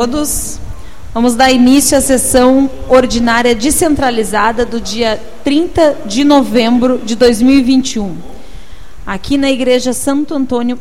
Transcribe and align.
todos. 0.00 0.58
Vamos 1.12 1.34
dar 1.34 1.50
início 1.50 1.98
à 1.98 2.00
sessão 2.00 2.70
ordinária 2.88 3.54
descentralizada 3.54 4.64
do 4.64 4.80
dia 4.80 5.20
30 5.44 5.98
de 6.06 6.24
novembro 6.24 6.98
de 7.04 7.14
2021, 7.14 8.16
aqui 9.06 9.36
na 9.36 9.50
Igreja 9.50 9.92
Santo 9.92 10.34
Antônio, 10.34 10.78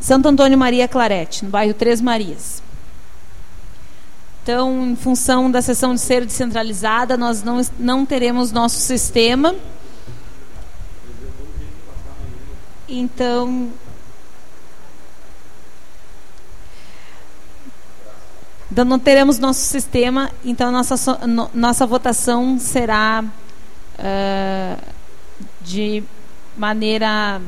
Santo 0.00 0.26
Antônio 0.26 0.56
Maria 0.56 0.88
Clarete, 0.88 1.44
no 1.44 1.50
bairro 1.50 1.74
Três 1.74 2.00
Marias. 2.00 2.62
Então, 4.42 4.86
em 4.86 4.96
função 4.96 5.50
da 5.50 5.60
sessão 5.60 5.94
de 5.94 6.00
ser 6.00 6.24
descentralizada, 6.24 7.18
nós 7.18 7.42
não, 7.42 7.60
não 7.78 8.06
teremos 8.06 8.52
nosso 8.52 8.78
sistema. 8.78 9.54
Então, 12.88 13.68
Então, 18.70 18.84
não 18.84 18.98
teremos 18.98 19.38
nosso 19.38 19.60
sistema, 19.60 20.30
então 20.44 20.70
nossa, 20.70 20.94
nossa 21.52 21.86
votação 21.86 22.58
será 22.58 23.24
uh, 23.98 24.82
de 25.60 26.04
maneira. 26.56 27.40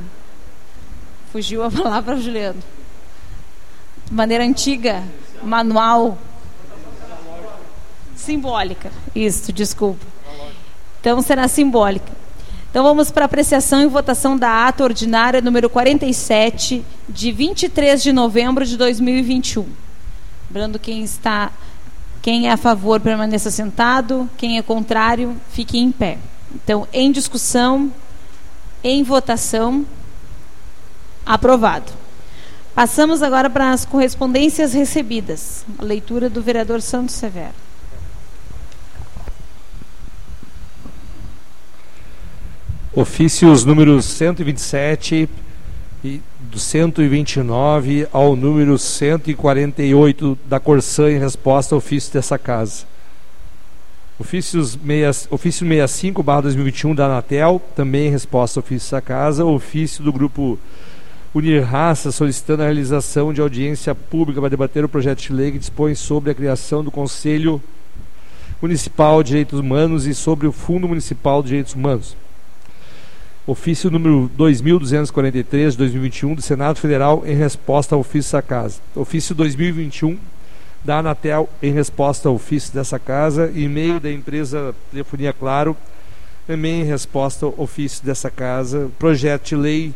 Fugiu 1.30 1.62
a 1.62 1.70
palavra, 1.72 2.16
Juliano. 2.16 2.60
Maneira 4.10 4.44
antiga, 4.44 5.02
manual. 5.42 6.18
Simbólica. 8.16 8.90
Isso, 9.14 9.52
desculpa. 9.52 10.04
Então 11.00 11.20
será 11.20 11.48
simbólica. 11.48 12.12
Então 12.70 12.84
vamos 12.84 13.10
para 13.10 13.24
apreciação 13.24 13.82
e 13.82 13.86
votação 13.86 14.36
da 14.36 14.68
ata 14.68 14.84
ordinária 14.84 15.40
número 15.40 15.68
47, 15.68 16.84
de 17.08 17.32
23 17.32 18.02
de 18.02 18.12
novembro 18.12 18.64
de 18.64 18.76
2021. 18.76 19.81
Lembrando 20.52 20.78
quem 20.78 21.02
está, 21.02 21.50
quem 22.20 22.46
é 22.46 22.52
a 22.52 22.58
favor 22.58 23.00
permaneça 23.00 23.50
sentado, 23.50 24.28
quem 24.36 24.58
é 24.58 24.62
contrário 24.62 25.34
fique 25.48 25.78
em 25.78 25.90
pé. 25.90 26.18
Então, 26.54 26.86
em 26.92 27.10
discussão, 27.10 27.90
em 28.84 29.02
votação, 29.02 29.86
aprovado. 31.24 31.90
Passamos 32.74 33.22
agora 33.22 33.48
para 33.48 33.70
as 33.70 33.86
correspondências 33.86 34.74
recebidas. 34.74 35.64
A 35.78 35.82
leitura 35.82 36.28
do 36.28 36.42
vereador 36.42 36.82
Santos 36.82 37.14
Severo. 37.14 37.54
Ofícios 42.94 43.64
números 43.64 44.04
127 44.04 45.14
e 45.14 45.41
do 46.02 46.58
129 46.58 48.08
ao 48.12 48.34
número 48.34 48.76
148 48.76 50.36
da 50.46 50.58
Corsã 50.58 51.08
em 51.08 51.18
resposta 51.18 51.74
ao 51.74 51.78
ofício 51.78 52.12
dessa 52.12 52.36
casa. 52.36 52.84
Ofícios 54.18 54.76
meia, 54.76 55.10
ofício 55.30 55.66
65 55.66 56.22
2021 56.22 56.94
da 56.94 57.06
Anatel, 57.06 57.62
também 57.76 58.08
em 58.08 58.10
resposta 58.10 58.58
ao 58.58 58.64
ofício 58.64 58.86
dessa 58.86 59.00
casa. 59.00 59.44
Ofício 59.44 60.02
do 60.02 60.12
grupo 60.12 60.58
Unir 61.32 61.62
Raça 61.62 62.10
solicitando 62.10 62.62
a 62.62 62.66
realização 62.66 63.32
de 63.32 63.40
audiência 63.40 63.94
pública 63.94 64.40
para 64.40 64.50
debater 64.50 64.84
o 64.84 64.88
projeto 64.88 65.20
de 65.20 65.32
lei 65.32 65.52
que 65.52 65.58
dispõe 65.58 65.94
sobre 65.94 66.32
a 66.32 66.34
criação 66.34 66.82
do 66.82 66.90
Conselho 66.90 67.62
Municipal 68.60 69.22
de 69.22 69.28
Direitos 69.28 69.60
Humanos 69.60 70.04
e 70.06 70.14
sobre 70.14 70.48
o 70.48 70.52
Fundo 70.52 70.88
Municipal 70.88 71.42
de 71.42 71.48
Direitos 71.48 71.74
Humanos 71.74 72.16
ofício 73.46 73.90
número 73.90 74.30
2243 74.36 75.72
de 75.72 75.78
2021 75.78 76.34
do 76.36 76.42
Senado 76.42 76.78
Federal 76.78 77.24
em 77.26 77.34
resposta 77.34 77.94
ao 77.94 78.00
ofício 78.00 78.30
dessa 78.30 78.42
casa. 78.42 78.80
Ofício 78.94 79.34
2021 79.34 80.16
da 80.84 80.98
Anatel 80.98 81.48
em 81.60 81.72
resposta 81.72 82.28
ao 82.28 82.36
ofício 82.36 82.72
dessa 82.72 82.98
casa 82.98 83.50
e-mail 83.54 83.98
da 83.98 84.10
empresa 84.10 84.74
Telefonia 84.90 85.32
Claro 85.32 85.76
também 86.46 86.82
em 86.82 86.84
resposta 86.84 87.46
ao 87.46 87.54
ofício 87.56 88.04
dessa 88.04 88.30
casa. 88.30 88.90
Projeto 88.98 89.48
de 89.48 89.56
lei 89.56 89.94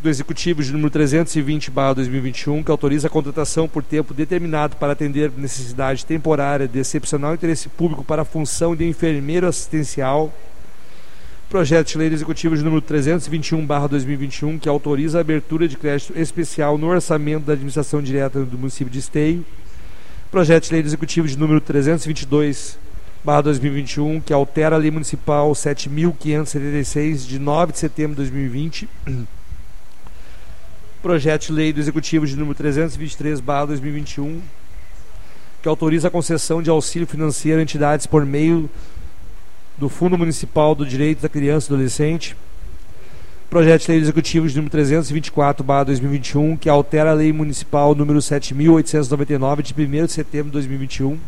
do 0.00 0.08
Executivo 0.08 0.62
de 0.62 0.72
número 0.72 0.90
320/2021 0.90 2.62
que 2.64 2.70
autoriza 2.70 3.08
a 3.08 3.10
contratação 3.10 3.66
por 3.66 3.82
tempo 3.82 4.14
determinado 4.14 4.76
para 4.76 4.92
atender 4.92 5.32
necessidade 5.36 6.06
temporária 6.06 6.68
de 6.68 6.78
excepcional 6.78 7.34
interesse 7.34 7.68
público 7.68 8.04
para 8.04 8.22
a 8.22 8.24
função 8.24 8.76
de 8.76 8.86
enfermeiro 8.86 9.46
assistencial 9.46 10.32
Projeto 11.52 11.88
de 11.88 11.98
Lei 11.98 12.08
Executivo 12.08 12.56
de 12.56 12.64
número 12.64 12.80
321/2021, 12.80 14.58
que 14.58 14.70
autoriza 14.70 15.18
a 15.18 15.20
abertura 15.20 15.68
de 15.68 15.76
crédito 15.76 16.18
especial 16.18 16.78
no 16.78 16.86
orçamento 16.86 17.44
da 17.44 17.52
administração 17.52 18.00
direta 18.00 18.42
do 18.42 18.56
município 18.56 18.90
de 18.90 18.98
Esteio. 18.98 19.44
Projeto 20.30 20.64
de 20.64 20.72
Lei 20.72 20.80
Executivo 20.80 21.28
de 21.28 21.38
número 21.38 21.60
322/2021, 21.60 24.22
que 24.22 24.32
altera 24.32 24.76
a 24.76 24.78
Lei 24.78 24.90
Municipal 24.90 25.54
7576 25.54 27.26
de 27.26 27.38
9 27.38 27.72
de 27.72 27.78
setembro 27.80 28.12
de 28.12 28.22
2020. 28.22 28.88
Projeto 31.02 31.48
de 31.48 31.52
Lei 31.52 31.70
do 31.70 31.80
Executivo 31.80 32.26
de 32.26 32.34
número 32.34 32.54
323/2021, 32.54 34.40
que 35.60 35.68
autoriza 35.68 36.08
a 36.08 36.10
concessão 36.10 36.62
de 36.62 36.70
auxílio 36.70 37.06
financeiro 37.06 37.58
a 37.58 37.62
entidades 37.62 38.06
por 38.06 38.24
meio 38.24 38.70
do 39.82 39.88
Fundo 39.88 40.16
Municipal 40.16 40.76
do 40.76 40.86
Direito 40.86 41.22
da 41.22 41.28
Criança 41.28 41.66
e 41.66 41.74
Adolescente, 41.74 42.36
projeto 43.50 43.82
de 43.82 43.90
lei 43.90 44.00
executivo 44.00 44.46
de 44.46 44.54
número 44.54 44.70
324/2021, 44.70 46.56
que 46.56 46.68
altera 46.68 47.10
a 47.10 47.14
lei 47.14 47.32
municipal 47.32 47.92
número 47.92 48.22
7899 48.22 49.60
de 49.64 49.74
1 49.74 50.06
de 50.06 50.12
setembro 50.12 50.46
de 50.46 50.52
2021 50.52 51.18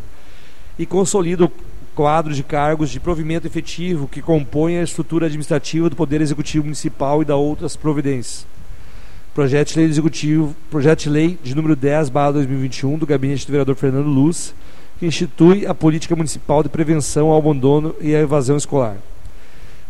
e 0.79 0.85
consolida 0.85 1.43
o 1.43 1.51
quadro 1.93 2.33
de 2.33 2.43
cargos 2.43 2.89
de 2.89 2.97
provimento 2.97 3.45
efetivo 3.45 4.07
que 4.07 4.21
compõe 4.21 4.77
a 4.77 4.83
estrutura 4.83 5.25
administrativa 5.25 5.89
do 5.89 5.95
Poder 5.97 6.21
Executivo 6.21 6.63
Municipal 6.63 7.21
e 7.21 7.25
da 7.25 7.35
outras 7.35 7.75
providências. 7.75 8.47
Projeto 9.33 9.73
de 9.73 9.79
lei 9.79 9.89
executivo, 9.89 10.55
projeto 10.71 11.01
de 11.01 11.09
lei 11.09 11.37
de 11.43 11.53
número 11.53 11.75
10/2021 11.75 12.97
do 12.97 13.05
gabinete 13.05 13.45
do 13.45 13.51
vereador 13.51 13.75
Fernando 13.75 14.07
Luz 14.07 14.53
que 14.99 15.05
institui 15.05 15.65
a 15.65 15.73
política 15.73 16.15
municipal 16.15 16.63
de 16.63 16.69
prevenção 16.69 17.27
ao 17.27 17.37
abandono 17.37 17.95
e 17.99 18.15
à 18.15 18.19
evasão 18.19 18.57
escolar. 18.57 18.97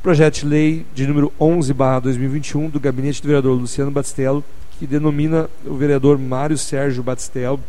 Projeto 0.02 0.42
de 0.42 0.46
lei 0.46 0.86
de 0.94 1.08
número 1.08 1.32
11/2021 1.40 2.70
do 2.70 2.80
gabinete 2.80 3.22
do 3.22 3.28
vereador 3.28 3.60
Luciano 3.60 3.92
Batistello, 3.92 4.44
que 4.78 4.86
denomina 4.86 5.50
o 5.66 5.76
vereador 5.76 6.18
Mário 6.18 6.58
Sérgio 6.58 7.02
Batistello 7.02 7.60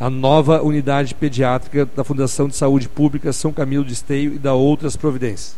a 0.00 0.08
nova 0.08 0.62
unidade 0.62 1.14
pediátrica 1.14 1.84
da 1.84 2.04
Fundação 2.04 2.46
de 2.46 2.54
Saúde 2.54 2.88
Pública 2.88 3.32
São 3.32 3.52
Camilo 3.52 3.84
de 3.84 3.92
Esteio 3.92 4.34
e 4.34 4.38
da 4.38 4.54
outras 4.54 4.96
providências. 4.96 5.56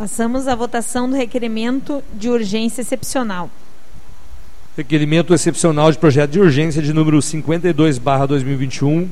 Passamos 0.00 0.48
à 0.48 0.54
votação 0.54 1.10
do 1.10 1.14
requerimento 1.14 2.02
de 2.14 2.30
urgência 2.30 2.80
excepcional. 2.80 3.50
Requerimento 4.74 5.34
excepcional 5.34 5.92
de 5.92 5.98
projeto 5.98 6.30
de 6.30 6.40
urgência 6.40 6.80
de 6.80 6.94
número 6.94 7.20
52/2021. 7.20 9.10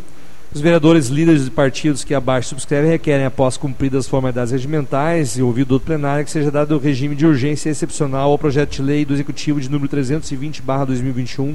Os 0.50 0.62
vereadores 0.62 1.08
líderes 1.08 1.44
de 1.44 1.50
partidos 1.50 2.04
que 2.04 2.14
abaixo 2.14 2.48
subscrevem 2.48 2.90
requerem, 2.90 3.26
após 3.26 3.58
cumpridas 3.58 4.06
as 4.06 4.10
formalidades 4.10 4.50
regimentais 4.50 5.36
e 5.36 5.42
ouvido 5.42 5.78
do 5.78 5.80
plenário, 5.84 6.24
que 6.24 6.30
seja 6.30 6.50
dado 6.50 6.76
o 6.76 6.78
regime 6.78 7.14
de 7.14 7.26
urgência 7.26 7.68
excepcional 7.68 8.30
ao 8.30 8.38
projeto 8.38 8.70
de 8.70 8.80
lei 8.80 9.04
do 9.04 9.12
Executivo 9.12 9.60
de 9.60 9.70
número 9.70 9.90
320/2021, 9.90 11.54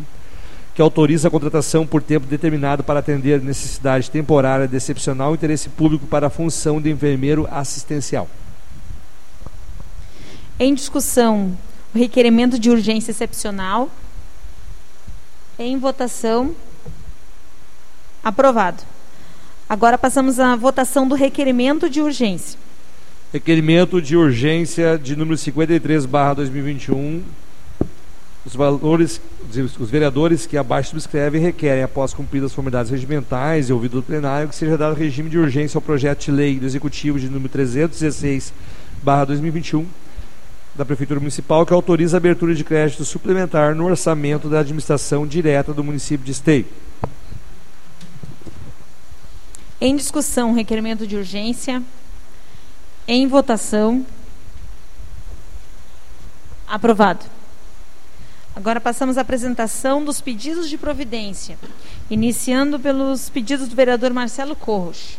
que 0.76 0.82
autoriza 0.82 1.28
a 1.28 1.32
contratação 1.32 1.88
por 1.88 2.04
tempo 2.04 2.28
determinado 2.28 2.84
para 2.84 3.00
atender 3.00 3.42
necessidade 3.42 4.12
temporária 4.12 4.68
de 4.68 4.78
excepcional 4.78 5.34
interesse 5.34 5.70
público 5.70 6.06
para 6.06 6.28
a 6.28 6.30
função 6.30 6.80
de 6.80 6.92
enfermeiro 6.92 7.48
assistencial. 7.50 8.30
Em 10.60 10.74
discussão, 10.74 11.58
o 11.94 11.98
requerimento 11.98 12.60
de 12.60 12.70
urgência 12.70 13.12
excepcional. 13.12 13.90
Em 15.58 15.78
votação. 15.78 16.56
Aprovado. 18.24 18.84
Agora 19.68 19.98
passamos 19.98 20.40
à 20.40 20.56
votação 20.56 21.08
do 21.08 21.16
requerimento 21.16 21.90
de 21.90 22.02
urgência. 22.02 22.60
Requerimento 23.32 24.00
de 24.02 24.16
urgência 24.16 24.98
de 24.98 25.16
número 25.16 25.38
53, 25.38 26.06
barra 26.06 26.36
2021. 26.36 27.24
Os 28.46 28.56
valores, 28.56 29.20
os 29.80 29.90
vereadores 29.90 30.46
que 30.46 30.58
abaixo 30.58 30.90
subscrevem 30.90 31.42
requerem, 31.42 31.82
após 31.82 32.14
cumpridas 32.14 32.52
as 32.52 32.56
formalidades 32.56 32.92
regimentais 32.92 33.70
e 33.70 33.74
ouvido 33.74 33.94
do 33.94 34.04
plenário, 34.04 34.50
que 34.50 34.56
seja 34.56 34.78
dado 34.78 34.96
regime 34.96 35.30
de 35.30 35.40
urgência 35.40 35.78
ao 35.78 35.82
projeto 35.82 36.26
de 36.26 36.32
lei 36.32 36.60
do 36.60 36.66
Executivo 36.66 37.20
de 37.20 37.28
número 37.30 37.50
316, 37.50 38.54
barra 39.02 39.26
2021, 39.26 39.88
da 40.76 40.84
Prefeitura 40.84 41.20
Municipal 41.20 41.66
que 41.66 41.74
autoriza 41.74 42.18
a 42.18 42.20
abertura 42.20 42.56
de 42.56 42.64
crédito 42.64 43.06
suplementar 43.06 43.76
no 43.76 43.86
orçamento 43.86 44.50
da 44.50 44.60
administração 44.60 45.28
direta 45.28 45.74
do 45.74 45.84
município 45.84 46.26
de 46.26 46.32
Esteio. 46.32 46.66
Em 49.80 49.96
discussão, 49.96 50.54
requerimento 50.54 51.06
de 51.06 51.16
urgência. 51.16 51.84
Em 53.08 53.28
votação. 53.28 54.06
Aprovado. 56.68 57.26
Agora 58.56 58.80
passamos 58.80 59.18
à 59.18 59.22
apresentação 59.22 60.04
dos 60.04 60.22
pedidos 60.22 60.70
de 60.70 60.78
providência, 60.78 61.58
iniciando 62.10 62.80
pelos 62.80 63.30
pedidos 63.30 63.68
do 63.68 63.76
vereador 63.76 64.14
Marcelo 64.14 64.56
Corros. 64.56 65.18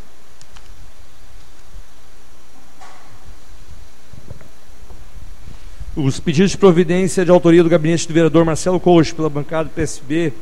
Os 5.96 6.18
pedidos 6.18 6.50
de 6.50 6.58
providência 6.58 7.24
de 7.24 7.30
autoria 7.30 7.62
do 7.62 7.68
gabinete 7.68 8.08
do 8.08 8.14
vereador 8.14 8.44
Marcelo 8.44 8.80
Coach 8.80 9.14
pela 9.14 9.30
bancada 9.30 9.68
do 9.68 9.70
PSB. 9.70 10.32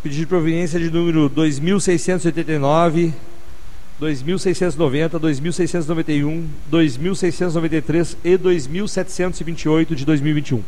Pedido 0.00 0.20
de 0.20 0.26
providência 0.26 0.78
de 0.78 0.88
número 0.90 1.28
2689, 1.28 3.12
2690, 3.98 5.18
2691, 5.18 6.48
2693 6.70 8.16
e 8.22 8.36
2728 8.36 9.96
de 9.96 10.04
2021. 10.04 10.62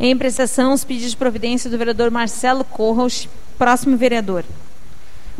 Em 0.00 0.16
prestação, 0.16 0.72
os 0.72 0.82
pedidos 0.82 1.10
de 1.10 1.16
providência 1.18 1.68
do 1.68 1.76
vereador 1.76 2.10
Marcelo 2.10 2.64
Corros. 2.64 3.28
Próximo 3.58 3.98
vereador. 3.98 4.44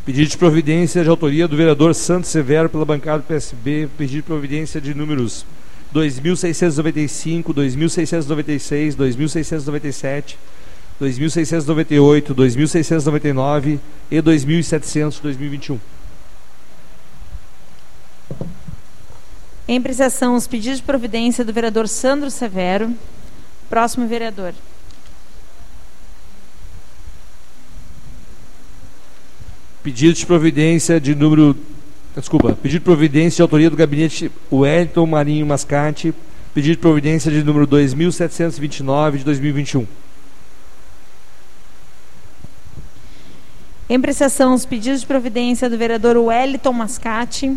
Pedido 0.09 0.31
de 0.31 0.39
providência 0.39 1.05
de 1.05 1.11
autoria 1.11 1.47
do 1.47 1.55
vereador 1.55 1.95
Santos 1.95 2.31
Severo 2.31 2.71
pela 2.71 2.83
bancada 2.87 3.19
do 3.19 3.27
PSB. 3.27 3.91
Pedido 3.99 4.17
de 4.17 4.23
providência 4.23 4.81
de 4.81 4.95
números 4.95 5.45
2695, 5.93 7.53
2696, 7.53 8.95
2697, 8.95 10.39
2698, 10.99 12.33
2699 12.33 13.79
e 14.11 14.21
2700 14.23 15.17
de 15.17 15.23
2021. 15.25 15.79
Em 19.69 19.77
apreciação, 19.77 20.37
os 20.37 20.47
pedidos 20.47 20.79
de 20.79 20.85
providência 20.85 21.45
do 21.45 21.53
vereador 21.53 21.87
Sandro 21.87 22.31
Severo. 22.31 22.95
Próximo 23.69 24.09
vereador. 24.09 24.55
Pedido 29.83 30.15
de 30.15 30.27
providência 30.27 31.01
de 31.01 31.15
número. 31.15 31.57
Desculpa, 32.17 32.53
pedido 32.55 32.81
de 32.81 32.85
providência 32.85 33.37
de 33.37 33.43
autoria 33.43 33.71
do 33.71 33.77
gabinete 33.77 34.31
Wellington 34.51 35.07
Marinho 35.07 35.47
Mascate. 35.47 36.13
Pedido 36.53 36.73
de 36.73 36.79
providência 36.79 37.31
de 37.31 37.43
número 37.45 37.67
2729 37.67 39.19
de 39.19 39.25
2021. 39.25 39.87
Em 43.89 43.97
apreciação, 43.97 44.53
os 44.53 44.67
pedidos 44.67 45.01
de 45.01 45.07
providência 45.07 45.71
do 45.71 45.79
vereador 45.79 46.17
Wellington 46.17 46.73
Mascate. 46.73 47.57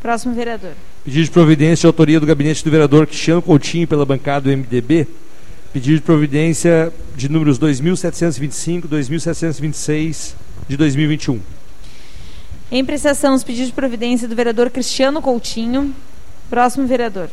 Próximo 0.00 0.34
vereador. 0.34 0.72
Pedido 1.04 1.24
de 1.24 1.30
providência 1.30 1.82
de 1.82 1.86
autoria 1.86 2.20
do 2.20 2.26
gabinete 2.26 2.64
do 2.64 2.70
vereador 2.70 3.06
Cristiano 3.06 3.42
Coutinho 3.42 3.86
pela 3.86 4.06
bancada 4.06 4.48
do 4.48 4.56
MDB. 4.56 5.06
Pedido 5.72 5.96
de 5.96 6.02
providência 6.02 6.90
de 7.14 7.28
números 7.28 7.58
2725, 7.58 8.88
2726 8.88 10.34
de 10.66 10.76
2021. 10.78 11.40
Em 12.72 12.80
apreciação, 12.80 13.34
os 13.34 13.44
pedidos 13.44 13.68
de 13.68 13.74
providência 13.74 14.26
do 14.26 14.34
vereador 14.34 14.70
Cristiano 14.70 15.20
Coutinho. 15.20 15.94
Próximo 16.48 16.86
vereador. 16.86 17.28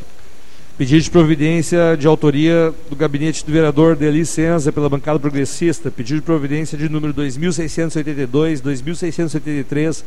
Pedido 0.76 1.00
de 1.00 1.10
providência 1.10 1.96
de 1.98 2.06
autoria 2.06 2.74
do 2.90 2.94
gabinete 2.94 3.42
do 3.42 3.50
vereador 3.50 3.96
Deli 3.96 4.26
Senza 4.26 4.70
pela 4.70 4.90
bancada 4.90 5.18
progressista. 5.18 5.90
Pedido 5.90 6.16
de 6.20 6.22
providência 6.22 6.76
de 6.76 6.90
número 6.90 7.14
2682, 7.14 8.60
2683, 8.60 10.04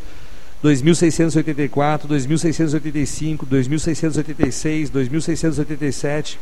2684, 0.62 2.08
2685, 2.08 3.46
2686, 3.48 4.90
2687, 4.92 6.40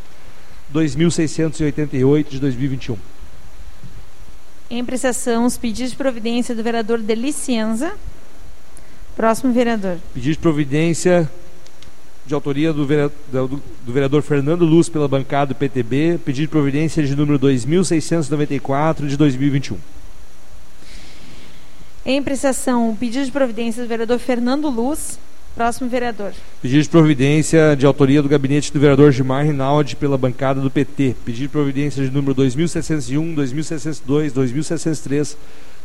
2688 0.69 2.31
de 2.31 2.39
2021. 2.39 2.97
Em 4.69 4.81
apreciação, 4.81 5.45
os 5.45 5.57
pedidos 5.57 5.91
de 5.91 5.97
providência 5.97 6.53
do 6.53 6.61
vereador 6.61 6.99
Delicienza. 6.99 7.93
Próximo 9.15 9.53
vereador. 9.53 9.97
Pedido 10.13 10.33
de 10.33 10.39
providência 10.39 11.29
de 12.25 12.33
autoria 12.33 12.73
do 12.73 12.85
vereador, 12.85 13.17
do 13.31 13.93
vereador, 13.93 14.21
Fernando 14.21 14.65
Luz 14.65 14.89
pela 14.89 15.07
bancada 15.07 15.53
do 15.53 15.55
PTB. 15.55 16.19
Pedido 16.25 16.43
de 16.43 16.47
providência 16.49 17.01
de 17.01 17.15
número 17.15 17.39
2694 17.39 19.07
de 19.07 19.15
2021. 19.15 19.77
Em 22.05 22.19
apreciação, 22.19 22.89
o 22.89 22.95
pedido 22.95 23.25
de 23.25 23.31
providência 23.31 23.81
do 23.81 23.87
vereador 23.87 24.19
Fernando 24.19 24.69
Luz. 24.69 25.17
Próximo 25.57 25.89
vereador. 25.89 26.33
Pedido 26.61 26.83
de 26.83 26.87
providência 26.87 27.75
de 27.75 27.83
autoria 27.83 28.21
do 28.21 28.29
gabinete 28.29 28.71
do 28.71 28.79
vereador 28.79 29.11
Gilmar 29.11 29.43
Rinaldi 29.43 29.95
pela 29.95 30.15
bancada 30.15 30.61
do 30.61 30.69
PT. 30.69 31.15
Pedido 31.25 31.41
de 31.41 31.47
providência 31.47 32.05
de 32.05 32.11
número 32.11 32.35
2701, 32.35 33.33
2702, 33.33 34.33
2703, 34.33 35.35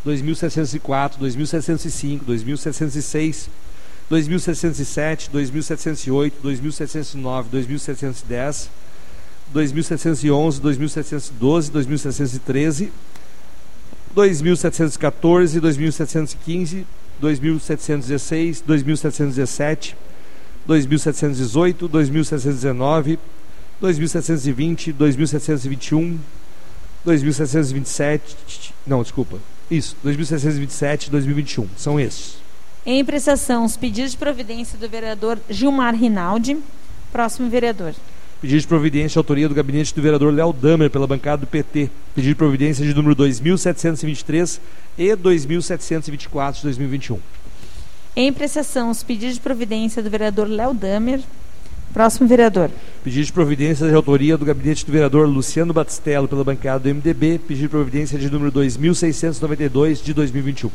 2704, 0.05 1.19
2705, 1.19 2.23
2706, 2.27 3.49
2707, 4.11 5.31
2708, 5.31 6.35
2709, 6.43 7.49
2710, 7.51 8.71
2711, 9.55 10.61
2712, 10.61 11.71
2713, 11.71 12.93
2714, 14.15 15.61
2715, 15.61 16.87
2716, 17.23 18.63
2717, 18.67 19.97
2718, 20.67 21.87
2719, 21.87 23.19
2720, 23.81 24.93
2721, 24.93 26.19
2727, 27.05 28.75
não, 28.85 29.03
desculpa, 29.03 29.39
isso, 29.71 29.97
2727, 30.03 31.11
2021, 31.11 31.69
são 31.77 32.01
esses. 32.01 32.43
Em 32.85 33.05
prestação, 33.05 33.65
os 33.65 33.77
pedidos 33.77 34.11
de 34.11 34.17
providência 34.17 34.77
do 34.77 34.89
vereador 34.89 35.39
Gilmar 35.49 35.95
Rinaldi. 35.95 36.59
Próximo 37.13 37.49
vereador. 37.49 37.95
Pedido 38.43 38.61
de 38.61 38.67
providência 38.67 39.11
de 39.11 39.19
autoria 39.19 39.49
do 39.49 39.55
gabinete 39.55 39.94
do 39.94 40.03
vereador 40.03 40.35
Léo 40.35 40.53
Damer 40.53 40.91
pela 40.91 41.06
bancada 41.06 41.43
do 41.43 41.47
PT. 41.47 41.89
Pedido 42.12 42.31
de 42.31 42.35
providência 42.35 42.85
de 42.85 42.93
número 42.93 43.15
2723 43.15 44.61
e 44.99 45.15
2724 45.15 46.59
de 46.59 46.65
2021. 46.65 47.21
Em 48.17 48.33
prestação, 48.33 48.91
os 48.91 49.05
pedidos 49.05 49.37
de 49.37 49.41
providência 49.41 50.03
do 50.03 50.11
vereador 50.11 50.49
Léo 50.49 50.75
Damer. 50.75 51.21
Próximo 51.93 52.26
vereador. 52.26 52.69
Pedido 53.05 53.25
de 53.25 53.33
providência 53.33 53.87
de 53.87 53.95
autoria 53.95 54.37
do 54.37 54.45
gabinete 54.45 54.85
do 54.85 54.90
vereador 54.90 55.28
Luciano 55.28 55.73
Batistello 55.73 56.26
pela 56.26 56.43
bancada 56.43 56.81
do 56.81 56.93
MDB. 56.97 57.38
Pedido 57.47 57.62
de 57.62 57.69
providência 57.69 58.19
de 58.19 58.28
número 58.28 58.50
2692 58.50 60.02
de 60.02 60.12
2021. 60.12 60.69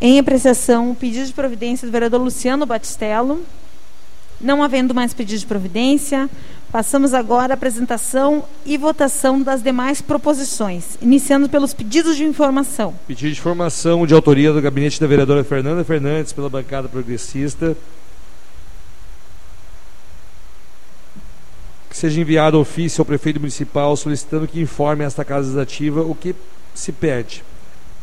Em 0.00 0.18
apreciação, 0.18 0.92
o 0.92 0.94
pedido 0.94 1.26
de 1.26 1.34
providência 1.34 1.86
do 1.86 1.92
vereador 1.92 2.22
Luciano 2.22 2.64
Batistello. 2.64 3.44
Não 4.40 4.62
havendo 4.62 4.94
mais 4.94 5.12
pedido 5.12 5.40
de 5.40 5.46
providência, 5.46 6.30
passamos 6.70 7.12
agora 7.12 7.52
à 7.52 7.56
apresentação 7.56 8.44
e 8.64 8.76
votação 8.76 9.42
das 9.42 9.62
demais 9.62 10.00
proposições, 10.00 10.96
iniciando 11.02 11.48
pelos 11.48 11.74
pedidos 11.74 12.16
de 12.16 12.24
informação. 12.24 12.94
Pedido 13.06 13.32
de 13.32 13.38
informação 13.40 14.06
de 14.06 14.14
autoria 14.14 14.52
do 14.52 14.62
gabinete 14.62 15.00
da 15.00 15.08
vereadora 15.08 15.42
Fernanda 15.42 15.82
Fernandes 15.82 16.32
pela 16.32 16.48
bancada 16.48 16.88
progressista. 16.88 17.76
Que 21.90 21.96
seja 21.96 22.20
enviado 22.20 22.60
ofício 22.60 23.00
ao 23.00 23.06
prefeito 23.06 23.40
municipal 23.40 23.96
solicitando 23.96 24.46
que 24.46 24.60
informe 24.60 25.04
esta 25.04 25.24
casa 25.24 25.46
legislativa 25.46 26.02
o 26.02 26.14
que 26.14 26.34
se 26.74 26.92
pede. 26.92 27.42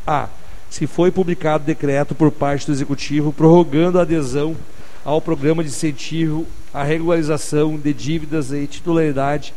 A 0.05 0.27
se 0.69 0.85
foi 0.87 1.09
publicado 1.09 1.63
decreto 1.63 2.13
por 2.13 2.29
parte 2.29 2.65
do 2.65 2.73
Executivo 2.73 3.31
prorrogando 3.31 3.97
a 3.97 4.01
adesão 4.01 4.57
ao 5.05 5.21
programa 5.21 5.63
de 5.63 5.69
incentivo 5.69 6.47
à 6.73 6.83
regularização 6.83 7.77
de 7.77 7.93
dívidas 7.93 8.51
e 8.51 8.65
titularidade 8.65 9.53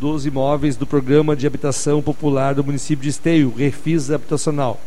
dos 0.00 0.24
imóveis 0.24 0.76
do 0.76 0.86
Programa 0.86 1.34
de 1.34 1.44
Habitação 1.44 2.00
Popular 2.00 2.54
do 2.54 2.62
município 2.62 3.02
de 3.02 3.08
Esteio, 3.08 3.52
Refis 3.56 4.12
Habitacional, 4.12 4.80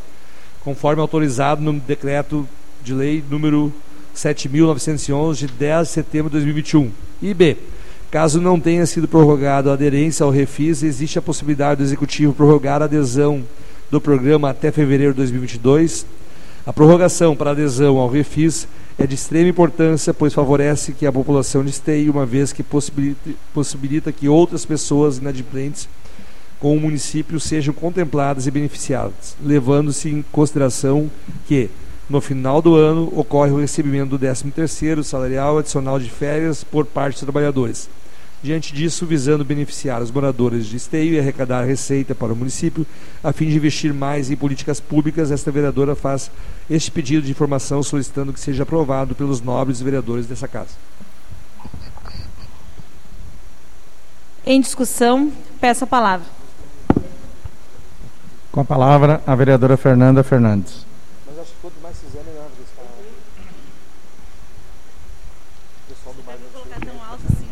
conforme 0.64 1.02
autorizado 1.02 1.62
no 1.62 1.74
decreto 1.74 2.48
de 2.82 2.94
lei 2.94 3.22
número 3.30 3.74
7.911 4.16 5.36
de 5.36 5.48
10 5.48 5.88
de 5.88 5.94
setembro 5.94 6.30
de 6.30 6.38
2021. 6.38 6.92
E 7.22 7.34
B. 7.34 7.58
Caso 8.10 8.40
não 8.40 8.58
tenha 8.58 8.86
sido 8.86 9.08
prorrogado 9.08 9.70
a 9.70 9.74
aderência 9.74 10.24
ao 10.24 10.32
Refis, 10.32 10.82
existe 10.82 11.20
a 11.20 11.22
possibilidade 11.22 11.80
do 11.80 11.84
Executivo 11.84 12.34
prorrogar 12.34 12.82
a 12.82 12.86
adesão 12.86 13.44
do 13.92 14.00
programa 14.00 14.50
até 14.50 14.72
fevereiro 14.72 15.12
de 15.12 15.18
2022. 15.18 16.06
A 16.66 16.72
prorrogação 16.72 17.36
para 17.36 17.52
adesão 17.52 17.98
ao 17.98 18.10
Refis 18.10 18.66
é 19.00 19.08
de 19.08 19.16
extrema 19.16 19.48
importância, 19.48 20.14
pois 20.14 20.34
favorece 20.34 20.92
que 20.92 21.06
a 21.06 21.12
população 21.12 21.64
esteie, 21.64 22.10
uma 22.10 22.26
vez 22.26 22.52
que 22.52 22.62
possibilita, 22.62 23.30
possibilita 23.54 24.12
que 24.12 24.28
outras 24.28 24.66
pessoas 24.66 25.20
inadimplentes 25.20 25.88
com 26.60 26.76
o 26.76 26.80
município 26.82 27.40
sejam 27.40 27.74
contempladas 27.74 28.46
e 28.46 28.52
beneficiadas, 28.52 29.38
levando-se 29.42 30.10
em 30.10 30.22
consideração 30.32 31.10
que, 31.48 31.70
No 32.10 32.20
final 32.20 32.60
do 32.60 32.76
ano, 32.76 33.14
ocorre 33.16 33.52
o 33.52 33.60
recebimento 33.60 34.18
do 34.18 34.26
13º 34.26 35.04
salarial 35.04 35.60
adicional 35.60 36.00
de 36.00 36.10
férias 36.10 36.64
por 36.64 36.84
parte 36.84 37.14
dos 37.14 37.22
trabalhadores. 37.22 37.88
Diante 38.42 38.74
disso, 38.74 39.06
visando 39.06 39.44
beneficiar 39.44 40.02
os 40.02 40.12
moradores 40.12 40.66
de 40.66 40.78
Esteio 40.78 41.14
e 41.14 41.20
arrecadar 41.20 41.66
receita 41.66 42.16
para 42.16 42.32
o 42.32 42.36
município, 42.36 42.86
a 43.24 43.34
fim 43.34 43.50
de 43.50 43.58
investir 43.58 43.94
mais 43.94 44.32
em 44.32 44.36
políticas 44.38 44.80
públicas, 44.80 45.30
esta 45.30 45.52
vereadora 45.52 45.94
faz 45.94 46.32
este 46.70 46.90
pedido 46.90 47.26
de 47.26 47.32
informação 47.32 47.84
solicitando 47.84 48.32
que 48.32 48.40
seja 48.40 48.64
aprovado 48.64 49.14
pelos 49.14 49.42
nobres 49.42 49.82
vereadores 49.82 50.26
dessa 50.26 50.48
casa. 50.48 50.72
Em 54.46 54.62
discussão, 54.62 55.32
peço 55.60 55.84
a 55.84 55.88
palavra. 55.88 56.26
Com 58.52 58.62
a 58.62 58.66
palavra, 58.66 59.22
a 59.28 59.36
vereadora 59.36 59.78
Fernanda 59.78 60.24
Fernandes. 60.24 60.86
Mas 61.28 61.38
acho 61.40 61.52
que 61.52 61.58
quanto 61.62 61.80
mais 61.84 61.98
fizer, 61.98 62.24
melhor. 62.24 62.48
O 65.86 65.94
pessoal 65.94 66.16
do 66.16 66.24
bairro 66.24 66.42
colocar 66.52 66.80
tão 66.80 67.04
alto 67.04 67.24
assim. 67.32 67.48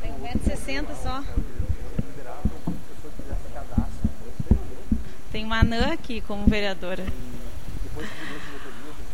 Tem 0.00 0.12
1,60m 0.12 0.86
só. 1.02 1.24
Tem 5.38 5.44
uma 5.44 5.60
anã 5.60 5.92
aqui 5.92 6.20
como 6.26 6.44
vereadora. 6.48 7.04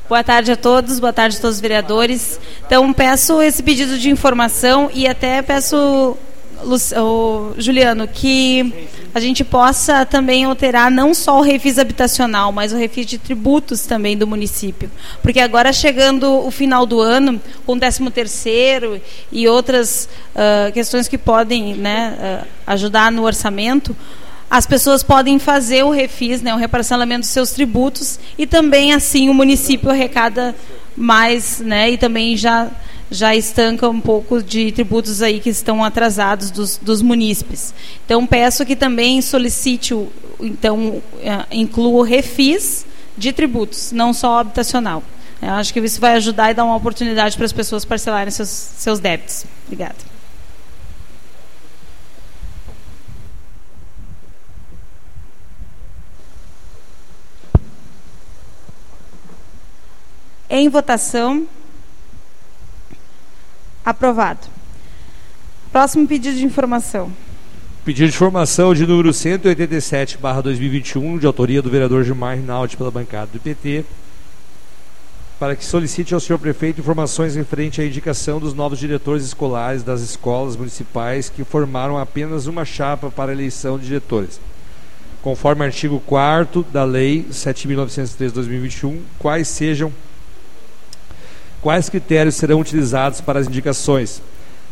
Boa 0.08 0.24
tarde 0.24 0.52
a 0.52 0.56
todos, 0.56 0.98
boa 0.98 1.12
tarde 1.12 1.36
a 1.36 1.40
todos 1.40 1.56
os 1.56 1.60
vereadores. 1.60 2.40
Então, 2.66 2.90
peço 2.94 3.42
esse 3.42 3.62
pedido 3.62 3.98
de 3.98 4.08
informação 4.08 4.90
e 4.94 5.06
até 5.06 5.42
peço, 5.42 6.16
Juliano, 7.58 8.08
que 8.08 8.88
a 9.14 9.20
gente 9.20 9.44
possa 9.44 10.06
também 10.06 10.44
alterar 10.44 10.90
não 10.90 11.12
só 11.12 11.40
o 11.40 11.42
refis 11.42 11.78
habitacional, 11.78 12.50
mas 12.50 12.72
o 12.72 12.76
refis 12.78 13.04
de 13.04 13.18
tributos 13.18 13.82
também 13.82 14.16
do 14.16 14.26
município. 14.26 14.90
Porque 15.20 15.40
agora, 15.40 15.74
chegando 15.74 16.46
o 16.46 16.50
final 16.50 16.86
do 16.86 17.02
ano, 17.02 17.38
com 17.66 17.74
o 17.74 17.78
13 17.78 18.10
terceiro 18.10 18.98
e 19.30 19.46
outras 19.46 20.08
uh, 20.34 20.72
questões 20.72 21.06
que 21.06 21.18
podem 21.18 21.74
né, 21.74 22.42
uh, 22.42 22.48
ajudar 22.66 23.12
no 23.12 23.24
orçamento, 23.24 23.94
as 24.54 24.66
pessoas 24.66 25.02
podem 25.02 25.36
fazer 25.40 25.82
o 25.82 25.90
refis, 25.90 26.40
né, 26.40 26.54
o 26.54 26.56
reparcelamento 26.56 27.22
dos 27.22 27.30
seus 27.30 27.50
tributos 27.50 28.20
e 28.38 28.46
também 28.46 28.92
assim 28.92 29.28
o 29.28 29.34
município 29.34 29.90
arrecada 29.90 30.54
mais, 30.96 31.58
né, 31.58 31.90
e 31.90 31.98
também 31.98 32.36
já 32.36 32.70
já 33.10 33.34
estanca 33.34 33.88
um 33.88 34.00
pouco 34.00 34.40
de 34.40 34.70
tributos 34.70 35.22
aí 35.22 35.40
que 35.40 35.50
estão 35.50 35.82
atrasados 35.82 36.52
dos, 36.52 36.78
dos 36.78 37.02
munícipes. 37.02 37.74
Então 38.04 38.24
peço 38.24 38.64
que 38.64 38.76
também 38.76 39.20
solicite 39.20 39.92
o, 39.92 40.08
então 40.40 41.02
é, 41.20 41.44
inclua 41.50 41.88
o 41.88 42.02
refis 42.02 42.86
de 43.18 43.32
tributos, 43.32 43.90
não 43.90 44.12
só 44.12 44.38
habitacional. 44.38 45.02
Eu 45.42 45.50
acho 45.50 45.72
que 45.72 45.80
isso 45.80 46.00
vai 46.00 46.14
ajudar 46.14 46.52
e 46.52 46.54
dar 46.54 46.64
uma 46.64 46.76
oportunidade 46.76 47.36
para 47.36 47.44
as 47.44 47.52
pessoas 47.52 47.84
parcelarem 47.84 48.30
seus, 48.30 48.48
seus 48.48 49.00
débitos. 49.00 49.44
Obrigada. 49.66 50.13
Em 60.56 60.68
votação. 60.68 61.48
Aprovado. 63.84 64.46
Próximo 65.72 66.06
pedido 66.06 66.36
de 66.36 66.44
informação. 66.44 67.10
Pedido 67.84 68.08
de 68.08 68.14
informação 68.14 68.72
de 68.72 68.86
número 68.86 69.12
187, 69.12 70.16
barra 70.16 70.42
2021, 70.42 71.18
de 71.18 71.26
autoria 71.26 71.60
do 71.60 71.68
vereador 71.68 72.04
Gilmar 72.04 72.36
Rinaldi 72.36 72.76
pela 72.76 72.92
bancada 72.92 73.30
do 73.32 73.40
PT, 73.40 73.84
para 75.40 75.56
que 75.56 75.64
solicite 75.64 76.14
ao 76.14 76.20
senhor 76.20 76.38
prefeito 76.38 76.80
informações 76.80 77.34
referente 77.34 77.80
à 77.80 77.84
indicação 77.84 78.38
dos 78.38 78.54
novos 78.54 78.78
diretores 78.78 79.24
escolares 79.24 79.82
das 79.82 80.02
escolas 80.02 80.54
municipais 80.54 81.28
que 81.28 81.42
formaram 81.42 81.98
apenas 81.98 82.46
uma 82.46 82.64
chapa 82.64 83.10
para 83.10 83.32
a 83.32 83.34
eleição 83.34 83.76
de 83.76 83.86
diretores. 83.86 84.40
Conforme 85.20 85.64
artigo 85.64 85.98
4 86.06 86.64
da 86.70 86.84
Lei 86.84 87.26
7.903-2021, 87.28 89.00
quais 89.18 89.48
sejam 89.48 89.92
Quais 91.64 91.88
critérios 91.88 92.34
serão 92.34 92.60
utilizados 92.60 93.22
para 93.22 93.40
as 93.40 93.46
indicações? 93.46 94.20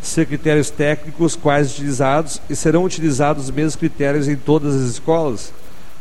Ser 0.03 0.27
critérios 0.27 0.69
técnicos, 0.69 1.35
quais 1.35 1.73
utilizados 1.73 2.39
e 2.51 2.55
serão 2.55 2.85
utilizados 2.85 3.45
os 3.45 3.51
mesmos 3.51 3.77
critérios 3.77 4.29
em 4.29 4.37
todas 4.37 4.75
as 4.75 4.91
escolas? 4.91 5.55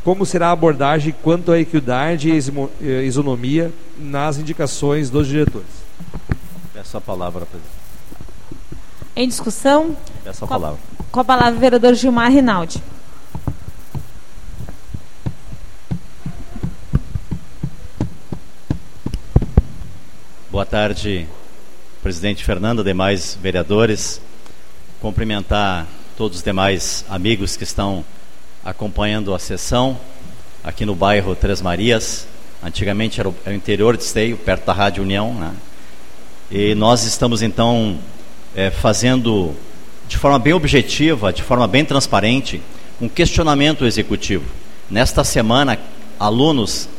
Como 0.04 0.26
será 0.26 0.48
a 0.48 0.52
abordagem 0.52 1.14
quanto 1.22 1.50
à 1.50 1.58
equidade 1.58 2.28
e 2.28 2.38
eh, 2.82 3.04
isonomia 3.04 3.72
nas 3.98 4.36
indicações 4.36 5.08
dos 5.08 5.28
diretores? 5.28 5.66
Peço 6.74 6.98
a 6.98 7.00
palavra, 7.00 7.46
presidente. 7.46 7.72
Em 9.16 9.26
discussão? 9.26 9.96
Peço 10.22 10.44
a 10.44 10.48
palavra. 10.48 10.78
Com 11.10 11.20
a 11.20 11.24
palavra, 11.24 11.56
o 11.56 11.58
vereador 11.58 11.94
Gilmar 11.94 12.30
Rinaldi. 12.30 12.82
Boa 20.52 20.66
tarde, 20.66 21.26
presidente 22.02 22.44
Fernando, 22.44 22.84
demais 22.84 23.38
vereadores. 23.40 24.20
Cumprimentar 25.00 25.86
todos 26.14 26.36
os 26.36 26.44
demais 26.44 27.06
amigos 27.08 27.56
que 27.56 27.64
estão 27.64 28.04
acompanhando 28.62 29.34
a 29.34 29.38
sessão 29.38 29.98
aqui 30.62 30.84
no 30.84 30.94
bairro 30.94 31.34
Três 31.34 31.62
Marias. 31.62 32.26
Antigamente 32.62 33.18
era 33.18 33.30
o 33.30 33.34
interior 33.46 33.96
de 33.96 34.02
Esteio, 34.02 34.36
perto 34.36 34.66
da 34.66 34.74
Rádio 34.74 35.02
União. 35.02 35.32
Né? 35.32 35.54
E 36.50 36.74
nós 36.74 37.04
estamos 37.04 37.40
então 37.40 37.98
é, 38.54 38.70
fazendo 38.70 39.56
de 40.06 40.18
forma 40.18 40.38
bem 40.38 40.52
objetiva, 40.52 41.32
de 41.32 41.42
forma 41.42 41.66
bem 41.66 41.82
transparente, 41.82 42.60
um 43.00 43.08
questionamento 43.08 43.86
executivo. 43.86 44.44
Nesta 44.90 45.24
semana, 45.24 45.78
alunos, 46.20 46.90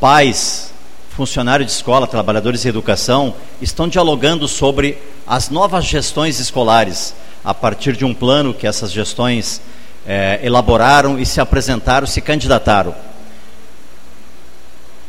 pais, 0.00 0.74
funcionários 1.16 1.68
de 1.68 1.72
escola, 1.72 2.06
trabalhadores 2.06 2.60
de 2.60 2.68
educação, 2.68 3.34
estão 3.62 3.88
dialogando 3.88 4.46
sobre 4.46 4.98
as 5.26 5.48
novas 5.48 5.86
gestões 5.86 6.38
escolares, 6.38 7.14
a 7.42 7.54
partir 7.54 7.96
de 7.96 8.04
um 8.04 8.12
plano 8.12 8.52
que 8.52 8.66
essas 8.66 8.92
gestões 8.92 9.62
é, 10.06 10.38
elaboraram 10.42 11.18
e 11.18 11.24
se 11.24 11.40
apresentaram, 11.40 12.06
se 12.06 12.20
candidataram. 12.20 12.94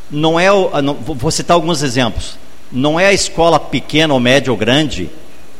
Não 0.10 0.40
é, 0.40 0.50
o, 0.50 0.82
não, 0.82 0.94
vou 0.94 1.30
citar 1.30 1.56
alguns 1.56 1.84
exemplos. 1.84 2.38
Não 2.72 2.98
é 2.98 3.08
a 3.08 3.14
escola 3.14 3.60
pequena 3.60 4.14
ou 4.14 4.20
média 4.20 4.50
ou 4.50 4.58
grande 4.58 5.10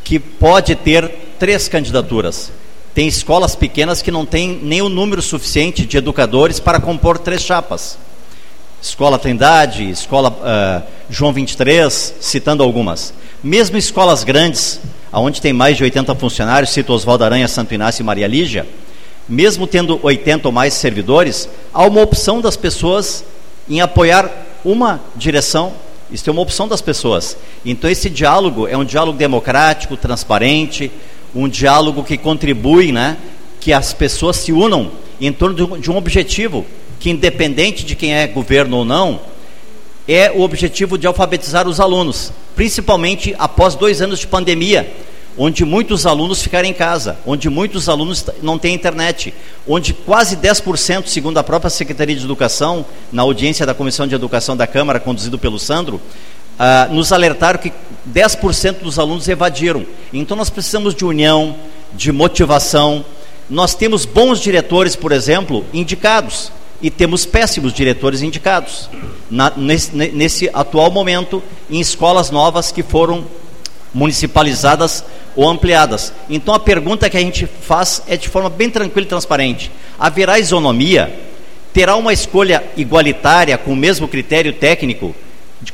que 0.02 0.18
pode 0.18 0.76
ter 0.76 1.12
três 1.38 1.68
candidaturas. 1.68 2.54
Tem 2.94 3.06
escolas 3.06 3.54
pequenas 3.54 4.02
que 4.02 4.12
não 4.12 4.26
têm 4.26 4.58
nem 4.64 4.82
o 4.82 4.88
número 4.88 5.22
suficiente 5.22 5.86
de 5.86 5.98
educadores 5.98 6.58
para 6.58 6.80
compor 6.80 7.18
três 7.18 7.42
chapas. 7.42 7.98
Escola 8.88 9.20
Trindade, 9.20 9.90
Escola 9.90 10.30
uh, 10.30 10.88
João 11.10 11.34
23, 11.34 12.16
citando 12.22 12.64
algumas. 12.64 13.14
Mesmo 13.44 13.78
escolas 13.78 14.24
grandes, 14.24 14.80
onde 15.12 15.42
tem 15.42 15.52
mais 15.52 15.76
de 15.76 15.84
80 15.84 16.16
funcionários, 16.16 16.72
cito 16.72 16.94
Oswaldo 16.94 17.26
Aranha, 17.26 17.50
Santo 17.50 17.74
Inácio 17.74 18.02
e 18.02 18.06
Maria 18.06 18.28
Lígia, 18.28 18.66
mesmo 19.28 19.68
tendo 19.68 20.00
80 20.02 20.48
ou 20.48 20.54
mais 20.54 20.74
servidores, 20.74 21.50
há 21.74 21.86
uma 21.86 22.02
opção 22.02 22.40
das 22.40 22.56
pessoas 22.56 23.26
em 23.70 23.82
apoiar 23.82 24.32
uma 24.64 25.02
direção. 25.18 25.74
Isso 26.10 26.30
é 26.30 26.32
uma 26.32 26.42
opção 26.42 26.66
das 26.66 26.82
pessoas. 26.82 27.36
Então, 27.66 27.90
esse 27.90 28.10
diálogo 28.10 28.70
é 28.70 28.78
um 28.78 28.86
diálogo 28.86 29.18
democrático, 29.18 29.98
transparente, 29.98 30.90
um 31.36 31.50
diálogo 31.50 32.06
que 32.06 32.18
contribui, 32.18 32.94
né, 32.94 33.18
que 33.60 33.74
as 33.74 33.94
pessoas 33.94 34.38
se 34.38 34.54
unam 34.54 34.92
em 35.20 35.34
torno 35.34 35.78
de 35.78 35.92
um 35.92 35.98
objetivo, 35.98 36.66
que, 37.00 37.10
independente 37.10 37.86
de 37.86 37.96
quem 37.96 38.14
é 38.14 38.28
governo 38.28 38.78
ou 38.78 38.86
não, 38.86 39.20
é 40.08 40.32
o 40.32 40.42
objetivo 40.42 40.98
de 40.98 41.06
alfabetizar 41.06 41.68
os 41.68 41.80
alunos, 41.80 42.32
principalmente 42.56 43.36
após 43.38 43.76
dois 43.76 44.02
anos 44.02 44.20
de 44.20 44.28
pandemia, 44.28 44.90
onde 45.38 45.64
muitos 45.64 46.06
alunos 46.06 46.42
ficaram 46.42 46.68
em 46.68 46.74
casa, 46.74 47.18
onde 47.26 47.50
muitos 47.50 47.88
alunos 47.88 48.26
não 48.42 48.58
têm 48.58 48.74
internet, 48.74 49.34
onde 49.68 49.94
quase 49.94 50.36
10%, 50.38 51.06
segundo 51.08 51.38
a 51.38 51.44
própria 51.44 51.70
Secretaria 51.70 52.16
de 52.16 52.24
Educação, 52.24 52.86
na 53.12 53.22
audiência 53.22 53.66
da 53.66 53.74
Comissão 53.74 54.08
de 54.08 54.16
Educação 54.16 54.58
da 54.58 54.66
Câmara, 54.66 55.00
conduzido 55.00 55.38
pelo 55.38 55.60
Sandro, 55.60 56.02
uh, 56.58 56.94
nos 56.94 57.12
alertaram 57.12 57.60
que 57.60 57.72
10% 58.12 58.80
dos 58.82 58.98
alunos 58.98 59.28
evadiram. 59.28 59.86
Então 60.12 60.36
nós 60.36 60.50
precisamos 60.50 60.96
de 60.96 61.06
união, 61.06 61.56
de 61.94 62.12
motivação. 62.12 63.06
Nós 63.50 63.76
temos 63.76 64.06
bons 64.06 64.40
diretores, 64.40 64.96
por 64.96 65.12
exemplo, 65.12 65.64
indicados 65.72 66.52
e 66.82 66.90
temos 66.90 67.26
péssimos 67.26 67.74
diretores 67.74 68.22
indicados 68.22 68.90
na, 69.30 69.52
nesse, 69.56 69.96
nesse, 69.96 70.50
atual 70.54 70.92
momento 70.92 71.42
em 71.70 71.80
escolas 71.80 72.30
novas 72.30 72.72
que 72.72 72.84
foram 72.84 73.26
municipalizadas 73.94 75.04
ou 75.36 75.50
ampliadas. 75.50 76.14
Então 76.30 76.54
a 76.54 76.60
pergunta 76.60 77.10
que 77.10 77.18
a 77.18 77.22
gente 77.22 77.46
faz 77.46 78.04
é 78.08 78.16
de 78.16 78.30
forma 78.30 78.50
bem 78.50 78.70
tranquila 78.70 79.06
e 79.06 79.10
transparente: 79.10 79.72
haverá 80.00 80.38
isonomia? 80.40 81.28
terá 81.78 81.96
uma 81.96 82.12
escolha 82.12 82.64
igualitária, 82.76 83.56
com 83.56 83.74
o 83.74 83.76
mesmo 83.76 84.08
critério 84.08 84.52
técnico, 84.52 85.16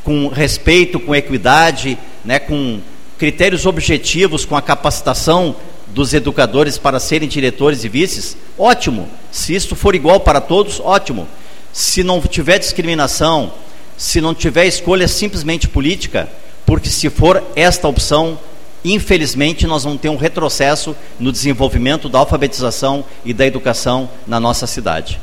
com 0.04 0.28
respeito, 0.28 1.00
com 1.00 1.16
equidade, 1.16 1.98
né, 2.26 2.40
com 2.40 2.82
critérios 3.18 3.66
objetivos, 3.66 4.44
com 4.44 4.54
a 4.54 4.62
capacitação 4.62 5.56
dos 5.94 6.14
educadores 6.14 6.78
para 6.78 7.00
serem 7.00 7.30
diretores 7.30 7.84
e 7.84 7.90
vices? 7.90 8.36
Ótimo. 8.58 9.08
Se 9.32 9.54
isso 9.56 9.76
for 9.76 9.96
igual 9.96 10.20
para 10.20 10.42
todos, 10.42 10.80
ótimo. 10.80 11.28
Se 11.72 12.04
não 12.04 12.20
tiver 12.22 12.60
discriminação, 12.60 13.54
se 13.98 14.20
não 14.20 14.34
tiver 14.34 14.66
escolha 14.66 15.08
simplesmente 15.08 15.68
política, 15.68 16.28
porque 16.66 16.90
se 16.90 17.10
for 17.10 17.44
esta 17.56 17.88
opção, 17.88 18.40
infelizmente 18.84 19.68
nós 19.68 19.84
vamos 19.84 20.02
ter 20.02 20.10
um 20.10 20.18
retrocesso 20.18 20.96
no 21.20 21.32
desenvolvimento 21.32 22.10
da 22.10 22.20
alfabetização 22.20 23.06
e 23.24 23.34
da 23.34 23.46
educação 23.46 24.10
na 24.28 24.40
nossa 24.40 24.68
cidade. 24.68 25.20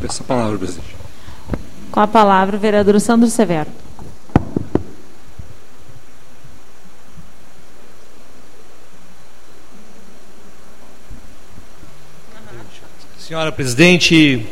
Peço 0.00 0.22
a 0.22 0.26
palavra, 0.26 0.58
presidente. 0.58 0.96
Com 1.90 2.00
a 2.00 2.06
palavra, 2.06 2.56
o 2.56 2.60
vereador 2.60 3.00
Sandro 3.00 3.28
Severo. 3.28 3.70
Senhora 13.28 13.52
presidente, 13.52 14.42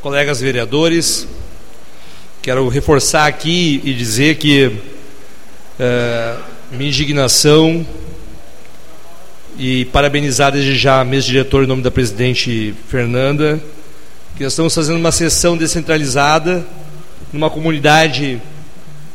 colegas 0.00 0.40
vereadores, 0.40 1.24
quero 2.42 2.66
reforçar 2.68 3.28
aqui 3.28 3.80
e 3.84 3.94
dizer 3.94 4.38
que 4.38 4.76
é, 5.78 6.36
minha 6.72 6.88
indignação 6.88 7.86
e 9.56 9.84
parabenizar 9.84 10.50
desde 10.50 10.74
já 10.74 11.00
a 11.00 11.04
mesa 11.04 11.28
diretora 11.28 11.64
em 11.64 11.68
nome 11.68 11.80
da 11.80 11.92
presidente 11.92 12.74
Fernanda, 12.88 13.62
que 14.36 14.42
nós 14.42 14.52
estamos 14.52 14.74
fazendo 14.74 14.96
uma 14.96 15.12
sessão 15.12 15.56
descentralizada 15.56 16.66
numa 17.32 17.50
comunidade 17.50 18.42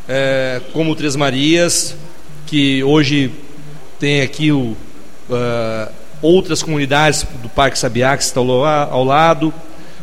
é, 0.07 0.61
como 0.71 0.95
Três 0.95 1.17
Marias, 1.17 1.93
que 2.45 2.81
hoje 2.85 3.33
tem 3.99 4.21
aqui 4.21 4.49
o, 4.49 4.77
uh, 5.29 5.91
outras 6.21 6.63
comunidades 6.63 7.25
do 7.41 7.49
Parque 7.49 7.77
Sabiá 7.77 8.15
que 8.17 8.23
estão 8.23 8.49
ao 8.63 9.03
lado, 9.03 9.53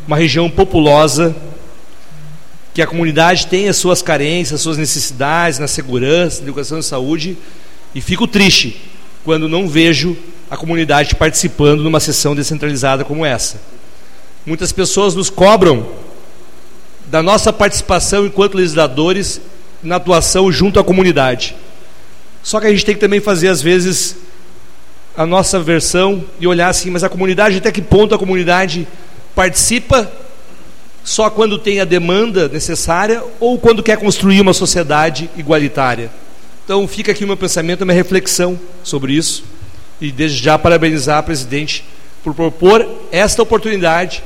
uma 0.07 0.17
região 0.17 0.49
populosa, 0.49 1.35
que 2.73 2.81
a 2.81 2.87
comunidade 2.87 3.47
tem 3.47 3.69
as 3.69 3.77
suas 3.77 4.01
carências, 4.01 4.55
as 4.55 4.61
suas 4.61 4.77
necessidades 4.77 5.59
na 5.59 5.67
segurança, 5.67 6.41
na 6.41 6.47
educação 6.47 6.79
e 6.79 6.83
saúde, 6.83 7.37
e 7.93 8.01
fico 8.01 8.27
triste 8.27 8.81
quando 9.23 9.47
não 9.47 9.67
vejo 9.67 10.17
a 10.49 10.57
comunidade 10.57 11.15
participando 11.15 11.81
numa 11.81 11.99
sessão 11.99 12.35
descentralizada 12.35 13.03
como 13.03 13.25
essa. 13.25 13.59
Muitas 14.45 14.71
pessoas 14.71 15.15
nos 15.15 15.29
cobram 15.29 15.87
da 17.07 17.23
nossa 17.23 17.51
participação 17.51 18.25
enquanto 18.25 18.55
legisladores 18.55 19.41
na 19.81 19.95
atuação 19.95 20.51
junto 20.51 20.79
à 20.79 20.83
comunidade. 20.83 21.55
Só 22.43 22.59
que 22.59 22.67
a 22.67 22.69
gente 22.69 22.85
tem 22.85 22.95
que 22.95 23.01
também 23.01 23.19
fazer, 23.19 23.47
às 23.47 23.61
vezes, 23.61 24.17
a 25.17 25.25
nossa 25.25 25.59
versão 25.59 26.23
e 26.39 26.47
olhar 26.47 26.67
assim, 26.67 26.89
mas 26.89 27.03
a 27.03 27.09
comunidade, 27.09 27.57
até 27.57 27.71
que 27.71 27.81
ponto 27.81 28.13
a 28.13 28.19
comunidade 28.19 28.87
participa 29.33 30.11
só 31.03 31.29
quando 31.29 31.59
tem 31.59 31.79
a 31.79 31.85
demanda 31.85 32.49
necessária 32.49 33.23
ou 33.39 33.59
quando 33.59 33.83
quer 33.83 33.97
construir 33.97 34.41
uma 34.41 34.53
sociedade 34.53 35.29
igualitária. 35.37 36.09
Então 36.63 36.87
fica 36.87 37.11
aqui 37.11 37.23
o 37.23 37.27
meu 37.27 37.37
pensamento, 37.37 37.83
a 37.83 37.85
minha 37.85 37.95
reflexão 37.95 38.59
sobre 38.83 39.13
isso 39.13 39.43
e 40.01 40.11
desde 40.11 40.43
já 40.43 40.57
parabenizar 40.57 41.19
a 41.19 41.23
presidente 41.23 41.85
por 42.23 42.33
propor 42.33 42.85
esta 43.11 43.41
oportunidade 43.43 44.23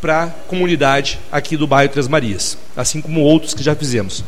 para 0.00 0.24
a 0.24 0.26
comunidade 0.46 1.18
aqui 1.32 1.56
do 1.56 1.66
bairro 1.66 1.90
Três 1.90 2.06
Marias, 2.06 2.58
assim 2.76 3.00
como 3.00 3.20
outros 3.22 3.54
que 3.54 3.62
já 3.62 3.74
fizemos. 3.74 4.22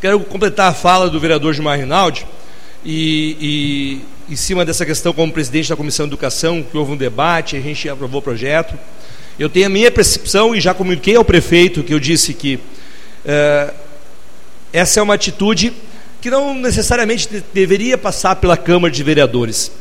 Quero 0.00 0.18
completar 0.20 0.70
a 0.70 0.74
fala 0.74 1.08
do 1.08 1.20
vereador 1.20 1.52
Gilmar 1.52 1.78
Rinaldi 1.78 2.26
e, 2.88 3.36
e, 4.28 4.32
em 4.32 4.36
cima 4.36 4.64
dessa 4.64 4.86
questão, 4.86 5.12
como 5.12 5.32
presidente 5.32 5.68
da 5.68 5.74
Comissão 5.74 6.06
de 6.06 6.10
Educação, 6.10 6.62
que 6.62 6.76
houve 6.78 6.92
um 6.92 6.96
debate, 6.96 7.56
a 7.56 7.60
gente 7.60 7.88
aprovou 7.88 8.20
o 8.20 8.22
projeto. 8.22 8.78
Eu 9.36 9.50
tenho 9.50 9.66
a 9.66 9.68
minha 9.68 9.90
percepção 9.90 10.54
e 10.54 10.60
já 10.60 10.72
comuniquei 10.72 11.16
ao 11.16 11.24
prefeito 11.24 11.82
que 11.82 11.92
eu 11.92 11.98
disse 11.98 12.32
que 12.32 12.60
é, 13.24 13.74
essa 14.72 15.00
é 15.00 15.02
uma 15.02 15.14
atitude 15.14 15.72
que 16.20 16.30
não 16.30 16.54
necessariamente 16.54 17.28
deveria 17.52 17.98
passar 17.98 18.36
pela 18.36 18.56
Câmara 18.56 18.94
de 18.94 19.02
Vereadores. 19.02 19.72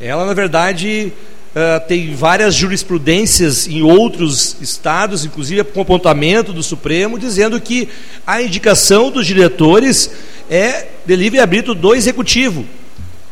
Ela, 0.00 0.26
na 0.26 0.34
verdade, 0.34 1.12
Uh, 1.50 1.84
tem 1.88 2.14
várias 2.14 2.54
jurisprudências 2.54 3.66
em 3.66 3.82
outros 3.82 4.56
estados, 4.60 5.24
inclusive 5.24 5.64
com 5.64 5.80
apontamento 5.80 6.52
do 6.52 6.62
Supremo, 6.62 7.18
dizendo 7.18 7.60
que 7.60 7.88
a 8.24 8.40
indicação 8.40 9.10
dos 9.10 9.26
diretores 9.26 10.12
é 10.50 10.88
de 11.06 11.14
livre 11.14 11.38
arbítrio 11.38 11.74
do 11.74 11.94
executivo. 11.94 12.66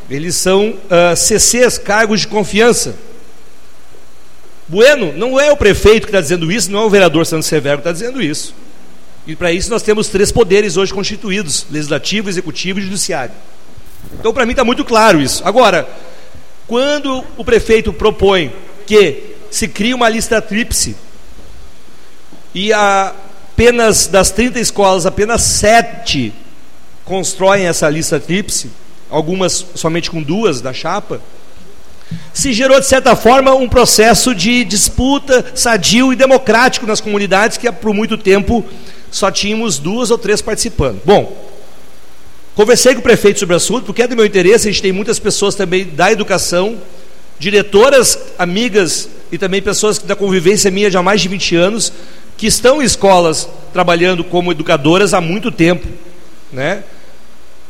Eles 0.09 0.37
são 0.37 0.69
uh, 0.69 0.79
ah, 1.11 1.15
CCs, 1.15 1.77
cargos 1.77 2.21
de 2.21 2.27
confiança. 2.27 2.95
Bueno, 4.67 5.11
não 5.13 5.39
é 5.39 5.51
o 5.51 5.57
prefeito 5.57 6.03
que 6.03 6.09
está 6.09 6.21
dizendo 6.21 6.51
isso, 6.51 6.71
não 6.71 6.79
é 6.79 6.85
o 6.85 6.89
vereador 6.89 7.25
Santos 7.25 7.47
Severo 7.47 7.77
que 7.77 7.81
está 7.81 7.91
dizendo 7.91 8.21
isso. 8.21 8.55
E 9.27 9.35
para 9.35 9.51
isso 9.51 9.69
nós 9.69 9.83
temos 9.83 10.07
três 10.07 10.31
poderes 10.31 10.77
hoje 10.77 10.93
constituídos: 10.93 11.65
legislativo, 11.69 12.29
executivo 12.29 12.79
e 12.79 12.83
judiciário. 12.83 13.33
Então, 14.13 14.33
para 14.33 14.45
mim 14.45 14.51
está 14.51 14.63
muito 14.63 14.85
claro 14.85 15.19
isso. 15.21 15.43
Agora, 15.45 15.87
quando 16.65 17.23
o 17.35 17.43
prefeito 17.43 17.91
propõe 17.91 18.51
que 18.87 19.35
se 19.51 19.67
crie 19.67 19.93
uma 19.93 20.07
lista 20.07 20.41
tríplice 20.41 20.95
e 22.55 22.71
apenas 22.71 24.07
das 24.07 24.31
30 24.31 24.59
escolas, 24.59 25.05
apenas 25.05 25.41
sete 25.41 26.33
constroem 27.09 27.65
essa 27.65 27.89
lista 27.89 28.19
tríplice, 28.19 28.69
algumas 29.09 29.65
somente 29.73 30.11
com 30.11 30.21
duas 30.21 30.61
da 30.61 30.71
chapa, 30.71 31.19
se 32.31 32.53
gerou 32.53 32.79
de 32.79 32.85
certa 32.85 33.15
forma 33.15 33.53
um 33.55 33.67
processo 33.67 34.35
de 34.35 34.63
disputa 34.63 35.43
sadio 35.55 36.13
e 36.13 36.15
democrático 36.15 36.85
nas 36.85 37.01
comunidades 37.01 37.57
que 37.57 37.69
por 37.71 37.95
muito 37.95 38.15
tempo 38.15 38.63
só 39.09 39.31
tínhamos 39.31 39.79
duas 39.79 40.11
ou 40.11 40.17
três 40.19 40.41
participando. 40.41 41.01
Bom, 41.03 41.49
Conversei 42.59 42.93
com 42.93 42.99
o 42.99 43.03
prefeito 43.03 43.39
sobre 43.39 43.53
o 43.53 43.57
assunto, 43.57 43.85
porque 43.85 44.01
é 44.01 44.07
do 44.07 44.17
meu 44.17 44.25
interesse, 44.25 44.67
a 44.67 44.71
gente 44.71 44.81
tem 44.81 44.91
muitas 44.91 45.17
pessoas 45.17 45.55
também 45.55 45.85
da 45.85 46.11
educação, 46.11 46.77
diretoras, 47.39 48.19
amigas 48.37 49.07
e 49.31 49.37
também 49.37 49.61
pessoas 49.61 49.97
da 49.97 50.13
convivência 50.13 50.69
minha 50.69 50.91
de 50.91 50.97
há 50.97 51.01
mais 51.01 51.21
de 51.21 51.29
20 51.29 51.55
anos, 51.55 51.93
que 52.35 52.47
estão 52.47 52.81
em 52.81 52.85
escolas 52.85 53.47
trabalhando 53.71 54.25
como 54.25 54.51
educadoras 54.51 55.13
há 55.13 55.21
muito 55.21 55.53
tempo, 55.53 55.87
né? 56.51 56.83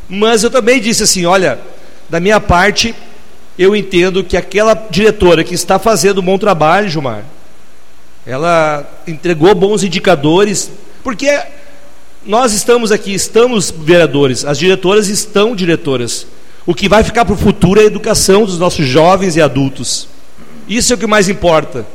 Mas 0.10 0.44
eu 0.44 0.50
também 0.50 0.82
disse 0.82 1.04
assim, 1.04 1.26
olha, 1.26 1.60
da 2.10 2.20
minha 2.20 2.40
parte, 2.40 2.96
eu 3.58 3.76
entendo 3.76 4.24
que 4.24 4.36
aquela 4.36 4.74
diretora 4.90 5.44
que 5.44 5.54
está 5.54 5.78
fazendo 5.78 6.20
um 6.20 6.24
bom 6.24 6.38
trabalho, 6.38 6.90
Gilmar, 6.90 7.24
ela 8.26 8.90
entregou 9.08 9.54
bons 9.54 9.84
indicadores, 9.84 10.72
porque 11.04 11.40
nós 12.26 12.54
estamos 12.54 12.92
aqui, 12.92 13.14
estamos 13.14 13.72
vereadores, 13.72 14.44
as 14.44 14.58
diretoras 14.58 15.08
estão 15.08 15.56
diretoras. 15.56 16.26
O 16.66 16.74
que 16.74 16.90
vai 16.90 17.04
ficar 17.04 17.26
para 17.26 17.34
o 17.34 17.38
futuro 17.38 17.80
é 17.80 17.84
a 17.84 17.88
educação 17.88 18.46
dos 18.46 18.60
nossos 18.60 18.86
jovens 18.86 19.36
e 19.36 19.42
adultos. 19.42 20.08
Isso 20.68 20.94
é 20.94 20.96
o 20.96 21.00
que 21.00 21.08
mais 21.08 21.30
importa. 21.30 21.86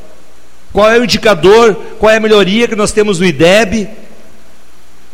Qual 0.72 0.90
é 0.90 0.98
o 0.98 1.04
indicador, 1.04 1.74
qual 2.00 2.10
é 2.10 2.16
a 2.16 2.20
melhoria 2.20 2.66
que 2.66 2.74
nós 2.74 2.90
temos 2.90 3.20
no 3.20 3.26
IDEB, 3.26 3.88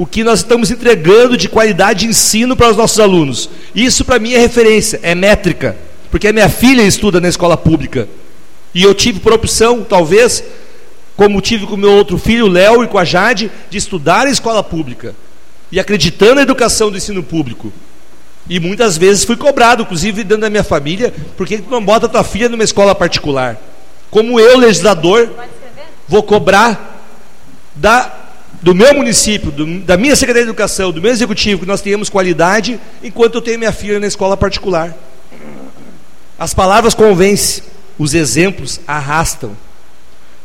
o 0.00 0.06
que 0.06 0.24
nós 0.24 0.38
estamos 0.38 0.70
entregando 0.70 1.36
de 1.36 1.46
qualidade 1.46 2.00
de 2.00 2.06
ensino 2.06 2.56
para 2.56 2.70
os 2.70 2.76
nossos 2.78 2.98
alunos. 2.98 3.50
Isso 3.74 4.02
para 4.02 4.18
mim 4.18 4.32
é 4.32 4.38
referência, 4.38 4.98
é 5.02 5.14
métrica, 5.14 5.76
porque 6.10 6.26
a 6.26 6.32
minha 6.32 6.48
filha 6.48 6.80
estuda 6.80 7.20
na 7.20 7.28
escola 7.28 7.54
pública. 7.54 8.08
E 8.74 8.82
eu 8.82 8.94
tive 8.94 9.20
por 9.20 9.34
opção, 9.34 9.84
talvez, 9.84 10.42
como 11.18 11.42
tive 11.42 11.66
com 11.66 11.76
meu 11.76 11.92
outro 11.92 12.16
filho, 12.16 12.48
Léo, 12.48 12.82
e 12.82 12.88
com 12.88 12.96
a 12.96 13.04
Jade, 13.04 13.52
de 13.68 13.76
estudar 13.76 14.26
em 14.26 14.30
escola 14.30 14.64
pública 14.64 15.14
e 15.70 15.78
acreditando 15.78 16.36
na 16.36 16.42
educação 16.42 16.90
do 16.90 16.96
ensino 16.96 17.22
público. 17.22 17.70
E 18.48 18.58
muitas 18.58 18.96
vezes 18.96 19.26
fui 19.26 19.36
cobrado, 19.36 19.82
inclusive 19.82 20.24
dentro 20.24 20.40
da 20.40 20.48
minha 20.48 20.64
família, 20.64 21.12
por 21.36 21.46
que 21.46 21.62
não 21.68 21.84
bota 21.84 22.08
tua 22.08 22.24
filha 22.24 22.48
numa 22.48 22.64
escola 22.64 22.94
particular? 22.94 23.60
Como 24.10 24.40
eu, 24.40 24.56
legislador, 24.56 25.28
vou 26.08 26.22
cobrar 26.22 27.02
da, 27.76 28.19
do 28.62 28.74
meu 28.74 28.94
município, 28.94 29.50
do, 29.50 29.80
da 29.80 29.96
minha 29.96 30.14
Secretaria 30.14 30.44
de 30.44 30.50
Educação, 30.50 30.92
do 30.92 31.00
meu 31.00 31.10
executivo, 31.10 31.62
que 31.62 31.66
nós 31.66 31.80
tenhamos 31.80 32.10
qualidade, 32.10 32.78
enquanto 33.02 33.36
eu 33.36 33.42
tenho 33.42 33.58
minha 33.58 33.72
filha 33.72 33.98
na 33.98 34.06
escola 34.06 34.36
particular. 34.36 34.94
As 36.38 36.52
palavras 36.52 36.94
convencem, 36.94 37.64
os 37.98 38.14
exemplos 38.14 38.80
arrastam. 38.86 39.56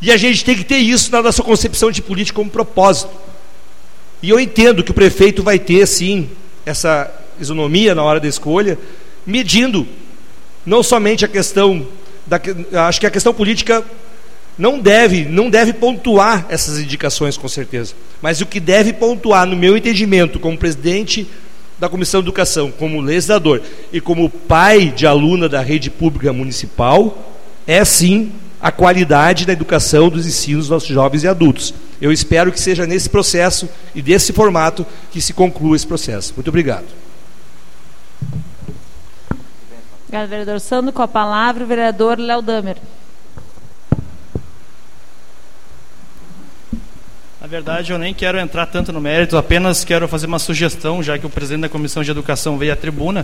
E 0.01 0.12
a 0.12 0.17
gente 0.17 0.43
tem 0.43 0.56
que 0.56 0.63
ter 0.63 0.78
isso 0.78 1.12
na 1.12 1.21
nossa 1.21 1.41
concepção 1.41 1.91
de 1.91 2.01
política 2.01 2.36
como 2.36 2.49
propósito. 2.49 3.12
E 4.21 4.30
eu 4.30 4.39
entendo 4.39 4.84
que 4.84 4.91
o 4.91 4.93
prefeito 4.93 5.43
vai 5.43 5.60
ter, 5.60 5.86
sim, 5.86 6.30
essa 6.65 7.12
isonomia 7.39 7.93
na 7.93 8.04
hora 8.04 8.19
da 8.19 8.28
escolha, 8.28 8.78
medindo 9.25 9.88
não 10.65 10.82
somente 10.82 11.23
a 11.23 11.28
questão 11.28 11.86
da, 12.25 12.39
acho 12.88 12.99
que 12.99 13.06
a 13.06 13.12
questão 13.12 13.34
política 13.34 13.84
não 14.57 14.79
deve, 14.79 15.25
não 15.25 15.49
deve 15.49 15.73
pontuar 15.73 16.45
essas 16.49 16.79
indicações 16.79 17.37
com 17.37 17.47
certeza. 17.47 17.93
Mas 18.21 18.41
o 18.41 18.45
que 18.45 18.59
deve 18.59 18.93
pontuar, 18.93 19.45
no 19.45 19.55
meu 19.55 19.75
entendimento, 19.75 20.39
como 20.39 20.57
presidente 20.57 21.27
da 21.77 21.89
Comissão 21.89 22.21
de 22.21 22.25
Educação, 22.25 22.71
como 22.71 23.01
legislador 23.01 23.61
e 23.91 23.99
como 23.99 24.29
pai 24.29 24.89
de 24.89 25.05
aluna 25.05 25.49
da 25.49 25.61
rede 25.61 25.89
pública 25.89 26.31
municipal, 26.31 27.33
é 27.67 27.83
sim 27.83 28.31
a 28.61 28.71
qualidade 28.71 29.45
da 29.45 29.53
educação 29.53 30.09
dos 30.09 30.25
ensinos 30.25 30.65
dos 30.65 30.69
nossos 30.69 30.89
jovens 30.89 31.23
e 31.23 31.27
adultos. 31.27 31.73
Eu 32.01 32.11
espero 32.11 32.51
que 32.51 32.59
seja 32.59 32.87
nesse 32.87 33.09
processo 33.09 33.69
e 33.93 34.01
desse 34.01 34.31
formato 34.31 34.85
que 35.11 35.21
se 35.21 35.33
conclua 35.33 35.75
esse 35.75 35.85
processo. 35.85 36.33
Muito 36.35 36.47
obrigado. 36.47 36.85
Obrigado, 40.03 40.29
vereador 40.29 40.59
Sandro. 40.61 40.93
Com 40.93 41.01
a 41.01 41.07
palavra, 41.07 41.63
o 41.63 41.67
vereador 41.67 42.17
Léo 42.17 42.41
Damer. 42.41 42.77
Na 47.45 47.49
verdade, 47.49 47.91
eu 47.91 47.99
nem 47.99 48.12
quero 48.12 48.39
entrar 48.39 48.65
tanto 48.65 48.91
no 48.91 48.99
mérito, 48.99 49.38
apenas 49.38 49.84
quero 49.84 50.08
fazer 50.08 50.25
uma 50.25 50.39
sugestão, 50.39 51.03
já 51.03 51.15
que 51.15 51.27
o 51.27 51.29
presidente 51.29 51.62
da 51.62 51.69
Comissão 51.69 52.01
de 52.01 52.10
Educação 52.10 52.58
veio 52.58 52.73
à 52.73 52.75
tribuna. 52.75 53.23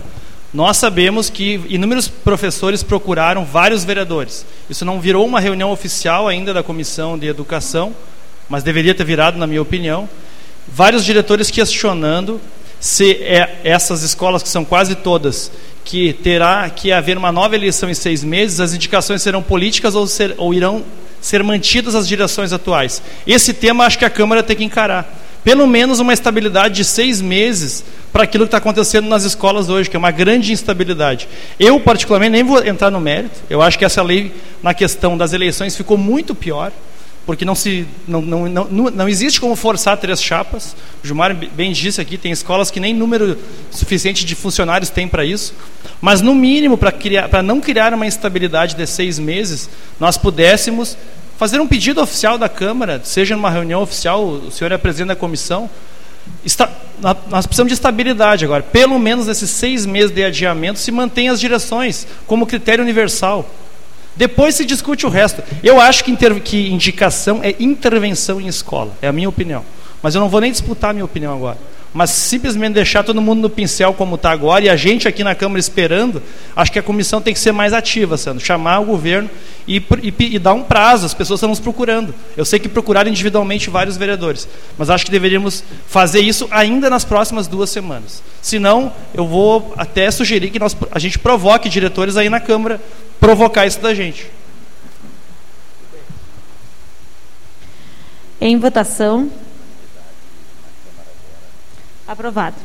Nós 0.54 0.76
sabemos 0.76 1.28
que 1.28 1.60
inúmeros 1.68 2.06
professores 2.06 2.84
procuraram 2.84 3.44
vários 3.44 3.82
vereadores. 3.82 4.46
Isso 4.70 4.84
não 4.84 5.00
virou 5.00 5.26
uma 5.26 5.40
reunião 5.40 5.72
oficial 5.72 6.28
ainda 6.28 6.54
da 6.54 6.62
Comissão 6.62 7.18
de 7.18 7.26
Educação, 7.26 7.92
mas 8.48 8.62
deveria 8.62 8.94
ter 8.94 9.02
virado, 9.02 9.38
na 9.38 9.46
minha 9.48 9.60
opinião. 9.60 10.08
Vários 10.68 11.04
diretores 11.04 11.50
questionando 11.50 12.40
se 12.78 13.14
é 13.24 13.58
essas 13.64 14.04
escolas, 14.04 14.40
que 14.40 14.48
são 14.48 14.64
quase 14.64 14.94
todas, 14.94 15.50
que 15.84 16.12
terá 16.12 16.70
que 16.70 16.92
haver 16.92 17.18
uma 17.18 17.32
nova 17.32 17.56
eleição 17.56 17.90
em 17.90 17.94
seis 17.94 18.22
meses, 18.22 18.60
as 18.60 18.72
indicações 18.72 19.20
serão 19.20 19.42
políticas 19.42 19.96
ou, 19.96 20.06
ser, 20.06 20.36
ou 20.38 20.54
irão 20.54 20.84
ser 21.22 21.42
mantidas 21.42 21.94
as 21.94 22.06
direções 22.06 22.52
atuais. 22.52 23.00
Esse 23.26 23.54
tema 23.54 23.86
acho 23.86 23.98
que 23.98 24.04
a 24.04 24.10
Câmara 24.10 24.42
tem 24.42 24.56
que 24.56 24.64
encarar. 24.64 25.20
Pelo 25.42 25.66
menos 25.66 25.98
uma 25.98 26.12
estabilidade 26.12 26.74
de 26.74 26.84
seis 26.84 27.20
meses 27.20 27.84
para 28.12 28.24
aquilo 28.24 28.44
que 28.44 28.48
está 28.48 28.58
acontecendo 28.58 29.08
nas 29.08 29.24
escolas 29.24 29.68
hoje, 29.68 29.88
que 29.88 29.96
é 29.96 29.98
uma 29.98 30.10
grande 30.10 30.52
instabilidade. 30.52 31.28
Eu, 31.58 31.80
particularmente, 31.80 32.32
nem 32.32 32.44
vou 32.44 32.64
entrar 32.64 32.90
no 32.90 33.00
mérito. 33.00 33.40
Eu 33.48 33.62
acho 33.62 33.78
que 33.78 33.84
essa 33.84 34.02
lei, 34.02 34.32
na 34.62 34.74
questão 34.74 35.16
das 35.16 35.32
eleições, 35.32 35.74
ficou 35.74 35.96
muito 35.96 36.34
pior 36.34 36.70
porque 37.24 37.44
não, 37.44 37.54
se, 37.54 37.86
não, 38.06 38.20
não, 38.20 38.48
não, 38.48 38.90
não 38.90 39.08
existe 39.08 39.40
como 39.40 39.54
forçar 39.54 39.96
três 39.96 40.22
chapas. 40.22 40.74
O 41.02 41.06
Gilmar 41.06 41.34
bem 41.34 41.72
disse 41.72 42.00
aqui, 42.00 42.18
tem 42.18 42.32
escolas 42.32 42.70
que 42.70 42.80
nem 42.80 42.92
número 42.92 43.38
suficiente 43.70 44.24
de 44.24 44.34
funcionários 44.34 44.90
tem 44.90 45.06
para 45.06 45.24
isso. 45.24 45.54
Mas, 46.00 46.20
no 46.20 46.34
mínimo, 46.34 46.76
para 46.76 47.42
não 47.42 47.60
criar 47.60 47.94
uma 47.94 48.06
instabilidade 48.06 48.74
de 48.74 48.86
seis 48.86 49.18
meses, 49.18 49.70
nós 50.00 50.18
pudéssemos 50.18 50.96
fazer 51.38 51.60
um 51.60 51.66
pedido 51.66 52.00
oficial 52.00 52.38
da 52.38 52.48
Câmara, 52.48 53.00
seja 53.04 53.36
numa 53.36 53.50
reunião 53.50 53.82
oficial, 53.82 54.24
o 54.24 54.50
senhor 54.50 54.72
é 54.72 54.78
presidente 54.78 55.08
da 55.08 55.16
comissão, 55.16 55.70
Está, 56.44 56.70
nós 57.28 57.46
precisamos 57.46 57.70
de 57.70 57.74
estabilidade 57.74 58.44
agora. 58.44 58.62
Pelo 58.62 58.98
menos 58.98 59.26
nesses 59.26 59.50
seis 59.50 59.86
meses 59.86 60.10
de 60.10 60.24
adiamento, 60.24 60.78
se 60.78 60.90
mantém 60.90 61.28
as 61.28 61.38
direções 61.38 62.06
como 62.26 62.46
critério 62.46 62.82
universal. 62.82 63.48
Depois 64.16 64.54
se 64.54 64.64
discute 64.64 65.06
o 65.06 65.08
resto. 65.08 65.42
Eu 65.62 65.80
acho 65.80 66.04
que, 66.04 66.14
que 66.40 66.70
indicação 66.70 67.40
é 67.42 67.54
intervenção 67.58 68.40
em 68.40 68.46
escola, 68.46 68.92
é 69.00 69.08
a 69.08 69.12
minha 69.12 69.28
opinião. 69.28 69.64
Mas 70.02 70.14
eu 70.14 70.20
não 70.20 70.28
vou 70.28 70.40
nem 70.40 70.50
disputar 70.50 70.90
a 70.90 70.92
minha 70.92 71.04
opinião 71.04 71.32
agora. 71.32 71.58
Mas 71.94 72.10
simplesmente 72.10 72.72
deixar 72.72 73.04
todo 73.04 73.20
mundo 73.20 73.42
no 73.42 73.50
pincel 73.50 73.92
como 73.92 74.14
está 74.14 74.30
agora 74.30 74.64
e 74.64 74.68
a 74.68 74.76
gente 74.76 75.06
aqui 75.06 75.22
na 75.22 75.34
Câmara 75.34 75.60
esperando, 75.60 76.22
acho 76.56 76.72
que 76.72 76.78
a 76.78 76.82
comissão 76.82 77.20
tem 77.20 77.34
que 77.34 77.40
ser 77.40 77.52
mais 77.52 77.74
ativa, 77.74 78.16
Sandro. 78.16 78.44
Chamar 78.44 78.80
o 78.80 78.86
governo 78.86 79.28
e, 79.68 79.76
e, 79.76 80.14
e 80.18 80.38
dar 80.38 80.54
um 80.54 80.62
prazo, 80.62 81.04
as 81.04 81.12
pessoas 81.12 81.38
estão 81.38 81.50
nos 81.50 81.60
procurando. 81.60 82.14
Eu 82.34 82.46
sei 82.46 82.58
que 82.58 82.68
procuraram 82.68 83.10
individualmente 83.10 83.68
vários 83.68 83.98
vereadores, 83.98 84.48
mas 84.78 84.88
acho 84.88 85.04
que 85.04 85.10
deveríamos 85.10 85.62
fazer 85.86 86.20
isso 86.20 86.48
ainda 86.50 86.88
nas 86.88 87.04
próximas 87.04 87.46
duas 87.46 87.68
semanas. 87.68 88.22
Senão, 88.40 88.90
eu 89.14 89.26
vou 89.26 89.74
até 89.76 90.10
sugerir 90.10 90.50
que 90.50 90.58
nós, 90.58 90.74
a 90.90 90.98
gente 90.98 91.18
provoque 91.18 91.68
diretores 91.68 92.16
aí 92.16 92.30
na 92.30 92.40
Câmara 92.40 92.80
provocar 93.22 93.64
isso 93.66 93.80
da 93.80 93.94
gente. 93.94 94.28
Em 98.40 98.58
votação. 98.58 99.30
Aprovado. 102.04 102.56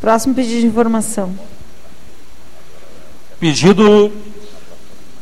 Próximo 0.00 0.34
pedido 0.34 0.62
de 0.62 0.66
informação. 0.66 1.38
Pedido 3.38 4.10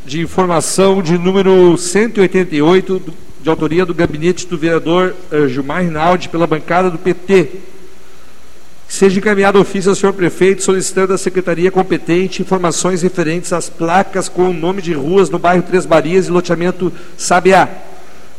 de 0.05 0.21
informação 0.21 1.03
de 1.03 1.19
número 1.19 1.77
188, 1.77 3.13
de 3.43 3.51
autoria 3.51 3.85
do 3.85 3.93
gabinete 3.93 4.47
do 4.47 4.57
vereador 4.57 5.17
uh, 5.33 5.49
Gilmar 5.49 5.83
Rinaldi, 5.83 6.29
pela 6.29 6.47
bancada 6.47 6.93
do 6.93 6.99
PT 6.99 7.76
Seja 8.89 9.19
encaminhado 9.19 9.61
ofício 9.61 9.91
ao 9.91 9.97
senhor 9.97 10.13
prefeito 10.13 10.63
solicitando 10.63 11.13
à 11.13 11.19
secretaria 11.19 11.71
competente 11.71 12.41
informações 12.41 13.03
referentes 13.03 13.53
às 13.53 13.69
placas 13.69 14.29
com 14.29 14.49
o 14.49 14.53
nome 14.53 14.81
de 14.81 14.93
ruas 14.95 15.29
no 15.29 15.39
bairro 15.39 15.63
Três 15.63 15.85
Marias 15.85 16.29
e 16.29 16.31
loteamento 16.31 16.93
Sabiá. 17.17 17.69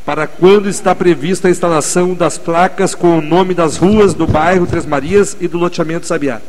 Para 0.06 0.26
quando 0.26 0.70
está 0.70 0.96
prevista 0.96 1.50
a 1.50 1.52
instalação 1.52 2.14
das 2.14 2.38
placas 2.38 2.96
com 2.96 3.18
o 3.18 3.22
nome 3.22 3.54
das 3.54 3.76
ruas 3.76 4.14
do 4.14 4.26
bairro 4.26 4.66
Três 4.66 4.86
Marias 4.86 5.36
e 5.40 5.48
do 5.48 5.58
loteamento 5.58 6.08
Sabiá? 6.08 6.42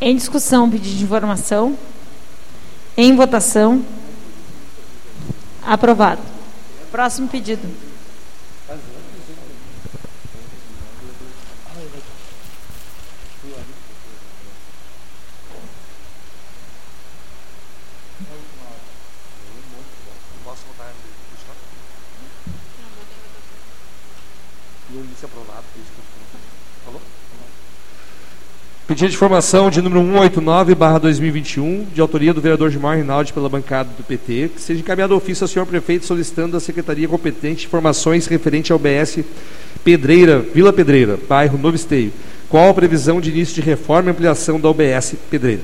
Em 0.00 0.14
discussão, 0.16 0.68
pedido 0.68 0.96
de 0.96 1.04
informação. 1.04 1.78
Em 2.96 3.14
votação. 3.14 3.84
Aprovado. 5.64 6.20
Próximo 6.90 7.28
pedido. 7.28 7.87
Pedido 28.88 29.10
de 29.10 29.16
informação 29.16 29.68
de 29.68 29.82
número 29.82 30.00
189-2021, 30.02 31.92
de 31.92 32.00
autoria 32.00 32.32
do 32.32 32.40
vereador 32.40 32.70
Gilmar 32.70 32.96
Rinaldi 32.96 33.34
pela 33.34 33.46
bancada 33.46 33.90
do 33.94 34.02
PT, 34.02 34.52
que 34.54 34.62
seja 34.62 34.80
encaminhado 34.80 35.14
ofício 35.14 35.44
ao 35.44 35.48
senhor 35.48 35.66
prefeito 35.66 36.06
solicitando 36.06 36.52
da 36.52 36.60
secretaria 36.60 37.06
competente 37.06 37.66
informações 37.66 38.26
referente 38.26 38.72
ao 38.72 38.78
BS 38.78 39.22
Pedreira, 39.84 40.38
Vila 40.38 40.72
Pedreira, 40.72 41.18
bairro 41.28 41.58
Novo 41.58 41.76
Esteio. 41.76 42.10
Qual 42.48 42.70
a 42.70 42.72
previsão 42.72 43.20
de 43.20 43.28
início 43.28 43.54
de 43.56 43.60
reforma 43.60 44.08
e 44.08 44.12
ampliação 44.12 44.58
da 44.58 44.70
UBS 44.70 45.16
Pedreira? 45.30 45.60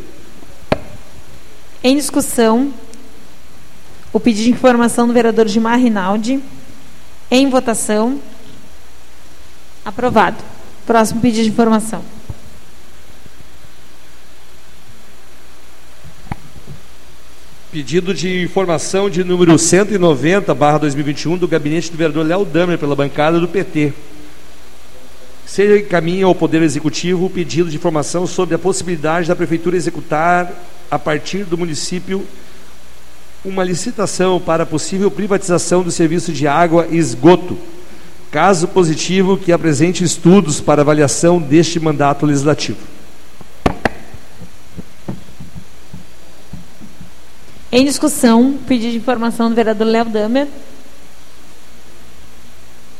Em 1.82 1.96
discussão, 1.96 2.74
o 4.12 4.20
pedido 4.20 4.44
de 4.44 4.50
informação 4.50 5.06
do 5.06 5.14
vereador 5.14 5.48
Gilmar 5.48 5.78
Rinaldi. 5.78 6.42
Em 7.30 7.48
votação. 7.48 8.20
Aprovado. 9.82 10.36
Próximo 10.86 11.22
pedido 11.22 11.44
de 11.44 11.48
informação. 11.48 12.13
Pedido 17.74 18.14
de 18.14 18.40
informação 18.40 19.10
de 19.10 19.24
número 19.24 19.58
190, 19.58 20.54
barra 20.54 20.78
2021, 20.78 21.36
do 21.36 21.48
gabinete 21.48 21.90
do 21.90 21.98
vereador 21.98 22.24
Léo 22.24 22.44
Damer, 22.44 22.78
pela 22.78 22.94
bancada 22.94 23.40
do 23.40 23.48
PT. 23.48 23.92
Seja 25.44 25.80
encaminha 25.80 26.24
ao 26.24 26.36
Poder 26.36 26.62
Executivo 26.62 27.26
o 27.26 27.30
pedido 27.30 27.68
de 27.68 27.74
informação 27.74 28.28
sobre 28.28 28.54
a 28.54 28.60
possibilidade 28.60 29.26
da 29.26 29.34
Prefeitura 29.34 29.76
executar, 29.76 30.52
a 30.88 31.00
partir 31.00 31.42
do 31.42 31.58
município, 31.58 32.24
uma 33.44 33.64
licitação 33.64 34.40
para 34.40 34.64
possível 34.64 35.10
privatização 35.10 35.82
do 35.82 35.90
serviço 35.90 36.32
de 36.32 36.46
água 36.46 36.86
e 36.88 36.96
esgoto. 36.96 37.58
Caso 38.30 38.68
positivo, 38.68 39.36
que 39.36 39.50
apresente 39.50 40.04
estudos 40.04 40.60
para 40.60 40.82
avaliação 40.82 41.40
deste 41.40 41.80
mandato 41.80 42.24
legislativo. 42.24 42.93
Em 47.76 47.84
discussão, 47.84 48.54
pedido 48.68 48.92
de 48.92 48.98
informação 48.98 49.48
do 49.48 49.56
vereador 49.56 49.88
Léo 49.88 50.04
Damer. 50.04 50.46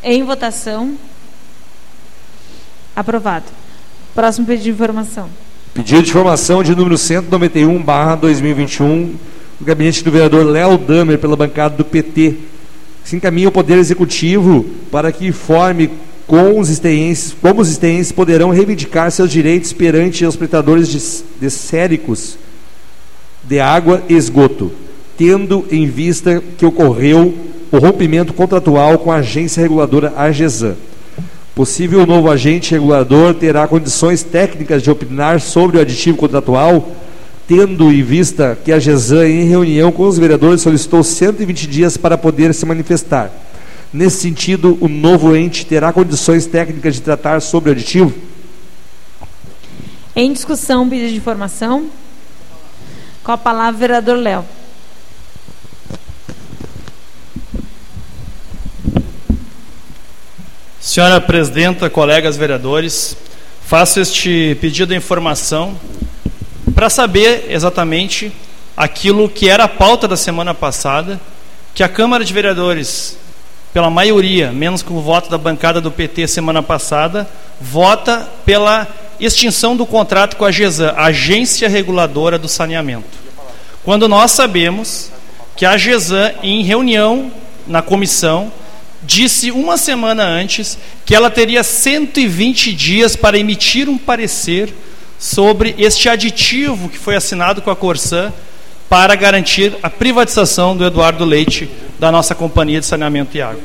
Em 0.03 0.25
votação. 0.25 0.97
Aprovado. 2.97 3.45
Próximo 4.17 4.45
pedido 4.45 4.65
de 4.65 4.71
informação. 4.71 5.31
Pedido 5.73 6.03
de 6.03 6.11
informação 6.11 6.61
de 6.65 6.75
número 6.75 6.99
191, 6.99 7.81
barra 7.81 8.17
2021, 8.17 9.15
do 9.61 9.65
gabinete 9.65 10.03
do 10.03 10.11
vereador 10.11 10.45
Léo 10.45 10.77
Damer, 10.77 11.21
pela 11.21 11.37
bancada 11.37 11.77
do 11.77 11.85
PT. 11.85 12.35
Se 13.05 13.15
encaminha 13.15 13.47
ao 13.47 13.53
Poder 13.53 13.79
Executivo 13.79 14.67
para 14.91 15.13
que 15.13 15.25
informe 15.25 15.89
com 16.27 16.59
os 16.59 16.69
esteenses, 16.69 17.33
como 17.41 17.61
os 17.61 17.71
esteenses 17.71 18.11
poderão 18.11 18.51
reivindicar 18.51 19.09
seus 19.13 19.31
direitos 19.31 19.73
perante 19.73 20.27
os 20.27 20.35
prestadores 20.35 20.89
de, 20.89 21.25
de 21.41 21.49
séricos 21.49 22.39
de 23.47 23.61
água 23.61 24.03
e 24.09 24.15
esgoto, 24.15 24.73
tendo 25.17 25.67
em 25.71 25.87
vista 25.87 26.43
que 26.57 26.67
ocorreu 26.67 27.35
o 27.71 27.79
rompimento 27.79 28.33
contratual 28.33 28.99
com 28.99 29.11
a 29.11 29.17
agência 29.17 29.61
reguladora 29.61 30.13
AGESAN. 30.17 30.77
Possível 31.55 32.05
novo 32.05 32.31
agente 32.31 32.73
regulador 32.73 33.35
terá 33.35 33.67
condições 33.69 34.23
técnicas 34.23 34.83
de 34.83 34.91
opinar 34.91 35.41
sobre 35.41 35.77
o 35.77 35.81
aditivo 35.81 36.17
contratual, 36.17 36.91
tendo 37.47 37.93
em 37.93 38.03
vista 38.03 38.59
que 38.65 38.73
a 38.73 38.79
GESAN, 38.79 39.29
em 39.29 39.45
reunião 39.45 39.93
com 39.93 40.07
os 40.09 40.19
vereadores, 40.19 40.63
solicitou 40.63 41.03
120 41.03 41.67
dias 41.67 41.97
para 41.97 42.19
poder 42.19 42.53
se 42.55 42.67
manifestar. 42.67 43.31
Nesse 43.93 44.17
sentido, 44.23 44.77
o 44.81 44.89
novo 44.89 45.37
ente 45.37 45.65
terá 45.65 45.93
condições 45.93 46.47
técnicas 46.47 46.95
de 46.97 47.03
tratar 47.03 47.41
sobre 47.41 47.71
o 47.71 47.73
aditivo? 47.73 48.13
Em 50.17 50.33
discussão, 50.33 50.89
pedido 50.89 51.11
de 51.11 51.17
informação. 51.17 51.87
Com 53.25 53.33
a 53.33 53.39
palavra, 53.39 53.79
vereador 53.79 54.19
Léo. 54.19 54.45
Senhora 60.79 61.19
Presidenta, 61.23 61.89
colegas 61.89 62.37
vereadores, 62.37 63.17
faço 63.65 63.99
este 63.99 64.59
pedido 64.61 64.91
de 64.91 64.97
informação 64.97 65.75
para 66.75 66.91
saber 66.91 67.47
exatamente 67.49 68.31
aquilo 68.77 69.27
que 69.27 69.49
era 69.49 69.65
a 69.65 69.69
pauta 69.69 70.07
da 70.07 70.19
semana 70.19 70.53
passada, 70.53 71.19
que 71.75 71.83
a 71.83 71.89
Câmara 71.89 72.27
de 72.27 72.33
Vereadores, 72.35 73.17
pela 73.75 73.91
maioria, 73.91 74.53
menos 74.53 74.83
com 74.83 74.95
o 74.95 75.03
voto 75.03 75.29
da 75.29 75.37
bancada 75.37 75.81
do 75.81 75.91
PT 75.91 76.29
semana 76.29 76.63
passada, 76.63 77.29
vota 77.61 78.29
pela 78.47 78.87
extinção 79.19 79.77
do 79.77 79.85
contrato 79.85 80.37
com 80.37 80.45
a 80.45 80.53
GESAN, 80.53 80.95
Agência 80.97 81.69
Reguladora 81.69 82.39
do 82.39 82.49
Saneamento. 82.49 83.19
Quando 83.83 84.09
nós 84.09 84.31
sabemos 84.31 85.11
que 85.57 85.67
a 85.67 85.77
GESAN, 85.77 86.35
em 86.41 86.63
reunião 86.63 87.33
na 87.67 87.83
comissão, 87.83 88.53
disse 89.03 89.51
uma 89.51 89.77
semana 89.77 90.23
antes 90.23 90.79
que 91.05 91.13
ela 91.13 91.29
teria 91.29 91.65
120 91.65 92.73
dias 92.73 93.17
para 93.17 93.37
emitir 93.37 93.89
um 93.89 93.99
parecer 93.99 94.73
sobre 95.19 95.75
este 95.79 96.09
aditivo 96.09 96.89
que 96.89 96.99
foi 96.99 97.17
assinado 97.17 97.61
com 97.61 97.73
a 97.73 97.77
Corsan 97.77 98.33
para 98.89 99.15
garantir 99.15 99.75
a 99.83 99.91
privatização 99.91 100.77
do 100.77 100.85
Eduardo 100.85 101.25
Leite 101.25 101.69
da 101.99 102.13
nossa 102.13 102.35
companhia 102.35 102.81
de 102.81 102.87
saneamento 102.87 103.37
e 103.37 103.43
água. 103.43 103.63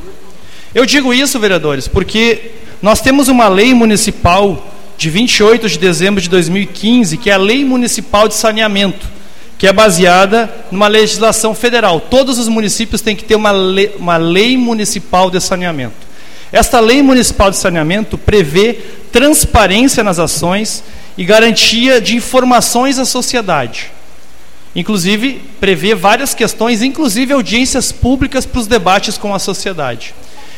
Eu 0.73 0.85
digo 0.85 1.13
isso, 1.13 1.39
vereadores, 1.39 1.87
porque 1.87 2.51
nós 2.81 3.01
temos 3.01 3.27
uma 3.27 3.47
lei 3.47 3.73
municipal 3.73 4.67
de 4.97 5.09
28 5.09 5.67
de 5.69 5.79
dezembro 5.79 6.21
de 6.21 6.29
2015, 6.29 7.17
que 7.17 7.29
é 7.29 7.33
a 7.33 7.37
Lei 7.37 7.63
Municipal 7.63 8.27
de 8.27 8.35
Saneamento, 8.35 9.07
que 9.57 9.65
é 9.65 9.73
baseada 9.73 10.53
numa 10.71 10.87
legislação 10.87 11.55
federal. 11.55 11.99
Todos 11.99 12.37
os 12.37 12.47
municípios 12.47 13.01
têm 13.01 13.15
que 13.15 13.23
ter 13.23 13.35
uma 13.35 13.51
lei, 13.51 13.95
uma 13.97 14.17
lei 14.17 14.57
municipal 14.57 15.29
de 15.29 15.41
saneamento. 15.41 16.07
Esta 16.51 16.79
lei 16.79 17.01
municipal 17.01 17.51
de 17.51 17.57
saneamento 17.57 18.17
prevê 18.17 18.73
transparência 19.11 20.03
nas 20.03 20.19
ações 20.19 20.83
e 21.17 21.23
garantia 21.23 21.99
de 21.99 22.15
informações 22.15 22.97
à 22.97 23.05
sociedade. 23.05 23.91
Inclusive, 24.75 25.41
prevê 25.59 25.95
várias 25.95 26.33
questões, 26.33 26.81
inclusive 26.81 27.33
audiências 27.33 27.91
públicas 27.91 28.45
para 28.45 28.59
os 28.59 28.67
debates 28.67 29.17
com 29.17 29.33
a 29.33 29.39
sociedade. 29.39 30.13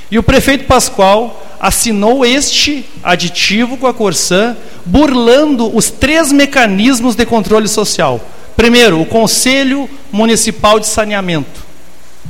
E 0.10 0.19
o 0.19 0.24
prefeito 0.24 0.65
Pascoal 0.65 1.45
assinou 1.60 2.26
este 2.26 2.86
aditivo 3.02 3.78
com 3.78 3.88
a 3.88 3.93
Corsan, 3.93 4.58
burlando 4.86 5.74
os 5.76 5.89
três 5.89 6.32
mecanismos 6.32 7.15
de 7.15 7.26
controle 7.26 7.67
social. 7.67 8.19
Primeiro, 8.56 9.00
o 9.00 9.06
Conselho 9.06 9.89
Municipal 10.12 10.80
de 10.80 10.88
Saneamento. 10.88 11.65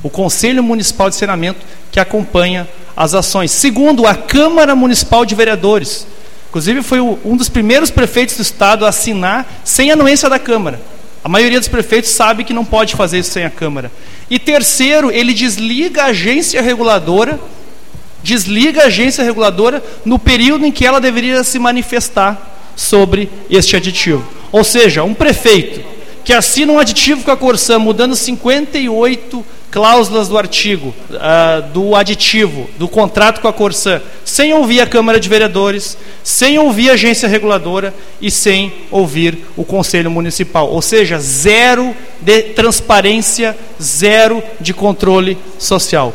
O 0.04 0.10
Conselho 0.10 0.64
Municipal 0.64 1.10
de 1.10 1.16
Saneamento 1.16 1.60
que 1.92 2.00
acompanha 2.00 2.68
as 2.96 3.16
ações. 3.16 3.52
Segundo, 3.52 4.06
a 4.06 4.14
Câmara 4.14 4.76
Municipal 4.76 5.26
de 5.26 5.34
Vereadores 5.34 6.06
Inclusive, 6.52 6.84
foi 6.84 7.00
um 7.00 7.38
dos 7.38 7.48
primeiros 7.48 7.90
prefeitos 7.90 8.36
do 8.36 8.42
estado 8.42 8.86
a 8.86 8.90
assinar 8.90 9.50
sem 9.64 9.90
anuência 9.90 10.30
da 10.30 10.38
Câmara. 10.38 10.82
A 11.24 11.30
maioria 11.30 11.60
dos 11.60 11.68
prefeitos 11.68 12.10
sabe 12.10 12.44
que 12.44 12.54
não 12.54 12.66
pode 12.66 12.96
fazer 12.96 13.20
isso 13.20 13.32
sem 13.32 13.46
a 13.46 13.50
Câmara. 13.50 13.92
E 14.30 14.40
terceiro, 14.40 15.12
ele 15.12 15.34
desliga 15.34 16.04
a 16.04 16.08
agência 16.08 16.62
reguladora, 16.62 17.40
desliga 18.24 18.84
a 18.84 18.88
agência 18.88 19.24
reguladora 19.24 19.84
no 20.04 20.18
período 20.18 20.66
em 20.66 20.72
que 20.72 20.86
ela 20.86 21.00
deveria 21.00 21.44
se 21.44 21.60
manifestar 21.60 22.74
sobre 22.76 23.30
este 23.50 23.76
aditivo. 23.76 24.26
Ou 24.52 24.64
seja, 24.64 25.04
um 25.04 25.14
prefeito 25.14 25.82
que 26.24 26.34
assina 26.34 26.74
um 26.74 26.80
aditivo 26.80 27.24
com 27.24 27.32
a 27.32 27.38
Corsã, 27.38 27.78
mudando 27.78 28.16
58 28.16 29.46
cláusulas 29.72 30.28
do 30.28 30.38
artigo, 30.38 30.94
uh, 31.10 31.62
do 31.70 31.96
aditivo, 31.96 32.70
do 32.78 32.90
contrato 32.90 33.40
com 33.40 33.48
a 33.48 33.54
Corsã, 33.54 34.02
sem 34.26 34.54
ouvir 34.54 34.82
a 34.82 34.86
Câmara 34.86 35.20
de 35.20 35.30
Vereadores, 35.30 35.98
sem 36.24 36.60
ouvir 36.60 36.90
a 36.90 36.94
agência 36.94 37.28
reguladora 37.28 37.94
e 38.22 38.30
sem 38.30 38.74
ouvir 38.92 39.46
o 39.56 39.64
Conselho 39.64 40.12
Municipal. 40.12 40.70
Ou 40.70 40.82
seja, 40.82 41.18
zero 41.20 41.96
de 42.20 42.42
transparência, 42.44 43.58
zero 43.82 44.44
de 44.60 44.74
controle 44.74 45.38
social. 45.58 46.14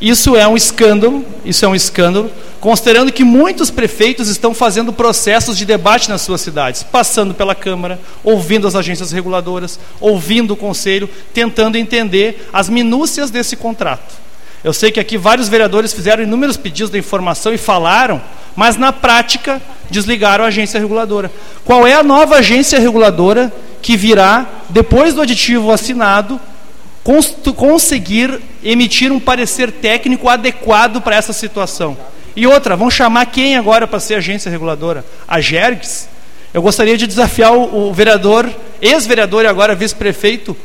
Isso 0.00 0.36
é 0.36 0.46
um 0.46 0.56
escândalo, 0.56 1.24
isso 1.44 1.64
é 1.64 1.68
um 1.68 1.74
escândalo, 1.74 2.30
considerando 2.66 3.12
que 3.12 3.22
muitos 3.22 3.70
prefeitos 3.70 4.26
estão 4.26 4.52
fazendo 4.52 4.92
processos 4.92 5.56
de 5.56 5.64
debate 5.64 6.08
nas 6.08 6.22
suas 6.22 6.40
cidades, 6.40 6.82
passando 6.82 7.32
pela 7.32 7.54
Câmara, 7.54 7.96
ouvindo 8.24 8.66
as 8.66 8.74
agências 8.74 9.12
reguladoras, 9.12 9.78
ouvindo 10.00 10.54
o 10.54 10.56
Conselho, 10.56 11.08
tentando 11.32 11.78
entender 11.78 12.48
as 12.52 12.68
minúcias 12.68 13.30
desse 13.30 13.54
contrato. 13.54 14.16
Eu 14.64 14.72
sei 14.72 14.90
que 14.90 14.98
aqui 14.98 15.16
vários 15.16 15.48
vereadores 15.48 15.92
fizeram 15.92 16.24
inúmeros 16.24 16.56
pedidos 16.56 16.90
de 16.90 16.98
informação 16.98 17.54
e 17.54 17.56
falaram, 17.56 18.20
mas 18.56 18.76
na 18.76 18.92
prática 18.92 19.62
desligaram 19.88 20.44
a 20.44 20.48
agência 20.48 20.80
reguladora. 20.80 21.30
Qual 21.64 21.86
é 21.86 21.92
a 21.92 22.02
nova 22.02 22.38
agência 22.38 22.80
reguladora 22.80 23.52
que 23.80 23.96
virá 23.96 24.44
depois 24.68 25.14
do 25.14 25.22
aditivo 25.22 25.70
assinado 25.70 26.40
conseguir 27.56 28.40
emitir 28.64 29.12
um 29.12 29.20
parecer 29.20 29.70
técnico 29.70 30.28
adequado 30.28 31.00
para 31.00 31.14
essa 31.14 31.32
situação. 31.32 31.96
E 32.36 32.46
outra, 32.46 32.76
vão 32.76 32.90
chamar 32.90 33.24
quem 33.26 33.56
agora 33.56 33.86
para 33.86 33.98
ser 33.98 34.16
agência 34.16 34.50
reguladora? 34.50 35.02
A 35.26 35.40
Jergs? 35.40 36.06
Eu 36.52 36.60
gostaria 36.60 36.96
de 36.96 37.06
desafiar 37.06 37.52
o, 37.54 37.88
o 37.88 37.92
vereador, 37.94 38.48
ex-vereador 38.80 39.44
e 39.44 39.46
agora 39.46 39.74
vice-prefeito, 39.74 40.56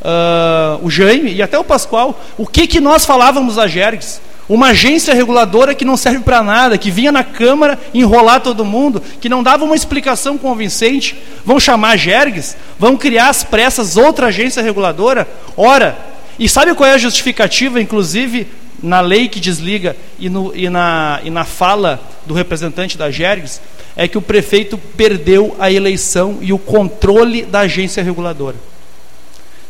uh, 0.00 0.84
o 0.84 0.90
Jaime 0.90 1.32
e 1.32 1.40
até 1.40 1.56
o 1.56 1.64
Pascoal, 1.64 2.20
o 2.36 2.46
que, 2.46 2.66
que 2.66 2.80
nós 2.80 3.06
falávamos 3.06 3.58
a 3.58 3.68
Jergs? 3.68 4.20
Uma 4.48 4.70
agência 4.70 5.14
reguladora 5.14 5.76
que 5.76 5.84
não 5.84 5.96
serve 5.96 6.20
para 6.20 6.42
nada, 6.42 6.76
que 6.76 6.90
vinha 6.90 7.12
na 7.12 7.22
Câmara 7.22 7.78
enrolar 7.94 8.40
todo 8.40 8.64
mundo, 8.64 9.00
que 9.20 9.28
não 9.28 9.44
dava 9.44 9.64
uma 9.64 9.76
explicação 9.76 10.36
convincente. 10.36 11.16
Vão 11.44 11.60
chamar 11.60 11.90
a 11.90 11.96
Jergs? 11.96 12.56
Vão 12.76 12.96
criar 12.96 13.28
às 13.28 13.44
pressas 13.44 13.96
outra 13.96 14.26
agência 14.26 14.60
reguladora? 14.60 15.28
Ora, 15.56 15.96
e 16.36 16.48
sabe 16.48 16.74
qual 16.74 16.88
é 16.88 16.94
a 16.94 16.98
justificativa, 16.98 17.80
inclusive, 17.80 18.48
na 18.82 19.00
lei 19.00 19.28
que 19.28 19.40
desliga 19.40 19.96
e, 20.18 20.28
no, 20.28 20.54
e, 20.54 20.68
na, 20.68 21.20
e 21.22 21.30
na 21.30 21.44
fala 21.44 22.00
do 22.26 22.34
representante 22.34 22.96
da 22.96 23.10
Jergs? 23.10 23.60
É 23.96 24.06
que 24.06 24.16
o 24.16 24.22
prefeito 24.22 24.78
perdeu 24.96 25.56
a 25.58 25.70
eleição 25.70 26.38
e 26.40 26.52
o 26.52 26.58
controle 26.58 27.42
da 27.42 27.60
agência 27.60 28.02
reguladora. 28.02 28.56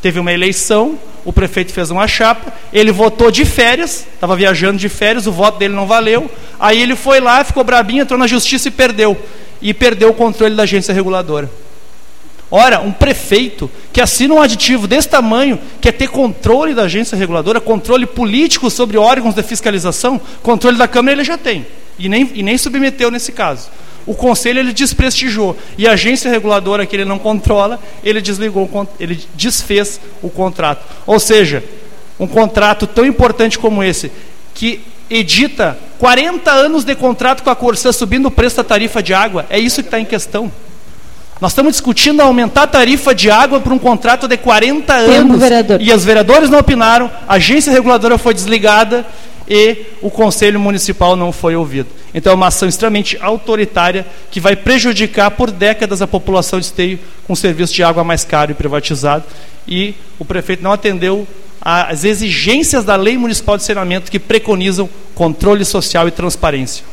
Teve 0.03 0.19
uma 0.19 0.33
eleição, 0.33 0.99
o 1.25 1.33
prefeito 1.33 1.73
fez 1.73 1.91
uma 1.91 2.09
chapa, 2.09 2.53
ele 2.73 2.91
votou 2.91 3.31
de 3.31 3.45
férias, 3.45 4.07
estava 4.15 4.35
viajando 4.35 4.79
de 4.79 4.89
férias, 4.89 5.27
o 5.27 5.33
voto 5.33 5.59
dele 5.59 5.75
não 5.75 5.87
valeu. 5.87 6.31
Aí 6.59 6.81
ele 6.81 6.97
foi 6.97 7.21
lá, 7.21 7.45
ficou 7.45 7.65
brabinho, 7.65 8.03
entrou 8.03 8.19
na 8.19 8.27
justiça 8.27 8.69
e 8.69 8.71
perdeu. 8.71 9.17
E 9.61 9.75
perdeu 9.75 10.11
o 10.11 10.15
controle 10.15 10.55
da 10.55 10.63
agência 10.63 10.95
reguladora. 10.95 11.51
Ora, 12.51 12.81
um 12.81 12.91
prefeito 12.91 13.71
que 13.93 14.01
assina 14.01 14.35
um 14.35 14.43
aditivo 14.43 14.89
desse 14.89 15.09
tamanho, 15.09 15.59
quer 15.81 15.93
ter 15.93 16.09
controle 16.09 16.75
da 16.75 16.83
agência 16.83 17.17
reguladora, 17.17 17.61
controle 17.61 18.07
político 18.07 18.69
sobre 18.69 18.97
órgãos 18.97 19.35
de 19.35 19.43
fiscalização, 19.43 20.21
controle 20.43 20.77
da 20.77 20.89
Câmara 20.89 21.13
ele 21.13 21.25
já 21.25 21.39
tem. 21.39 21.65
E 21.99 22.09
nem, 22.09 22.29
e 22.35 22.43
nem 22.43 22.59
submeteu 22.59 23.11
nesse 23.11 23.31
caso. 23.31 23.69
O 24.05 24.15
conselho 24.15 24.59
ele 24.59 24.73
desprestigiou 24.73 25.57
e 25.79 25.87
a 25.87 25.93
agência 25.93 26.31
reguladora 26.31 26.85
que 26.87 26.97
ele 26.97 27.05
não 27.05 27.19
controla, 27.19 27.79
ele 28.03 28.21
desligou, 28.21 28.69
ele 28.99 29.21
desfez 29.35 30.01
o 30.21 30.29
contrato. 30.29 30.85
Ou 31.07 31.21
seja, 31.21 31.63
um 32.19 32.27
contrato 32.27 32.87
tão 32.87 33.07
importante 33.07 33.59
como 33.59 33.85
esse, 33.85 34.11
que 34.55 34.81
edita 35.09 35.79
40 35.99 36.51
anos 36.51 36.83
de 36.83 36.95
contrato 36.97 37.43
com 37.43 37.51
a 37.51 37.57
Corsã 37.57 37.93
subindo 37.93 38.27
o 38.27 38.31
preço 38.31 38.57
da 38.57 38.65
tarifa 38.65 39.03
de 39.03 39.15
água, 39.15 39.47
é 39.51 39.59
isso 39.59 39.83
que 39.83 39.89
está 39.89 40.01
em 40.01 40.05
questão. 40.05 40.51
Nós 41.41 41.53
estamos 41.53 41.73
discutindo 41.73 42.21
aumentar 42.21 42.65
a 42.65 42.67
tarifa 42.67 43.15
de 43.15 43.31
água 43.31 43.61
por 43.61 43.73
um 43.73 43.79
contrato 43.79 44.29
de 44.29 44.37
40 44.37 44.93
Tempo, 44.93 45.11
anos. 45.11 45.41
vereador. 45.41 45.81
E 45.81 45.91
os 45.91 46.05
vereadores 46.05 46.51
não 46.51 46.59
opinaram, 46.59 47.11
a 47.27 47.35
agência 47.35 47.73
reguladora 47.73 48.19
foi 48.19 48.35
desligada 48.35 49.07
e 49.49 49.87
o 50.03 50.11
Conselho 50.11 50.61
Municipal 50.61 51.17
não 51.17 51.33
foi 51.33 51.57
ouvido. 51.57 51.89
Então 52.13 52.33
é 52.33 52.37
uma 52.37 52.49
ação 52.49 52.69
extremamente 52.69 53.17
autoritária 53.23 54.07
que 54.31 54.39
vai 54.39 54.55
prejudicar 54.55 55.31
por 55.31 55.51
décadas 55.51 56.03
a 56.03 56.07
população 56.07 56.61
de 56.61 56.67
Esteio 56.67 56.99
com 57.27 57.35
serviço 57.35 57.73
de 57.73 57.83
água 57.83 58.05
mais 58.05 58.23
caro 58.23 58.51
e 58.51 58.55
privatizado. 58.55 59.25
E 59.67 59.95
o 60.19 60.27
prefeito 60.27 60.63
não 60.63 60.73
atendeu 60.73 61.27
às 61.63 62.05
exigências 62.05 62.85
da 62.85 62.97
Lei 62.97 63.17
Municipal 63.17 63.57
de 63.57 63.63
Saneamento 63.63 64.11
que 64.11 64.19
preconizam 64.19 64.91
controle 65.15 65.65
social 65.65 66.07
e 66.07 66.11
transparência. 66.11 66.85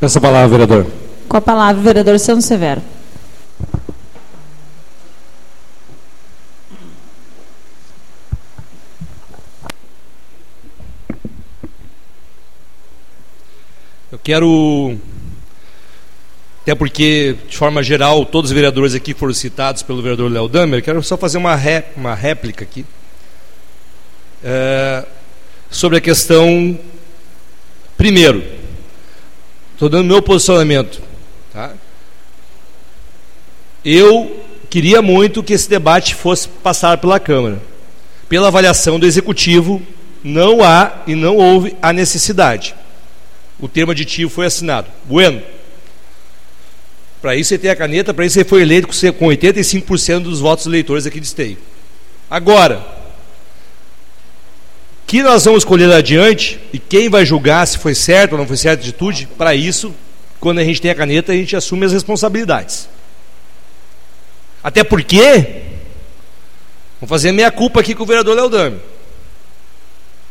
Essa 0.00 0.20
palavra, 0.20 0.48
vereador. 0.48 0.86
Com 1.26 1.36
a 1.36 1.40
palavra, 1.40 1.80
o 1.80 1.84
vereador 1.84 2.18
Santos 2.18 2.44
Severo. 2.44 2.82
Eu 14.20 14.22
quero, 14.22 14.98
até 16.62 16.74
porque, 16.74 17.36
de 17.48 17.56
forma 17.56 17.82
geral, 17.82 18.26
todos 18.26 18.50
os 18.50 18.54
vereadores 18.54 18.94
aqui 18.94 19.14
foram 19.14 19.32
citados 19.32 19.82
pelo 19.82 20.02
vereador 20.02 20.30
Léo 20.30 20.46
Damer, 20.46 20.82
quero 20.82 21.02
só 21.02 21.16
fazer 21.16 21.38
uma, 21.38 21.56
ré, 21.56 21.86
uma 21.96 22.14
réplica 22.14 22.62
aqui 22.62 22.84
é, 24.44 25.06
sobre 25.70 25.96
a 25.96 26.00
questão, 26.02 26.78
primeiro, 27.96 28.44
estou 29.72 29.88
dando 29.88 30.08
meu 30.08 30.20
posicionamento, 30.20 31.00
tá? 31.50 31.72
Eu 33.82 34.44
queria 34.68 35.00
muito 35.00 35.42
que 35.42 35.54
esse 35.54 35.68
debate 35.68 36.14
fosse 36.14 36.46
passar 36.46 36.98
pela 36.98 37.18
Câmara. 37.18 37.58
Pela 38.28 38.48
avaliação 38.48 39.00
do 39.00 39.06
Executivo, 39.06 39.80
não 40.22 40.62
há 40.62 41.02
e 41.06 41.14
não 41.14 41.36
houve 41.36 41.74
a 41.80 41.90
necessidade 41.90 42.74
o 43.60 43.68
termo 43.68 43.92
aditivo 43.92 44.30
foi 44.30 44.46
assinado. 44.46 44.88
Bueno. 45.04 45.42
Para 47.20 47.36
isso 47.36 47.50
você 47.50 47.58
tem 47.58 47.70
a 47.70 47.76
caneta, 47.76 48.14
para 48.14 48.24
isso 48.24 48.34
você 48.34 48.44
foi 48.44 48.62
eleito 48.62 48.88
com 48.88 49.26
85% 49.26 50.20
dos 50.20 50.40
votos 50.40 50.64
eleitores 50.64 51.06
aqui 51.06 51.20
de 51.20 51.26
Esteio. 51.26 51.58
Agora, 52.30 52.82
que 55.06 55.22
nós 55.22 55.44
vamos 55.44 55.62
escolher 55.62 55.92
adiante 55.92 56.58
e 56.72 56.78
quem 56.78 57.10
vai 57.10 57.26
julgar 57.26 57.66
se 57.66 57.76
foi 57.76 57.94
certo 57.94 58.32
ou 58.32 58.38
não 58.38 58.46
foi 58.46 58.56
certa 58.56 58.82
a 58.82 58.88
atitude, 58.88 59.28
para 59.36 59.54
isso, 59.54 59.94
quando 60.38 60.60
a 60.60 60.64
gente 60.64 60.80
tem 60.80 60.90
a 60.90 60.94
caneta, 60.94 61.32
a 61.32 61.34
gente 61.34 61.54
assume 61.54 61.84
as 61.84 61.92
responsabilidades. 61.92 62.88
Até 64.62 64.82
porque, 64.82 65.62
vou 67.00 67.08
fazer 67.08 67.30
a 67.30 67.32
minha 67.32 67.50
culpa 67.50 67.80
aqui 67.80 67.94
com 67.94 68.04
o 68.04 68.06
vereador 68.06 68.34
Leodame. 68.34 68.78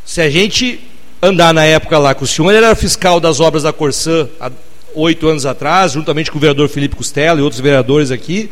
Se 0.06 0.22
a 0.22 0.30
gente 0.30 0.80
andar 1.22 1.54
na 1.54 1.66
época 1.66 1.98
lá 1.98 2.16
com 2.16 2.24
o 2.24 2.28
senhor, 2.28 2.50
ele 2.50 2.66
era 2.66 2.76
fiscal 2.76 3.20
das 3.20 3.40
obras 3.40 3.64
da 3.64 3.74
Corsã 3.74 4.28
há 4.40 4.50
oito 4.96 5.28
anos 5.28 5.46
atrás, 5.46 5.92
juntamente 5.92 6.32
com 6.32 6.38
o 6.38 6.42
vereador 6.42 6.70
Felipe 6.70 6.96
Costela 6.96 7.40
e 7.40 7.44
outros 7.44 7.62
vereadores 7.62 8.12
aqui, 8.12 8.50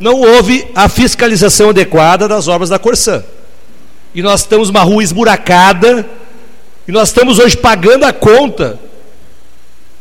não 0.00 0.20
houve 0.20 0.66
a 0.74 0.88
fiscalização 0.88 1.70
adequada 1.70 2.26
das 2.26 2.48
obras 2.48 2.70
da 2.70 2.78
Corsã. 2.78 3.22
E 4.14 4.22
nós 4.22 4.40
estamos 4.40 4.70
uma 4.70 4.80
rua 4.80 5.02
esburacada, 5.02 6.08
e 6.86 6.92
nós 6.92 7.08
estamos 7.08 7.38
hoje 7.38 7.56
pagando 7.56 8.04
a 8.04 8.12
conta 8.12 8.78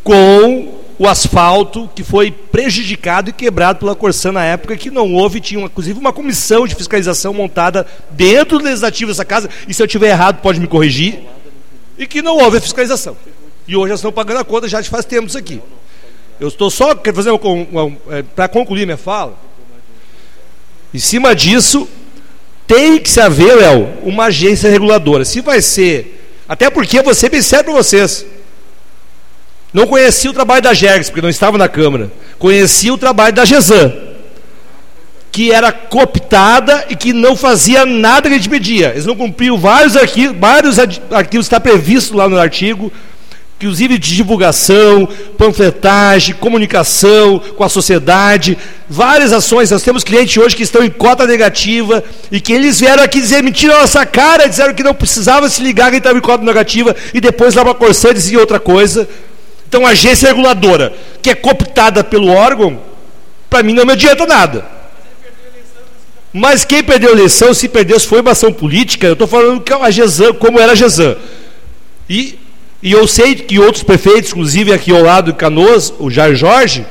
com 0.03 0.77
o 0.99 1.07
asfalto 1.07 1.89
que 1.93 2.03
foi 2.03 2.31
prejudicado 2.31 3.29
e 3.29 3.33
quebrado 3.33 3.79
pela 3.79 3.95
Corsã 3.95 4.31
na 4.31 4.43
época 4.43 4.77
que 4.77 4.89
não 4.89 5.13
houve, 5.13 5.39
tinha 5.39 5.63
inclusive 5.63 5.99
uma 5.99 6.13
comissão 6.13 6.65
de 6.65 6.73
fiscalização 6.73 7.33
montada 7.33 7.85
dentro 8.11 8.57
do 8.57 8.63
legislativo 8.63 9.11
dessa 9.11 9.25
casa, 9.25 9.49
e 9.67 9.73
se 9.73 9.81
eu 9.81 9.85
estiver 9.85 10.09
errado 10.09 10.41
pode 10.41 10.59
me 10.59 10.67
corrigir 10.67 11.19
e 11.97 12.05
que 12.05 12.21
não 12.21 12.38
houve 12.38 12.60
fiscalização. 12.60 13.17
E 13.67 13.75
hoje 13.75 13.89
elas 13.89 13.99
estão 13.99 14.12
pagando 14.12 14.39
a 14.39 14.45
conta 14.45 14.67
já 14.67 14.81
faz 14.83 15.05
tempo 15.05 15.27
isso 15.27 15.38
aqui. 15.38 15.62
Eu 16.39 16.47
estou 16.47 16.69
só 16.69 16.95
quero 16.95 17.15
fazer 17.15 17.31
uma 17.31 17.97
é, 18.10 18.21
para 18.21 18.47
concluir 18.47 18.86
minha 18.86 18.97
fala. 18.97 19.38
Em 20.93 20.99
cima 20.99 21.36
disso, 21.36 21.88
tem 22.65 22.99
que 22.99 23.10
se 23.10 23.19
haver, 23.19 23.55
Léo, 23.55 23.93
uma 24.03 24.25
agência 24.25 24.69
reguladora. 24.69 25.25
Se 25.25 25.41
vai 25.41 25.62
ser, 25.62 26.31
até 26.47 26.69
porque 26.69 27.01
você 27.01 27.27
bem 27.27 27.41
sério 27.41 27.65
para 27.65 27.73
vocês. 27.73 28.25
Não 29.73 29.86
conhecia 29.86 30.29
o 30.29 30.33
trabalho 30.33 30.62
da 30.62 30.73
Jergs, 30.73 31.10
porque 31.10 31.21
não 31.21 31.29
estava 31.29 31.57
na 31.57 31.67
Câmara. 31.67 32.12
Conhecia 32.39 32.93
o 32.93 32.97
trabalho 32.97 33.36
da 33.36 33.43
GESAN 33.43 34.06
que 35.38 35.52
era 35.52 35.71
cooptada 35.71 36.88
e 36.89 36.95
que 36.95 37.13
não 37.13 37.36
fazia 37.36 37.86
nada 37.86 38.28
que 38.28 38.34
a 38.34 38.38
gente 38.38 38.50
pedia. 38.50 38.88
Eles 38.88 39.06
não 39.06 39.15
cumpriam 39.15 39.56
vários 39.56 39.95
arquivos, 39.95 40.36
vários 40.36 40.80
arquivos 41.12 41.45
está 41.45 41.60
previsto 41.60 42.17
lá 42.17 42.28
no 42.28 42.39
artigo, 42.39 42.91
inclusive 43.58 44.00
de 44.00 44.15
divulgação, 44.15 45.08
panfletagem, 45.38 46.34
comunicação 46.34 47.38
com 47.56 47.63
a 47.63 47.69
sociedade, 47.69 48.58
várias 48.89 49.32
ações. 49.32 49.69
Nós 49.69 49.84
temos 49.84 50.04
clientes 50.04 50.36
hoje 50.36 50.56
que 50.56 50.63
estão 50.63 50.84
em 50.84 50.89
cota 50.89 51.28
negativa 51.28 52.04
e 52.32 52.41
que 52.41 52.52
eles 52.52 52.80
vieram 52.80 53.04
aqui 53.04 53.21
dizer 53.21 53.43
mentira 53.43 53.76
na 53.76 53.82
nossa 53.82 54.08
cara, 54.08 54.50
disseram 54.50 54.73
que 54.73 54.82
não 54.82 54.95
precisava 54.95 55.47
se 55.50 55.62
ligar 55.62 55.91
que 55.91 55.97
estava 55.97 56.17
em 56.17 56.21
cota 56.21 56.43
negativa 56.43 56.95
e 57.13 57.21
depois 57.21 57.54
lá 57.54 57.62
para 57.62 57.73
a 57.73 57.76
Corsã 57.76 58.12
dizia 58.12 58.39
outra 58.39 58.60
coisa. 58.60 59.08
Então, 59.69 59.86
a 59.86 59.89
agência 59.89 60.30
reguladora, 60.30 60.93
que 61.21 61.30
é 61.30 61.36
cooptada 61.36 62.04
pelo 62.04 62.30
órgão, 62.30 62.80
para 63.47 63.62
mim 63.62 63.73
não 63.73 63.86
me 63.86 63.91
adianta 63.91 64.26
nada. 64.26 64.76
Mas 66.33 66.65
quem 66.65 66.83
perdeu 66.83 67.09
a 67.09 67.13
eleição, 67.13 67.53
se 67.53 67.67
perdeu, 67.67 67.99
se 67.99 68.07
foi 68.07 68.21
uma 68.21 68.31
ação 68.31 68.51
política, 68.51 69.07
eu 69.07 69.13
estou 69.13 69.27
falando 69.27 69.61
que 69.61 69.73
a 69.73 69.89
Gesan, 69.89 70.33
como 70.33 70.59
era 70.59 70.73
a 70.73 70.75
Gesan. 70.75 71.15
E, 72.09 72.37
e 72.81 72.91
eu 72.91 73.07
sei 73.07 73.35
que 73.35 73.59
outros 73.59 73.83
prefeitos, 73.83 74.31
inclusive 74.31 74.73
aqui 74.73 74.91
ao 74.91 75.01
lado 75.01 75.31
de 75.31 75.37
Canoas, 75.37 75.93
o 75.99 76.09
Jair 76.09 76.35
Jorge, 76.35 76.85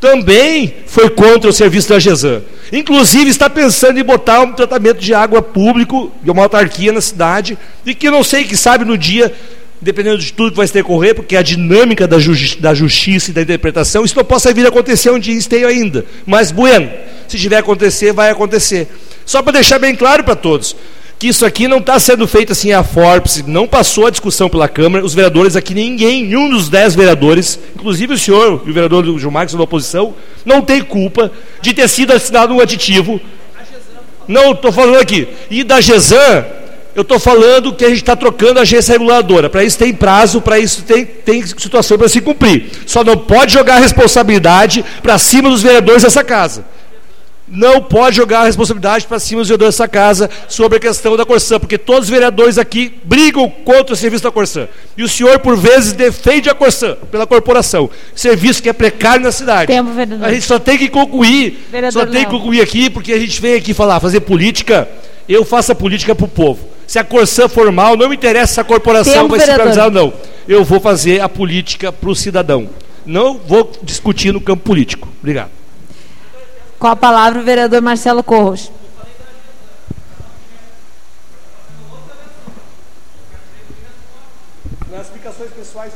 também 0.00 0.74
foi 0.86 1.10
contra 1.10 1.50
o 1.50 1.52
serviço 1.52 1.90
da 1.90 1.98
Gesan. 1.98 2.42
Inclusive 2.72 3.28
está 3.28 3.50
pensando 3.50 3.98
em 3.98 4.04
botar 4.04 4.40
um 4.40 4.52
tratamento 4.52 4.98
de 4.98 5.12
água 5.12 5.42
público, 5.42 6.10
de 6.22 6.30
uma 6.30 6.42
autarquia 6.42 6.92
na 6.92 7.00
cidade, 7.00 7.58
e 7.84 7.94
que 7.94 8.10
não 8.10 8.24
sei, 8.24 8.44
que 8.44 8.56
sabe 8.56 8.84
no 8.84 8.96
dia 8.96 9.32
dependendo 9.80 10.18
de 10.18 10.32
tudo 10.32 10.50
que 10.50 10.56
vai 10.58 10.66
se 10.66 10.74
decorrer, 10.74 11.14
porque 11.14 11.36
a 11.36 11.42
dinâmica 11.42 12.06
da, 12.06 12.18
justi 12.18 12.60
da 12.60 12.74
justiça 12.74 13.30
e 13.30 13.34
da 13.34 13.40
interpretação, 13.40 14.04
isso 14.04 14.16
não 14.16 14.24
possa 14.24 14.52
vir 14.52 14.66
a 14.66 14.68
acontecer 14.68 15.10
um 15.10 15.18
dia 15.18 15.34
esteio 15.34 15.66
ainda. 15.66 16.04
Mas, 16.26 16.52
bueno, 16.52 16.90
se 17.30 17.38
tiver 17.38 17.58
acontecer, 17.58 18.12
vai 18.12 18.30
acontecer. 18.30 18.88
Só 19.24 19.42
para 19.42 19.54
deixar 19.54 19.78
bem 19.78 19.94
claro 19.94 20.24
para 20.24 20.34
todos, 20.34 20.74
que 21.18 21.28
isso 21.28 21.44
aqui 21.44 21.68
não 21.68 21.78
está 21.78 21.98
sendo 21.98 22.26
feito 22.26 22.52
assim 22.52 22.72
a 22.72 22.82
forceps, 22.82 23.44
não 23.46 23.66
passou 23.66 24.06
a 24.06 24.10
discussão 24.10 24.48
pela 24.48 24.66
Câmara, 24.66 25.04
os 25.04 25.14
vereadores 25.14 25.54
aqui, 25.54 25.74
ninguém, 25.74 26.24
nenhum 26.24 26.48
dos 26.48 26.68
dez 26.68 26.94
vereadores, 26.94 27.60
inclusive 27.76 28.14
o 28.14 28.18
senhor, 28.18 28.54
o 28.54 28.72
vereador 28.72 29.04
Gilmar, 29.18 29.46
que 29.46 29.54
da 29.54 29.62
oposição, 29.62 30.14
não 30.44 30.62
tem 30.62 30.80
culpa 30.80 31.30
de 31.60 31.74
ter 31.74 31.88
sido 31.88 32.12
assinado 32.12 32.54
um 32.54 32.60
aditivo. 32.60 33.20
Não, 34.26 34.52
estou 34.52 34.72
falando 34.72 34.98
aqui. 34.98 35.28
E 35.50 35.62
da 35.62 35.80
GESAN, 35.80 36.46
eu 36.94 37.02
estou 37.02 37.20
falando 37.20 37.74
que 37.74 37.84
a 37.84 37.88
gente 37.88 37.98
está 37.98 38.16
trocando 38.16 38.58
a 38.58 38.62
agência 38.62 38.92
reguladora. 38.92 39.48
Para 39.48 39.62
isso 39.62 39.78
tem 39.78 39.92
prazo, 39.92 40.40
para 40.40 40.58
isso 40.58 40.82
tem, 40.82 41.04
tem 41.04 41.44
situação 41.46 41.96
para 41.96 42.08
se 42.08 42.20
cumprir. 42.20 42.70
Só 42.86 43.04
não 43.04 43.16
pode 43.16 43.52
jogar 43.52 43.76
a 43.76 43.80
responsabilidade 43.80 44.84
para 45.02 45.18
cima 45.18 45.48
dos 45.48 45.62
vereadores 45.62 46.02
dessa 46.02 46.24
casa. 46.24 46.64
Não 47.50 47.82
pode 47.82 48.16
jogar 48.16 48.42
a 48.42 48.44
responsabilidade 48.44 49.06
para 49.06 49.18
cima 49.18 49.40
dos 49.40 49.48
vereadores 49.48 49.74
dessa 49.74 49.88
casa 49.88 50.30
sobre 50.48 50.78
a 50.78 50.80
questão 50.80 51.16
da 51.16 51.26
Corsã, 51.26 51.58
porque 51.58 51.76
todos 51.76 52.04
os 52.04 52.08
vereadores 52.08 52.58
aqui 52.58 52.94
brigam 53.02 53.50
contra 53.64 53.92
o 53.92 53.96
serviço 53.96 54.22
da 54.22 54.30
Corsã. 54.30 54.68
E 54.96 55.02
o 55.02 55.08
senhor, 55.08 55.38
por 55.40 55.56
vezes, 55.56 55.92
defende 55.92 56.48
a 56.48 56.54
Corsã 56.54 56.96
pela 57.10 57.26
corporação. 57.26 57.90
Serviço 58.14 58.62
que 58.62 58.68
é 58.68 58.72
precário 58.72 59.24
na 59.24 59.32
cidade. 59.32 59.66
Tempo, 59.66 59.90
vereador. 59.90 60.26
A 60.26 60.32
gente 60.32 60.46
só 60.46 60.58
tem 60.60 60.78
que 60.78 60.88
concluir. 60.88 61.66
Vereador 61.70 62.06
só 62.06 62.06
tem 62.06 62.24
que 62.24 62.30
concluir 62.30 62.60
aqui, 62.60 62.88
porque 62.88 63.12
a 63.12 63.18
gente 63.18 63.40
vem 63.40 63.54
aqui 63.54 63.74
falar, 63.74 63.98
fazer 63.98 64.20
política. 64.20 64.88
Eu 65.28 65.44
faço 65.44 65.72
a 65.72 65.74
política 65.74 66.14
para 66.14 66.26
o 66.26 66.28
povo 66.28 66.70
se 66.90 66.98
a 66.98 67.04
Corsã 67.04 67.48
for 67.48 67.70
mal, 67.70 67.96
não 67.96 68.08
me 68.08 68.16
interessa 68.16 68.54
se 68.54 68.60
a 68.60 68.64
corporação 68.64 69.12
Tempo, 69.12 69.28
vai 69.28 69.38
se 69.38 69.46
privatizar 69.46 69.84
ou 69.84 69.90
não. 69.92 70.12
Eu 70.48 70.64
vou 70.64 70.80
fazer 70.80 71.20
a 71.20 71.28
política 71.28 71.92
para 71.92 72.10
o 72.10 72.16
cidadão. 72.16 72.68
Não 73.06 73.38
vou 73.38 73.70
discutir 73.80 74.32
no 74.32 74.40
campo 74.40 74.64
político. 74.64 75.08
Obrigado. 75.20 75.59
Com 76.80 76.86
a 76.86 76.96
palavra 76.96 77.38
o 77.38 77.44
vereador 77.44 77.82
Marcelo 77.82 78.24
Corros. 78.24 78.72
Nas 84.90 85.02
explicações 85.02 85.50
pessoais, 85.52 85.92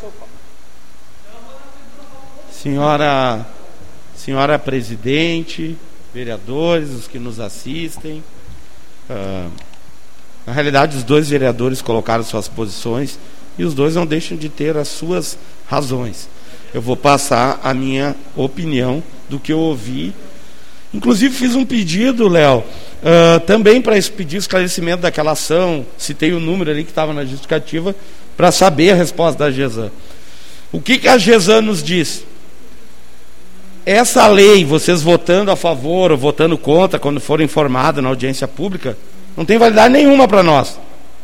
Senhora, 2.52 3.46
senhora 4.14 4.58
presidente, 4.58 5.74
vereadores, 6.12 6.90
os 6.90 7.08
que 7.08 7.18
nos 7.18 7.40
assistem, 7.40 8.22
uh, 9.08 9.50
na 10.46 10.52
realidade, 10.52 10.98
os 10.98 11.02
dois 11.02 11.30
vereadores 11.30 11.80
colocaram 11.80 12.22
suas 12.22 12.46
posições 12.46 13.18
e 13.56 13.64
os 13.64 13.72
dois 13.72 13.94
não 13.94 14.04
deixam 14.04 14.36
de 14.36 14.50
ter 14.50 14.76
as 14.76 14.88
suas 14.88 15.38
razões. 15.66 16.28
Eu 16.74 16.82
vou 16.82 16.96
passar 16.96 17.58
a 17.62 17.72
minha 17.72 18.14
opinião 18.36 19.02
do 19.30 19.40
que 19.40 19.50
eu 19.50 19.58
ouvi. 19.58 20.14
Inclusive, 20.94 21.34
fiz 21.34 21.56
um 21.56 21.64
pedido, 21.64 22.28
Léo, 22.28 22.58
uh, 22.58 23.40
também 23.40 23.82
para 23.82 24.00
pedir 24.16 24.36
esclarecimento 24.36 25.02
daquela 25.02 25.32
ação. 25.32 25.84
Citei 25.98 26.32
o 26.32 26.38
número 26.38 26.70
ali 26.70 26.84
que 26.84 26.90
estava 26.90 27.12
na 27.12 27.24
justificativa, 27.24 27.96
para 28.36 28.52
saber 28.52 28.92
a 28.92 28.94
resposta 28.94 29.44
da 29.44 29.50
GESAN. 29.50 29.90
O 30.70 30.80
que, 30.80 30.98
que 30.98 31.08
a 31.08 31.18
GESAN 31.18 31.62
nos 31.62 31.82
diz? 31.82 32.24
Essa 33.84 34.26
lei, 34.28 34.64
vocês 34.64 35.02
votando 35.02 35.50
a 35.50 35.56
favor 35.56 36.12
ou 36.12 36.16
votando 36.16 36.56
contra, 36.56 36.98
quando 36.98 37.20
for 37.20 37.40
informado 37.40 38.00
na 38.00 38.08
audiência 38.08 38.46
pública, 38.46 38.96
não 39.36 39.44
tem 39.44 39.58
validade 39.58 39.92
nenhuma 39.92 40.28
para 40.28 40.44
nós. 40.44 40.78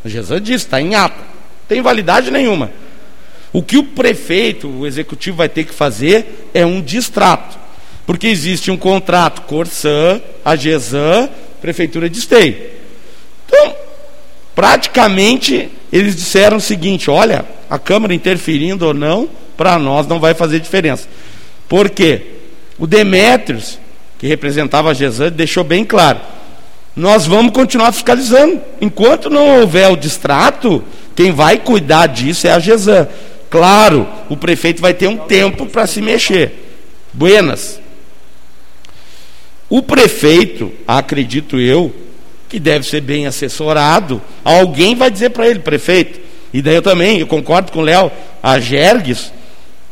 A 0.04 0.08
GESAN 0.08 0.42
diz, 0.42 0.62
está 0.62 0.80
em 0.80 0.96
ata. 0.96 1.16
Não 1.16 1.68
tem 1.68 1.80
validade 1.80 2.28
nenhuma. 2.32 2.72
O 3.52 3.62
que 3.62 3.78
o 3.78 3.84
prefeito, 3.84 4.68
o 4.68 4.84
executivo 4.84 5.36
vai 5.36 5.48
ter 5.48 5.64
que 5.64 5.72
fazer 5.72 6.50
é 6.52 6.66
um 6.66 6.82
distrato. 6.82 7.59
Porque 8.10 8.26
existe 8.26 8.72
um 8.72 8.76
contrato 8.76 9.42
Corsã, 9.42 10.20
a 10.44 10.56
GESAN, 10.56 11.28
Prefeitura 11.60 12.10
de 12.10 12.18
Esteio. 12.18 12.56
Então, 13.46 13.72
praticamente, 14.52 15.70
eles 15.92 16.16
disseram 16.16 16.56
o 16.56 16.60
seguinte: 16.60 17.08
olha, 17.08 17.44
a 17.70 17.78
Câmara 17.78 18.12
interferindo 18.12 18.84
ou 18.84 18.92
não, 18.92 19.28
para 19.56 19.78
nós 19.78 20.08
não 20.08 20.18
vai 20.18 20.34
fazer 20.34 20.58
diferença. 20.58 21.06
Por 21.68 21.88
quê? 21.88 22.22
O 22.80 22.84
Demétrios, 22.84 23.78
que 24.18 24.26
representava 24.26 24.90
a 24.90 24.94
GESAN, 24.94 25.30
deixou 25.30 25.62
bem 25.62 25.84
claro: 25.84 26.18
nós 26.96 27.28
vamos 27.28 27.52
continuar 27.52 27.92
fiscalizando. 27.92 28.60
Enquanto 28.80 29.30
não 29.30 29.60
houver 29.60 29.88
o 29.88 29.96
distrato, 29.96 30.82
quem 31.14 31.30
vai 31.30 31.58
cuidar 31.58 32.08
disso 32.08 32.48
é 32.48 32.50
a 32.50 32.58
GESAN. 32.58 33.06
Claro, 33.48 34.04
o 34.28 34.36
prefeito 34.36 34.82
vai 34.82 34.94
ter 34.94 35.06
um 35.06 35.16
tempo 35.16 35.64
para 35.64 35.86
se 35.86 36.02
mexer. 36.02 36.72
Buenas. 37.14 37.78
O 39.70 39.80
prefeito, 39.80 40.72
acredito 40.86 41.60
eu, 41.60 41.94
que 42.48 42.58
deve 42.58 42.84
ser 42.84 43.00
bem 43.00 43.28
assessorado, 43.28 44.20
alguém 44.42 44.96
vai 44.96 45.08
dizer 45.08 45.30
para 45.30 45.48
ele, 45.48 45.60
prefeito, 45.60 46.18
e 46.52 46.60
daí 46.60 46.74
eu 46.74 46.82
também, 46.82 47.20
eu 47.20 47.26
concordo 47.28 47.70
com 47.70 47.78
o 47.78 47.82
Léo, 47.82 48.10
a 48.42 48.58
Gergues, 48.58 49.32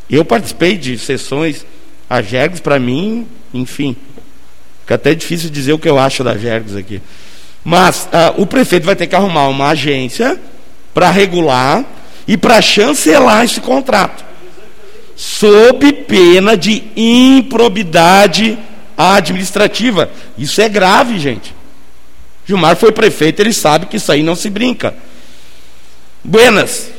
eu 0.09 0.25
participei 0.25 0.77
de 0.77 0.97
sessões, 0.97 1.65
a 2.09 2.21
Gergues 2.21 2.59
para 2.59 2.77
mim, 2.77 3.25
enfim, 3.53 3.95
fica 4.81 4.95
até 4.95 5.15
difícil 5.15 5.49
dizer 5.49 5.71
o 5.71 5.79
que 5.79 5.87
eu 5.87 5.97
acho 5.97 6.25
da 6.25 6.37
Gergues 6.37 6.75
aqui. 6.75 7.01
Mas 7.63 8.09
ah, 8.11 8.33
o 8.37 8.45
prefeito 8.45 8.85
vai 8.85 8.97
ter 8.97 9.07
que 9.07 9.15
arrumar 9.15 9.47
uma 9.47 9.69
agência 9.69 10.37
para 10.93 11.09
regular 11.09 11.85
e 12.27 12.35
para 12.35 12.61
chancelar 12.61 13.45
esse 13.45 13.61
contrato, 13.61 14.25
sob 15.15 15.93
pena 15.93 16.57
de 16.57 16.83
improbidade 16.97 18.57
administrativa. 18.99 20.09
Isso 20.37 20.59
é 20.61 20.67
grave, 20.67 21.17
gente. 21.17 21.55
Gilmar 22.45 22.75
foi 22.75 22.91
prefeito, 22.91 23.39
ele 23.39 23.53
sabe 23.53 23.85
que 23.85 23.95
isso 23.95 24.11
aí 24.11 24.21
não 24.21 24.35
se 24.35 24.49
brinca. 24.49 24.93
Buenas, 26.23 26.89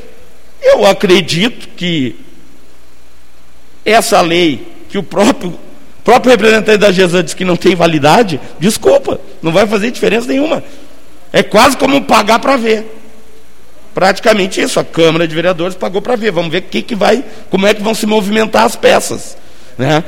eu 0.62 0.86
acredito 0.86 1.68
que 1.76 2.16
essa 3.84 4.20
lei, 4.20 4.66
que 4.88 4.96
o 4.96 5.02
próprio, 5.02 5.58
próprio 6.02 6.30
representante 6.30 6.78
da 6.78 6.90
GESA 6.90 7.22
diz 7.22 7.34
que 7.34 7.44
não 7.44 7.56
tem 7.56 7.74
validade, 7.74 8.40
desculpa, 8.58 9.20
não 9.42 9.52
vai 9.52 9.66
fazer 9.66 9.90
diferença 9.90 10.28
nenhuma. 10.28 10.62
É 11.32 11.42
quase 11.42 11.76
como 11.76 12.02
pagar 12.02 12.38
para 12.38 12.56
ver. 12.56 12.98
Praticamente 13.92 14.60
isso, 14.60 14.78
a 14.78 14.84
Câmara 14.84 15.26
de 15.26 15.34
Vereadores 15.34 15.74
pagou 15.74 16.00
para 16.00 16.16
ver. 16.16 16.30
Vamos 16.30 16.50
ver 16.50 16.62
que 16.62 16.80
que 16.80 16.94
vai, 16.94 17.24
como 17.50 17.66
é 17.66 17.74
que 17.74 17.82
vão 17.82 17.94
se 17.94 18.06
movimentar 18.06 18.64
as 18.64 18.76
peças. 18.76 19.36
Né? 19.76 20.04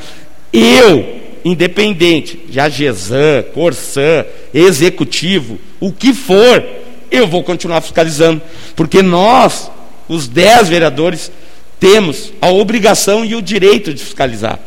Eu, 0.52 1.21
independente 1.44 2.38
de 2.48 2.60
AGESAN, 2.60 3.44
Corsã, 3.54 4.24
Executivo, 4.52 5.58
o 5.80 5.92
que 5.92 6.12
for, 6.14 6.62
eu 7.10 7.26
vou 7.26 7.42
continuar 7.42 7.80
fiscalizando. 7.80 8.40
Porque 8.74 9.02
nós, 9.02 9.70
os 10.08 10.28
dez 10.28 10.68
vereadores, 10.68 11.30
temos 11.78 12.32
a 12.40 12.48
obrigação 12.48 13.24
e 13.24 13.34
o 13.34 13.42
direito 13.42 13.92
de 13.92 14.02
fiscalizar. 14.02 14.58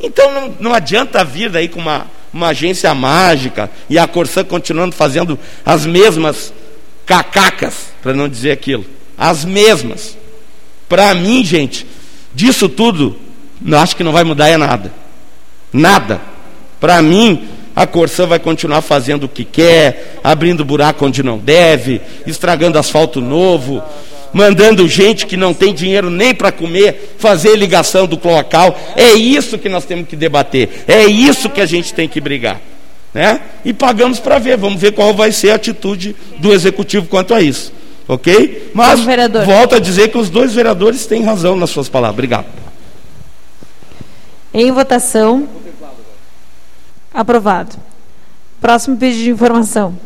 Então 0.00 0.32
não, 0.32 0.54
não 0.60 0.74
adianta 0.74 1.24
vir 1.24 1.50
daí 1.50 1.68
com 1.68 1.80
uma, 1.80 2.06
uma 2.32 2.48
agência 2.48 2.94
mágica 2.94 3.70
e 3.88 3.98
a 3.98 4.06
Corsã 4.06 4.42
continuando 4.44 4.94
fazendo 4.94 5.38
as 5.64 5.84
mesmas 5.84 6.52
cacacas, 7.04 7.92
para 8.02 8.14
não 8.14 8.28
dizer 8.28 8.52
aquilo. 8.52 8.86
As 9.18 9.44
mesmas. 9.44 10.16
Para 10.88 11.14
mim, 11.14 11.44
gente, 11.44 11.86
disso 12.34 12.68
tudo, 12.68 13.16
acho 13.72 13.96
que 13.96 14.04
não 14.04 14.12
vai 14.12 14.24
mudar 14.24 14.48
é 14.48 14.56
nada. 14.56 14.92
Nada. 15.72 16.20
Para 16.80 17.00
mim, 17.02 17.48
a 17.74 17.86
Corsã 17.86 18.26
vai 18.26 18.38
continuar 18.38 18.82
fazendo 18.82 19.24
o 19.24 19.28
que 19.28 19.44
quer, 19.44 20.18
abrindo 20.22 20.64
buraco 20.64 21.06
onde 21.06 21.22
não 21.22 21.38
deve, 21.38 22.00
estragando 22.26 22.78
asfalto 22.78 23.20
novo, 23.20 23.82
mandando 24.32 24.86
gente 24.88 25.26
que 25.26 25.36
não 25.36 25.54
tem 25.54 25.72
dinheiro 25.74 26.10
nem 26.10 26.34
para 26.34 26.52
comer 26.52 27.16
fazer 27.18 27.56
ligação 27.56 28.06
do 28.06 28.16
cloacal. 28.16 28.78
É 28.96 29.12
isso 29.12 29.58
que 29.58 29.68
nós 29.68 29.84
temos 29.84 30.08
que 30.08 30.16
debater. 30.16 30.84
É 30.86 31.04
isso 31.04 31.48
que 31.48 31.60
a 31.60 31.66
gente 31.66 31.94
tem 31.94 32.08
que 32.08 32.20
brigar. 32.20 32.60
Né? 33.12 33.40
E 33.64 33.72
pagamos 33.72 34.20
para 34.20 34.38
ver, 34.38 34.56
vamos 34.56 34.80
ver 34.80 34.92
qual 34.92 35.12
vai 35.12 35.32
ser 35.32 35.50
a 35.50 35.56
atitude 35.56 36.14
do 36.38 36.52
executivo 36.52 37.06
quanto 37.06 37.34
a 37.34 37.40
isso. 37.40 37.72
Ok? 38.06 38.70
Mas 38.74 39.00
volto 39.44 39.76
a 39.76 39.78
dizer 39.78 40.08
que 40.08 40.18
os 40.18 40.28
dois 40.28 40.52
vereadores 40.52 41.06
têm 41.06 41.22
razão 41.22 41.54
nas 41.54 41.70
suas 41.70 41.88
palavras. 41.88 42.14
Obrigado. 42.14 42.46
Em 44.52 44.70
votação. 44.72 45.48
Aprovado. 47.12 47.76
Próximo 48.60 48.96
pedido 48.96 49.24
de 49.24 49.30
informação. 49.30 49.98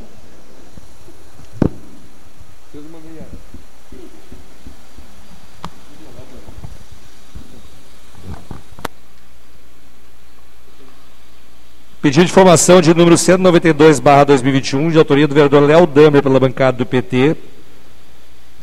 Pedido 12.04 12.26
de 12.26 12.30
informação 12.30 12.82
de 12.82 12.92
número 12.92 13.16
192, 13.16 13.98
barra 13.98 14.24
2021, 14.24 14.90
de 14.90 14.98
autoria 14.98 15.26
do 15.26 15.34
vereador 15.34 15.62
Léo 15.62 15.86
Damer, 15.86 16.22
pela 16.22 16.38
bancada 16.38 16.76
do 16.76 16.84
PT, 16.84 17.34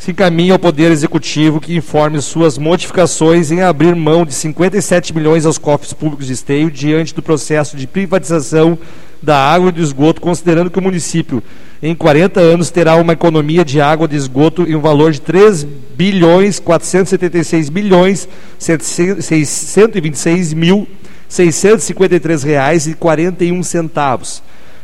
se 0.01 0.09
encaminha 0.09 0.53
ao 0.53 0.57
Poder 0.57 0.91
Executivo 0.91 1.61
que 1.61 1.75
informe 1.75 2.19
suas 2.23 2.57
modificações 2.57 3.51
em 3.51 3.61
abrir 3.61 3.95
mão 3.95 4.25
de 4.25 4.33
57 4.33 5.13
milhões 5.13 5.45
aos 5.45 5.59
cofres 5.59 5.93
públicos 5.93 6.25
de 6.25 6.33
esteio 6.33 6.71
diante 6.71 7.13
do 7.13 7.21
processo 7.21 7.77
de 7.77 7.85
privatização 7.85 8.79
da 9.21 9.37
água 9.37 9.69
e 9.69 9.71
do 9.71 9.79
esgoto, 9.79 10.19
considerando 10.19 10.71
que 10.71 10.79
o 10.79 10.81
município, 10.81 11.43
em 11.83 11.93
40 11.93 12.39
anos, 12.39 12.71
terá 12.71 12.95
uma 12.95 13.13
economia 13.13 13.63
de 13.63 13.79
água 13.79 14.07
de 14.07 14.15
esgoto 14.15 14.63
em 14.63 14.73
um 14.73 14.81
valor 14.81 15.11
de 15.11 15.21
3 15.21 15.67
bilhões 15.95 16.57
476 16.57 17.69
milhões 17.69 18.27
626 18.57 20.55
mil 20.55 20.87
653 21.29 22.41
reais 22.41 22.87
e 22.87 22.95
41 22.95 23.61
centavos 23.61 24.41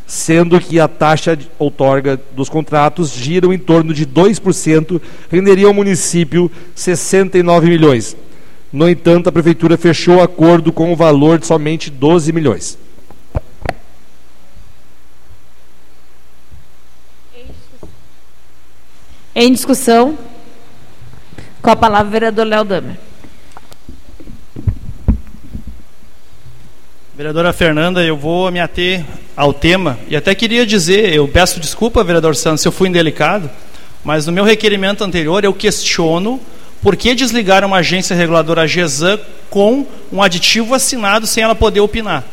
sendo 0.07 0.57
que 0.61 0.79
a 0.79 0.87
taxa 0.87 1.37
outorga 1.59 2.19
dos 2.33 2.47
contratos 2.47 3.11
gira 3.11 3.53
em 3.53 3.59
torno 3.59 3.93
de 3.93 4.05
2%, 4.05 5.01
renderia 5.29 5.67
ao 5.67 5.73
município 5.73 6.49
69 6.73 7.67
milhões. 7.67 8.15
No 8.71 8.89
entanto, 8.89 9.27
a 9.27 9.31
prefeitura 9.31 9.77
fechou 9.77 10.15
o 10.15 10.21
acordo 10.21 10.71
com 10.71 10.93
o 10.93 10.95
valor 10.95 11.37
de 11.37 11.45
somente 11.45 11.91
12 11.91 12.31
milhões. 12.31 12.77
Em 19.35 19.51
discussão, 19.51 20.17
com 21.61 21.69
a 21.69 21.75
palavra 21.75 22.07
o 22.07 22.11
vereador 22.11 22.45
Léo 22.47 22.63
Damer. 22.63 23.06
Vereadora 27.17 27.51
Fernanda, 27.51 28.03
eu 28.03 28.15
vou 28.15 28.51
me 28.51 28.59
ater 28.59 29.03
ao 29.35 29.51
tema 29.51 29.97
e 30.07 30.15
até 30.15 30.35
queria 30.35 30.67
dizer, 30.67 31.11
eu 31.11 31.27
peço 31.27 31.59
desculpa, 31.59 32.03
vereador 32.03 32.35
Santos, 32.35 32.61
se 32.61 32.67
eu 32.67 32.71
fui 32.71 32.87
indelicado, 32.87 33.49
mas 34.03 34.27
no 34.27 34.31
meu 34.31 34.43
requerimento 34.43 35.03
anterior 35.03 35.43
eu 35.43 35.51
questiono 35.51 36.39
por 36.79 36.95
que 36.95 37.15
desligaram 37.15 37.69
uma 37.69 37.77
agência 37.77 38.15
reguladora 38.15 38.67
GESAN 38.67 39.19
com 39.49 39.83
um 40.13 40.21
aditivo 40.21 40.75
assinado 40.75 41.25
sem 41.25 41.43
ela 41.43 41.55
poder 41.55 41.79
opinar. 41.79 42.23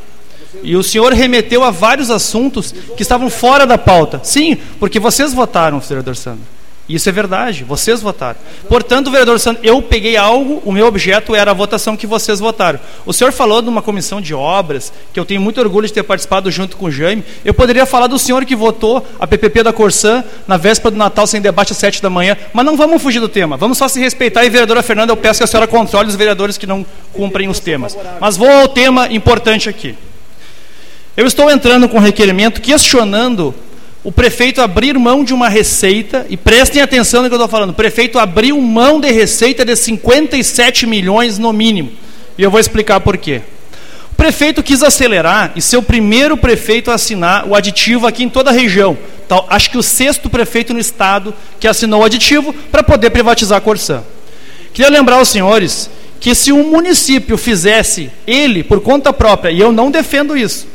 E 0.63 0.77
o 0.77 0.83
senhor 0.83 1.15
remeteu 1.15 1.65
a 1.65 1.71
vários 1.71 2.11
assuntos 2.11 2.75
que 2.95 3.01
estavam 3.01 3.31
fora 3.31 3.67
da 3.67 3.79
pauta. 3.79 4.21
Sim, 4.23 4.59
porque 4.79 5.01
vocês 5.01 5.33
votaram, 5.33 5.81
vereador 5.81 6.15
Sandro. 6.15 6.45
Isso 6.87 7.09
é 7.09 7.13
verdade, 7.13 7.65
vocês 7.65 8.03
votaram. 8.03 8.37
Portanto, 8.69 9.11
vereador 9.11 9.41
Santos, 9.41 9.65
eu 9.65 9.81
peguei 9.81 10.19
algo, 10.19 10.61
o 10.67 10.71
meu 10.71 10.87
objeto 10.87 11.35
era 11.35 11.51
a 11.51 11.55
votação 11.55 11.97
que 11.97 12.07
vocês 12.07 12.41
votaram. 12.41 12.79
O 13.07 13.13
senhor 13.13 13.33
falou 13.33 13.63
de 13.63 13.71
uma 13.71 13.81
comissão 13.81 14.21
de 14.21 14.35
obras, 14.35 14.93
que 15.11 15.19
eu 15.19 15.25
tenho 15.25 15.41
muito 15.41 15.59
orgulho 15.59 15.87
de 15.87 15.95
ter 15.95 16.03
participado 16.03 16.51
junto 16.51 16.77
com 16.77 16.87
o 16.87 16.91
Jaime. 16.91 17.25
Eu 17.43 17.55
poderia 17.55 17.87
falar 17.87 18.07
do 18.07 18.19
senhor 18.19 18.45
que 18.45 18.55
votou 18.55 19.07
a 19.19 19.27
PPP 19.27 19.63
da 19.63 19.73
Corsã 19.73 20.23
na 20.47 20.59
véspera 20.59 20.91
do 20.91 20.99
Natal 20.99 21.27
sem 21.27 21.41
debate 21.41 21.73
às 21.73 21.79
sete 21.79 22.03
da 22.03 22.11
manhã, 22.11 22.37
mas 22.53 22.67
não 22.67 22.77
vamos 22.77 23.03
fugir 23.03 23.19
do 23.19 23.31
tema, 23.31 23.57
vamos 23.57 23.79
só 23.79 23.89
se 23.89 23.99
respeitar. 23.99 24.45
E, 24.45 24.51
vereadora 24.51 24.83
Fernanda, 24.83 25.11
eu 25.11 25.17
peço 25.17 25.41
que 25.41 25.45
a 25.45 25.47
senhora 25.47 25.67
controle 25.67 26.09
os 26.09 26.17
vereadores 26.17 26.59
que 26.59 26.67
não 26.67 26.85
cumprem 27.15 27.49
os 27.49 27.61
temas. 27.61 27.97
Mas 28.21 28.37
vou 28.37 28.51
ao 28.51 28.69
tema 28.69 29.11
importante 29.11 29.71
aqui. 29.71 29.97
Eu 31.17 31.27
estou 31.27 31.51
entrando 31.51 31.89
com 31.89 31.97
um 31.97 32.01
requerimento 32.01 32.61
questionando 32.61 33.55
o 34.05 34.13
prefeito 34.13 34.61
abrir 34.61 34.99
mão 34.99 35.25
de 35.25 35.33
uma 35.33 35.49
receita, 35.49 36.27
e 36.29 36.37
prestem 36.37 36.83
atenção 36.83 37.23
no 37.23 37.29
que 37.29 37.35
eu 37.35 37.39
estou 37.39 37.49
falando, 37.49 37.71
o 37.71 37.75
prefeito 37.75 38.19
abriu 38.19 38.61
mão 38.61 39.01
de 39.01 39.11
receita 39.11 39.65
de 39.65 39.75
57 39.75 40.87
milhões 40.87 41.39
no 41.39 41.51
mínimo. 41.55 41.91
E 42.37 42.43
eu 42.43 42.51
vou 42.51 42.61
explicar 42.61 43.01
por 43.01 43.17
quê. 43.17 43.41
O 44.13 44.15
prefeito 44.15 44.63
quis 44.63 44.83
acelerar 44.83 45.53
e 45.57 45.63
ser 45.63 45.79
o 45.79 45.83
primeiro 45.83 46.37
prefeito 46.37 46.91
a 46.91 46.95
assinar 46.95 47.49
o 47.49 47.55
aditivo 47.55 48.07
aqui 48.07 48.23
em 48.23 48.29
toda 48.29 48.51
a 48.51 48.53
região. 48.53 48.97
Então, 49.25 49.47
acho 49.49 49.71
que 49.71 49.79
o 49.79 49.83
sexto 49.83 50.29
prefeito 50.29 50.75
no 50.75 50.79
estado 50.79 51.35
que 51.59 51.67
assinou 51.67 52.03
o 52.03 52.05
aditivo 52.05 52.53
para 52.71 52.83
poder 52.83 53.09
privatizar 53.09 53.57
a 53.57 53.61
Corsã. 53.61 54.05
Queria 54.75 54.91
lembrar 54.91 55.17
aos 55.17 55.29
senhores 55.29 55.89
que 56.21 56.35
se 56.35 56.53
um 56.53 56.71
município 56.71 57.39
fizesse 57.39 58.11
ele 58.27 58.63
por 58.63 58.81
conta 58.81 59.15
própria, 59.15 59.51
e 59.51 59.61
eu 59.61 59.73
não 59.73 59.91
defendo 59.91 60.37
isso, 60.37 60.67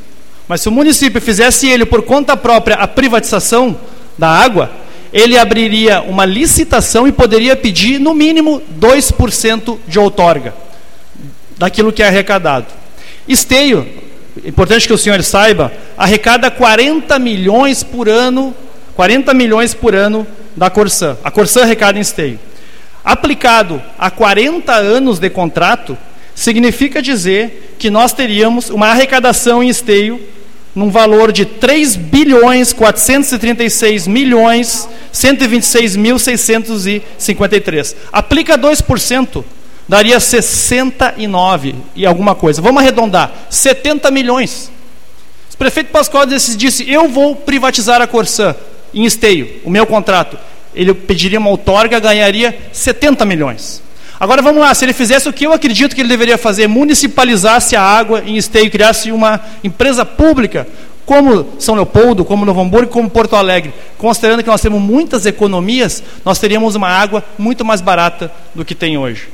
mas 0.50 0.62
se 0.62 0.68
o 0.68 0.72
município 0.72 1.22
fizesse 1.22 1.68
ele 1.68 1.86
por 1.86 2.02
conta 2.02 2.36
própria 2.36 2.76
a 2.78 2.88
privatização 2.88 3.80
da 4.18 4.28
água, 4.28 4.72
ele 5.14 5.38
abriria 5.38 6.02
uma 6.02 6.26
licitação 6.26 7.08
e 7.08 7.12
poderia 7.12 7.56
pedir 7.56 8.00
no 8.00 8.16
mínimo 8.16 8.60
2% 8.82 9.78
de 9.88 10.00
outorga 10.00 10.56
daquilo 11.56 11.94
que 11.94 12.02
é 12.02 12.08
arrecadado. 12.08 12.66
Esteio, 13.28 13.88
importante 14.44 14.88
que 14.88 14.94
o 14.94 14.98
senhor 14.98 15.22
saiba, 15.24 15.72
arrecada 15.96 16.50
40 16.50 17.20
milhões 17.20 17.84
por 17.84 18.10
ano, 18.10 18.56
40 18.96 19.32
milhões 19.36 19.76
por 19.76 19.94
ano 19.94 20.26
da 20.56 20.72
Corsã. 20.72 21.16
A 21.24 21.30
Corsã 21.30 21.62
arrecada 21.62 22.00
em 22.00 22.02
esteio. 22.02 22.40
Aplicado 23.06 23.80
a 24.00 24.10
40 24.10 24.74
anos 24.74 25.20
de 25.20 25.30
contrato, 25.30 25.96
significa 26.34 27.04
dizer 27.04 27.76
que 27.78 27.92
nós 27.92 28.14
teríamos 28.14 28.72
uma 28.72 28.88
arrecadação 28.88 29.62
em 29.62 29.70
esteio 29.70 30.20
num 30.80 30.90
valor 30.90 31.34
de 31.34 31.44
3 31.44 31.98
bilhões 31.98 32.72
436 32.72 34.08
milhões 34.08 34.88
126 35.12 35.98
mil 35.98 36.18
653. 36.18 37.96
Aplica 38.14 38.58
2%, 38.58 39.44
daria 39.90 40.18
69 40.22 41.76
e 41.94 42.06
alguma 42.06 42.34
coisa. 42.34 42.62
Vamos 42.62 42.82
arredondar, 42.82 43.30
70 43.50 44.10
milhões. 44.10 44.72
O 45.54 45.58
prefeito 45.58 45.92
Pascoal 45.92 46.26
disse, 46.26 46.56
disse 46.56 46.90
eu 46.90 47.10
vou 47.10 47.36
privatizar 47.36 48.02
a 48.02 48.08
Corsã 48.08 48.56
em 48.94 49.04
esteio, 49.04 49.60
o 49.66 49.70
meu 49.70 49.86
contrato. 49.86 50.40
Ele 50.74 50.94
pediria 50.94 51.40
uma 51.40 51.50
outorga, 51.50 52.00
ganharia 52.00 52.58
70 52.72 53.26
milhões. 53.26 53.84
Agora 54.20 54.42
vamos 54.42 54.60
lá, 54.60 54.74
se 54.74 54.84
ele 54.84 54.92
fizesse 54.92 55.30
o 55.30 55.34
que 55.34 55.46
eu 55.46 55.54
acredito 55.54 55.96
que 55.96 56.02
ele 56.02 56.10
deveria 56.10 56.38
fazer, 56.38 56.68
municipalizasse 56.68 57.76
a 57.78 57.82
água 57.82 58.22
em 58.26 58.36
esteio, 58.36 58.70
criasse 58.70 59.14
uma 59.14 59.40
empresa 59.64 60.04
pública, 60.04 60.68
como 61.06 61.54
São 61.58 61.74
Leopoldo, 61.74 62.26
como 62.26 62.46
Novo 62.46 62.60
Hamburgo, 62.60 62.92
como 62.92 63.10
Porto 63.10 63.38
Alegre, 63.38 63.74
considerando 63.98 64.44
que 64.44 64.50
nós 64.50 64.62
temos 64.62 64.82
muitas 64.82 65.26
economias, 65.26 66.04
nós 66.26 66.38
teríamos 66.38 66.76
uma 66.76 66.90
água 66.90 67.24
muito 67.38 67.64
mais 67.64 67.80
barata 67.80 68.30
do 68.54 68.66
que 68.66 68.76
tem 68.76 68.98
hoje. 68.98 69.30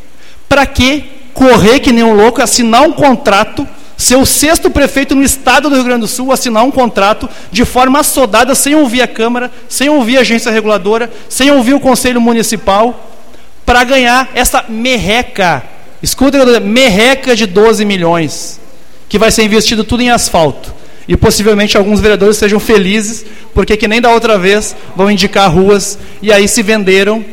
Para 0.47 0.67
que 0.67 1.03
correr 1.33 1.79
que 1.79 1.91
nem 1.91 2.03
um 2.03 2.13
louco, 2.13 2.41
assinar 2.41 2.83
um 2.83 2.93
contrato, 2.93 3.67
ser 3.97 4.17
o 4.17 4.25
sexto 4.25 4.69
prefeito 4.69 5.15
no 5.15 5.23
estado 5.23 5.67
do 5.67 5.75
Rio 5.75 5.83
Grande 5.83 6.01
do 6.01 6.07
Sul, 6.07 6.31
assinar 6.31 6.63
um 6.63 6.71
contrato 6.71 7.27
de 7.51 7.65
forma 7.65 7.99
assodada, 7.99 8.53
sem 8.53 8.75
ouvir 8.75 9.01
a 9.01 9.07
Câmara, 9.07 9.51
sem 9.67 9.89
ouvir 9.89 10.17
a 10.17 10.21
agência 10.21 10.51
reguladora, 10.51 11.11
sem 11.27 11.49
ouvir 11.49 11.73
o 11.73 11.79
Conselho 11.79 12.21
Municipal, 12.21 13.14
para 13.65 13.83
ganhar 13.83 14.29
essa 14.35 14.63
merreca, 14.69 15.63
escuta, 16.01 16.59
merreca 16.59 17.35
de 17.35 17.47
12 17.47 17.83
milhões, 17.83 18.59
que 19.09 19.17
vai 19.17 19.31
ser 19.31 19.43
investido 19.43 19.83
tudo 19.83 20.03
em 20.03 20.11
asfalto. 20.11 20.73
E 21.07 21.15
possivelmente 21.15 21.77
alguns 21.77 21.99
vereadores 21.99 22.37
sejam 22.37 22.59
felizes, 22.59 23.25
porque 23.53 23.77
que 23.77 23.87
nem 23.87 24.01
da 24.01 24.09
outra 24.09 24.37
vez 24.37 24.75
vão 24.95 25.09
indicar 25.09 25.51
ruas 25.51 25.99
e 26.21 26.31
aí 26.31 26.47
se 26.47 26.63
venderam, 26.63 27.23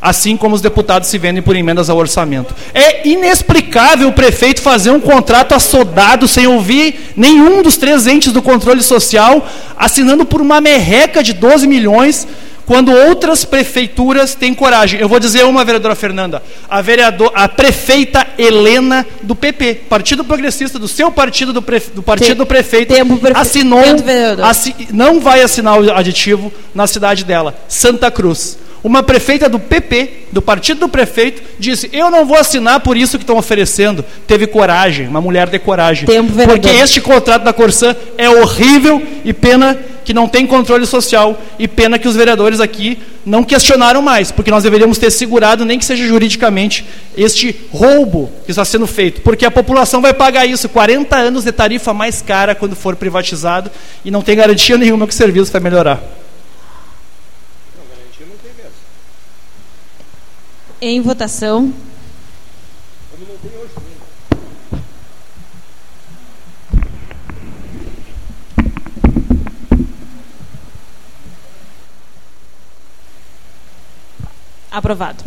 assim 0.00 0.36
como 0.36 0.54
os 0.54 0.60
deputados 0.60 1.08
se 1.08 1.18
vendem 1.18 1.42
por 1.42 1.54
emendas 1.56 1.90
ao 1.90 1.96
orçamento. 1.96 2.54
É 2.74 3.08
inexplicável 3.08 4.08
o 4.08 4.12
prefeito 4.12 4.62
fazer 4.62 4.90
um 4.90 5.00
contrato 5.00 5.54
assodado 5.54 6.26
sem 6.26 6.46
ouvir 6.46 7.12
nenhum 7.16 7.62
dos 7.62 7.76
três 7.76 8.06
entes 8.06 8.32
do 8.32 8.42
controle 8.42 8.82
social, 8.82 9.46
assinando 9.76 10.24
por 10.24 10.40
uma 10.40 10.60
merreca 10.60 11.22
de 11.22 11.32
12 11.32 11.66
milhões 11.66 12.26
quando 12.68 12.92
outras 12.92 13.46
prefeituras 13.46 14.34
têm 14.34 14.52
coragem. 14.52 15.00
Eu 15.00 15.08
vou 15.08 15.18
dizer 15.18 15.42
uma, 15.46 15.64
vereadora 15.64 15.94
Fernanda, 15.94 16.42
a, 16.68 16.82
vereador, 16.82 17.32
a 17.34 17.48
prefeita 17.48 18.26
Helena 18.36 19.06
do 19.22 19.34
PP, 19.34 19.86
Partido 19.88 20.22
Progressista, 20.22 20.78
do 20.78 20.86
seu 20.86 21.10
partido, 21.10 21.50
do, 21.50 21.62
prefe, 21.62 21.92
do 21.92 22.02
partido 22.02 22.36
do 22.36 22.46
prefeito, 22.46 22.92
prefe... 23.16 23.40
assinou, 23.40 23.82
assi, 24.44 24.76
não 24.92 25.18
vai 25.18 25.40
assinar 25.40 25.80
o 25.80 25.90
aditivo 25.90 26.52
na 26.74 26.86
cidade 26.86 27.24
dela, 27.24 27.56
Santa 27.66 28.10
Cruz. 28.10 28.58
Uma 28.82 29.02
prefeita 29.02 29.48
do 29.48 29.58
PP, 29.58 30.26
do 30.30 30.40
partido 30.40 30.80
do 30.80 30.88
prefeito, 30.88 31.42
disse: 31.58 31.90
Eu 31.92 32.10
não 32.10 32.24
vou 32.24 32.38
assinar 32.38 32.80
por 32.80 32.96
isso 32.96 33.18
que 33.18 33.24
estão 33.24 33.36
oferecendo. 33.36 34.04
Teve 34.26 34.46
coragem, 34.46 35.08
uma 35.08 35.20
mulher 35.20 35.48
de 35.48 35.58
coragem. 35.58 36.06
Tempo, 36.06 36.32
porque 36.32 36.68
este 36.68 37.00
contrato 37.00 37.42
da 37.42 37.52
Corsã 37.52 37.96
é 38.16 38.28
horrível 38.30 39.02
e 39.24 39.32
pena 39.32 39.78
que 40.08 40.14
não 40.14 40.26
tem 40.26 40.46
controle 40.46 40.86
social 40.86 41.38
e 41.58 41.68
pena 41.68 41.98
que 41.98 42.08
os 42.08 42.16
vereadores 42.16 42.60
aqui 42.60 42.98
não 43.26 43.44
questionaram 43.44 44.00
mais, 44.00 44.32
porque 44.32 44.50
nós 44.50 44.62
deveríamos 44.62 44.96
ter 44.96 45.10
segurado, 45.10 45.66
nem 45.66 45.78
que 45.78 45.84
seja 45.84 46.06
juridicamente, 46.06 46.82
este 47.14 47.54
roubo 47.70 48.32
que 48.46 48.50
está 48.50 48.64
sendo 48.64 48.86
feito, 48.86 49.20
porque 49.20 49.44
a 49.44 49.50
população 49.50 50.00
vai 50.00 50.14
pagar 50.14 50.46
isso, 50.46 50.66
40 50.66 51.14
anos 51.14 51.44
de 51.44 51.52
tarifa 51.52 51.92
mais 51.92 52.22
cara 52.22 52.54
quando 52.54 52.74
for 52.74 52.96
privatizado 52.96 53.70
e 54.02 54.10
não 54.10 54.22
tem 54.22 54.34
garantia 54.34 54.78
nenhuma 54.78 55.06
que 55.06 55.12
o 55.12 55.16
serviço 55.16 55.52
vai 55.52 55.60
melhorar. 55.60 56.00
Em 60.80 61.00
votação. 61.00 61.72
Aprovado. 74.70 75.24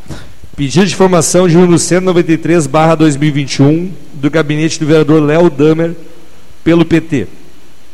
Pedido 0.55 0.85
de 0.85 0.93
informação 0.93 1.49
de 1.49 1.55
número 1.55 1.77
193, 1.77 2.67
barra 2.67 2.95
2021, 2.95 3.91
do 4.13 4.29
gabinete 4.29 4.79
do 4.79 4.85
vereador 4.85 5.21
Léo 5.21 5.49
Damer, 5.49 5.93
pelo 6.63 6.85
PT. 6.85 7.27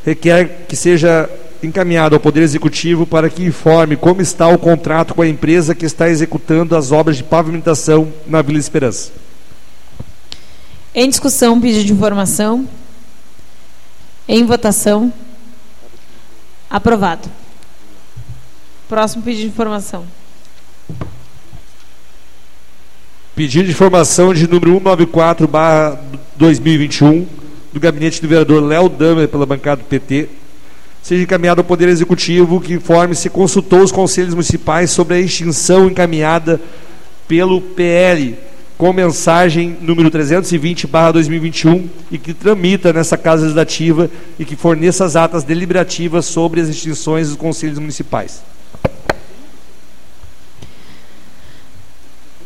Requer 0.06 0.66
que 0.68 0.76
seja 0.76 1.28
encaminhado 1.64 2.16
ao 2.16 2.20
Poder 2.20 2.42
Executivo 2.42 3.06
para 3.06 3.30
que 3.30 3.44
informe 3.44 3.96
como 3.96 4.20
está 4.22 4.48
o 4.48 4.58
contrato 4.58 5.14
com 5.14 5.22
a 5.22 5.28
empresa 5.28 5.76
que 5.76 5.86
está 5.86 6.10
executando 6.10 6.76
as 6.76 6.92
obras 6.92 7.18
de 7.18 7.24
pavimentação 7.24 8.12
na 8.28 8.42
Vila 8.42 8.58
Esperança. 8.60 9.12
Em 10.94 11.10
discussão, 11.10 11.62
pedido 11.62 11.86
de 11.86 11.94
informação. 11.94 12.68
Em 14.28 14.44
votação. 14.46 15.14
Aprovado. 16.70 17.30
Próximo 18.90 19.24
pedido 19.24 19.44
de 19.44 19.48
informação. 19.48 20.06
Pedido 23.36 23.66
de 23.66 23.72
informação 23.72 24.34
de 24.34 24.48
número 24.48 24.80
194/2021 24.80 27.28
do 27.72 27.80
gabinete 27.80 28.20
do 28.20 28.28
vereador 28.28 28.64
Léo 28.64 28.90
Damer 28.90 29.28
pela 29.28 29.46
bancada 29.46 29.84
do 29.84 29.86
PT, 29.86 30.28
seja 31.08 31.24
encaminhado 31.24 31.62
ao 31.62 31.66
Poder 31.66 31.88
Executivo 31.88 32.60
que 32.60 32.74
informe 32.74 33.16
se 33.16 33.30
consultou 33.30 33.80
os 33.80 33.94
conselhos 33.94 34.34
municipais 34.34 34.92
sobre 34.92 35.16
a 35.16 35.20
extinção 35.22 35.88
encaminhada 35.88 36.60
pelo 37.26 37.62
PL 37.62 38.38
com 38.78 38.92
mensagem 38.92 39.78
número 39.80 40.12
320/2021 40.12 41.88
e 42.12 42.18
que 42.18 42.34
tramita 42.34 42.92
nessa 42.92 43.18
Casa 43.18 43.44
Legislativa 43.44 44.12
e 44.38 44.44
que 44.44 44.58
forneça 44.58 45.06
as 45.06 45.16
atas 45.16 45.46
deliberativas 45.46 46.26
sobre 46.26 46.60
as 46.60 46.68
extinções 46.68 47.30
dos 47.30 47.38
conselhos 47.38 47.80
municipais. 47.80 48.44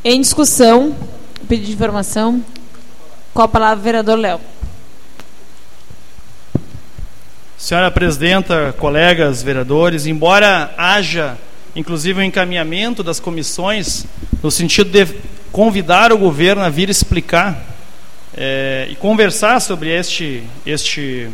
Em 0.03 0.22
discussão, 0.22 0.95
pedido 1.47 1.66
de 1.66 1.74
informação. 1.74 2.45
Com 3.34 3.41
a 3.41 3.47
palavra, 3.47 3.84
vereador 3.84 4.20
Léo. 4.20 4.39
Senhora 7.62 7.91
presidenta, 7.91 8.74
colegas 8.80 9.43
vereadores, 9.43 10.07
embora 10.07 10.74
haja 10.76 11.38
inclusive 11.76 12.20
um 12.20 12.24
encaminhamento 12.24 13.03
das 13.03 13.20
comissões 13.20 14.03
no 14.41 14.49
sentido 14.49 14.89
de 14.89 15.14
convidar 15.51 16.12
o 16.12 16.18
governo 16.18 16.64
a 16.64 16.70
vir 16.70 16.89
explicar 16.89 17.64
é, 18.36 18.88
e 18.89 18.95
conversar 18.95 19.59
sobre 19.59 19.95
este, 19.95 20.41
este, 20.66 21.30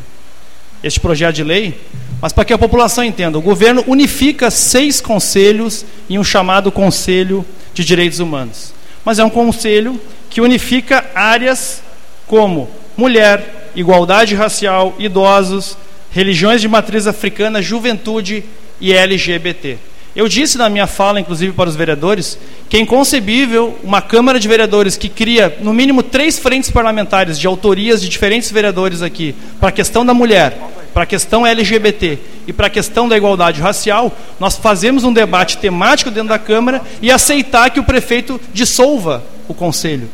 este 0.84 1.00
projeto 1.00 1.36
de 1.36 1.46
lei, 1.46 1.80
mas 2.22 2.34
para 2.34 2.44
que 2.44 2.52
a 2.52 2.58
população 2.58 3.06
entenda, 3.06 3.38
o 3.38 3.42
governo 3.42 3.86
unifica 3.88 4.52
seis 4.52 5.00
conselhos 5.00 5.86
em 6.10 6.20
um 6.20 6.26
chamado 6.26 6.74
Conselho 6.74 7.46
de 7.74 7.86
Direitos 7.86 8.20
Humanos. 8.20 8.74
Mas 9.06 9.18
é 9.18 9.24
um 9.24 9.30
conselho 9.30 9.98
que 10.30 10.42
unifica 10.42 11.10
áreas 11.16 11.82
como 12.28 12.70
mulher, 12.98 13.72
igualdade 13.74 14.36
racial, 14.36 14.94
idosos, 15.00 15.78
religiões 16.12 16.62
de 16.62 16.68
matriz 16.68 17.08
africana, 17.08 17.62
juventude 17.62 18.44
e 18.80 18.94
LGBT. 18.94 19.78
Eu 20.16 20.28
disse 20.28 20.58
na 20.58 20.68
minha 20.68 20.88
fala, 20.88 21.20
inclusive 21.20 21.54
para 21.54 21.70
os 21.70 21.76
vereadores, 21.76 22.40
que 22.68 22.76
é 22.76 22.80
inconcebível 22.80 23.78
uma 23.84 24.02
Câmara 24.02 24.40
de 24.40 24.48
Vereadores 24.48 24.98
que 24.98 25.10
cria, 25.10 25.56
no 25.62 25.72
mínimo, 25.72 26.02
três 26.02 26.40
frentes 26.40 26.72
parlamentares 26.72 27.38
de 27.38 27.46
autorias 27.46 28.02
de 28.02 28.10
diferentes 28.10 28.52
vereadores 28.52 29.04
aqui, 29.04 29.36
para 29.60 29.70
a 29.70 29.72
questão 29.72 30.04
da 30.04 30.16
mulher, 30.16 30.58
para 30.92 31.04
a 31.04 31.06
questão 31.06 31.46
LGBT 31.46 32.18
e 32.48 32.52
para 32.52 32.66
a 32.66 32.70
questão 32.72 33.08
da 33.08 33.16
igualdade 33.16 33.62
racial, 33.62 34.12
nós 34.40 34.58
fazemos 34.58 35.04
um 35.04 35.14
debate 35.14 35.60
temático 35.60 36.10
dentro 36.10 36.30
da 36.30 36.40
Câmara 36.40 36.82
e 37.00 37.12
aceitar 37.12 37.70
que 37.70 37.80
o 37.80 37.84
prefeito 37.84 38.42
dissolva 38.52 39.24
o 39.48 39.54
conselho 39.54 40.10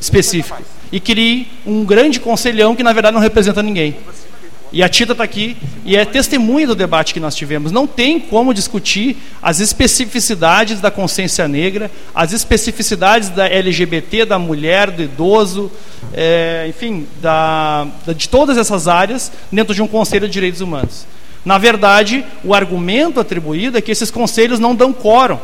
específico 0.00 0.62
e 0.92 1.00
crie 1.00 1.48
um 1.66 1.84
grande 1.84 2.20
conselhão 2.20 2.76
que, 2.76 2.84
na 2.84 2.92
verdade, 2.92 3.14
não 3.14 3.20
representa 3.20 3.64
ninguém. 3.64 3.96
E 4.72 4.82
a 4.84 4.88
Tita 4.88 5.12
está 5.12 5.24
aqui 5.24 5.56
e 5.84 5.96
é 5.96 6.04
testemunha 6.04 6.66
do 6.66 6.76
debate 6.76 7.12
que 7.12 7.18
nós 7.18 7.34
tivemos. 7.34 7.72
Não 7.72 7.86
tem 7.86 8.20
como 8.20 8.54
discutir 8.54 9.16
as 9.42 9.58
especificidades 9.58 10.80
da 10.80 10.90
consciência 10.90 11.48
negra, 11.48 11.90
as 12.14 12.32
especificidades 12.32 13.30
da 13.30 13.48
LGBT, 13.48 14.24
da 14.24 14.38
mulher, 14.38 14.90
do 14.90 15.02
idoso, 15.02 15.70
é, 16.14 16.66
enfim, 16.68 17.06
da, 17.20 17.86
de 18.16 18.28
todas 18.28 18.56
essas 18.56 18.86
áreas 18.86 19.32
dentro 19.50 19.74
de 19.74 19.82
um 19.82 19.88
Conselho 19.88 20.26
de 20.28 20.32
Direitos 20.32 20.60
Humanos. 20.60 21.04
Na 21.44 21.58
verdade, 21.58 22.24
o 22.44 22.54
argumento 22.54 23.18
atribuído 23.18 23.76
é 23.76 23.80
que 23.80 23.90
esses 23.90 24.10
conselhos 24.10 24.60
não 24.60 24.74
dão 24.74 24.92
quórum. 24.92 25.38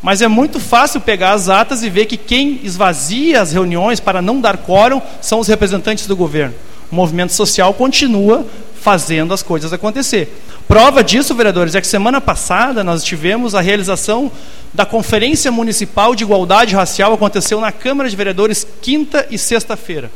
Mas 0.00 0.20
é 0.20 0.28
muito 0.28 0.60
fácil 0.60 1.00
pegar 1.00 1.32
as 1.32 1.48
atas 1.48 1.82
e 1.82 1.90
ver 1.90 2.04
que 2.06 2.16
quem 2.16 2.60
esvazia 2.62 3.40
as 3.40 3.52
reuniões 3.52 4.00
para 4.00 4.20
não 4.20 4.40
dar 4.40 4.58
quórum 4.58 5.00
são 5.20 5.40
os 5.40 5.48
representantes 5.48 6.06
do 6.06 6.14
governo. 6.14 6.54
O 6.90 6.94
movimento 6.94 7.32
social 7.32 7.72
continua 7.74 8.46
fazendo 8.80 9.32
as 9.32 9.42
coisas 9.42 9.72
acontecer. 9.72 10.42
Prova 10.68 11.04
disso, 11.04 11.34
vereadores, 11.34 11.74
é 11.74 11.80
que 11.80 11.86
semana 11.86 12.20
passada 12.20 12.82
nós 12.82 13.04
tivemos 13.04 13.54
a 13.54 13.60
realização 13.60 14.30
da 14.72 14.84
Conferência 14.84 15.52
Municipal 15.52 16.14
de 16.14 16.24
Igualdade 16.24 16.74
Racial, 16.74 17.12
aconteceu 17.12 17.60
na 17.60 17.70
Câmara 17.70 18.08
de 18.08 18.16
Vereadores 18.16 18.66
quinta 18.82 19.26
e 19.30 19.38
sexta-feira. 19.38 20.10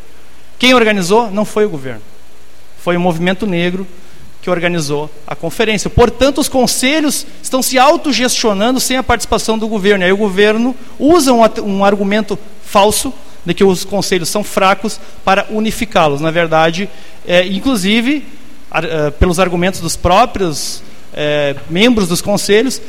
Quem 0.58 0.74
organizou? 0.74 1.30
Não 1.30 1.44
foi 1.44 1.64
o 1.64 1.70
governo. 1.70 2.02
Foi 2.78 2.96
o 2.96 3.00
movimento 3.00 3.46
negro 3.46 3.86
que 4.40 4.50
organizou 4.50 5.10
a 5.26 5.36
conferência. 5.36 5.90
Portanto, 5.90 6.40
os 6.40 6.48
conselhos 6.48 7.26
estão 7.42 7.62
se 7.62 7.78
autogestionando 7.78 8.80
sem 8.80 8.96
a 8.96 9.02
participação 9.02 9.58
do 9.58 9.68
governo. 9.68 10.04
E 10.04 10.06
aí 10.06 10.12
o 10.12 10.16
governo 10.16 10.74
usa 10.98 11.32
um, 11.32 11.42
um 11.64 11.84
argumento 11.84 12.38
falso 12.64 13.12
de 13.48 13.54
que 13.54 13.64
os 13.64 13.82
conselhos 13.82 14.28
são 14.28 14.44
fracos 14.44 15.00
para 15.24 15.46
unificá-los. 15.48 16.20
Na 16.20 16.30
verdade, 16.30 16.88
é, 17.26 17.46
inclusive, 17.46 18.22
ar, 18.70 18.84
é, 18.84 19.10
pelos 19.10 19.40
argumentos 19.40 19.80
dos 19.80 19.96
próprios 19.96 20.82
é, 21.14 21.56
membros 21.70 22.08
dos 22.08 22.20
conselhos, 22.20 22.80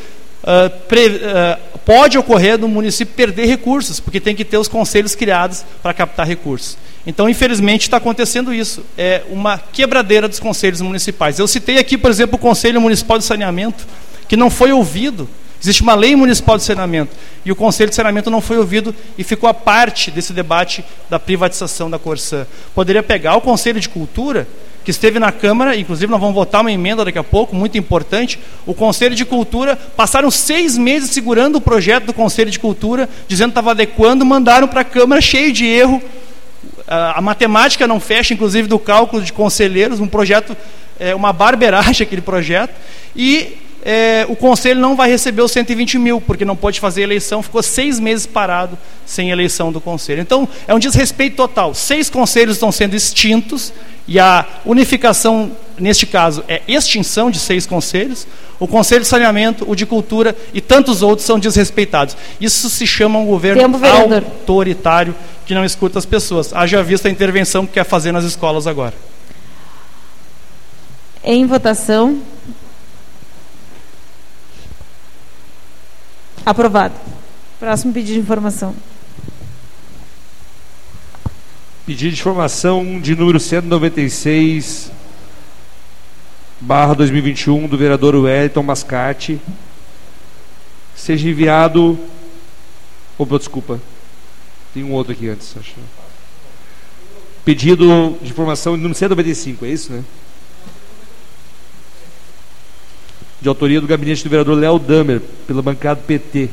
é, 0.44 0.68
pre, 0.70 1.22
é, 1.24 1.58
pode 1.86 2.18
ocorrer 2.18 2.60
no 2.60 2.68
município 2.68 3.16
perder 3.16 3.46
recursos, 3.46 4.02
porque 4.02 4.20
tem 4.20 4.36
que 4.36 4.44
ter 4.44 4.58
os 4.58 4.68
conselhos 4.68 5.16
criados 5.16 5.64
para 5.82 5.94
captar 5.94 6.28
recursos. 6.28 6.78
Então, 7.08 7.30
infelizmente, 7.30 7.84
está 7.84 7.96
acontecendo 7.96 8.54
isso. 8.54 8.84
É 8.98 9.24
uma 9.30 9.58
quebradeira 9.58 10.28
dos 10.28 10.42
conselhos 10.42 10.82
municipais. 10.82 11.40
Eu 11.40 11.48
citei 11.48 11.78
aqui, 11.78 11.98
por 11.98 12.12
exemplo, 12.12 12.36
o 12.36 12.38
Conselho 12.38 12.82
Municipal 12.82 13.18
de 13.18 13.24
Saneamento, 13.24 13.88
que 14.28 14.36
não 14.36 14.50
foi 14.50 14.74
ouvido 14.74 15.28
Existe 15.62 15.82
uma 15.82 15.94
lei 15.94 16.16
municipal 16.16 16.58
de 16.58 16.64
saneamento 16.64 17.16
e 17.44 17.52
o 17.52 17.56
Conselho 17.56 17.90
de 17.90 17.96
Saneamento 17.96 18.30
não 18.30 18.40
foi 18.40 18.58
ouvido 18.58 18.96
e 19.18 19.24
ficou 19.24 19.50
a 19.50 19.54
parte 19.54 20.10
desse 20.10 20.32
debate 20.32 20.84
da 21.10 21.20
privatização 21.20 21.90
da 21.90 22.00
Corsã. 22.00 22.48
Poderia 22.74 23.04
pegar 23.04 23.36
o 23.36 23.42
Conselho 23.42 23.80
de 23.80 23.90
Cultura, 23.90 24.48
que 24.86 24.92
esteve 24.92 25.20
na 25.20 25.32
Câmara, 25.32 25.76
inclusive 25.76 26.10
nós 26.10 26.20
vamos 26.22 26.34
votar 26.34 26.62
uma 26.62 26.72
emenda 26.72 27.04
daqui 27.04 27.20
a 27.20 27.24
pouco, 27.24 27.56
muito 27.56 27.78
importante. 27.78 28.40
O 28.66 28.74
Conselho 28.74 29.14
de 29.16 29.26
Cultura 29.26 29.76
passaram 29.76 30.32
seis 30.32 30.78
meses 30.78 31.10
segurando 31.10 31.58
o 31.58 31.62
projeto 31.62 32.06
do 32.06 32.14
Conselho 32.14 32.50
de 32.50 32.58
Cultura, 32.58 33.10
dizendo 33.28 33.50
que 33.50 33.52
estava 33.52 33.72
adequando, 33.72 34.26
mandaram 34.26 34.68
para 34.68 34.82
a 34.82 34.86
Câmara 34.86 35.20
cheio 35.20 35.52
de 35.52 35.66
erro. 35.66 36.02
A 36.88 37.22
matemática 37.22 37.86
não 37.86 38.00
fecha, 38.00 38.34
inclusive, 38.34 38.68
do 38.68 38.80
cálculo 38.80 39.22
de 39.22 39.34
conselheiros, 39.34 40.00
um 40.00 40.08
projeto, 40.08 40.56
é, 41.00 41.14
uma 41.14 41.34
barberagem 41.34 42.02
aquele 42.08 42.22
projeto. 42.22 42.74
E 43.16 43.58
é, 43.84 44.26
o 44.28 44.36
conselho 44.36 44.80
não 44.80 44.96
vai 44.96 45.10
receber 45.10 45.42
os 45.42 45.52
120 45.52 45.98
mil, 45.98 46.22
porque 46.22 46.44
não 46.44 46.56
pode 46.56 46.80
fazer 46.80 47.02
eleição, 47.02 47.42
ficou 47.42 47.64
seis 47.64 48.00
meses 48.00 48.26
parado 48.26 48.78
sem 49.06 49.30
eleição 49.30 49.72
do 49.72 49.80
conselho. 49.80 50.22
Então, 50.22 50.48
é 50.68 50.74
um 50.74 50.80
desrespeito 50.80 51.36
total. 51.36 51.74
Seis 51.74 52.10
conselhos 52.10 52.56
estão 52.56 52.72
sendo 52.72 52.96
extintos, 52.96 53.74
e 54.10 54.20
a 54.20 54.44
unificação, 54.66 55.52
neste 55.78 56.08
caso, 56.08 56.44
é 56.48 56.64
extinção 56.68 57.30
de 57.30 57.38
seis 57.38 57.68
conselhos. 57.68 58.26
O 58.60 58.68
Conselho 58.68 59.02
de 59.02 59.08
Saneamento, 59.08 59.70
o 59.70 59.76
de 59.76 59.86
Cultura 59.86 60.36
e 60.52 60.60
tantos 60.60 61.04
outros 61.04 61.28
são 61.28 61.38
desrespeitados. 61.38 62.18
Isso 62.42 62.72
se 62.72 62.88
chama 62.88 63.20
um 63.20 63.26
governo 63.28 63.62
Tempo, 63.62 63.80
autoritário 63.86 65.16
que 65.46 65.54
não 65.54 65.64
escuta 65.64 66.00
as 66.00 66.08
pessoas. 66.08 66.52
Haja 66.54 66.82
vista 66.82 67.08
a 67.08 67.12
intervenção 67.12 67.68
que 67.68 67.74
quer 67.74 67.84
fazer 67.84 68.12
nas 68.12 68.24
escolas 68.24 68.66
agora. 68.66 68.96
Em 71.24 71.46
votação. 71.46 72.20
Aprovado. 76.46 76.96
Próximo 77.60 77.94
pedido 77.94 78.14
de 78.14 78.20
informação. 78.20 78.76
Pedido 81.86 82.14
de 82.14 82.20
informação 82.20 83.00
de 83.02 83.16
número 83.16 83.40
196, 83.40 84.92
barra 86.60 86.94
2021, 86.94 87.68
do 87.68 87.78
vereador 87.78 88.16
Wellington 88.16 88.64
Mascate. 88.64 89.42
Seja 90.96 91.28
enviado. 91.28 92.00
Opa, 93.18 93.38
desculpa. 93.38 93.80
Tem 94.74 94.84
um 94.84 94.94
outro 94.94 95.14
aqui 95.14 95.28
antes, 95.28 95.56
acho. 95.58 95.74
Pedido 97.44 98.18
de 98.22 98.30
informação 98.30 98.76
de 98.76 98.84
número 98.84 98.98
195, 98.98 99.66
é 99.66 99.70
isso, 99.70 99.92
né? 99.92 100.04
De 103.42 103.48
autoria 103.48 103.80
do 103.80 103.88
gabinete 103.88 104.24
do 104.24 104.30
vereador 104.30 104.58
Léo 104.58 104.80
Damer, 104.80 105.22
pela 105.48 105.62
bancada 105.62 106.02
PT, 106.06 106.50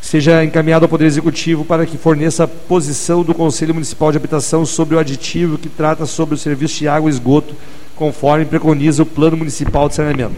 seja 0.00 0.44
encaminhado 0.44 0.84
ao 0.84 0.88
Poder 0.88 1.06
Executivo 1.06 1.64
para 1.64 1.86
que 1.86 1.98
forneça 1.98 2.44
a 2.44 2.48
posição 2.48 3.22
do 3.22 3.34
Conselho 3.34 3.74
Municipal 3.74 4.12
de 4.12 4.18
Habitação 4.18 4.64
sobre 4.64 4.94
o 4.94 4.98
aditivo 4.98 5.58
que 5.58 5.68
trata 5.68 6.06
sobre 6.06 6.34
o 6.34 6.38
serviço 6.38 6.78
de 6.78 6.88
água 6.88 7.10
e 7.10 7.12
esgoto, 7.12 7.54
conforme 7.96 8.44
preconiza 8.44 9.02
o 9.02 9.06
Plano 9.06 9.36
Municipal 9.36 9.88
de 9.88 9.94
Saneamento. 9.94 10.36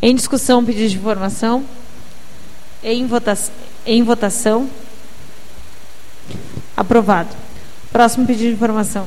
Em 0.00 0.14
discussão, 0.14 0.64
pedido 0.64 0.90
de 0.90 0.96
informação. 0.96 1.64
Em, 2.82 3.06
vota 3.06 3.38
em 3.86 4.02
votação. 4.02 4.68
Aprovado. 6.76 7.30
Próximo 7.92 8.26
pedido 8.26 8.48
de 8.48 8.54
informação. 8.54 9.06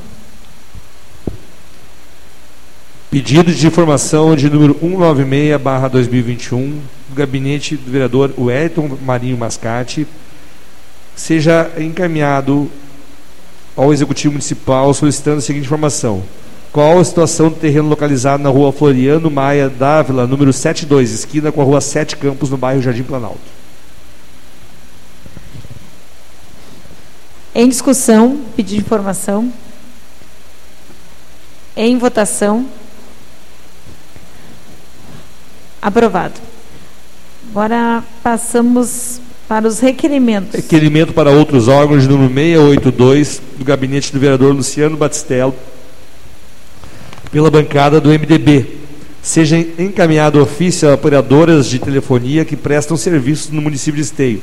Pedido 3.10 3.54
de 3.54 3.66
informação 3.66 4.36
de 4.36 4.50
número 4.50 4.74
196-2021, 4.74 6.78
do 7.08 7.14
gabinete 7.14 7.74
do 7.74 7.90
vereador 7.90 8.34
Wellington 8.36 8.98
Marinho 9.02 9.38
Mascate, 9.38 10.06
seja 11.16 11.70
encaminhado 11.78 12.70
ao 13.74 13.94
Executivo 13.94 14.32
Municipal 14.32 14.92
solicitando 14.92 15.38
a 15.38 15.40
seguinte 15.40 15.64
informação. 15.64 16.22
Qual 16.70 16.98
a 16.98 17.04
situação 17.04 17.48
do 17.48 17.56
terreno 17.56 17.88
localizado 17.88 18.42
na 18.42 18.50
rua 18.50 18.72
Floriano 18.72 19.30
Maia 19.30 19.70
Dávila, 19.70 20.26
número 20.26 20.52
72, 20.52 21.10
esquina 21.10 21.50
com 21.50 21.62
a 21.62 21.64
rua 21.64 21.80
7 21.80 22.14
Campos, 22.14 22.50
no 22.50 22.58
bairro 22.58 22.82
Jardim 22.82 23.04
Planalto? 23.04 23.40
Em 27.54 27.70
discussão, 27.70 28.42
pedido 28.54 28.74
de 28.74 28.84
informação. 28.84 29.50
Em 31.74 31.96
votação. 31.96 32.66
Aprovado. 35.80 36.34
Agora 37.50 38.04
passamos 38.22 39.20
para 39.48 39.66
os 39.66 39.80
requerimentos. 39.80 40.54
Requerimento 40.54 41.14
para 41.14 41.30
outros 41.30 41.68
órgãos, 41.68 42.06
número 42.06 42.32
682, 42.32 43.40
do 43.58 43.64
gabinete 43.64 44.12
do 44.12 44.20
vereador 44.20 44.54
Luciano 44.54 44.96
Batistello, 44.96 45.54
pela 47.32 47.50
bancada 47.50 48.00
do 48.00 48.10
MDB. 48.10 48.76
Seja 49.22 49.58
encaminhado 49.58 50.40
ofício 50.40 50.88
a 50.88 50.94
operadoras 50.94 51.66
de 51.66 51.78
telefonia 51.78 52.44
que 52.44 52.56
prestam 52.56 52.96
serviços 52.96 53.50
no 53.50 53.62
município 53.62 53.96
de 53.96 54.02
Esteio. 54.02 54.42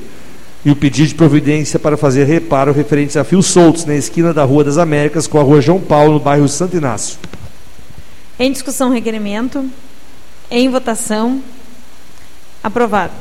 E 0.65 0.71
o 0.71 0.75
pedido 0.75 1.09
de 1.09 1.15
providência 1.15 1.77
para 1.77 1.95
fazer 1.95 2.25
reparo 2.25 2.73
referente 2.73 3.17
a 3.19 3.23
fios 3.23 3.45
soltos 3.45 3.85
na 3.85 3.95
esquina 3.95 4.33
da 4.33 4.43
Rua 4.43 4.63
das 4.63 4.79
Américas 4.79 5.27
com 5.27 5.39
a 5.39 5.43
Rua 5.43 5.61
João 5.61 5.79
Paulo, 5.79 6.13
no 6.13 6.19
bairro 6.19 6.47
Santo 6.47 6.75
Inácio. 6.75 7.17
Em 8.39 8.51
discussão, 8.51 8.89
requerimento. 8.89 9.63
Em 10.49 10.69
votação. 10.69 11.41
Aprovado. 12.63 13.13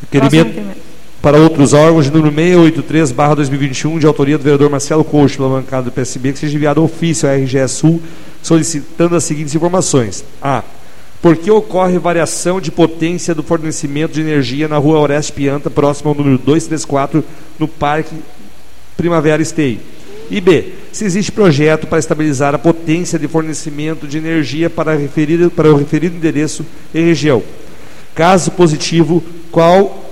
Requerimento 0.00 0.84
para 1.24 1.38
outros 1.38 1.72
órgãos, 1.72 2.10
número 2.10 2.30
683, 2.30 3.10
barra 3.10 3.36
2021, 3.36 3.98
de 3.98 4.04
autoria 4.04 4.36
do 4.36 4.44
vereador 4.44 4.68
Marcelo 4.68 5.02
Coxo, 5.02 5.38
pela 5.38 5.48
bancada 5.48 5.84
do 5.84 5.90
PSB, 5.90 6.34
que 6.34 6.38
seja 6.38 6.54
enviado 6.54 6.84
ofício 6.84 7.26
à 7.26 7.34
RGE 7.34 7.66
Sul, 7.66 8.02
solicitando 8.42 9.16
as 9.16 9.24
seguintes 9.24 9.54
informações: 9.54 10.22
A. 10.42 10.62
Por 11.22 11.34
que 11.34 11.50
ocorre 11.50 11.98
variação 11.98 12.60
de 12.60 12.70
potência 12.70 13.34
do 13.34 13.42
fornecimento 13.42 14.12
de 14.12 14.20
energia 14.20 14.68
na 14.68 14.76
rua 14.76 14.98
Oreste 14.98 15.32
Pianta, 15.32 15.70
próximo 15.70 16.10
ao 16.10 16.14
número 16.14 16.36
234, 16.36 17.24
no 17.58 17.66
Parque 17.66 18.14
Primavera 18.94 19.42
Stay? 19.42 19.80
E 20.30 20.42
B. 20.42 20.74
Se 20.94 21.04
existe 21.04 21.32
projeto 21.32 21.88
para 21.88 21.98
estabilizar 21.98 22.54
a 22.54 22.58
potência 22.58 23.18
de 23.18 23.26
fornecimento 23.26 24.06
de 24.06 24.16
energia 24.16 24.70
para, 24.70 24.94
referir, 24.94 25.50
para 25.50 25.68
o 25.68 25.76
referido 25.76 26.14
endereço 26.14 26.64
e 26.94 27.00
região. 27.00 27.42
Caso 28.14 28.52
positivo, 28.52 29.20
qual 29.50 30.04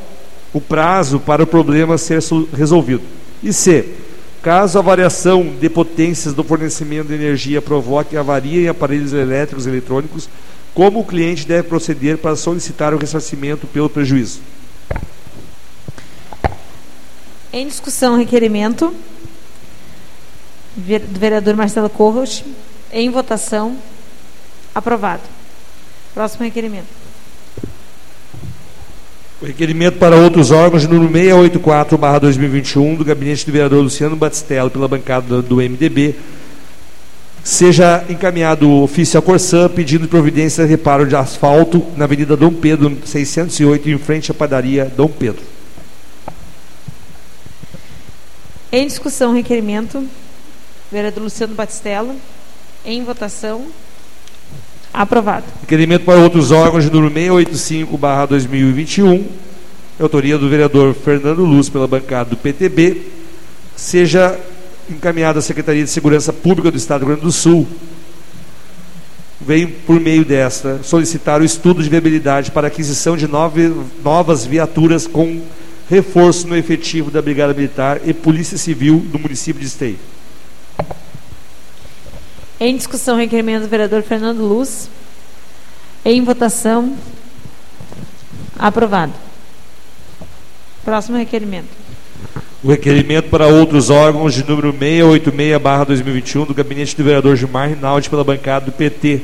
o 0.53 0.61
prazo 0.61 1.21
para 1.21 1.41
o 1.41 1.47
problema 1.47 1.97
ser 1.97 2.19
resolvido? 2.53 3.03
E 3.45 3.53
C. 3.53 3.91
Caso 4.43 4.77
a 4.77 4.83
variação 4.83 5.55
de 5.61 5.71
potências 5.71 6.35
do 6.35 6.43
fornecimento 6.43 7.07
de 7.07 7.15
energia 7.15 7.63
provoque 7.63 8.17
avaria 8.17 8.63
em 8.63 8.67
aparelhos 8.67 9.13
elétricos 9.13 9.67
e 9.67 9.69
eletrônicos, 9.69 10.29
como 10.75 10.99
o 10.99 11.05
cliente 11.05 11.47
deve 11.47 11.69
proceder 11.69 12.19
para 12.19 12.35
solicitar 12.35 12.93
o 12.93 12.99
ressarcimento 12.99 13.69
pelo 13.69 13.89
prejuízo? 13.89 14.41
Em 17.53 17.69
discussão, 17.69 18.17
requerimento 18.17 18.93
do 20.77 21.21
vereador 21.21 21.55
Marcelo 21.57 21.89
Corros. 21.91 22.45
Em 22.93 23.11
votação. 23.11 23.77
Aprovado. 24.75 25.23
Próximo 26.15 26.45
requerimento. 26.45 27.03
O 29.41 29.45
requerimento 29.45 29.99
para 29.99 30.15
outros 30.15 30.53
órgãos, 30.53 30.87
número 30.87 31.13
684-2021, 31.51 32.97
do 32.97 33.05
gabinete 33.05 33.45
do 33.45 33.51
vereador 33.51 33.83
Luciano 33.83 34.15
Batistello, 34.15 34.71
pela 34.71 34.87
bancada 34.87 35.43
do 35.43 35.57
MDB, 35.57 36.15
seja 37.43 38.05
encaminhado 38.09 38.69
o 38.69 38.85
ofício 38.85 39.19
à 39.19 39.23
Corsã 39.23 39.69
pedindo 39.69 40.07
providência 40.07 40.63
de 40.63 40.71
reparo 40.71 41.09
de 41.09 41.17
asfalto 41.17 41.85
na 41.97 42.05
Avenida 42.05 42.37
Dom 42.37 42.53
Pedro, 42.53 42.97
608, 43.05 43.91
em 43.91 43.99
frente 43.99 44.31
à 44.31 44.35
padaria 44.35 44.85
Dom 44.97 45.09
Pedro. 45.09 45.43
Em 48.71 48.87
discussão, 48.87 49.35
requerimento. 49.35 50.07
Vereador 50.93 51.25
Luciano 51.25 51.55
Batistello. 51.55 52.15
Em 52.85 53.03
votação. 53.03 53.65
Aprovado. 54.93 55.47
Requerimento 55.63 56.05
para 56.05 56.21
outros 56.21 56.51
órgãos, 56.51 56.91
número 56.91 57.15
685-2021, 57.15 59.25
autoria 59.99 60.37
do 60.37 60.51
vereador 60.51 60.93
Fernando 60.93 61.43
Luz, 61.45 61.71
pela 61.71 61.87
bancada 61.87 62.29
do 62.29 62.37
PTB, 62.37 63.01
seja 63.75 64.39
encaminhado 64.91 65.39
à 65.39 65.43
Secretaria 65.43 65.83
de 65.83 65.89
Segurança 65.89 66.31
Pública 66.31 66.71
do 66.71 66.77
Estado 66.77 67.01
do 67.01 67.07
Rio 67.07 67.17
Grande 67.17 67.25
do 67.25 67.33
Sul. 67.33 67.67
Vem, 69.41 69.67
por 69.67 69.99
meio 69.99 70.27
desta, 70.27 70.81
solicitar 70.83 71.41
o 71.41 71.45
estudo 71.45 71.83
de 71.83 71.89
viabilidade 71.89 72.51
para 72.51 72.67
aquisição 72.67 73.17
de 73.17 73.27
nove, 73.27 73.73
novas 74.05 74.45
viaturas 74.45 75.07
com 75.07 75.41
reforço 75.89 76.47
no 76.47 76.57
efetivo 76.57 77.11
da 77.11 77.23
Brigada 77.23 77.55
Militar 77.55 77.99
e 78.05 78.13
Polícia 78.13 78.59
Civil 78.59 78.99
do 79.11 79.19
município 79.19 79.61
de 79.61 79.69
Esteio. 79.69 80.12
Em 82.65 82.77
discussão, 82.77 83.17
requerimento 83.17 83.63
do 83.63 83.69
vereador 83.69 84.05
Fernando 84.05 84.39
Luz. 84.39 84.89
Em 86.05 86.23
votação. 86.23 86.97
Aprovado. 88.57 89.13
Próximo 90.85 91.19
requerimento. 91.19 91.67
O 92.63 92.71
requerimento 92.71 93.29
para 93.31 93.49
outros 93.49 93.91
órgãos 93.91 94.33
de 94.33 94.49
número 94.49 94.73
686-2021 94.75 96.47
do 96.47 96.55
gabinete 96.55 96.97
do 96.97 97.03
vereador 97.03 97.35
Gilmar 97.35 97.69
Rinaldi 97.69 98.09
pela 98.09 98.23
bancada 98.23 98.67
do 98.67 98.71
PT. 98.71 99.23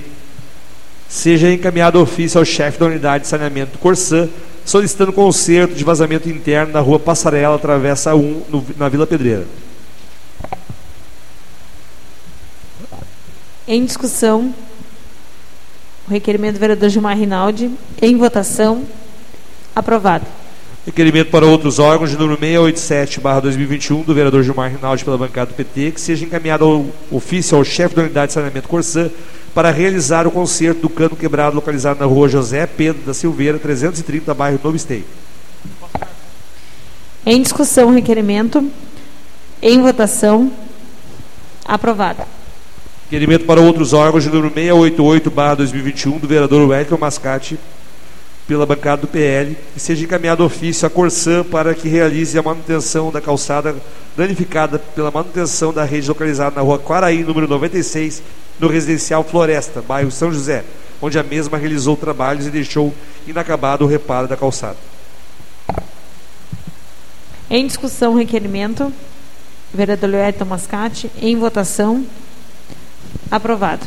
Seja 1.09 1.53
encaminhado 1.53 2.01
ofício 2.01 2.41
ao 2.41 2.45
chefe 2.45 2.81
da 2.81 2.87
unidade 2.87 3.23
de 3.23 3.29
saneamento 3.29 3.79
Corsã, 3.79 4.29
solicitando 4.65 5.13
conserto 5.13 5.77
de 5.77 5.85
vazamento 5.85 6.29
interno 6.29 6.73
na 6.73 6.81
rua 6.81 6.99
Passarela, 6.99 7.57
Travessa 7.57 8.17
1, 8.17 8.43
no, 8.49 8.67
na 8.77 8.89
Vila 8.89 9.07
Pedreira. 9.07 9.47
Em 13.69 13.85
discussão, 13.85 14.55
o 16.09 16.11
requerimento 16.11 16.55
do 16.55 16.59
vereador 16.59 16.89
Gilmar 16.89 17.19
Rinaldi. 17.19 17.71
Em 18.01 18.17
votação. 18.17 18.83
Aprovado. 19.77 20.25
Requerimento 20.87 21.31
para 21.31 21.45
outros 21.45 21.79
órgãos 21.79 22.09
de 22.09 22.17
número 22.17 22.41
687-2021 22.41 24.07
do 24.07 24.15
vereador 24.15 24.43
Gilmar 24.43 24.71
Rinaldi 24.71 25.05
pela 25.05 25.19
bancada 25.19 25.51
do 25.51 25.55
PT, 25.55 25.91
que 25.91 26.01
seja 26.01 26.25
encaminhado 26.25 26.65
ao 26.65 26.87
ofício 27.11 27.59
ao 27.59 27.63
chefe 27.63 27.95
da 27.95 28.05
unidade 28.05 28.29
de 28.29 28.33
saneamento 28.33 28.67
Corsã 28.67 29.11
para 29.55 29.71
realizar 29.71 30.27
o 30.27 30.31
conserto 30.31 30.81
do 30.81 30.89
cano 30.89 31.15
quebrado 31.15 31.55
localizado 31.55 32.01
na 32.01 32.07
rua 32.07 32.27
José 32.27 32.67
Pedro 32.67 33.03
da 33.03 33.13
Silveira, 33.13 33.59
330, 33.59 34.33
bairro 34.33 34.59
Novo 34.65 34.77
Esteio. 34.77 35.05
Em 37.27 37.43
discussão, 37.43 37.91
requerimento. 37.91 38.67
Em 39.61 39.83
votação. 39.83 40.51
Aprovado. 41.67 42.38
Requerimento 43.11 43.47
para 43.47 43.59
outros 43.59 43.95
órgãos 43.95 44.23
de 44.23 44.29
número 44.29 44.51
688-2021 44.55 46.21
do 46.21 46.29
vereador 46.29 46.69
Wellington 46.69 46.99
Mascate, 46.99 47.59
pela 48.47 48.67
bancada 48.67 49.01
do 49.01 49.09
PL, 49.09 49.57
que 49.73 49.81
seja 49.81 50.05
encaminhado 50.05 50.45
ofício 50.45 50.87
à 50.87 50.91
Corsã 50.91 51.43
para 51.43 51.75
que 51.75 51.89
realize 51.89 52.39
a 52.39 52.43
manutenção 52.43 53.11
da 53.11 53.19
calçada 53.19 53.75
danificada 54.15 54.79
pela 54.79 55.11
manutenção 55.11 55.73
da 55.73 55.85
rede 55.85 56.07
localizada 56.07 56.57
na 56.57 56.61
rua 56.61 56.79
Quaraí, 56.79 57.25
número 57.25 57.49
96, 57.49 58.23
no 58.61 58.69
residencial 58.69 59.25
Floresta, 59.25 59.81
bairro 59.81 60.11
São 60.11 60.31
José, 60.31 60.63
onde 61.01 61.19
a 61.19 61.23
mesma 61.23 61.57
realizou 61.57 61.97
trabalhos 61.97 62.47
e 62.47 62.51
deixou 62.51 62.93
inacabado 63.27 63.87
o 63.87 63.89
reparo 63.89 64.29
da 64.29 64.37
calçada. 64.37 64.77
Em 67.49 67.67
discussão, 67.67 68.15
requerimento. 68.15 68.93
Vereador 69.73 70.11
Wellington 70.11 70.45
Mascate. 70.45 71.11
Em 71.23 71.37
votação. 71.37 72.05
Aprovado. 73.31 73.87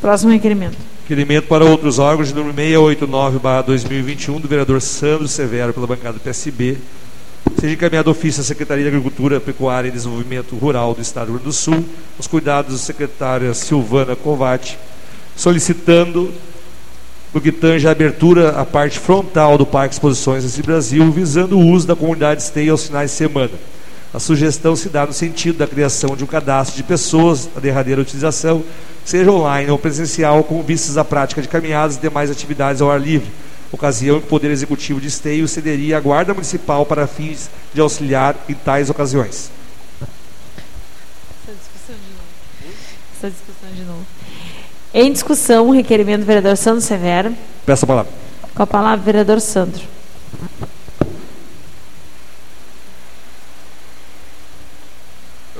Próximo 0.00 0.32
requerimento. 0.32 0.76
Requerimento 1.02 1.46
para 1.46 1.64
outros 1.64 1.98
órgãos 1.98 2.28
de 2.28 2.34
número 2.34 2.54
689-2021 2.56 4.40
do 4.40 4.48
vereador 4.48 4.82
Sandro 4.82 5.28
Severo 5.28 5.72
pela 5.72 5.86
bancada 5.86 6.14
do 6.14 6.20
PSB. 6.20 6.76
Seja 7.60 7.74
encaminhado 7.74 8.10
ofício 8.10 8.40
à 8.40 8.44
Secretaria 8.44 8.82
de 8.82 8.88
Agricultura, 8.88 9.40
Pecuária 9.40 9.88
e 9.88 9.92
Desenvolvimento 9.92 10.56
Rural 10.56 10.94
do 10.94 11.00
Estado 11.00 11.26
do 11.26 11.32
Rio 11.32 11.40
Grande 11.40 11.50
do 11.50 11.52
Sul, 11.52 11.84
os 12.18 12.26
cuidados 12.26 12.72
da 12.72 12.78
secretária 12.78 13.54
Silvana 13.54 14.14
Covati, 14.14 14.76
solicitando 15.36 16.32
no 17.32 17.40
que 17.40 17.52
tange 17.52 17.86
a 17.86 17.92
abertura 17.92 18.50
à 18.50 18.64
parte 18.64 18.98
frontal 18.98 19.56
do 19.56 19.64
Parque 19.64 19.94
Exposições 19.94 20.42
desse 20.42 20.62
Brasil, 20.62 21.10
visando 21.12 21.56
o 21.58 21.66
uso 21.66 21.86
da 21.86 21.94
comunidade 21.94 22.42
esteia 22.42 22.72
aos 22.72 22.86
finais 22.86 23.10
de 23.10 23.16
semana. 23.16 23.52
A 24.16 24.18
sugestão 24.18 24.74
se 24.74 24.88
dá 24.88 25.04
no 25.04 25.12
sentido 25.12 25.58
da 25.58 25.66
criação 25.66 26.16
de 26.16 26.24
um 26.24 26.26
cadastro 26.26 26.74
de 26.74 26.82
pessoas, 26.82 27.50
a 27.54 27.60
derradeira 27.60 28.00
utilização, 28.00 28.64
seja 29.04 29.30
online 29.30 29.70
ou 29.70 29.78
presencial, 29.78 30.42
com 30.42 30.62
vistas 30.62 30.96
à 30.96 31.04
prática 31.04 31.42
de 31.42 31.48
caminhadas 31.48 31.96
e 31.96 32.00
demais 32.00 32.30
atividades 32.30 32.80
ao 32.80 32.90
ar 32.90 32.98
livre, 32.98 33.30
ocasião 33.70 34.16
em 34.16 34.20
que 34.20 34.26
o 34.26 34.30
Poder 34.30 34.50
Executivo 34.50 35.02
de 35.02 35.08
Esteio 35.08 35.46
cederia 35.46 35.98
à 35.98 36.00
Guarda 36.00 36.32
Municipal 36.32 36.86
para 36.86 37.06
fins 37.06 37.50
de 37.74 37.80
auxiliar 37.82 38.34
em 38.48 38.54
tais 38.54 38.88
ocasiões. 38.88 39.50
Essa 43.18 43.28
discussão 43.28 43.70
de 43.70 43.82
novo. 43.82 44.06
Em 44.94 45.12
discussão, 45.12 45.68
o 45.68 45.72
requerimento 45.72 46.20
do 46.20 46.26
vereador 46.26 46.56
Sandro 46.56 46.80
Severo. 46.80 47.36
Peço 47.66 47.84
a 47.84 47.88
palavra. 47.88 48.12
Com 48.54 48.62
a 48.62 48.66
palavra, 48.66 49.04
vereador 49.04 49.42
Sandro. 49.42 49.82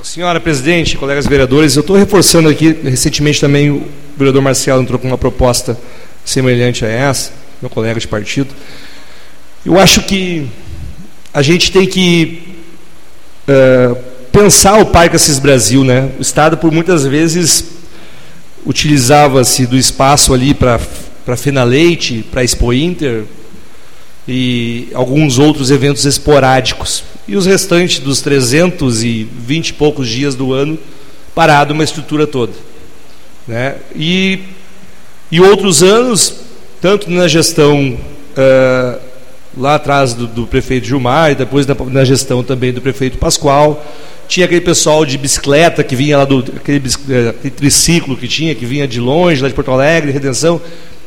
Senhora 0.07 0.39
presidente, 0.39 0.95
colegas 0.95 1.27
vereadores, 1.27 1.75
eu 1.75 1.81
estou 1.81 1.97
reforçando 1.97 2.47
aqui, 2.47 2.71
recentemente 2.71 3.41
também 3.41 3.69
o 3.69 3.85
vereador 4.15 4.41
Marcelo 4.41 4.81
entrou 4.81 4.97
com 4.97 5.05
uma 5.05 5.17
proposta 5.17 5.77
semelhante 6.23 6.85
a 6.85 6.87
essa, 6.87 7.33
meu 7.61 7.69
colega 7.69 7.99
de 7.99 8.07
partido. 8.07 8.55
Eu 9.65 9.77
acho 9.77 10.03
que 10.03 10.47
a 11.33 11.41
gente 11.41 11.73
tem 11.73 11.85
que 11.85 12.41
uh, 13.49 13.97
pensar 14.31 14.79
o 14.79 14.85
Parque 14.85 15.17
Assis 15.17 15.39
Brasil, 15.39 15.83
né? 15.83 16.09
O 16.17 16.21
Estado, 16.21 16.55
por 16.55 16.71
muitas 16.71 17.05
vezes, 17.05 17.65
utilizava-se 18.65 19.65
do 19.65 19.75
espaço 19.75 20.33
ali 20.33 20.53
para 20.53 20.79
Fena 21.35 21.65
Leite, 21.65 22.25
para 22.31 22.45
Expo 22.45 22.71
Inter 22.71 23.25
e 24.27 24.89
alguns 24.93 25.39
outros 25.39 25.71
eventos 25.71 26.05
esporádicos 26.05 27.03
e 27.27 27.35
os 27.35 27.45
restantes 27.45 27.99
dos 27.99 28.21
320 28.21 29.69
e 29.69 29.73
poucos 29.73 30.07
dias 30.09 30.35
do 30.35 30.53
ano 30.53 30.77
parado 31.33 31.73
uma 31.73 31.83
estrutura 31.83 32.25
toda. 32.25 32.53
Né? 33.47 33.75
E, 33.95 34.39
e 35.31 35.39
outros 35.39 35.83
anos, 35.83 36.41
tanto 36.81 37.09
na 37.09 37.27
gestão 37.27 37.93
uh, 37.93 38.99
lá 39.55 39.75
atrás 39.75 40.13
do, 40.13 40.27
do, 40.27 40.47
prefeito 40.47 40.87
Gilmar, 40.87 41.31
e 41.31 41.35
depois 41.35 41.65
na, 41.65 41.75
na, 41.75 42.03
gestão 42.03 42.43
também 42.43 42.73
do 42.73 42.81
prefeito 42.81 43.17
Pascoal, 43.17 43.85
tinha 44.27 44.45
aquele 44.45 44.61
pessoal 44.61 45.05
de 45.05 45.17
bicicleta 45.17 45.83
que 45.83 45.95
vinha 45.95 46.17
lá 46.17 46.25
do 46.25 46.39
aquele, 46.39 46.81
eh, 47.09 47.29
aquele 47.29 47.51
triciclo 47.51 48.17
que 48.17 48.27
tinha, 48.27 48.53
que 48.53 48.65
vinha 48.65 48.85
de 48.87 48.99
longe, 48.99 49.41
lá 49.41 49.47
de 49.47 49.53
Porto 49.53 49.71
Alegre, 49.71 50.11
Redenção, 50.11 50.61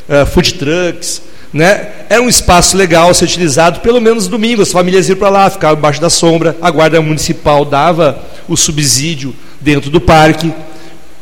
uh, 0.08 0.24
food 0.26 0.54
trucks, 0.54 1.22
né? 1.52 1.88
Era 2.08 2.22
um 2.22 2.28
espaço 2.28 2.76
legal 2.76 3.12
ser 3.12 3.24
utilizado, 3.24 3.80
pelo 3.80 4.00
menos 4.00 4.28
domingo, 4.28 4.62
as 4.62 4.72
famílias 4.72 5.08
iam 5.08 5.16
para 5.16 5.28
lá, 5.28 5.50
ficavam 5.50 5.78
embaixo 5.78 6.00
da 6.00 6.10
sombra, 6.10 6.56
a 6.60 6.70
guarda 6.70 7.00
municipal 7.00 7.64
dava 7.64 8.22
o 8.48 8.56
subsídio 8.56 9.34
dentro 9.60 9.90
do 9.90 10.00
parque, 10.00 10.52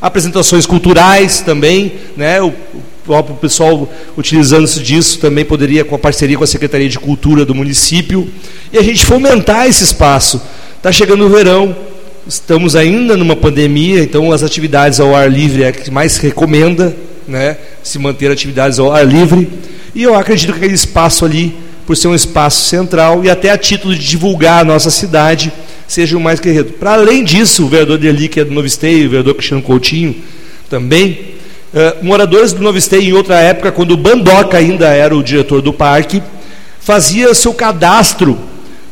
apresentações 0.00 0.66
culturais 0.66 1.40
também, 1.40 1.92
né? 2.16 2.40
O, 2.42 2.52
próprio 3.08 3.36
pessoal 3.36 3.90
utilizando-se 4.18 4.80
disso 4.80 5.18
também 5.18 5.42
poderia, 5.42 5.82
com 5.82 5.94
a 5.94 5.98
parceria 5.98 6.36
com 6.36 6.44
a 6.44 6.46
Secretaria 6.46 6.90
de 6.90 6.98
Cultura 6.98 7.42
do 7.42 7.54
município, 7.54 8.28
e 8.70 8.76
a 8.76 8.82
gente 8.82 9.06
fomentar 9.06 9.66
esse 9.66 9.82
espaço. 9.82 10.42
Está 10.76 10.92
chegando 10.92 11.24
o 11.24 11.30
verão, 11.30 11.74
estamos 12.26 12.76
ainda 12.76 13.16
numa 13.16 13.34
pandemia, 13.34 14.02
então 14.02 14.30
as 14.30 14.42
atividades 14.42 15.00
ao 15.00 15.16
ar 15.16 15.32
livre 15.32 15.62
é 15.62 15.68
a 15.68 15.72
que 15.72 15.90
mais 15.90 16.18
recomenda, 16.18 16.94
né, 17.26 17.56
se 17.82 17.98
manter 17.98 18.30
atividades 18.30 18.78
ao 18.78 18.92
ar 18.92 19.06
livre. 19.06 19.48
E 19.94 20.02
eu 20.02 20.14
acredito 20.14 20.52
que 20.52 20.58
aquele 20.58 20.74
espaço 20.74 21.24
ali, 21.24 21.56
por 21.86 21.96
ser 21.96 22.08
um 22.08 22.14
espaço 22.14 22.66
central 22.66 23.24
e 23.24 23.30
até 23.30 23.50
a 23.50 23.58
título 23.58 23.94
de 23.94 24.04
divulgar 24.04 24.60
a 24.60 24.64
nossa 24.64 24.90
cidade, 24.90 25.52
seja 25.86 26.16
o 26.16 26.20
mais 26.20 26.38
querido. 26.38 26.72
Para 26.74 26.92
além 26.92 27.24
disso, 27.24 27.64
o 27.64 27.68
vereador 27.68 27.98
Deli, 27.98 28.28
que 28.28 28.40
é 28.40 28.44
do 28.44 28.52
Novo 28.52 28.66
Esteio, 28.66 29.06
o 29.06 29.10
vereador 29.10 29.34
Cristiano 29.34 29.62
Coutinho, 29.62 30.14
também, 30.68 31.34
uh, 31.72 32.04
moradores 32.04 32.52
do 32.52 32.62
Novo 32.62 32.76
Esteio, 32.76 33.02
em 33.02 33.12
outra 33.12 33.40
época, 33.40 33.72
quando 33.72 33.92
o 33.92 33.96
Bandoca 33.96 34.58
ainda 34.58 34.88
era 34.88 35.16
o 35.16 35.22
diretor 35.22 35.62
do 35.62 35.72
parque, 35.72 36.22
fazia 36.78 37.32
seu 37.34 37.54
cadastro 37.54 38.38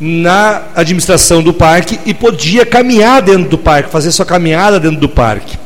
na 0.01 0.62
administração 0.74 1.42
do 1.42 1.53
parque 1.53 1.99
e 2.05 2.12
podia 2.12 2.64
caminhar 2.66 3.22
dentro 3.22 3.51
do 3.51 3.59
parque, 3.59 3.90
fazer 3.90 4.11
sua 4.12 4.26
caminhada 4.26 4.78
dentro 4.80 5.01
do 5.01 5.09
parque. 5.09 5.59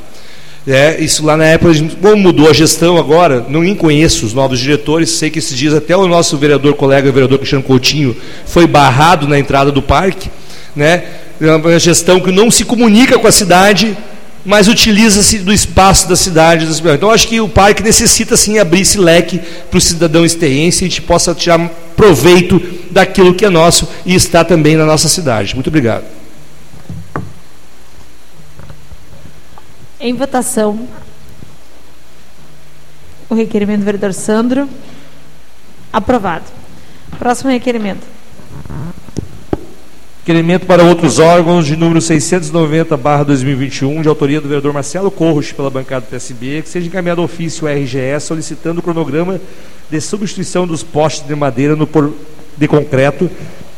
É, 0.66 1.00
isso 1.00 1.24
lá 1.24 1.36
na 1.36 1.44
época, 1.44 1.72
como 2.02 2.16
mudou 2.16 2.48
a 2.48 2.52
gestão 2.52 2.98
agora, 2.98 3.46
não 3.48 3.74
conheço 3.74 4.26
os 4.26 4.34
novos 4.34 4.60
diretores, 4.60 5.10
sei 5.10 5.30
que 5.30 5.38
esses 5.38 5.56
dias 5.56 5.72
até 5.72 5.96
o 5.96 6.06
nosso 6.06 6.36
vereador, 6.36 6.74
colega, 6.74 7.08
o 7.08 7.12
vereador 7.12 7.38
Cristiano 7.38 7.64
Coutinho, 7.64 8.14
foi 8.44 8.66
barrado 8.66 9.26
na 9.26 9.38
entrada 9.38 9.72
do 9.72 9.80
parque, 9.80 10.30
né? 10.76 11.04
É 11.40 11.54
uma 11.54 11.78
gestão 11.78 12.20
que 12.20 12.30
não 12.30 12.50
se 12.50 12.64
comunica 12.64 13.18
com 13.18 13.26
a 13.26 13.32
cidade, 13.32 13.96
mas 14.44 14.68
utiliza-se 14.68 15.38
do 15.38 15.52
espaço 15.52 16.06
da 16.06 16.14
cidade. 16.14 16.66
Então, 16.94 17.10
acho 17.10 17.26
que 17.26 17.40
o 17.40 17.48
parque 17.48 17.82
necessita 17.82 18.36
sim 18.36 18.58
abrir 18.58 18.82
esse 18.82 18.98
leque 18.98 19.40
para 19.70 19.78
o 19.78 19.80
cidadão 19.80 20.24
esteense 20.24 20.84
e 20.84 20.86
a 20.86 20.88
gente 20.88 21.00
possa 21.00 21.34
tirar 21.34 21.58
proveito 21.96 22.60
daquilo 22.90 23.34
que 23.34 23.46
é 23.46 23.50
nosso 23.50 23.88
e 24.04 24.14
está 24.14 24.44
também 24.44 24.76
na 24.76 24.84
nossa 24.84 25.08
cidade. 25.08 25.54
Muito 25.54 25.68
obrigado. 25.68 26.19
Em 30.02 30.14
votação, 30.14 30.88
o 33.28 33.34
requerimento 33.34 33.80
do 33.80 33.84
vereador 33.84 34.14
Sandro. 34.14 34.66
Aprovado. 35.92 36.46
Próximo 37.18 37.50
requerimento. 37.50 38.00
Requerimento 40.20 40.64
para 40.64 40.82
outros 40.84 41.18
órgãos 41.18 41.66
de 41.66 41.76
número 41.76 42.00
690-2021, 42.00 44.00
de 44.00 44.08
autoria 44.08 44.40
do 44.40 44.48
vereador 44.48 44.72
Marcelo 44.72 45.10
Corros, 45.10 45.52
pela 45.52 45.68
bancada 45.68 46.06
do 46.06 46.08
PSB, 46.08 46.62
que 46.62 46.70
seja 46.70 46.86
encaminhado 46.86 47.22
ofício 47.22 47.68
RGE 47.68 48.18
solicitando 48.20 48.80
o 48.80 48.82
cronograma 48.82 49.38
de 49.90 50.00
substituição 50.00 50.66
dos 50.66 50.82
postes 50.82 51.28
de 51.28 51.34
madeira 51.34 51.76
no 51.76 51.86
por, 51.86 52.10
de 52.56 52.66
concreto 52.66 53.30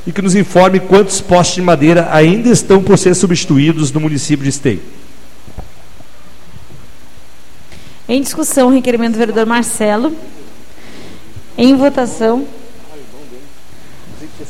e 0.07 0.13
que 0.13 0.23
nos 0.23 0.37
informe 0.37 0.79
quantos 0.79 1.21
postes 1.21 1.57
de 1.57 1.63
madeira 1.63 2.07
ainda 2.13 2.49
estão 2.49 2.81
por 2.81 2.97
ser 2.97 3.17
substituídos 3.17 3.91
no 3.91 3.99
município 3.99 4.45
de 4.45 4.51
Esteio. 4.51 5.02
Em 8.13 8.21
discussão, 8.21 8.69
o 8.69 8.71
requerimento 8.71 9.13
do 9.13 9.19
vereador 9.19 9.47
Marcelo. 9.47 10.15
Em 11.57 11.75
votação. 11.75 12.47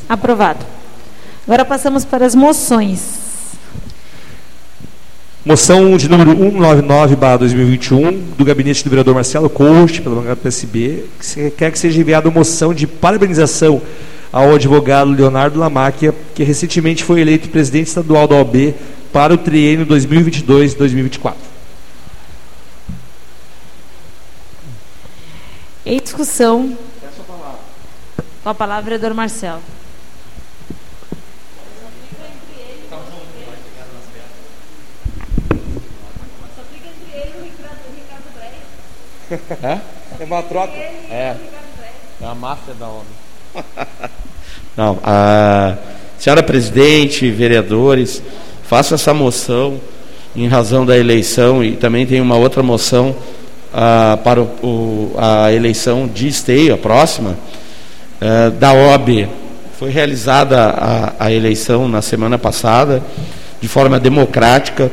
Aprovado. 0.09 0.67
Agora 1.47 1.65
passamos 1.65 2.05
para 2.05 2.27
as 2.27 2.35
moções. 2.35 3.21
Moção 5.45 5.97
de 5.97 6.09
número 6.09 6.35
199-2021, 6.35 8.35
do 8.37 8.45
gabinete 8.45 8.83
do 8.83 8.91
vereador 8.91 9.15
Marcelo 9.15 9.49
Coast, 9.49 10.03
pela 10.03 10.17
bancada 10.17 10.35
do 10.35 10.43
PSB, 10.43 11.05
que 11.21 11.51
quer 11.53 11.71
que 11.71 11.79
seja 11.79 12.01
enviada 12.01 12.29
moção 12.33 12.75
de 12.75 12.89
parabenização 12.89 13.81
ao 14.33 14.57
advogado 14.57 15.13
Leonardo 15.13 15.61
Lamáquia, 15.61 16.13
que 16.35 16.43
recentemente 16.43 17.05
foi 17.05 17.21
eleito 17.21 17.49
presidente 17.49 17.87
estadual 17.87 18.27
da 18.27 18.35
OAB 18.35 18.75
para 19.13 19.33
o 19.33 19.39
triênio 19.39 19.87
2022-2024. 19.87 21.52
Em 25.85 26.01
discussão. 26.01 26.77
Com 28.43 28.49
a 28.49 28.55
palavra, 28.55 28.83
vereador 28.85 29.15
Marcelo. 29.15 29.61
É? 39.63 39.81
É 40.21 40.25
uma 40.25 40.43
troca. 40.43 40.73
É. 40.73 41.37
É 42.21 42.27
a 42.27 42.35
máfia 42.35 42.75
da 42.75 42.87
obra. 42.87 43.07
Não, 44.77 44.99
a 45.03 45.77
senhora 46.19 46.43
presidente, 46.43 47.31
vereadores, 47.31 48.23
faço 48.65 48.95
essa 48.95 49.13
moção 49.13 49.81
em 50.37 50.47
razão 50.47 50.87
da 50.87 50.97
eleição 50.97 51.65
e 51.65 51.77
também 51.77 52.07
tem 52.07 52.21
uma 52.21 52.37
outra 52.37 52.63
moção 52.63 53.17
para 54.23 54.41
o, 54.41 55.15
a 55.17 55.53
eleição 55.53 56.07
de 56.07 56.29
esteio, 56.29 56.75
a 56.75 56.79
próxima, 56.79 57.39
ah, 58.21 58.51
da 58.51 58.73
OB. 58.73 59.29
Foi 59.79 59.91
realizada 59.91 60.59
a, 60.61 61.27
a 61.27 61.33
eleição 61.33 61.89
na 61.89 62.03
semana 62.03 62.39
passada, 62.39 63.03
de 63.61 63.69
forma 63.69 63.99
democrática, 63.99 64.91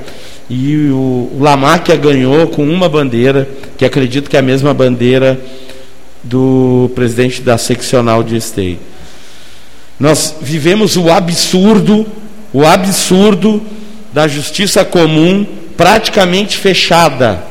e 0.50 0.90
o, 0.90 1.30
o 1.36 1.38
Lamáquia 1.40 1.96
ganhou 1.96 2.48
com 2.48 2.64
uma 2.64 2.90
bandeira, 2.90 3.48
que 3.78 3.86
acredito 3.86 4.30
que 4.30 4.36
é 4.36 4.40
a 4.40 4.44
mesma 4.44 4.74
bandeira 4.74 5.40
do 6.24 6.90
presidente 6.96 7.42
da 7.42 7.58
seccional 7.58 8.24
de 8.24 8.36
Esteio. 8.36 8.80
Nós 10.00 10.36
vivemos 10.42 10.98
o 10.98 11.12
absurdo, 11.12 12.08
o 12.54 12.66
absurdo 12.66 13.62
da 14.14 14.28
justiça 14.28 14.84
comum 14.84 15.46
praticamente 15.78 16.58
fechada 16.58 17.44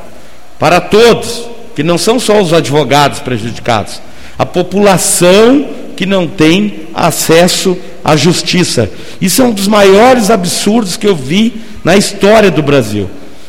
para 0.58 0.80
todos, 0.80 1.44
que 1.74 1.82
não 1.82 1.96
são 1.96 2.18
só 2.18 2.40
os 2.40 2.52
advogados 2.52 3.20
prejudicados, 3.20 4.00
a 4.38 4.44
população 4.44 5.68
que 5.96 6.06
não 6.06 6.26
tem 6.26 6.88
acesso 6.94 7.76
à 8.04 8.16
justiça. 8.16 8.90
Isso 9.20 9.42
é 9.42 9.44
um 9.44 9.52
dos 9.52 9.68
maiores 9.68 10.30
absurdos 10.30 10.96
que 10.96 11.06
eu 11.06 11.14
vi 11.14 11.60
na 11.84 11.96
história 11.96 12.50
do 12.50 12.62
Brasil. 12.62 13.08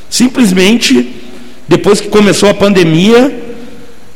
Simplesmente, 0.10 1.16
depois 1.68 2.02
que 2.02 2.08
começou 2.08 2.50
a 2.50 2.54
pandemia, 2.54 3.32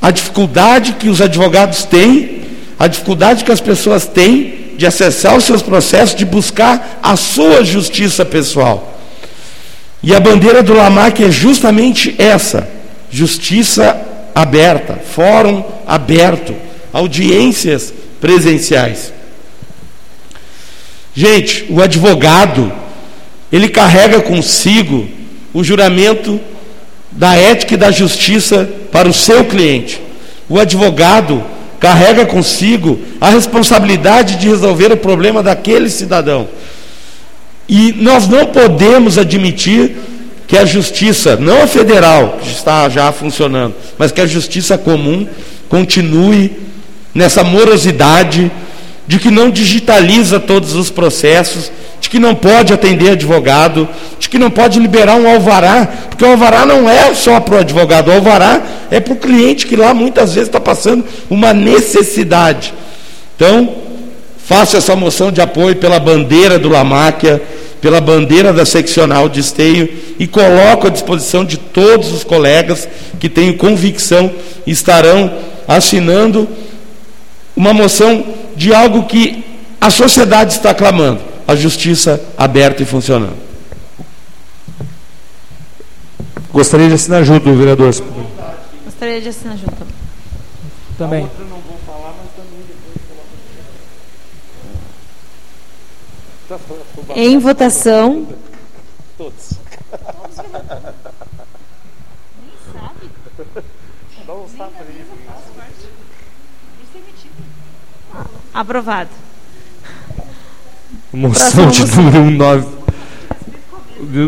a 0.01 0.11
dificuldade 0.11 0.93
que 0.93 1.09
os 1.09 1.21
advogados 1.21 1.83
têm, 1.83 2.41
a 2.79 2.87
dificuldade 2.87 3.43
que 3.43 3.51
as 3.51 3.61
pessoas 3.61 4.05
têm 4.05 4.73
de 4.75 4.85
acessar 4.85 5.37
os 5.37 5.43
seus 5.43 5.61
processos, 5.61 6.15
de 6.15 6.25
buscar 6.25 6.99
a 7.01 7.15
sua 7.15 7.63
justiça 7.63 8.25
pessoal. 8.25 8.99
E 10.01 10.13
a 10.13 10.19
bandeira 10.19 10.61
do 10.61 10.73
Lamac 10.73 11.23
é 11.23 11.31
justamente 11.31 12.13
essa: 12.17 12.67
justiça 13.13 13.95
aberta, 14.33 14.95
fórum 14.95 15.63
aberto, 15.85 16.55
audiências 16.91 17.93
presenciais. 18.19 19.13
Gente, 21.13 21.67
o 21.69 21.79
advogado 21.79 22.73
ele 23.51 23.69
carrega 23.69 24.19
consigo 24.19 25.07
o 25.53 25.63
juramento 25.63 26.41
da 27.11 27.35
ética 27.35 27.75
e 27.75 27.77
da 27.77 27.91
justiça 27.91 28.67
para 28.91 29.07
o 29.07 29.13
seu 29.13 29.45
cliente. 29.45 30.01
O 30.49 30.59
advogado 30.59 31.43
carrega 31.79 32.25
consigo 32.25 32.99
a 33.21 33.29
responsabilidade 33.29 34.37
de 34.37 34.49
resolver 34.49 34.91
o 34.91 34.97
problema 34.97 35.43
daquele 35.43 35.87
cidadão. 35.87 36.47
E 37.69 37.93
nós 37.93 38.27
não 38.27 38.47
podemos 38.47 39.19
admitir 39.19 39.95
que 40.53 40.57
a 40.59 40.65
justiça, 40.65 41.35
não 41.35 41.63
a 41.63 41.67
federal, 41.67 42.37
que 42.39 42.47
está 42.47 42.87
já 42.87 43.11
funcionando, 43.11 43.73
mas 43.97 44.11
que 44.11 44.21
a 44.21 44.27
justiça 44.27 44.77
comum 44.77 45.27
continue 45.67 46.55
nessa 47.11 47.43
morosidade 47.43 48.51
de 49.07 49.17
que 49.17 49.31
não 49.31 49.49
digitaliza 49.49 50.39
todos 50.39 50.75
os 50.75 50.91
processos, 50.91 51.71
de 51.99 52.07
que 52.07 52.19
não 52.19 52.35
pode 52.35 52.71
atender 52.71 53.13
advogado, 53.13 53.89
de 54.19 54.29
que 54.29 54.37
não 54.37 54.51
pode 54.51 54.79
liberar 54.79 55.15
um 55.15 55.27
alvará, 55.27 55.87
porque 56.07 56.23
o 56.23 56.29
alvará 56.29 56.67
não 56.67 56.87
é 56.87 57.15
só 57.15 57.39
para 57.39 57.55
o 57.55 57.59
advogado, 57.61 58.09
o 58.09 58.13
alvará 58.13 58.61
é 58.91 58.99
para 58.99 59.13
o 59.13 59.17
cliente 59.17 59.65
que 59.65 59.75
lá 59.75 59.91
muitas 59.91 60.35
vezes 60.35 60.49
está 60.49 60.59
passando 60.59 61.03
uma 61.31 61.51
necessidade. 61.51 62.75
Então, 63.35 63.73
faço 64.45 64.77
essa 64.77 64.95
moção 64.95 65.31
de 65.31 65.41
apoio 65.41 65.75
pela 65.75 65.99
bandeira 65.99 66.59
do 66.59 66.69
Lamáquia, 66.69 67.41
pela 67.81 67.99
bandeira 67.99 68.53
da 68.53 68.65
seccional 68.65 69.27
de 69.27 69.39
esteio 69.39 69.93
e 70.17 70.25
coloco 70.27 70.87
à 70.87 70.89
disposição 70.89 71.43
de 71.43 71.57
todos 71.57 72.11
os 72.11 72.23
colegas 72.23 72.87
que 73.19 73.27
tenho 73.27 73.57
convicção 73.57 74.31
estarão 74.65 75.33
assinando 75.67 76.47
uma 77.55 77.73
moção 77.73 78.25
de 78.55 78.73
algo 78.73 79.03
que 79.03 79.43
a 79.81 79.89
sociedade 79.89 80.53
está 80.53 80.73
clamando: 80.73 81.19
a 81.47 81.55
justiça 81.55 82.21
aberta 82.37 82.83
e 82.83 82.85
funcionando. 82.85 83.35
Gostaria 86.53 86.87
de 86.87 86.93
assinar 86.93 87.23
junto, 87.23 87.51
vereador. 87.53 87.93
Gostaria 88.85 89.19
de 89.19 89.29
assinar 89.29 89.57
junto. 89.57 89.85
Também. 90.97 91.27
Em 97.15 97.37
votação. 97.39 98.27
Aprovado. 108.53 109.09
Moção 111.11 111.67
de 111.69 111.85
número 111.95 112.31
9. 112.31 112.67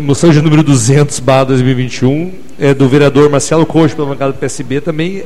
Moção 0.02 0.30
de 0.30 0.40
número 0.40 0.62
200, 0.62 1.20
barra 1.20 1.44
2021, 1.44 2.32
é 2.58 2.72
do 2.72 2.88
vereador 2.88 3.28
Marcelo 3.28 3.66
Coxo, 3.66 3.94
pela 3.94 4.08
bancada 4.08 4.32
do 4.32 4.38
PSB, 4.38 4.80
também 4.80 5.24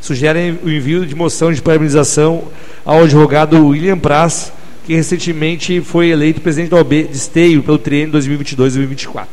sugerem 0.00 0.58
o 0.62 0.68
envio 0.68 1.06
de 1.06 1.14
moção 1.14 1.52
de 1.52 1.62
parabenização 1.62 2.44
ao 2.84 3.04
advogado 3.04 3.68
William 3.68 3.98
Praz, 3.98 4.52
que 4.84 4.94
recentemente 4.94 5.80
foi 5.80 6.08
eleito 6.08 6.40
presidente 6.40 6.70
da 6.70 6.76
OB 6.76 7.04
de 7.04 7.16
Esteio 7.16 7.62
pelo 7.62 7.78
triênio 7.78 8.12
2022-2024. 8.18 9.26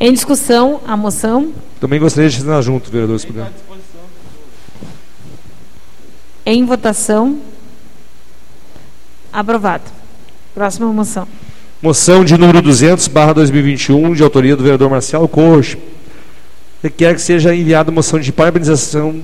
Em 0.00 0.12
discussão, 0.12 0.80
a 0.86 0.96
moção. 0.96 1.52
Também 1.80 2.00
gostaria 2.00 2.30
de 2.30 2.36
assinar 2.36 2.62
junto, 2.62 2.90
vereador, 2.90 3.18
se 3.18 3.26
puder. 3.26 3.52
Em 6.46 6.64
votação. 6.64 7.40
Aprovado. 9.32 9.84
Próxima 10.54 10.90
moção. 10.92 11.28
Moção 11.82 12.24
de 12.24 12.36
número 12.38 12.62
200, 12.62 13.06
barra 13.08 13.34
2021, 13.34 14.14
de 14.14 14.22
autoria 14.22 14.56
do 14.56 14.62
vereador 14.62 14.88
Marcelo 14.88 15.28
Coxo, 15.28 15.76
requer 16.82 17.14
que 17.14 17.20
seja 17.20 17.54
enviada 17.54 17.92
moção 17.92 18.18
de 18.18 18.32
parabenização 18.32 19.22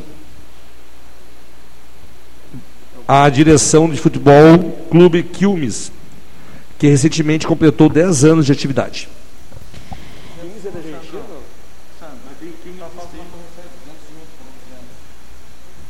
à 3.07 3.29
direção 3.29 3.89
de 3.89 3.99
futebol 3.99 4.59
Clube 4.91 5.23
Quilmes, 5.23 5.93
que 6.79 6.87
recentemente 6.87 7.47
completou 7.47 7.89
10 7.89 8.25
anos 8.25 8.47
de 8.47 8.53
atividade. 8.53 9.09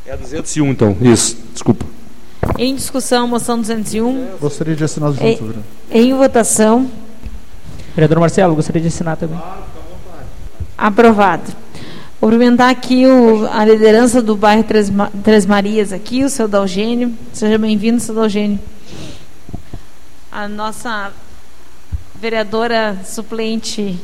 É 0.05 0.11
a 0.13 0.15
201, 0.15 0.71
então. 0.71 0.95
Isso, 1.01 1.37
desculpa. 1.51 1.85
Em 2.57 2.75
discussão, 2.75 3.27
moção 3.27 3.59
201. 3.59 4.37
Gostaria 4.39 4.75
de 4.75 4.83
assinar 4.83 5.11
junto, 5.11 5.23
Ei. 5.23 5.35
vereador. 5.35 5.63
Em 5.91 6.13
votação. 6.13 6.91
Vereador 7.95 8.19
Marcelo, 8.19 8.55
gostaria 8.55 8.81
de 8.81 8.89
assinar 8.89 9.17
também. 9.17 9.39
Aprovado. 10.77 11.64
Cumprimentar 12.19 12.69
aqui 12.69 13.05
o- 13.05 13.47
a 13.51 13.63
liderança 13.65 14.21
do 14.21 14.35
bairro 14.35 14.63
Três, 14.63 14.91
Três 15.23 15.45
Marias 15.45 15.91
aqui, 15.93 16.23
o 16.23 16.29
seu 16.29 16.47
Dalgênio. 16.47 17.13
Seja 17.33 17.57
bem-vindo, 17.57 17.99
seu 17.99 18.15
Dalgênio. 18.15 18.59
A 20.31 20.47
nossa 20.47 21.11
vereadora 22.15 22.97
suplente 23.05 23.99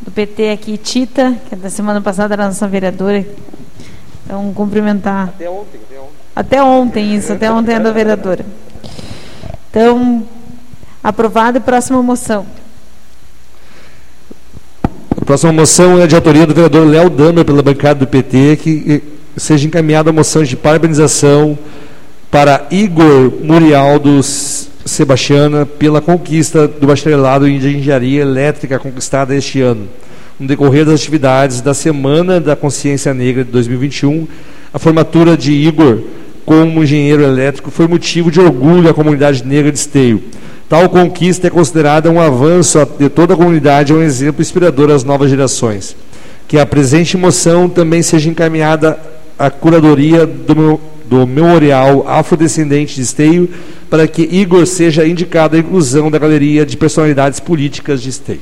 do 0.00 0.10
PT 0.10 0.50
aqui, 0.50 0.76
Tita, 0.76 1.34
que 1.48 1.56
da 1.56 1.70
semana 1.70 2.00
passada 2.00 2.34
era 2.34 2.44
a 2.44 2.48
nossa 2.48 2.68
vereadora. 2.68 3.24
Então, 4.24 4.52
cumprimentar. 4.52 5.28
Até 5.28 5.48
ontem, 5.48 5.80
até 5.86 5.98
ontem. 6.00 6.12
Até 6.34 6.62
ontem, 6.62 7.14
isso, 7.14 7.32
até 7.32 7.50
ontem 7.50 7.72
era 7.74 7.88
a 7.88 7.92
vereadora. 7.92 8.44
Então, 9.70 10.26
aprovado 11.02 11.58
e 11.58 11.60
próxima 11.60 12.02
moção. 12.02 12.44
A 15.22 15.24
próxima 15.24 15.52
moção 15.52 16.02
é 16.02 16.06
de 16.08 16.16
autoria 16.16 16.44
do 16.44 16.52
vereador 16.52 16.84
Léo 16.84 17.08
Damer, 17.08 17.44
pela 17.44 17.62
bancada 17.62 18.00
do 18.00 18.08
PT, 18.08 18.58
que 18.60 19.02
seja 19.36 19.68
encaminhada 19.68 20.10
a 20.10 20.12
moção 20.12 20.42
de 20.42 20.56
parabenização 20.56 21.56
para 22.28 22.66
Igor 22.72 23.32
Murialdo 23.40 24.20
Sebastiana 24.20 25.64
pela 25.64 26.00
conquista 26.00 26.66
do 26.66 26.88
bacharelado 26.88 27.46
em 27.46 27.54
engenharia 27.54 28.20
elétrica 28.20 28.80
conquistada 28.80 29.32
este 29.32 29.60
ano. 29.60 29.86
No 30.40 30.48
decorrer 30.48 30.84
das 30.84 31.00
atividades 31.00 31.60
da 31.60 31.72
Semana 31.72 32.40
da 32.40 32.56
Consciência 32.56 33.14
Negra 33.14 33.44
de 33.44 33.52
2021, 33.52 34.26
a 34.74 34.78
formatura 34.80 35.36
de 35.36 35.52
Igor 35.52 36.00
como 36.44 36.82
engenheiro 36.82 37.22
elétrico 37.22 37.70
foi 37.70 37.86
motivo 37.86 38.28
de 38.28 38.40
orgulho 38.40 38.90
à 38.90 38.92
comunidade 38.92 39.46
negra 39.46 39.70
de 39.70 39.78
Esteio. 39.78 40.20
Tal 40.72 40.88
conquista 40.88 41.48
é 41.48 41.50
considerada 41.50 42.10
um 42.10 42.18
avanço 42.18 42.78
de 42.98 43.10
toda 43.10 43.34
a 43.34 43.36
comunidade 43.36 43.92
e 43.92 43.94
um 43.94 44.00
exemplo 44.00 44.40
inspirador 44.40 44.90
às 44.90 45.04
novas 45.04 45.28
gerações. 45.28 45.94
Que 46.48 46.58
a 46.58 46.64
presente 46.64 47.14
moção 47.14 47.68
também 47.68 48.00
seja 48.00 48.30
encaminhada 48.30 48.98
à 49.38 49.50
curadoria 49.50 50.26
do, 50.26 50.80
do 51.04 51.26
Memorial 51.26 52.08
Afrodescendente 52.08 52.94
de 52.94 53.02
Esteio, 53.02 53.50
para 53.90 54.08
que 54.08 54.22
Igor 54.22 54.66
seja 54.66 55.06
indicado 55.06 55.56
à 55.56 55.58
inclusão 55.58 56.10
da 56.10 56.18
galeria 56.18 56.64
de 56.64 56.74
personalidades 56.74 57.38
políticas 57.38 58.00
de 58.00 58.08
Esteio. 58.08 58.40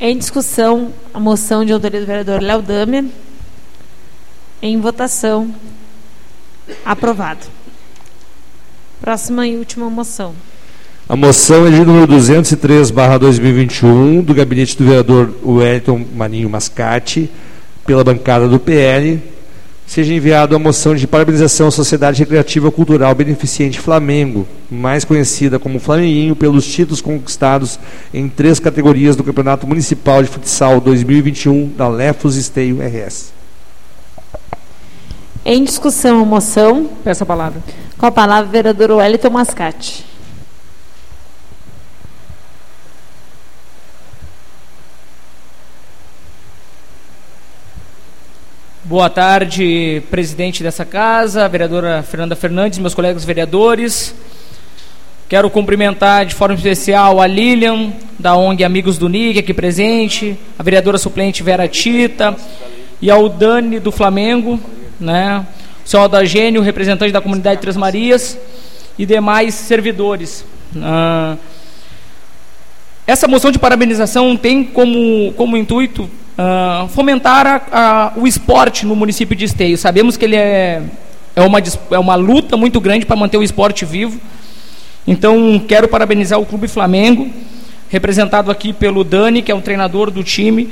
Em 0.00 0.18
discussão, 0.18 0.92
a 1.14 1.20
moção 1.20 1.64
de 1.64 1.72
autoria 1.72 2.00
do 2.00 2.06
vereador 2.06 2.42
Léo 2.42 2.60
Damer. 2.60 3.04
Em 4.60 4.80
votação. 4.80 5.54
Aprovado. 6.84 7.59
Próxima 9.00 9.46
e 9.46 9.56
última 9.56 9.88
moção. 9.88 10.34
A 11.08 11.16
moção 11.16 11.66
é 11.66 11.70
de 11.70 11.84
número 11.84 12.06
203, 12.06 12.90
barra 12.90 13.16
2021, 13.18 14.20
do 14.22 14.34
gabinete 14.34 14.76
do 14.76 14.84
vereador 14.84 15.30
Wellington 15.42 16.04
Maninho 16.14 16.50
Mascate, 16.50 17.30
pela 17.86 18.04
bancada 18.04 18.46
do 18.46 18.60
PL. 18.60 19.20
Seja 19.86 20.14
enviada 20.14 20.54
a 20.54 20.58
moção 20.58 20.94
de 20.94 21.06
parabenização 21.06 21.66
à 21.66 21.70
Sociedade 21.70 22.20
Recreativa 22.20 22.70
Cultural 22.70 23.12
Beneficente 23.14 23.80
Flamengo, 23.80 24.46
mais 24.70 25.04
conhecida 25.04 25.58
como 25.58 25.80
Flamenguinho, 25.80 26.36
pelos 26.36 26.64
títulos 26.66 27.00
conquistados 27.00 27.80
em 28.14 28.28
três 28.28 28.60
categorias 28.60 29.16
do 29.16 29.24
Campeonato 29.24 29.66
Municipal 29.66 30.22
de 30.22 30.28
Futsal 30.28 30.80
2021 30.80 31.72
da 31.76 31.88
Lefos 31.88 32.36
Esteio 32.36 32.78
RS. 32.80 33.32
Em 35.44 35.64
discussão, 35.64 36.20
a 36.20 36.24
moção. 36.24 36.88
Peço 37.02 37.22
a 37.22 37.26
palavra. 37.26 37.60
Com 38.00 38.06
a 38.06 38.10
palavra, 38.10 38.48
o 38.48 38.50
vereador 38.50 38.92
Wellington 38.92 39.28
Mascate. 39.28 40.06
Boa 48.82 49.10
tarde, 49.10 50.02
presidente 50.10 50.62
dessa 50.62 50.86
casa, 50.86 51.46
vereadora 51.46 52.02
Fernanda 52.02 52.34
Fernandes, 52.34 52.78
meus 52.78 52.94
colegas 52.94 53.22
vereadores. 53.22 54.14
Quero 55.28 55.50
cumprimentar 55.50 56.24
de 56.24 56.34
forma 56.34 56.54
especial 56.54 57.20
a 57.20 57.26
Lilian, 57.26 57.92
da 58.18 58.34
ONG 58.34 58.64
Amigos 58.64 58.96
do 58.96 59.10
NIC, 59.10 59.40
aqui 59.40 59.52
presente, 59.52 60.38
a 60.58 60.62
vereadora 60.62 60.96
suplente 60.96 61.42
Vera 61.42 61.68
Tita 61.68 62.34
e 62.98 63.10
ao 63.10 63.28
Dani 63.28 63.78
do 63.78 63.92
Flamengo, 63.92 64.58
né? 64.98 65.46
O 65.90 65.96
senhor 65.98 66.04
Adagênio, 66.04 66.62
representante 66.62 67.12
da 67.12 67.20
comunidade 67.20 67.60
Três 67.60 67.76
Marias 67.76 68.38
e 68.96 69.04
demais 69.04 69.56
servidores. 69.56 70.44
Ah, 70.80 71.36
essa 73.04 73.26
moção 73.26 73.50
de 73.50 73.58
parabenização 73.58 74.36
tem 74.36 74.62
como, 74.62 75.32
como 75.32 75.56
intuito 75.56 76.08
ah, 76.38 76.86
fomentar 76.90 77.44
a- 77.44 77.62
a- 77.72 78.12
o 78.16 78.24
esporte 78.24 78.86
no 78.86 78.94
município 78.94 79.34
de 79.34 79.46
Esteio. 79.46 79.76
Sabemos 79.76 80.16
que 80.16 80.24
ele 80.26 80.36
é, 80.36 80.80
é, 81.34 81.42
uma, 81.42 81.58
é 81.90 81.98
uma 81.98 82.14
luta 82.14 82.56
muito 82.56 82.80
grande 82.80 83.04
para 83.04 83.16
manter 83.16 83.36
o 83.38 83.42
esporte 83.42 83.84
vivo. 83.84 84.20
Então, 85.08 85.60
quero 85.66 85.88
parabenizar 85.88 86.38
o 86.38 86.46
Clube 86.46 86.68
Flamengo, 86.68 87.28
representado 87.88 88.48
aqui 88.48 88.72
pelo 88.72 89.02
Dani, 89.02 89.42
que 89.42 89.50
é 89.50 89.54
o 89.56 89.60
treinador 89.60 90.08
do 90.12 90.22
time, 90.22 90.68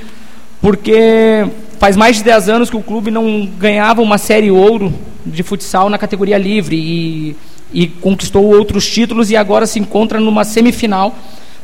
porque 0.62 1.44
faz 1.78 1.96
mais 1.96 2.16
de 2.16 2.24
10 2.24 2.48
anos 2.48 2.70
que 2.70 2.76
o 2.76 2.82
clube 2.82 3.10
não 3.10 3.46
ganhava 3.58 4.02
uma 4.02 4.18
série 4.18 4.50
ouro 4.50 4.92
de 5.24 5.42
futsal 5.42 5.88
na 5.88 5.98
categoria 5.98 6.36
livre 6.36 6.76
e, 6.76 7.36
e 7.72 7.86
conquistou 7.86 8.44
outros 8.44 8.88
títulos 8.88 9.30
e 9.30 9.36
agora 9.36 9.66
se 9.66 9.78
encontra 9.78 10.18
numa 10.18 10.44
semifinal 10.44 11.14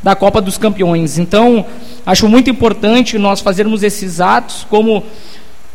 da 0.01 0.15
Copa 0.15 0.39
dos 0.39 0.57
Campeões. 0.57 1.17
Então, 1.17 1.65
acho 2.05 2.29
muito 2.29 2.49
importante 2.49 3.17
nós 3.17 3.41
fazermos 3.41 3.83
esses 3.83 4.21
atos, 4.21 4.65
como 4.69 4.99
o 4.99 5.03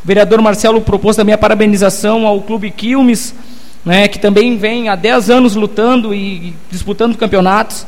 vereador 0.04 0.40
Marcelo 0.40 0.80
propôs 0.80 1.16
também 1.16 1.34
a 1.34 1.38
parabenização 1.38 2.26
ao 2.26 2.40
Clube 2.40 2.70
Quilmes, 2.70 3.34
né, 3.84 4.08
que 4.08 4.18
também 4.18 4.56
vem 4.56 4.88
há 4.88 4.94
10 4.94 5.30
anos 5.30 5.54
lutando 5.54 6.14
e 6.14 6.54
disputando 6.70 7.16
campeonatos. 7.16 7.86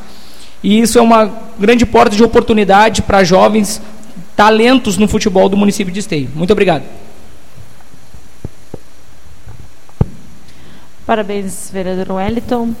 E 0.61 0.79
isso 0.79 0.99
é 0.99 1.01
uma 1.01 1.31
grande 1.59 1.85
porta 1.85 2.15
de 2.15 2.23
oportunidade 2.23 3.01
para 3.01 3.23
jovens 3.23 3.81
talentos 4.35 4.97
no 4.97 5.07
futebol 5.07 5.47
do 5.49 5.57
município 5.57 5.93
de 5.93 5.99
Esteio. 5.99 6.29
Muito 6.35 6.51
obrigado. 6.51 6.83
Parabéns, 11.05 11.69
vereador 11.71 12.15
Wellington. 12.15 12.73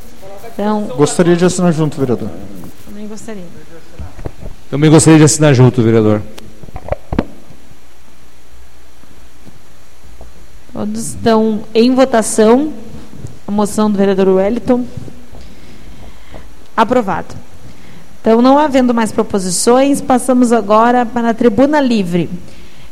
Então, 0.53 0.83
Gostaria 0.95 1.35
de 1.35 1.45
assinar 1.45 1.73
junto, 1.73 1.97
vereador. 1.99 2.29
também 2.85 3.07
gostaria. 3.07 3.43
Também 4.69 4.89
gostaria 4.89 5.19
de 5.19 5.25
assinar 5.25 5.53
junto, 5.53 5.81
vereador. 5.81 6.21
Todos 10.71 11.07
estão 11.09 11.63
em 11.73 11.93
votação 11.93 12.73
a 13.47 13.51
moção 13.51 13.91
do 13.91 13.97
vereador 13.97 14.27
Wellington. 14.29 14.85
Aprovado. 16.75 17.35
Então, 18.23 18.41
não 18.41 18.57
havendo 18.57 18.93
mais 18.93 19.11
proposições, 19.11 19.99
passamos 19.99 20.53
agora 20.53 21.05
para 21.05 21.31
a 21.31 21.33
tribuna 21.33 21.81
livre. 21.81 22.29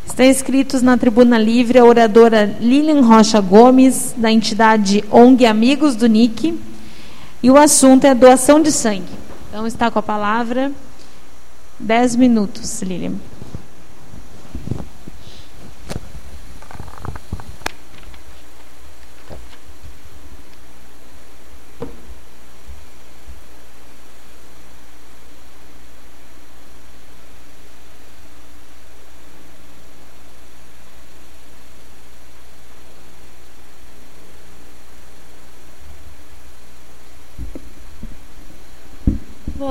Estão 0.05 0.25
inscritos 0.25 0.81
na 0.81 0.97
tribuna 0.97 1.37
livre 1.37 1.79
a 1.79 1.85
oradora 1.85 2.57
Lilian 2.59 2.99
Rocha 2.99 3.39
Gomes, 3.39 4.13
da 4.17 4.29
entidade 4.29 5.05
ONG 5.09 5.45
Amigos 5.45 5.95
do 5.95 6.05
NIC, 6.07 6.59
e 7.41 7.49
o 7.49 7.55
assunto 7.55 8.03
é 8.03 8.13
doação 8.13 8.61
de 8.61 8.73
sangue. 8.73 9.05
Então, 9.47 9.65
está 9.65 9.89
com 9.89 9.99
a 9.99 10.03
palavra. 10.03 10.69
Dez 11.79 12.13
minutos, 12.13 12.81
Lilian. 12.81 13.13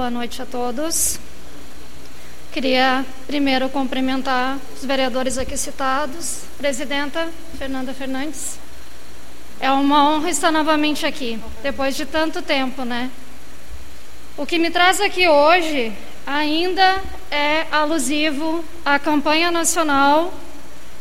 Boa 0.01 0.09
noite 0.11 0.41
a 0.41 0.47
todos. 0.47 1.21
Queria 2.53 3.05
primeiro 3.27 3.69
cumprimentar 3.69 4.57
os 4.75 4.83
vereadores 4.83 5.37
aqui 5.37 5.59
citados, 5.59 6.45
presidenta 6.57 7.29
Fernanda 7.59 7.93
Fernandes. 7.93 8.59
É 9.61 9.71
uma 9.71 10.11
honra 10.11 10.31
estar 10.31 10.51
novamente 10.51 11.05
aqui, 11.05 11.39
depois 11.63 11.95
de 11.95 12.07
tanto 12.07 12.41
tempo, 12.41 12.83
né? 12.83 13.11
O 14.39 14.47
que 14.47 14.59
me 14.59 14.71
traz 14.71 15.03
aqui 15.03 15.29
hoje 15.29 15.93
ainda 16.27 17.03
é 17.31 17.67
alusivo 17.71 18.65
à 18.83 18.99
campanha 18.99 19.51
nacional 19.51 20.33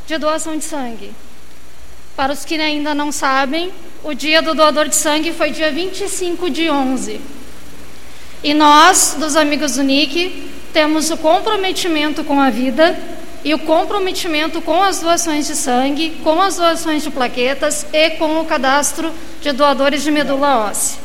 de 0.07 0.17
doação 0.17 0.57
de 0.57 0.65
sangue. 0.65 1.13
Para 2.17 2.33
os 2.33 2.43
que 2.43 2.55
ainda 2.55 2.93
não 2.93 3.13
sabem, 3.13 3.71
o 4.03 4.13
dia 4.13 4.41
do 4.41 4.53
doador 4.53 4.89
de 4.89 4.95
sangue 4.97 5.31
foi 5.31 5.51
dia 5.51 5.71
25 5.71 6.49
de 6.49 6.69
11. 6.69 7.38
E 8.43 8.53
nós, 8.53 9.17
dos 9.19 9.35
amigos 9.35 9.75
do 9.75 9.83
NIC, 9.83 10.49
temos 10.71 11.09
o 11.11 11.17
comprometimento 11.17 12.23
com 12.23 12.39
a 12.39 12.49
vida 12.49 12.97
e 13.43 13.53
o 13.53 13.59
comprometimento 13.59 14.61
com 14.61 14.81
as 14.81 14.99
doações 14.99 15.47
de 15.47 15.55
sangue, 15.55 16.17
com 16.23 16.41
as 16.41 16.55
doações 16.55 17.03
de 17.03 17.09
plaquetas 17.09 17.85
e 17.91 18.11
com 18.11 18.39
o 18.39 18.45
cadastro 18.45 19.11
de 19.41 19.51
doadores 19.51 20.03
de 20.03 20.11
medula 20.11 20.69
óssea. 20.69 20.99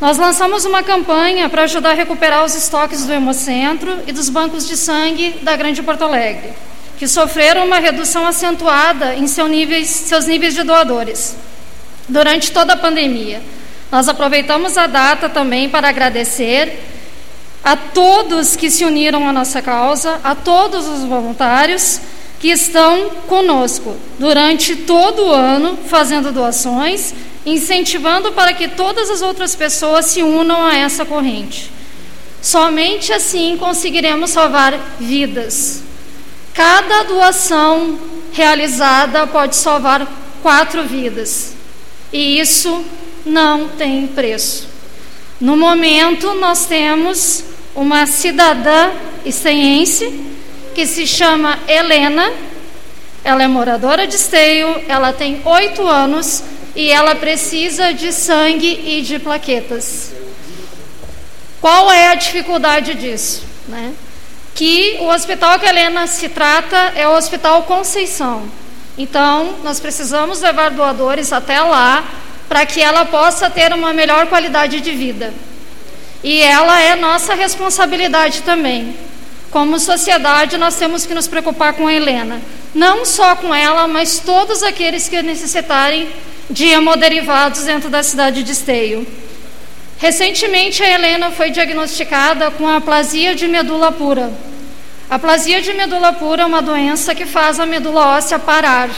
Nós 0.00 0.16
lançamos 0.16 0.64
uma 0.64 0.82
campanha 0.82 1.48
para 1.48 1.64
ajudar 1.64 1.90
a 1.90 1.94
recuperar 1.94 2.44
os 2.44 2.54
estoques 2.54 3.04
do 3.04 3.12
Hemocentro 3.12 3.98
e 4.06 4.12
dos 4.12 4.28
bancos 4.28 4.68
de 4.68 4.76
sangue 4.76 5.40
da 5.42 5.56
Grande 5.56 5.82
Porto 5.82 6.04
Alegre, 6.04 6.52
que 6.98 7.08
sofreram 7.08 7.66
uma 7.66 7.80
redução 7.80 8.24
acentuada 8.24 9.16
em 9.16 9.26
seu 9.26 9.48
níveis, 9.48 9.88
seus 9.88 10.26
níveis 10.26 10.54
de 10.54 10.62
doadores 10.62 11.36
durante 12.08 12.52
toda 12.52 12.74
a 12.74 12.76
pandemia. 12.76 13.42
Nós 13.90 14.08
aproveitamos 14.08 14.76
a 14.76 14.86
data 14.86 15.28
também 15.28 15.68
para 15.68 15.88
agradecer 15.88 16.78
a 17.64 17.74
todos 17.76 18.54
que 18.54 18.70
se 18.70 18.84
uniram 18.84 19.26
à 19.26 19.32
nossa 19.32 19.62
causa, 19.62 20.20
a 20.22 20.34
todos 20.34 20.86
os 20.86 21.04
voluntários 21.04 22.00
que 22.38 22.48
estão 22.48 23.10
conosco 23.26 23.96
durante 24.18 24.76
todo 24.76 25.26
o 25.26 25.32
ano 25.32 25.76
fazendo 25.88 26.30
doações, 26.30 27.14
incentivando 27.44 28.32
para 28.32 28.52
que 28.52 28.68
todas 28.68 29.10
as 29.10 29.22
outras 29.22 29.54
pessoas 29.54 30.06
se 30.06 30.22
unam 30.22 30.64
a 30.64 30.76
essa 30.76 31.04
corrente. 31.04 31.70
Somente 32.40 33.12
assim 33.12 33.56
conseguiremos 33.58 34.30
salvar 34.30 34.78
vidas. 35.00 35.82
Cada 36.54 37.04
doação 37.04 37.98
realizada 38.32 39.26
pode 39.26 39.56
salvar 39.56 40.06
quatro 40.42 40.84
vidas. 40.84 41.54
E 42.12 42.38
isso 42.38 42.84
não 43.24 43.68
tem 43.68 44.06
preço. 44.06 44.68
No 45.40 45.56
momento, 45.56 46.34
nós 46.34 46.66
temos 46.66 47.44
uma 47.74 48.06
cidadã 48.06 48.90
esteense 49.24 50.20
que 50.74 50.86
se 50.86 51.06
chama 51.06 51.58
Helena. 51.68 52.32
Ela 53.22 53.44
é 53.44 53.48
moradora 53.48 54.06
de 54.06 54.16
Esteio, 54.16 54.82
ela 54.88 55.12
tem 55.12 55.40
oito 55.44 55.86
anos 55.86 56.42
e 56.74 56.90
ela 56.90 57.14
precisa 57.14 57.92
de 57.92 58.12
sangue 58.12 58.80
e 58.84 59.02
de 59.02 59.18
plaquetas. 59.18 60.12
Qual 61.60 61.90
é 61.90 62.08
a 62.08 62.14
dificuldade 62.14 62.94
disso? 62.94 63.42
Né? 63.66 63.92
Que 64.54 64.96
o 65.00 65.08
hospital 65.08 65.58
que 65.58 65.66
a 65.66 65.70
Helena 65.70 66.06
se 66.06 66.28
trata 66.28 66.92
é 66.94 67.06
o 67.06 67.16
Hospital 67.16 67.64
Conceição. 67.64 68.48
Então, 68.96 69.56
nós 69.62 69.78
precisamos 69.78 70.40
levar 70.40 70.70
doadores 70.70 71.32
até 71.32 71.60
lá 71.60 72.04
para 72.48 72.64
que 72.64 72.80
ela 72.80 73.04
possa 73.04 73.50
ter 73.50 73.72
uma 73.72 73.92
melhor 73.92 74.26
qualidade 74.26 74.80
de 74.80 74.90
vida. 74.92 75.32
E 76.22 76.40
ela 76.40 76.80
é 76.80 76.96
nossa 76.96 77.34
responsabilidade 77.34 78.42
também. 78.42 78.96
Como 79.50 79.78
sociedade, 79.78 80.58
nós 80.58 80.76
temos 80.76 81.06
que 81.06 81.14
nos 81.14 81.28
preocupar 81.28 81.72
com 81.74 81.86
a 81.86 81.92
Helena. 81.92 82.40
Não 82.74 83.04
só 83.04 83.36
com 83.36 83.54
ela, 83.54 83.86
mas 83.86 84.18
todos 84.18 84.62
aqueles 84.62 85.08
que 85.08 85.22
necessitarem 85.22 86.08
de 86.50 86.66
hemoderivados 86.66 87.62
dentro 87.62 87.88
da 87.88 88.02
cidade 88.02 88.42
de 88.42 88.52
Esteio. 88.52 89.06
Recentemente, 89.98 90.82
a 90.82 90.88
Helena 90.88 91.30
foi 91.30 91.50
diagnosticada 91.50 92.50
com 92.50 92.68
aplasia 92.68 93.34
de 93.34 93.48
medula 93.48 93.90
pura. 93.90 94.32
A 95.10 95.14
aplasia 95.14 95.62
de 95.62 95.72
medula 95.72 96.12
pura 96.12 96.42
é 96.42 96.46
uma 96.46 96.60
doença 96.60 97.14
que 97.14 97.24
faz 97.24 97.58
a 97.58 97.66
medula 97.66 98.16
óssea 98.16 98.38
parar. 98.38 98.90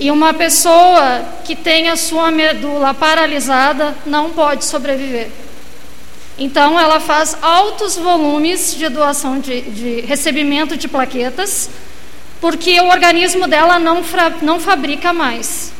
E 0.00 0.10
uma 0.10 0.32
pessoa 0.32 1.24
que 1.44 1.56
tem 1.56 1.88
a 1.88 1.96
sua 1.96 2.30
medula 2.30 2.94
paralisada 2.94 3.96
não 4.06 4.30
pode 4.30 4.64
sobreviver. 4.64 5.28
Então, 6.38 6.78
ela 6.78 7.00
faz 7.00 7.36
altos 7.42 7.96
volumes 7.96 8.76
de 8.76 8.88
doação 8.88 9.40
de, 9.40 9.60
de 9.62 10.00
recebimento 10.02 10.76
de 10.76 10.86
plaquetas, 10.86 11.68
porque 12.40 12.80
o 12.80 12.86
organismo 12.86 13.48
dela 13.48 13.80
não, 13.80 14.04
fra, 14.04 14.32
não 14.40 14.60
fabrica 14.60 15.12
mais. 15.12 15.72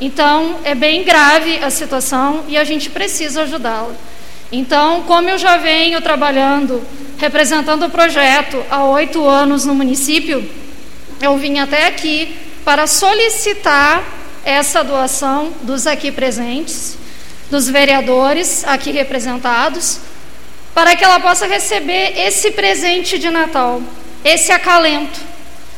Então, 0.00 0.60
é 0.62 0.72
bem 0.72 1.02
grave 1.02 1.58
a 1.58 1.68
situação 1.68 2.44
e 2.46 2.56
a 2.56 2.62
gente 2.62 2.90
precisa 2.90 3.42
ajudá-la. 3.42 3.94
Então, 4.52 5.02
como 5.02 5.28
eu 5.28 5.36
já 5.36 5.56
venho 5.56 6.00
trabalhando, 6.00 6.80
representando 7.18 7.86
o 7.86 7.90
projeto 7.90 8.62
há 8.70 8.84
oito 8.84 9.28
anos 9.28 9.64
no 9.64 9.74
município, 9.74 10.48
eu 11.20 11.36
vim 11.36 11.58
até 11.58 11.88
aqui 11.88 12.32
para 12.64 12.86
solicitar 12.86 14.02
essa 14.44 14.82
doação 14.82 15.52
dos 15.62 15.86
aqui 15.86 16.10
presentes, 16.10 16.96
dos 17.50 17.68
vereadores 17.68 18.64
aqui 18.64 18.90
representados, 18.90 20.00
para 20.74 20.96
que 20.96 21.04
ela 21.04 21.20
possa 21.20 21.46
receber 21.46 22.18
esse 22.18 22.50
presente 22.50 23.18
de 23.18 23.30
Natal, 23.30 23.80
esse 24.24 24.50
acalento. 24.50 25.20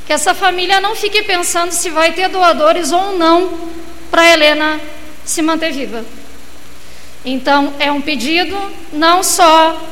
Que 0.07 0.13
essa 0.13 0.35
família 0.35 0.81
não 0.81 0.95
fique 0.95 1.23
pensando 1.25 1.73
se 1.73 1.91
vai 1.91 2.13
ter 2.13 2.29
doadores 2.29 2.93
ou 2.93 3.19
não 3.19 3.53
para 4.11 4.31
Helena 4.31 4.81
se 5.25 5.43
manter 5.43 5.73
viva. 5.73 6.05
Então, 7.25 7.75
é 7.81 7.91
um 7.91 8.01
pedido 8.01 8.57
não 8.93 9.25
só 9.25 9.83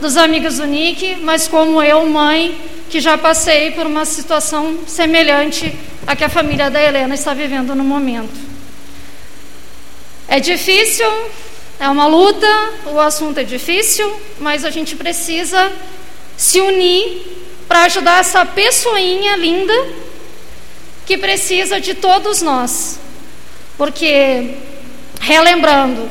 dos 0.00 0.16
amigos 0.16 0.58
do 0.58 0.66
Nick, 0.66 1.16
mas 1.22 1.48
como 1.48 1.82
eu, 1.82 2.08
mãe, 2.08 2.56
que 2.94 3.00
já 3.00 3.18
passei 3.18 3.72
por 3.72 3.86
uma 3.86 4.04
situação 4.04 4.78
semelhante 4.86 5.76
à 6.06 6.14
que 6.14 6.22
a 6.22 6.28
família 6.28 6.70
da 6.70 6.80
Helena 6.80 7.12
está 7.12 7.34
vivendo 7.34 7.74
no 7.74 7.82
momento. 7.82 8.38
É 10.28 10.38
difícil, 10.38 11.04
é 11.80 11.88
uma 11.88 12.06
luta, 12.06 12.46
o 12.86 13.00
assunto 13.00 13.38
é 13.38 13.42
difícil, 13.42 14.08
mas 14.38 14.64
a 14.64 14.70
gente 14.70 14.94
precisa 14.94 15.72
se 16.36 16.60
unir 16.60 17.26
para 17.66 17.82
ajudar 17.86 18.20
essa 18.20 18.46
pessoinha 18.46 19.34
linda 19.34 19.74
que 21.04 21.18
precisa 21.18 21.80
de 21.80 21.94
todos 21.94 22.42
nós. 22.42 23.00
Porque 23.76 24.54
Relembrando, 25.20 26.08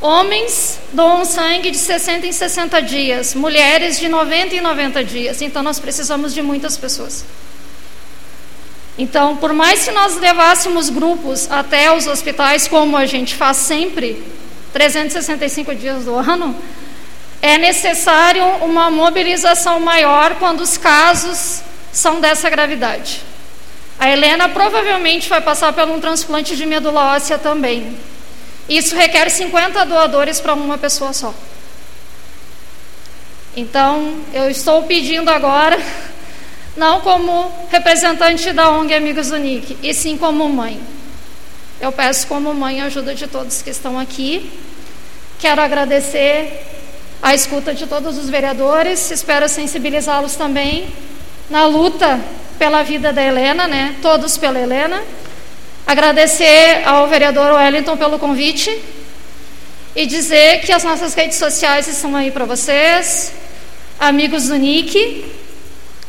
homens 0.00 0.78
doam 0.92 1.24
sangue 1.24 1.70
de 1.70 1.78
60 1.78 2.26
em 2.26 2.32
60 2.32 2.80
dias, 2.82 3.34
mulheres 3.34 3.98
de 3.98 4.08
90 4.08 4.54
em 4.54 4.60
90 4.60 5.04
dias. 5.04 5.42
Então 5.42 5.62
nós 5.62 5.78
precisamos 5.78 6.34
de 6.34 6.42
muitas 6.42 6.76
pessoas. 6.76 7.24
Então, 8.98 9.36
por 9.36 9.52
mais 9.52 9.84
que 9.84 9.90
nós 9.90 10.16
levássemos 10.16 10.88
grupos 10.88 11.50
até 11.50 11.94
os 11.94 12.06
hospitais, 12.06 12.66
como 12.66 12.96
a 12.96 13.04
gente 13.04 13.34
faz 13.34 13.58
sempre, 13.58 14.22
365 14.72 15.74
dias 15.74 16.04
do 16.06 16.14
ano, 16.14 16.56
é 17.42 17.58
necessário 17.58 18.44
uma 18.62 18.90
mobilização 18.90 19.78
maior 19.80 20.36
quando 20.36 20.60
os 20.62 20.78
casos 20.78 21.60
são 21.92 22.20
dessa 22.20 22.48
gravidade. 22.48 23.22
A 23.98 24.10
Helena 24.10 24.48
provavelmente 24.48 25.28
vai 25.28 25.40
passar 25.40 25.72
por 25.72 25.84
um 25.84 26.00
transplante 26.00 26.56
de 26.56 26.66
medula 26.66 27.14
óssea 27.14 27.38
também. 27.38 27.96
Isso 28.68 28.96
requer 28.96 29.30
50 29.30 29.84
doadores 29.84 30.40
para 30.40 30.54
uma 30.54 30.76
pessoa 30.76 31.12
só. 31.12 31.32
Então, 33.56 34.16
eu 34.34 34.50
estou 34.50 34.82
pedindo 34.82 35.30
agora 35.30 35.78
não 36.76 37.00
como 37.00 37.50
representante 37.70 38.52
da 38.52 38.70
ONG 38.70 38.94
Amigos 38.94 39.28
do 39.30 39.38
NIC, 39.38 39.78
e 39.82 39.94
sim 39.94 40.18
como 40.18 40.48
mãe. 40.48 40.80
Eu 41.80 41.92
peço 41.92 42.26
como 42.26 42.52
mãe 42.52 42.80
a 42.80 42.86
ajuda 42.86 43.14
de 43.14 43.26
todos 43.26 43.62
que 43.62 43.70
estão 43.70 43.98
aqui. 43.98 44.50
Quero 45.38 45.60
agradecer 45.60 46.66
a 47.22 47.34
escuta 47.34 47.74
de 47.74 47.86
todos 47.86 48.18
os 48.18 48.28
vereadores, 48.28 49.10
espero 49.10 49.48
sensibilizá-los 49.48 50.36
também 50.36 50.88
na 51.48 51.66
luta 51.66 52.20
pela 52.58 52.82
vida 52.82 53.12
da 53.12 53.22
Helena, 53.22 53.66
né? 53.66 53.96
Todos 54.02 54.36
pela 54.36 54.58
Helena. 54.58 55.02
Agradecer 55.86 56.82
ao 56.84 57.06
vereador 57.06 57.52
Wellington 57.52 57.96
pelo 57.96 58.18
convite 58.18 58.82
e 59.94 60.04
dizer 60.04 60.60
que 60.62 60.72
as 60.72 60.82
nossas 60.82 61.14
redes 61.14 61.38
sociais 61.38 61.86
estão 61.86 62.16
aí 62.16 62.32
para 62.32 62.44
vocês, 62.44 63.32
amigos 63.96 64.48
do 64.48 64.56
NIC, 64.56 65.24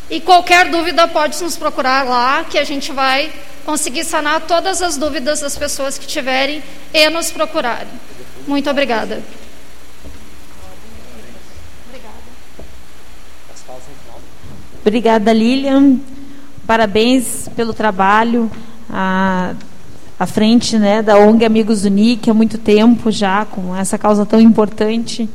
e 0.09 0.19
qualquer 0.19 0.71
dúvida 0.71 1.07
pode 1.07 1.39
nos 1.43 1.55
procurar 1.55 2.03
lá, 2.03 2.43
que 2.43 2.57
a 2.57 2.63
gente 2.63 2.91
vai 2.91 3.31
conseguir 3.65 4.03
sanar 4.03 4.41
todas 4.41 4.81
as 4.81 4.97
dúvidas 4.97 5.41
das 5.41 5.55
pessoas 5.55 5.95
que 5.95 6.07
tiverem 6.07 6.63
e 6.91 7.09
nos 7.11 7.29
procurarem. 7.29 7.87
Muito 8.47 8.67
obrigada. 8.71 9.21
Obrigada, 14.81 15.31
Lilian. 15.31 15.99
Parabéns 16.65 17.47
pelo 17.55 17.75
trabalho 17.75 18.49
à, 18.89 19.53
à 20.19 20.25
frente 20.25 20.77
né, 20.77 21.01
da 21.01 21.17
ONG 21.17 21.45
Amigos 21.45 21.81
do 21.83 21.89
NIC 21.89 22.29
há 22.29 22.33
muito 22.33 22.57
tempo 22.57 23.11
já, 23.11 23.45
com 23.45 23.75
essa 23.75 23.97
causa 23.97 24.25
tão 24.25 24.39
importante 24.39 25.29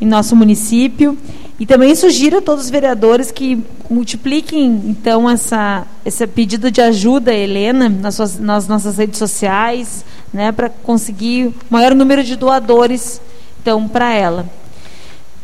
em 0.00 0.06
nosso 0.06 0.34
município. 0.34 1.16
E 1.60 1.66
também 1.66 1.94
sugiro 1.94 2.38
a 2.38 2.42
todos 2.42 2.64
os 2.64 2.70
vereadores 2.70 3.30
que 3.30 3.62
multipliquem, 3.88 4.82
então, 4.86 5.30
essa, 5.30 5.86
esse 6.04 6.26
pedido 6.26 6.70
de 6.70 6.80
ajuda, 6.80 7.32
Helena, 7.32 7.88
nas, 7.88 8.16
suas, 8.16 8.38
nas 8.38 8.66
nossas 8.66 8.96
redes 8.96 9.18
sociais, 9.18 10.04
né, 10.32 10.50
para 10.50 10.68
conseguir 10.68 11.48
o 11.48 11.54
maior 11.70 11.94
número 11.94 12.24
de 12.24 12.34
doadores, 12.34 13.20
então, 13.60 13.86
para 13.86 14.12
ela. 14.12 14.48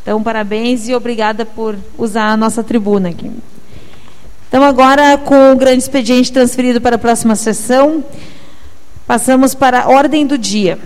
Então, 0.03 0.23
parabéns 0.23 0.89
e 0.89 0.95
obrigada 0.95 1.45
por 1.45 1.77
usar 1.97 2.31
a 2.33 2.37
nossa 2.37 2.65
tribuna 2.65 3.11
aqui. 3.11 3.31
Então, 4.49 4.65
agora, 4.65 5.19
com 5.19 5.53
o 5.53 5.57
grande 5.57 5.83
expediente 5.83 6.33
transferido 6.33 6.81
para 6.81 6.97
a 6.97 6.99
próxima 6.99 7.37
sessão, 7.37 8.03
passamos 9.07 9.55
para 9.55 9.83
a 9.83 9.89
ordem 9.89 10.27
do 10.27 10.39
dia. 10.39 10.79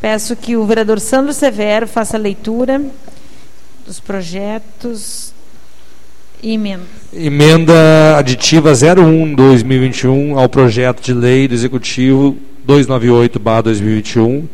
Peço 0.00 0.34
que 0.34 0.56
o 0.56 0.64
vereador 0.64 0.98
Sandro 0.98 1.32
Severo 1.32 1.86
faça 1.86 2.16
a 2.16 2.20
leitura 2.20 2.82
dos 3.86 4.00
projetos 4.00 5.32
e 6.42 6.54
emenda. 6.54 6.84
Emenda 7.12 8.16
aditiva 8.16 8.72
01-2021 8.72 10.36
ao 10.36 10.48
projeto 10.48 11.02
de 11.02 11.12
lei 11.12 11.46
do 11.46 11.54
Executivo 11.54 12.36
298-2021, 12.66 14.44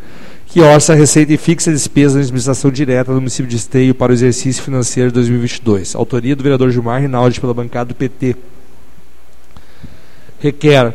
que 0.59 0.63
orça 0.63 0.93
a 0.93 0.97
receita 0.97 1.33
e 1.33 1.37
fixa 1.37 1.71
a 1.71 1.73
despesa 1.73 2.15
da 2.15 2.21
administração 2.21 2.69
direta 2.69 3.13
do 3.13 3.21
município 3.21 3.49
de 3.49 3.55
Esteio 3.55 3.95
para 3.95 4.11
o 4.11 4.13
exercício 4.13 4.61
financeiro 4.61 5.09
de 5.11 5.15
2022. 5.15 5.95
Autoria 5.95 6.35
do 6.35 6.43
vereador 6.43 6.73
Gilmar 6.73 7.01
Rinaldi 7.01 7.41
pela 7.41 7.55
bancada 7.55 7.91
do 7.91 7.95
PT. 7.95 8.35
Requer, 10.41 10.93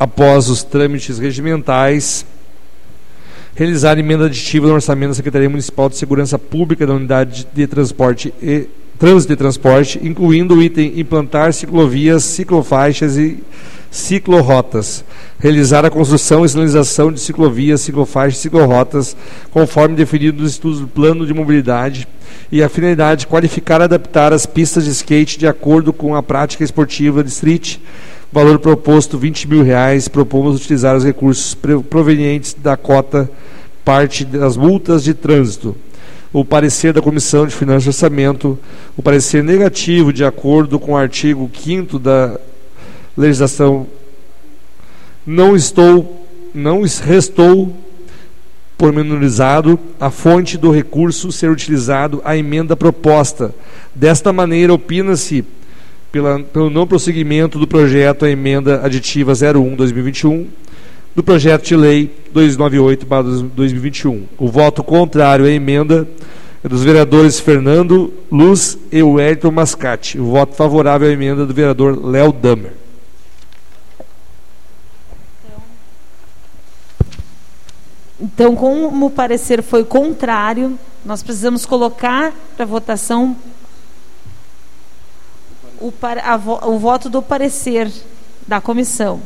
após 0.00 0.48
os 0.48 0.62
trâmites 0.62 1.18
regimentais, 1.18 2.24
realizar 3.54 3.98
emenda 3.98 4.24
aditiva 4.24 4.66
no 4.66 4.72
orçamento 4.72 5.10
da 5.10 5.14
Secretaria 5.16 5.50
Municipal 5.50 5.90
de 5.90 5.98
Segurança 5.98 6.38
Pública 6.38 6.86
da 6.86 6.94
Unidade 6.94 7.46
de 7.52 7.66
Transporte 7.66 8.32
e 8.40 8.66
Trânsito 8.98 9.32
e 9.32 9.36
Transporte, 9.36 10.00
incluindo 10.02 10.54
o 10.54 10.62
item 10.62 10.98
implantar 10.98 11.52
ciclovias, 11.52 12.24
ciclofaixas 12.24 13.16
e 13.16 13.38
ciclorotas. 13.90 15.04
Realizar 15.38 15.84
a 15.84 15.90
construção 15.90 16.44
e 16.44 16.48
sinalização 16.48 17.12
de 17.12 17.20
ciclovias, 17.20 17.82
ciclofaixas 17.82 18.38
e 18.38 18.42
ciclorotas, 18.42 19.16
conforme 19.50 19.96
definido 19.96 20.42
nos 20.42 20.52
estudos 20.52 20.80
do 20.80 20.88
plano 20.88 21.26
de 21.26 21.34
mobilidade, 21.34 22.08
e 22.50 22.62
a 22.62 22.68
finalidade 22.68 23.20
de 23.20 23.26
qualificar 23.26 23.80
e 23.80 23.84
adaptar 23.84 24.32
as 24.32 24.46
pistas 24.46 24.84
de 24.84 24.90
skate 24.90 25.38
de 25.38 25.46
acordo 25.46 25.92
com 25.92 26.14
a 26.14 26.22
prática 26.22 26.64
esportiva 26.64 27.22
de 27.22 27.30
street. 27.30 27.78
Valor 28.32 28.58
proposto 28.58 29.18
20 29.18 29.48
mil 29.48 29.62
reais. 29.62 30.08
Propomos 30.08 30.56
utilizar 30.56 30.96
os 30.96 31.04
recursos 31.04 31.56
provenientes 31.88 32.54
da 32.54 32.76
cota 32.76 33.30
parte 33.84 34.24
das 34.24 34.56
multas 34.56 35.04
de 35.04 35.14
trânsito. 35.14 35.76
O 36.32 36.44
parecer 36.44 36.92
da 36.92 37.00
Comissão 37.00 37.46
de 37.46 37.54
Finanças 37.54 37.84
e 37.84 37.88
Orçamento, 37.88 38.58
o 38.96 39.02
parecer 39.02 39.42
negativo 39.42 40.12
de 40.12 40.24
acordo 40.24 40.78
com 40.78 40.92
o 40.92 40.96
artigo 40.96 41.50
5 41.52 41.98
da 41.98 42.38
legislação 43.16 43.86
não 45.26 45.56
estou 45.56 46.24
não 46.54 46.82
restou 46.82 47.76
pormenorizado 48.78 49.78
a 50.00 50.10
fonte 50.10 50.56
do 50.56 50.70
recurso 50.70 51.32
ser 51.32 51.50
utilizado 51.50 52.20
a 52.24 52.36
emenda 52.36 52.76
proposta. 52.76 53.54
Desta 53.94 54.32
maneira, 54.32 54.72
opina-se 54.72 55.44
pelo 56.52 56.70
não 56.70 56.86
prosseguimento 56.86 57.58
do 57.58 57.66
projeto 57.66 58.24
a 58.24 58.30
emenda 58.30 58.84
aditiva 58.84 59.32
01-2021 59.32 60.46
do 61.16 61.24
projeto 61.24 61.64
de 61.64 61.74
lei 61.74 62.14
298-2021. 62.34 64.24
O 64.36 64.48
voto 64.48 64.84
contrário 64.84 65.46
à 65.46 65.50
emenda 65.50 66.06
é 66.62 66.68
dos 66.68 66.84
vereadores 66.84 67.40
Fernando 67.40 68.12
Luz 68.30 68.76
e 68.92 69.02
Wellington 69.02 69.50
Mascate. 69.50 70.20
O 70.20 70.26
voto 70.26 70.54
favorável 70.54 71.08
à 71.08 71.10
emenda 71.10 71.46
do 71.46 71.54
vereador 71.54 71.98
Léo 72.06 72.32
Damer. 72.32 72.74
Então, 78.20 78.54
como 78.54 79.06
o 79.06 79.10
parecer 79.10 79.62
foi 79.62 79.84
contrário, 79.84 80.78
nós 81.02 81.22
precisamos 81.22 81.64
colocar 81.64 82.34
para 82.58 82.66
votação 82.66 83.34
o, 85.80 85.90
a, 86.02 86.36
o 86.68 86.78
voto 86.78 87.08
do 87.08 87.22
parecer 87.22 87.90
da 88.46 88.60
comissão. 88.60 89.22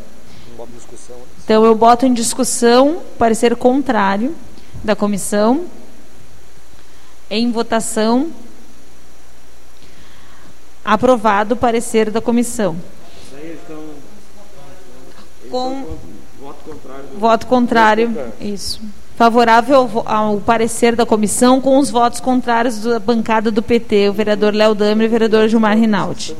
Então, 1.44 1.64
eu 1.64 1.74
boto 1.74 2.06
em 2.06 2.12
discussão 2.12 3.02
parecer 3.18 3.56
contrário 3.56 4.34
da 4.84 4.94
comissão. 4.94 5.66
Em 7.30 7.50
votação. 7.50 8.30
Aprovado 10.84 11.54
o 11.54 11.56
parecer 11.56 12.10
da 12.10 12.20
comissão. 12.20 12.76
Com 15.50 15.84
voto 16.40 16.64
contrário. 16.64 17.04
Voto 17.18 17.46
contrário. 17.46 18.32
Isso. 18.40 18.80
Favorável 19.16 20.02
ao 20.06 20.38
parecer 20.38 20.96
da 20.96 21.04
comissão 21.04 21.60
com 21.60 21.78
os 21.78 21.90
votos 21.90 22.20
contrários 22.20 22.80
da 22.80 22.98
bancada 22.98 23.50
do 23.50 23.62
PT, 23.62 24.08
o 24.08 24.12
vereador 24.14 24.54
Léo 24.54 24.74
Damer 24.74 25.04
e 25.04 25.08
o 25.08 25.10
vereador 25.10 25.46
Gilmar 25.46 25.76
Rinaldi. 25.76 26.34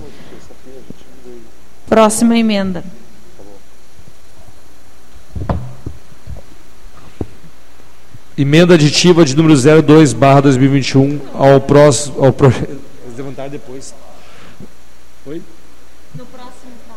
Próxima 1.86 2.38
emenda. 2.38 2.82
Emenda 8.40 8.72
aditiva 8.72 9.22
de 9.22 9.36
número 9.36 9.54
02 9.54 10.14
barra 10.14 10.40
2021 10.40 11.20
ao 11.34 11.60
próximo. 11.60 12.24
Ao 12.24 12.32
pro... 12.32 12.50
levantar 13.14 13.50
depois. 13.50 13.94
Oi? 15.26 15.42
No 16.16 16.24
próximo 16.24 16.72
tá. 16.88 16.94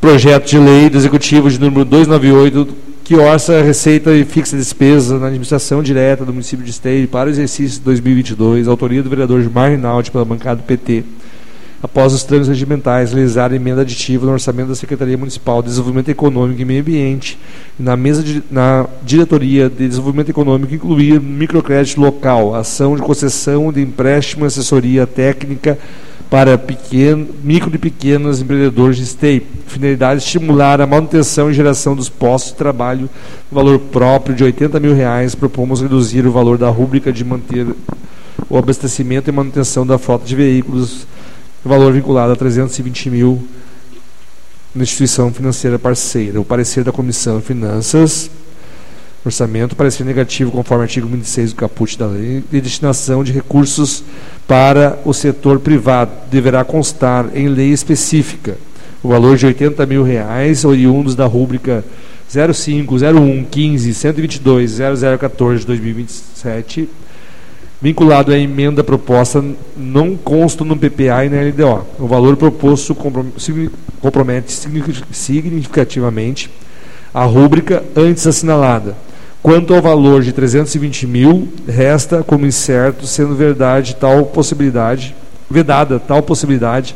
Projeto 0.00 0.46
de 0.46 0.56
lei 0.56 0.88
do 0.88 0.96
Executivo 0.96 1.50
de 1.50 1.58
número 1.58 1.84
298, 1.84 2.68
que 3.02 3.16
orça 3.16 3.58
a 3.58 3.62
receita 3.62 4.14
e 4.14 4.24
fixa 4.24 4.56
despesa 4.56 5.18
na 5.18 5.26
administração 5.26 5.82
direta 5.82 6.24
do 6.24 6.32
município 6.32 6.64
de 6.64 6.70
Esteio 6.70 7.08
para 7.08 7.28
o 7.28 7.32
exercício 7.32 7.82
2022, 7.82 8.68
autoria 8.68 9.02
do 9.02 9.10
vereador 9.10 9.42
Gilmar 9.42 9.72
Rinaldi 9.72 10.12
pela 10.12 10.24
bancada 10.24 10.60
do 10.60 10.62
PT. 10.62 11.02
Após 11.82 12.12
os 12.12 12.24
trâmites 12.24 12.48
regimentais, 12.48 13.12
realizar 13.12 13.52
emenda 13.52 13.82
aditiva 13.82 14.26
no 14.26 14.32
orçamento 14.32 14.68
da 14.68 14.74
Secretaria 14.74 15.16
Municipal 15.16 15.62
de 15.62 15.68
Desenvolvimento 15.68 16.08
Econômico 16.08 16.60
e 16.60 16.64
Meio 16.64 16.80
Ambiente 16.80 17.38
e 17.78 17.82
na 17.82 17.96
mesa 17.96 18.22
de, 18.22 18.42
na 18.50 18.86
Diretoria 19.02 19.68
de 19.68 19.88
Desenvolvimento 19.88 20.30
Econômico 20.30 20.74
incluir 20.74 21.20
microcrédito 21.20 22.00
local, 22.00 22.54
ação 22.54 22.96
de 22.96 23.02
concessão 23.02 23.72
de 23.72 23.80
empréstimo 23.80 24.44
e 24.44 24.48
assessoria 24.48 25.06
técnica 25.06 25.78
para 26.30 26.58
pequeno, 26.58 27.26
micro 27.42 27.74
e 27.74 27.78
pequenos 27.78 28.42
empreendedores 28.42 28.96
de 28.96 29.06
STEI. 29.06 29.46
Finalidade 29.66 30.22
estimular 30.22 30.80
a 30.80 30.86
manutenção 30.86 31.50
e 31.50 31.54
geração 31.54 31.96
dos 31.96 32.08
postos 32.08 32.52
de 32.52 32.58
trabalho 32.58 33.08
no 33.50 33.56
valor 33.56 33.78
próprio 33.78 34.34
de 34.34 34.44
80 34.44 34.78
mil 34.78 34.94
reais. 34.94 35.34
Propomos 35.34 35.80
reduzir 35.80 36.26
o 36.26 36.32
valor 36.32 36.58
da 36.58 36.68
rúbrica 36.68 37.12
de 37.12 37.24
manter 37.24 37.66
o 38.48 38.56
abastecimento 38.58 39.28
e 39.28 39.32
manutenção 39.32 39.86
da 39.86 39.98
frota 39.98 40.26
de 40.26 40.34
veículos, 40.34 41.06
valor 41.64 41.92
vinculado 41.92 42.32
a 42.32 42.36
320 42.36 43.10
mil 43.10 43.48
na 44.74 44.82
instituição 44.82 45.32
financeira 45.32 45.78
parceira. 45.78 46.40
O 46.40 46.44
parecer 46.44 46.84
da 46.84 46.92
Comissão 46.92 47.38
de 47.38 47.46
Finanças 47.46 48.30
orçamento 49.24 49.76
parecer 49.76 50.04
negativo 50.04 50.50
conforme 50.50 50.84
artigo 50.84 51.06
26 51.06 51.52
do 51.52 51.56
caput 51.56 51.98
da 51.98 52.06
lei 52.06 52.42
de 52.50 52.60
destinação 52.60 53.22
de 53.22 53.32
recursos 53.32 54.02
para 54.46 54.98
o 55.04 55.12
setor 55.12 55.58
privado 55.60 56.10
deverá 56.30 56.64
constar 56.64 57.26
em 57.34 57.48
lei 57.48 57.70
específica 57.70 58.56
o 59.02 59.08
valor 59.08 59.36
de 59.36 59.46
80 59.46 59.84
mil 59.86 60.02
reais 60.02 60.64
oriundos 60.64 61.14
da 61.14 61.26
rúbrica 61.26 61.84
05, 62.28 62.94
01, 62.94 63.44
15, 63.44 63.94
122, 63.94 64.78
0014 65.18 65.60
de 65.60 65.66
2027 65.66 66.88
vinculado 67.80 68.32
à 68.32 68.38
emenda 68.38 68.82
proposta 68.82 69.44
não 69.76 70.16
consta 70.16 70.64
no 70.64 70.76
PPA 70.76 71.24
e 71.24 71.28
na 71.28 71.42
LDO. 71.42 71.86
O 71.98 72.06
valor 72.06 72.36
proposto 72.36 72.96
compromete 74.00 74.52
significativamente 75.12 76.50
a 77.14 77.24
rúbrica 77.24 77.82
antes 77.96 78.26
assinalada 78.26 78.96
Quanto 79.42 79.72
ao 79.72 79.80
valor 79.80 80.22
de 80.22 80.32
320 80.32 81.06
mil, 81.06 81.48
resta 81.66 82.22
como 82.22 82.44
incerto, 82.44 83.06
sendo 83.06 83.36
verdade 83.36 83.94
tal 83.94 84.26
possibilidade, 84.26 85.14
vedada 85.48 85.98
tal 85.98 86.22
possibilidade, 86.22 86.94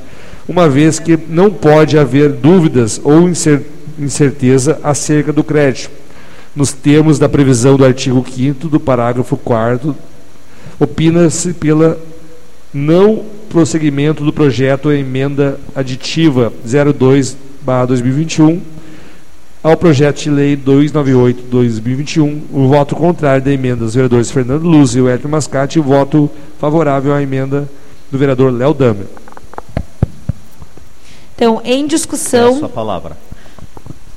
uma 0.49 0.69
vez 0.69 0.99
que 0.99 1.17
não 1.29 1.51
pode 1.51 1.97
haver 1.97 2.31
dúvidas 2.33 3.01
ou 3.03 3.29
incerteza 3.99 4.79
acerca 4.83 5.33
do 5.33 5.45
crédito. 5.45 5.91
Nos 6.55 6.73
termos 6.73 7.19
da 7.19 7.29
previsão 7.29 7.77
do 7.77 7.85
artigo 7.85 8.25
5 8.29 8.69
do 8.69 8.81
parágrafo 8.81 9.37
4 9.37 9.97
opina-se 10.79 11.53
pela 11.55 11.99
não 12.73 13.25
prosseguimento 13.49 14.25
do 14.25 14.33
projeto 14.33 14.91
emenda 14.91 15.59
aditiva 15.75 16.53
02/2021 16.67 18.61
ao 19.63 19.77
projeto 19.77 20.23
de 20.23 20.31
lei 20.31 20.57
298-2021, 20.57 22.43
o 22.51 22.67
voto 22.67 22.97
contrário 22.97 23.45
da 23.45 23.53
emenda 23.53 23.85
dos 23.85 23.95
vereadores 23.95 24.31
Fernando 24.31 24.65
Luz 24.65 24.97
e 24.97 25.01
o 25.01 25.09
Hélio 25.09 25.29
Mascate 25.29 25.79
e 25.79 25.81
o 25.81 25.85
voto 25.85 26.29
favorável 26.59 27.15
à 27.15 27.23
emenda 27.23 27.69
do 28.11 28.19
vereador 28.19 28.53
Léo 28.53 28.75
Damer. 28.75 29.07
Então, 31.37 31.61
em 31.65 31.87
discussão. 31.87 32.55
Peço 32.55 32.65
a 32.65 32.69
palavra. 32.69 33.17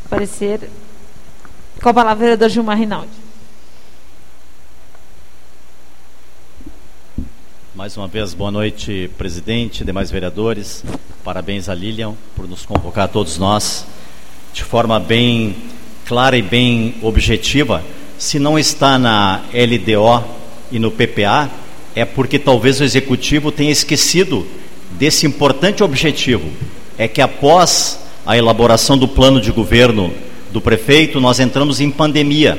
Parecer. 0.10 0.70
Com 1.82 1.90
a 1.90 1.94
palavra, 1.94 2.18
o 2.18 2.20
vereador 2.22 2.50
Gilmar 2.50 2.78
Rinaldi. 2.78 3.25
Mais 7.76 7.98
uma 7.98 8.08
vez, 8.08 8.34
boa 8.34 8.50
noite, 8.50 9.12
presidente, 9.18 9.84
demais 9.84 10.10
vereadores. 10.10 10.82
Parabéns 11.26 11.68
a 11.68 11.76
Lilian 11.76 12.14
por 12.34 12.48
nos 12.48 12.66
convocar 12.66 13.04
a 13.04 13.08
todos 13.10 13.38
nós 13.38 13.86
de 14.54 14.64
forma 14.64 14.98
bem 14.98 15.54
clara 16.06 16.38
e 16.38 16.42
bem 16.42 16.96
objetiva, 17.02 17.84
se 18.18 18.40
não 18.40 18.58
está 18.58 18.98
na 18.98 19.42
LDO 19.54 20.24
e 20.72 20.80
no 20.80 20.90
PPA, 20.90 21.52
é 21.94 22.06
porque 22.06 22.40
talvez 22.40 22.80
o 22.80 22.84
executivo 22.86 23.52
tenha 23.52 23.72
esquecido 23.72 24.48
desse 24.92 25.26
importante 25.26 25.84
objetivo. 25.84 26.50
É 26.98 27.10
que 27.10 27.20
após 27.20 28.00
a 28.26 28.38
elaboração 28.38 28.98
do 28.98 29.10
plano 29.10 29.42
de 29.42 29.52
governo 29.52 30.14
do 30.54 30.62
prefeito, 30.62 31.20
nós 31.20 31.42
entramos 31.42 31.82
em 31.82 31.92
pandemia 31.92 32.58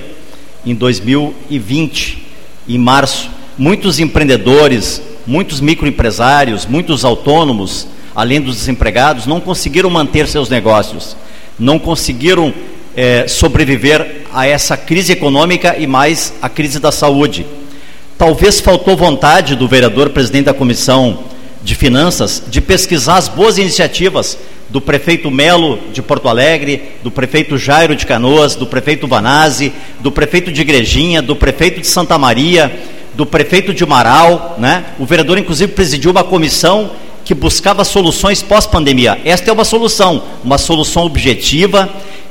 em 0.62 0.74
2020, 0.74 2.22
em 2.68 2.76
março. 2.76 3.30
Muitos 3.58 3.98
empreendedores, 3.98 5.02
muitos 5.26 5.60
microempresários, 5.60 6.66
muitos 6.66 7.04
autônomos, 7.04 7.86
além 8.14 8.40
dos 8.40 8.56
desempregados, 8.56 9.26
não 9.26 9.40
conseguiram 9.40 9.90
manter 9.90 10.26
seus 10.28 10.48
negócios 10.48 11.16
não 11.58 11.78
conseguiram 11.78 12.52
é, 12.94 13.26
sobreviver 13.28 14.24
a 14.32 14.46
essa 14.46 14.76
crise 14.76 15.12
econômica 15.12 15.76
e 15.78 15.86
mais 15.86 16.34
a 16.40 16.48
crise 16.48 16.78
da 16.78 16.92
saúde. 16.92 17.46
Talvez 18.18 18.60
faltou 18.60 18.96
vontade 18.96 19.54
do 19.54 19.68
vereador 19.68 20.10
presidente 20.10 20.46
da 20.46 20.54
Comissão 20.54 21.24
de 21.62 21.74
Finanças 21.74 22.42
de 22.48 22.60
pesquisar 22.60 23.16
as 23.16 23.28
boas 23.28 23.58
iniciativas 23.58 24.38
do 24.68 24.80
prefeito 24.80 25.30
Melo 25.30 25.78
de 25.92 26.02
Porto 26.02 26.28
Alegre, 26.28 26.82
do 27.02 27.10
prefeito 27.10 27.56
Jairo 27.56 27.94
de 27.94 28.04
Canoas, 28.04 28.54
do 28.54 28.66
prefeito 28.66 29.06
Vanazzi, 29.06 29.72
do 30.00 30.10
prefeito 30.10 30.50
de 30.50 30.60
Igrejinha, 30.60 31.22
do 31.22 31.36
prefeito 31.36 31.80
de 31.80 31.86
Santa 31.86 32.18
Maria, 32.18 32.72
do 33.16 33.24
prefeito 33.24 33.72
de 33.72 33.84
Marau, 33.86 34.56
né? 34.58 34.84
O 34.98 35.06
vereador 35.06 35.38
inclusive 35.38 35.72
presidiu 35.72 36.10
uma 36.10 36.22
comissão 36.22 36.90
que 37.24 37.34
buscava 37.34 37.82
soluções 37.82 38.42
pós-pandemia. 38.42 39.18
Esta 39.24 39.50
é 39.50 39.52
uma 39.52 39.64
solução, 39.64 40.22
uma 40.44 40.58
solução 40.58 41.04
objetiva 41.04 41.88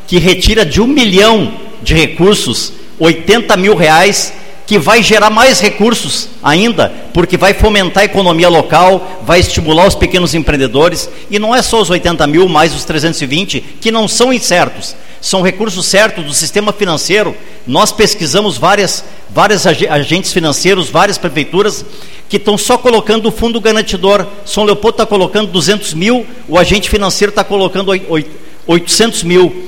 que 0.07 0.19
retira 0.19 0.63
de 0.63 0.79
um 0.79 0.87
milhão 0.87 1.51
de 1.81 1.95
recursos 1.95 2.71
80 2.99 3.57
mil 3.57 3.75
reais, 3.75 4.31
que 4.65 4.79
vai 4.79 5.03
gerar 5.03 5.29
mais 5.29 5.59
recursos 5.59 6.29
ainda, 6.41 6.91
porque 7.13 7.37
vai 7.37 7.53
fomentar 7.53 8.03
a 8.03 8.05
economia 8.05 8.47
local, 8.47 9.21
vai 9.23 9.39
estimular 9.39 9.87
os 9.87 9.95
pequenos 9.95 10.33
empreendedores, 10.33 11.09
e 11.29 11.37
não 11.37 11.53
é 11.53 11.61
só 11.61 11.81
os 11.81 11.89
80 11.89 12.25
mil 12.27 12.47
mais 12.47 12.73
os 12.73 12.85
320, 12.85 13.59
que 13.81 13.91
não 13.91 14.07
são 14.07 14.31
incertos, 14.31 14.95
são 15.25 15.41
recursos 15.41 15.87
certos 15.87 16.23
do 16.23 16.33
sistema 16.35 16.71
financeiro. 16.71 17.35
Nós 17.65 17.91
pesquisamos 17.91 18.59
várias, 18.59 19.03
várias 19.27 19.65
agentes 19.65 20.31
financeiros, 20.31 20.87
várias 20.87 21.17
prefeituras, 21.17 21.83
que 22.29 22.37
estão 22.37 22.59
só 22.59 22.77
colocando 22.77 23.25
o 23.27 23.31
fundo 23.31 23.59
garantidor. 23.59 24.27
São 24.45 24.63
Leopoldo 24.63 24.97
está 24.97 25.05
colocando 25.07 25.49
200 25.49 25.95
mil, 25.95 26.27
o 26.47 26.59
agente 26.59 26.91
financeiro 26.91 27.31
está 27.31 27.43
colocando 27.43 27.91
800 28.67 29.23
mil. 29.23 29.65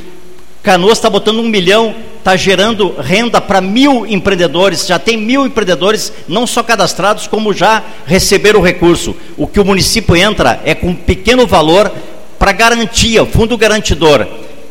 Canoas 0.61 0.99
está 0.99 1.09
botando 1.09 1.39
um 1.39 1.47
milhão, 1.47 1.95
está 2.19 2.35
gerando 2.35 2.93
renda 2.99 3.41
para 3.41 3.59
mil 3.59 4.05
empreendedores, 4.05 4.85
já 4.85 4.99
tem 4.99 5.17
mil 5.17 5.43
empreendedores, 5.43 6.13
não 6.27 6.45
só 6.45 6.61
cadastrados, 6.61 7.25
como 7.25 7.51
já 7.51 7.83
receberam 8.05 8.59
o 8.59 8.63
recurso. 8.63 9.15
O 9.35 9.47
que 9.47 9.59
o 9.59 9.65
município 9.65 10.15
entra 10.15 10.61
é 10.63 10.75
com 10.75 10.89
um 10.89 10.95
pequeno 10.95 11.47
valor 11.47 11.91
para 12.37 12.51
garantia, 12.51 13.25
fundo 13.25 13.57
garantidor. 13.57 14.27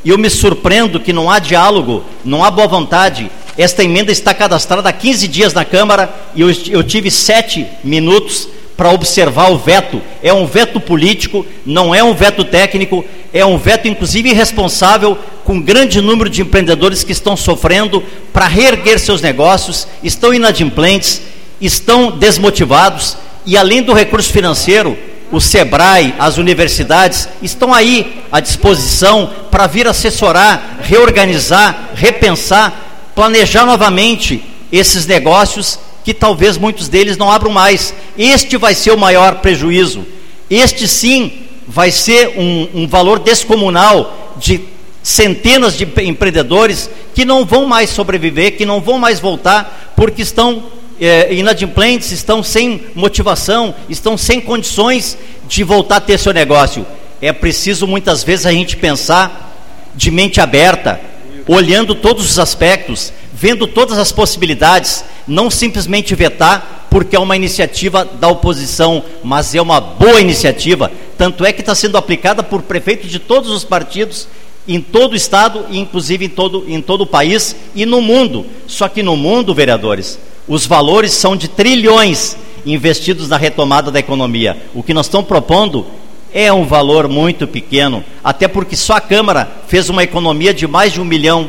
E 0.07 0.11
eu 0.11 0.16
me 0.16 0.31
surpreendo 0.31 1.01
que 1.01 1.12
não 1.12 1.28
há 1.28 1.41
diálogo, 1.41 2.05
não 2.24 2.45
há 2.45 2.49
boa 2.49 2.69
vontade, 2.69 3.28
esta 3.59 3.83
emenda 3.83 4.12
está 4.12 4.33
cadastrada 4.33 4.89
há 4.89 4.93
15 4.93 5.27
dias 5.27 5.53
na 5.53 5.65
Câmara 5.65 6.15
e 6.33 6.43
eu, 6.43 6.49
eu 6.70 6.85
tive 6.85 7.11
sete 7.11 7.66
minutos 7.83 8.49
para 8.77 8.93
observar 8.93 9.51
o 9.51 9.59
veto. 9.59 10.01
É 10.23 10.33
um 10.33 10.47
veto 10.47 10.78
político, 10.78 11.45
não 11.66 11.93
é 11.93 12.05
um 12.05 12.15
veto 12.15 12.45
técnico, 12.45 13.05
é 13.33 13.45
um 13.45 13.59
veto 13.59 13.89
inclusive 13.89 14.31
irresponsável 14.31 15.19
com 15.43 15.61
grande 15.61 16.01
número 16.01 16.31
de 16.31 16.41
empreendedores 16.41 17.03
que 17.03 17.11
estão 17.11 17.37
sofrendo 17.37 18.01
para 18.33 18.47
reerguer 18.47 19.01
seus 19.01 19.20
negócios, 19.20 19.89
estão 20.05 20.33
inadimplentes, 20.33 21.20
estão 21.61 22.12
desmotivados 22.12 23.16
e 23.45 23.57
além 23.57 23.83
do 23.83 23.93
recurso 23.93 24.33
financeiro, 24.33 24.97
o 25.32 25.40
SEBRAE, 25.40 26.15
as 26.19 26.39
universidades 26.39 27.28
estão 27.43 27.74
aí 27.74 28.23
à 28.31 28.40
disposição 28.40 29.31
para 29.51 29.66
vir 29.66 29.89
assessorar, 29.89 30.78
reorganizar, 30.82 31.90
repensar 31.94 32.86
planejar 33.16 33.65
novamente 33.65 34.44
esses 34.70 35.07
negócios 35.07 35.81
que 36.05 36.12
talvez 36.12 36.59
muitos 36.59 36.86
deles 36.86 37.16
não 37.16 37.32
abram 37.32 37.51
mais. 37.51 37.94
Este 38.16 38.59
vai 38.59 38.74
ser 38.74 38.93
o 38.93 38.98
maior 38.98 39.36
prejuízo. 39.36 40.07
Este 40.51 40.86
sim 40.86 41.32
vai 41.66 41.90
ser 41.90 42.35
um, 42.36 42.82
um 42.82 42.86
valor 42.86 43.19
descomunal 43.19 44.35
de 44.36 44.61
centenas 45.03 45.77
de 45.77 45.85
empreendedores 45.85 46.90
que 47.15 47.24
não 47.24 47.44
vão 47.44 47.66
mais 47.66 47.90
sobreviver, 47.90 48.57
que 48.57 48.66
não 48.66 48.81
vão 48.81 48.98
mais 48.98 49.19
voltar, 49.19 49.94
porque 49.97 50.20
estão 50.20 50.62
é, 51.01 51.32
inadimplentes, 51.35 52.10
estão 52.12 52.43
sem 52.43 52.86
motivação, 52.94 53.74
estão 53.89 54.16
sem 54.16 54.40
condições 54.40 55.16
de 55.48 55.62
voltar 55.62 55.97
a 55.97 56.01
ter 56.01 56.18
seu 56.18 56.32
negócio. 56.32 56.86
É 57.20 57.32
preciso 57.32 57.86
muitas 57.86 58.23
vezes 58.23 58.47
a 58.47 58.52
gente 58.52 58.77
pensar 58.77 59.55
de 59.94 60.10
mente 60.10 60.40
aberta, 60.40 61.01
olhando 61.47 61.94
todos 61.94 62.31
os 62.31 62.39
aspectos, 62.39 63.12
vendo 63.32 63.66
todas 63.66 63.98
as 63.98 64.12
possibilidades, 64.12 65.05
não 65.27 65.51
simplesmente 65.51 66.14
vetar 66.14 66.86
porque 66.90 67.16
é 67.16 67.18
uma 67.18 67.36
iniciativa 67.36 68.05
da 68.05 68.28
oposição, 68.28 69.05
mas 69.23 69.55
é 69.55 69.60
uma 69.60 69.81
boa 69.81 70.20
iniciativa, 70.20 70.90
Tanto 71.16 71.44
é 71.44 71.52
que 71.52 71.60
está 71.60 71.74
sendo 71.74 71.97
aplicada 71.97 72.43
por 72.43 72.62
prefeitos 72.62 73.10
de 73.10 73.18
todos 73.18 73.51
os 73.51 73.64
partidos 73.64 74.28
em 74.68 74.81
todo 74.81 75.12
o 75.12 75.16
estado 75.16 75.64
e 75.70 75.78
inclusive 75.78 76.27
em 76.27 76.28
todo, 76.28 76.64
em 76.68 76.82
todo 76.82 77.02
o 77.02 77.06
país 77.06 77.56
e 77.74 77.86
no 77.86 78.01
mundo. 78.01 78.44
Só 78.66 78.89
que 78.89 79.02
no 79.02 79.16
mundo, 79.16 79.55
vereadores, 79.55 80.18
os 80.48 80.66
valores 80.66 81.12
são 81.12 81.36
de 81.36 81.48
trilhões 81.48 82.36
investidos 82.64 83.28
na 83.28 83.36
retomada 83.36 83.90
da 83.90 83.98
economia. 83.98 84.56
O 84.74 84.82
que 84.82 84.94
nós 84.94 85.06
estamos 85.06 85.27
propondo 85.27 85.86
é 86.32 86.52
um 86.52 86.64
valor 86.64 87.09
muito 87.09 87.47
pequeno, 87.47 88.05
até 88.23 88.47
porque 88.47 88.77
só 88.77 88.94
a 88.94 89.01
Câmara 89.01 89.48
fez 89.68 89.89
uma 89.89 90.02
economia 90.02 90.52
de 90.52 90.66
mais 90.66 90.93
de 90.93 91.01
um 91.01 91.05
milhão. 91.05 91.48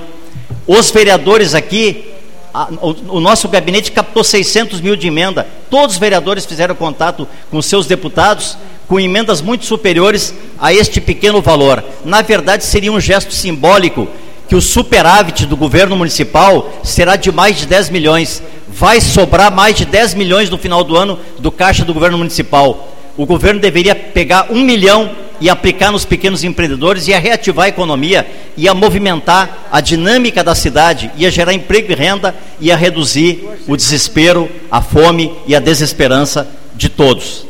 Os 0.66 0.92
vereadores 0.92 1.54
aqui, 1.54 2.06
a, 2.54 2.70
o, 2.82 3.18
o, 3.18 3.20
nosso 3.20 3.48
gabinete 3.48 3.92
captou 3.92 4.24
600 4.24 4.80
mil 4.80 4.96
de 4.96 5.08
emenda. 5.08 5.48
Todos 5.70 5.96
os 5.96 6.00
vereadores 6.00 6.46
fizeram 6.46 6.76
contato 6.76 7.28
com 7.52 7.62
seus 7.62 7.86
deputados 7.86 8.58
com 8.88 9.00
emendas 9.00 9.42
muito 9.42 9.66
superiores 9.66 10.34
a 10.58 10.74
este 10.74 11.02
pequeno 11.02 11.42
valor. 11.42 11.84
Na 12.06 12.22
verdade, 12.22 12.64
seria 12.64 12.92
um 12.92 13.00
gesto 13.00 13.34
simbólico 13.34 14.08
que 14.48 14.56
o 14.56 14.62
superávit 14.62 15.46
do 15.46 15.58
governo 15.58 15.98
municipal 15.98 16.72
será 16.84 17.16
de 17.18 17.32
mais 17.32 17.58
de 17.58 17.66
10 17.66 17.90
milhões. 17.90 18.42
Vai 18.70 19.00
sobrar 19.02 19.52
mais 19.52 19.76
de 19.76 19.86
10 19.86 20.14
milhões 20.14 20.50
no 20.50 20.58
final 20.58 20.84
do 20.84 20.96
ano 20.96 21.20
do 21.40 21.52
caixa 21.52 21.86
do 21.86 21.94
governo 21.94 22.18
municipal. 22.18 22.94
O 23.16 23.26
governo 23.26 23.60
deveria 23.60 23.96
pegar 23.96 24.48
um 24.52 24.62
milhão 24.62 25.10
e 25.40 25.50
aplicar 25.50 25.92
nos 25.92 26.06
pequenos 26.06 26.44
empreendedores, 26.44 27.08
ia 27.08 27.20
reativar 27.20 27.66
a 27.66 27.70
economia, 27.70 28.28
ia 28.56 28.74
movimentar 28.74 29.68
a 29.72 29.80
dinâmica 29.80 30.44
da 30.44 30.56
cidade, 30.56 31.12
ia 31.16 31.30
gerar 31.30 31.54
emprego 31.54 31.92
e 31.92 31.96
renda, 31.96 32.36
ia 32.60 32.76
reduzir 32.76 33.48
o 33.68 33.76
desespero, 33.76 34.50
a 34.70 34.82
fome 34.82 35.36
e 35.46 35.56
a 35.56 35.60
desesperança 35.60 36.48
de 36.76 36.90
todos. 36.90 37.46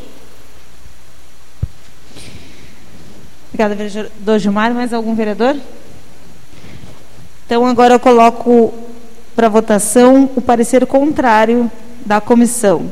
Obrigada, 3.54 3.74
vereador 3.74 4.40
Gilmar. 4.40 4.74
Mais 4.74 4.94
algum 4.94 5.16
vereador? 5.16 5.56
Então, 7.46 7.66
agora 7.66 7.96
eu 7.96 8.00
coloco 8.00 8.74
para 9.38 9.50
votação 9.50 10.32
o 10.36 10.42
parecer 10.42 10.84
contrário 10.88 11.72
da 12.04 12.20
comissão. 12.20 12.92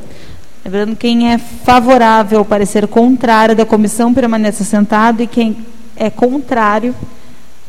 Lembrando, 0.63 0.95
quem 0.95 1.34
é 1.34 1.39
favorável 1.39 2.38
ao 2.38 2.45
parecer 2.45 2.88
contrário 2.88 3.55
da 3.55 3.65
comissão 3.65 4.13
permaneça 4.13 4.63
sentado 4.63 5.23
e 5.23 5.27
quem 5.27 5.65
é 5.95 6.07
contrário 6.11 6.93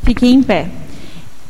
fique 0.03 0.27
em 0.27 0.43
pé. 0.43 0.69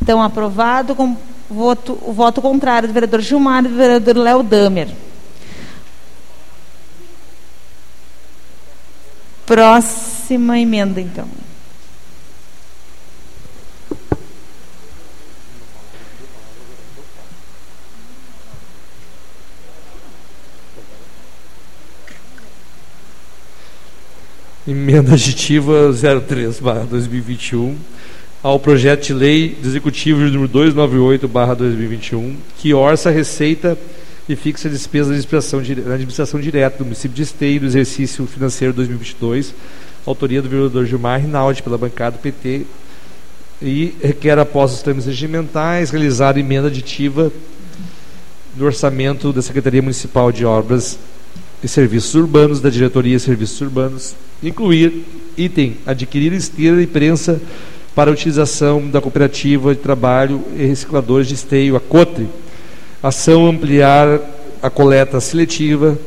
Então, 0.01 0.23
aprovado 0.23 0.95
com 0.95 1.17
voto, 1.51 1.99
o 2.03 2.13
voto 2.13 2.41
contrário 2.41 2.87
do 2.87 2.95
vereador 2.95 3.21
Gilmar 3.21 3.65
e 3.65 3.69
do 3.69 3.75
vereador 3.75 4.17
Léo 4.17 4.45
Damer. 4.45 4.89
Próxima 9.45 10.61
emenda, 10.61 11.01
então. 11.01 11.27
Emenda 24.69 25.15
aditiva 25.15 25.95
03 26.27 26.59
2021 26.91 27.77
ao 28.43 28.59
projeto 28.59 29.07
de 29.07 29.15
lei 29.15 29.57
do 29.63 29.69
Executivo 29.69 30.19
número 30.19 30.49
298 30.49 31.29
2021 31.29 32.37
que 32.59 32.75
orça 32.75 33.09
a 33.09 33.13
receita 33.13 33.79
e 34.29 34.35
fixa 34.35 34.67
a 34.67 34.71
despesa 34.73 35.11
da 35.11 35.95
administração 35.95 36.41
direta 36.41 36.79
do 36.79 36.85
município 36.85 37.15
de 37.15 37.23
Esteio 37.23 37.61
do 37.61 37.67
exercício 37.67 38.27
financeiro 38.27 38.75
2022, 38.75 39.55
autoria 40.05 40.43
do 40.43 40.49
vereador 40.49 40.85
Gilmar 40.85 41.21
Rinaldi, 41.21 41.63
pela 41.63 41.79
bancada 41.79 42.17
do 42.17 42.21
PT, 42.21 42.67
e 43.63 43.95
requer, 44.03 44.37
após 44.37 44.73
os 44.73 44.83
trâmites 44.83 45.07
regimentais, 45.07 45.91
realizar 45.91 46.37
emenda 46.37 46.67
aditiva 46.67 47.31
do 48.57 48.65
orçamento 48.65 49.33
da 49.33 49.43
Secretaria 49.43 49.81
Municipal 49.81 50.33
de 50.33 50.45
Obras 50.45 50.99
e 51.67 51.69
Serviços 51.69 52.15
Urbanos, 52.15 52.61
da 52.61 52.71
Diretoria 52.71 53.17
de 53.17 53.23
Serviços 53.23 53.61
Urbanos, 53.61 54.15
incluir 54.41 55.05
item 55.37 55.77
adquirir 55.85 56.33
esteira 56.33 56.81
e 56.81 56.87
prensa 56.87 57.41
para 57.93 58.11
utilização 58.11 58.89
da 58.89 59.01
cooperativa 59.01 59.75
de 59.75 59.81
trabalho 59.81 60.43
e 60.57 60.65
recicladores 60.65 61.27
de 61.27 61.35
esteio, 61.35 61.75
a 61.75 61.81
COTRE, 61.81 62.29
Ação 63.03 63.47
ampliar 63.47 64.21
a 64.63 64.71
coleta 64.71 65.21
seletiva. 65.21 65.99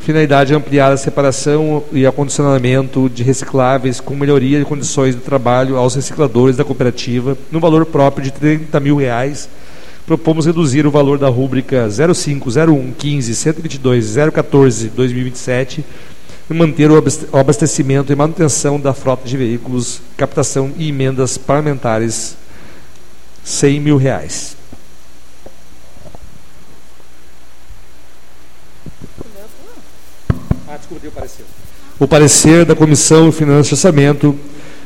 Finalidade 0.00 0.54
ampliar 0.54 0.92
a 0.92 0.96
separação 0.96 1.84
e 1.92 2.06
acondicionamento 2.06 3.10
de 3.10 3.22
recicláveis 3.22 4.00
com 4.00 4.14
melhoria 4.14 4.58
de 4.58 4.64
condições 4.64 5.14
de 5.14 5.20
trabalho 5.20 5.76
aos 5.76 5.94
recicladores 5.94 6.56
da 6.56 6.64
cooperativa 6.64 7.36
no 7.50 7.60
valor 7.60 7.84
próprio 7.84 8.24
de 8.24 8.32
30 8.32 8.80
mil 8.80 8.96
reais. 8.96 9.48
Propomos 10.10 10.44
reduzir 10.44 10.88
o 10.88 10.90
valor 10.90 11.18
da 11.18 11.28
rúbrica 11.28 11.88
0501 11.88 12.94
15 12.94 13.32
122 13.32 14.16
014 14.34 14.88
2027 14.88 15.84
e 16.50 16.52
manter 16.52 16.90
o 16.90 16.96
abastecimento 17.38 18.12
e 18.12 18.16
manutenção 18.16 18.80
da 18.80 18.92
frota 18.92 19.28
de 19.28 19.36
veículos, 19.36 20.02
captação 20.16 20.72
e 20.76 20.88
emendas 20.88 21.38
parlamentares 21.38 22.36
100 23.44 23.78
mil 23.78 23.96
reais. 23.96 24.56
o 30.90 31.10
parecer. 31.12 31.44
O 32.00 32.08
parecer 32.08 32.64
da 32.64 32.74
Comissão 32.74 33.30
Finanças 33.30 33.70
e 33.70 33.74
Orçamento, 33.74 34.36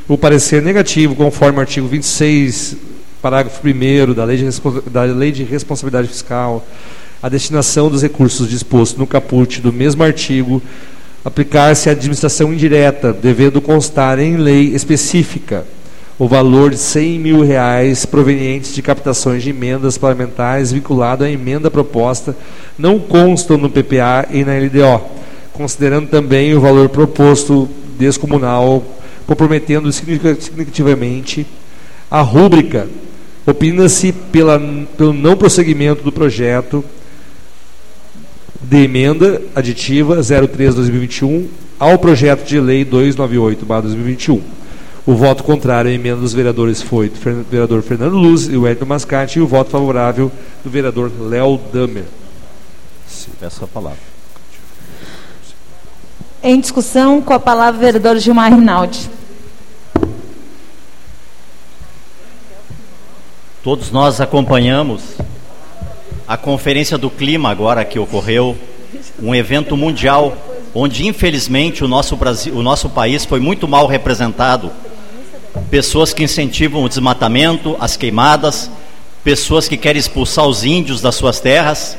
o 0.07 0.19
parecer 0.19 0.61
negativo, 0.61 1.15
conforme 1.15 1.57
o 1.57 1.61
artigo 1.61 1.87
26, 1.87 2.77
parágrafo 3.25 3.59
1 3.67 4.13
da 4.13 4.23
lei, 4.23 4.37
de, 4.37 4.45
da 4.91 5.01
lei 5.01 5.31
de 5.31 5.43
Responsabilidade 5.43 6.07
Fiscal, 6.07 6.63
a 7.23 7.27
destinação 7.27 7.89
dos 7.89 8.03
recursos 8.03 8.47
dispostos 8.47 8.99
no 8.99 9.07
caput 9.07 9.61
do 9.61 9.73
mesmo 9.73 10.03
artigo 10.03 10.61
aplicar-se 11.23 11.89
à 11.89 11.93
administração 11.93 12.53
indireta, 12.53 13.11
devendo 13.11 13.59
constar 13.59 14.19
em 14.19 14.37
lei 14.37 14.75
específica 14.75 15.65
o 16.19 16.27
valor 16.27 16.69
de 16.69 16.77
100 16.77 17.17
mil 17.17 17.41
reais 17.41 18.05
provenientes 18.05 18.75
de 18.75 18.83
captações 18.83 19.41
de 19.41 19.49
emendas 19.49 19.97
parlamentares 19.97 20.71
vinculado 20.71 21.23
à 21.23 21.31
emenda 21.31 21.71
proposta 21.71 22.37
não 22.77 22.99
constam 22.99 23.57
no 23.57 23.71
PPA 23.71 24.27
e 24.29 24.45
na 24.45 24.53
LDO 24.55 25.01
considerando 25.51 26.09
também 26.09 26.53
o 26.53 26.61
valor 26.61 26.89
proposto 26.89 27.67
descomunal, 27.97 28.83
comprometendo 29.25 29.91
significativamente 29.91 31.47
a 32.11 32.21
rúbrica. 32.21 32.87
Opina-se 33.45 34.11
pelo 34.11 35.13
não 35.13 35.37
prosseguimento 35.37 36.03
do 36.03 36.11
projeto 36.11 36.83
de 38.61 38.83
emenda 38.83 39.41
aditiva 39.53 40.17
03-2021 40.17 41.45
ao 41.79 41.99
projeto 41.99 42.43
de 42.45 42.59
lei 42.59 42.83
298-2021. 42.83 44.41
O 45.05 45.13
voto 45.13 45.43
contrário 45.43 45.91
à 45.91 45.93
emenda 45.93 46.21
dos 46.21 46.33
vereadores 46.33 46.81
foi 46.81 47.09
do 47.09 47.45
vereador 47.49 47.83
Fernando 47.83 48.17
Luz 48.17 48.47
e 48.47 48.57
o 48.57 48.67
Edson 48.67 48.85
Mascate 48.85 49.37
e 49.37 49.41
o 49.41 49.47
voto 49.47 49.69
favorável 49.69 50.31
do 50.63 50.69
vereador 50.69 51.11
Léo 51.19 51.59
Damer. 51.71 52.05
Peço 53.39 53.63
a 53.63 53.67
palavra. 53.67 53.99
Em 56.41 56.59
discussão, 56.59 57.21
com 57.21 57.33
a 57.33 57.39
palavra 57.39 57.77
o 57.77 57.83
vereador 57.83 58.17
Gilmar 58.17 58.51
Rinaldi. 58.51 59.09
Todos 63.65 63.89
nós 63.89 64.21
acompanhamos 64.21 65.01
a 66.27 66.37
Conferência 66.37 66.99
do 66.99 67.09
Clima 67.09 67.49
agora 67.49 67.83
que 67.83 67.97
ocorreu, 67.97 68.55
um 69.19 69.33
evento 69.33 69.75
mundial 69.75 70.37
onde 70.71 71.07
infelizmente 71.07 71.83
o 71.83 71.87
nosso 71.87 72.15
Brasil, 72.15 72.55
o 72.55 72.61
nosso 72.61 72.89
país 72.91 73.25
foi 73.25 73.39
muito 73.39 73.67
mal 73.67 73.87
representado. 73.87 74.71
Pessoas 75.71 76.13
que 76.13 76.23
incentivam 76.23 76.83
o 76.83 76.87
desmatamento, 76.87 77.75
as 77.79 77.97
queimadas, 77.97 78.69
pessoas 79.23 79.67
que 79.67 79.77
querem 79.77 79.99
expulsar 79.99 80.45
os 80.45 80.63
índios 80.63 81.01
das 81.01 81.15
suas 81.15 81.39
terras. 81.39 81.97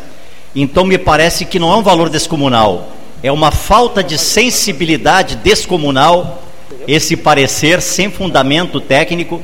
Então 0.54 0.84
me 0.84 0.96
parece 0.96 1.44
que 1.44 1.58
não 1.58 1.72
é 1.72 1.76
um 1.76 1.82
valor 1.82 2.08
descomunal 2.08 2.92
é 3.24 3.32
uma 3.32 3.50
falta 3.50 4.04
de 4.04 4.16
sensibilidade 4.18 5.34
descomunal 5.34 6.44
esse 6.86 7.16
parecer 7.16 7.82
sem 7.82 8.08
fundamento 8.08 8.80
técnico, 8.80 9.42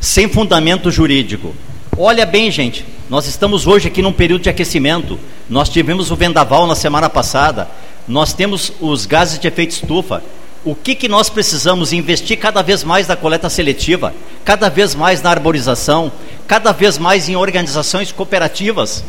sem 0.00 0.28
fundamento 0.28 0.90
jurídico. 0.90 1.54
Olha 1.96 2.24
bem, 2.24 2.50
gente, 2.50 2.86
nós 3.10 3.26
estamos 3.26 3.66
hoje 3.66 3.88
aqui 3.88 4.00
num 4.00 4.12
período 4.12 4.42
de 4.42 4.48
aquecimento. 4.48 5.18
Nós 5.48 5.68
tivemos 5.68 6.10
o 6.10 6.16
vendaval 6.16 6.66
na 6.66 6.74
semana 6.74 7.10
passada. 7.10 7.68
Nós 8.08 8.32
temos 8.32 8.72
os 8.80 9.04
gases 9.04 9.38
de 9.38 9.46
efeito 9.46 9.72
estufa. 9.72 10.22
O 10.64 10.74
que, 10.74 10.94
que 10.94 11.08
nós 11.08 11.28
precisamos 11.28 11.92
investir 11.92 12.38
cada 12.38 12.62
vez 12.62 12.82
mais 12.82 13.06
na 13.06 13.16
coleta 13.16 13.50
seletiva, 13.50 14.14
cada 14.44 14.68
vez 14.68 14.94
mais 14.94 15.22
na 15.22 15.30
arborização, 15.30 16.10
cada 16.46 16.72
vez 16.72 16.98
mais 16.98 17.28
em 17.28 17.36
organizações 17.36 18.12
cooperativas, 18.12 19.04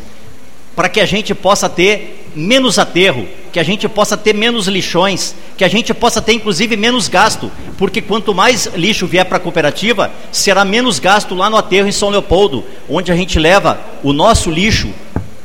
para 0.76 0.88
que 0.88 1.00
a 1.00 1.06
gente 1.06 1.34
possa 1.34 1.68
ter 1.68 2.21
menos 2.34 2.78
aterro, 2.78 3.26
que 3.52 3.60
a 3.60 3.62
gente 3.62 3.88
possa 3.88 4.16
ter 4.16 4.34
menos 4.34 4.66
lixões, 4.66 5.34
que 5.56 5.64
a 5.64 5.68
gente 5.68 5.92
possa 5.92 6.22
ter 6.22 6.32
inclusive 6.32 6.76
menos 6.76 7.08
gasto, 7.08 7.50
porque 7.76 8.00
quanto 8.00 8.34
mais 8.34 8.66
lixo 8.74 9.06
vier 9.06 9.24
para 9.24 9.36
a 9.36 9.40
cooperativa, 9.40 10.10
será 10.30 10.64
menos 10.64 10.98
gasto 10.98 11.34
lá 11.34 11.50
no 11.50 11.56
aterro 11.56 11.88
em 11.88 11.92
São 11.92 12.08
Leopoldo, 12.08 12.64
onde 12.88 13.12
a 13.12 13.16
gente 13.16 13.38
leva 13.38 13.78
o 14.02 14.12
nosso 14.12 14.50
lixo 14.50 14.90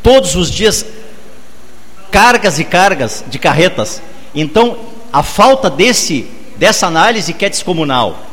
todos 0.02 0.36
os 0.36 0.50
dias, 0.50 0.86
cargas 2.10 2.60
e 2.60 2.64
cargas 2.64 3.26
de 3.28 3.38
carretas. 3.38 4.02
Então, 4.34 4.78
a 5.12 5.22
falta 5.24 5.70
desse, 5.70 6.28
dessa 6.56 6.88
análise 6.88 7.34
que 7.34 7.46
é 7.46 7.50
descomunal, 7.50 8.26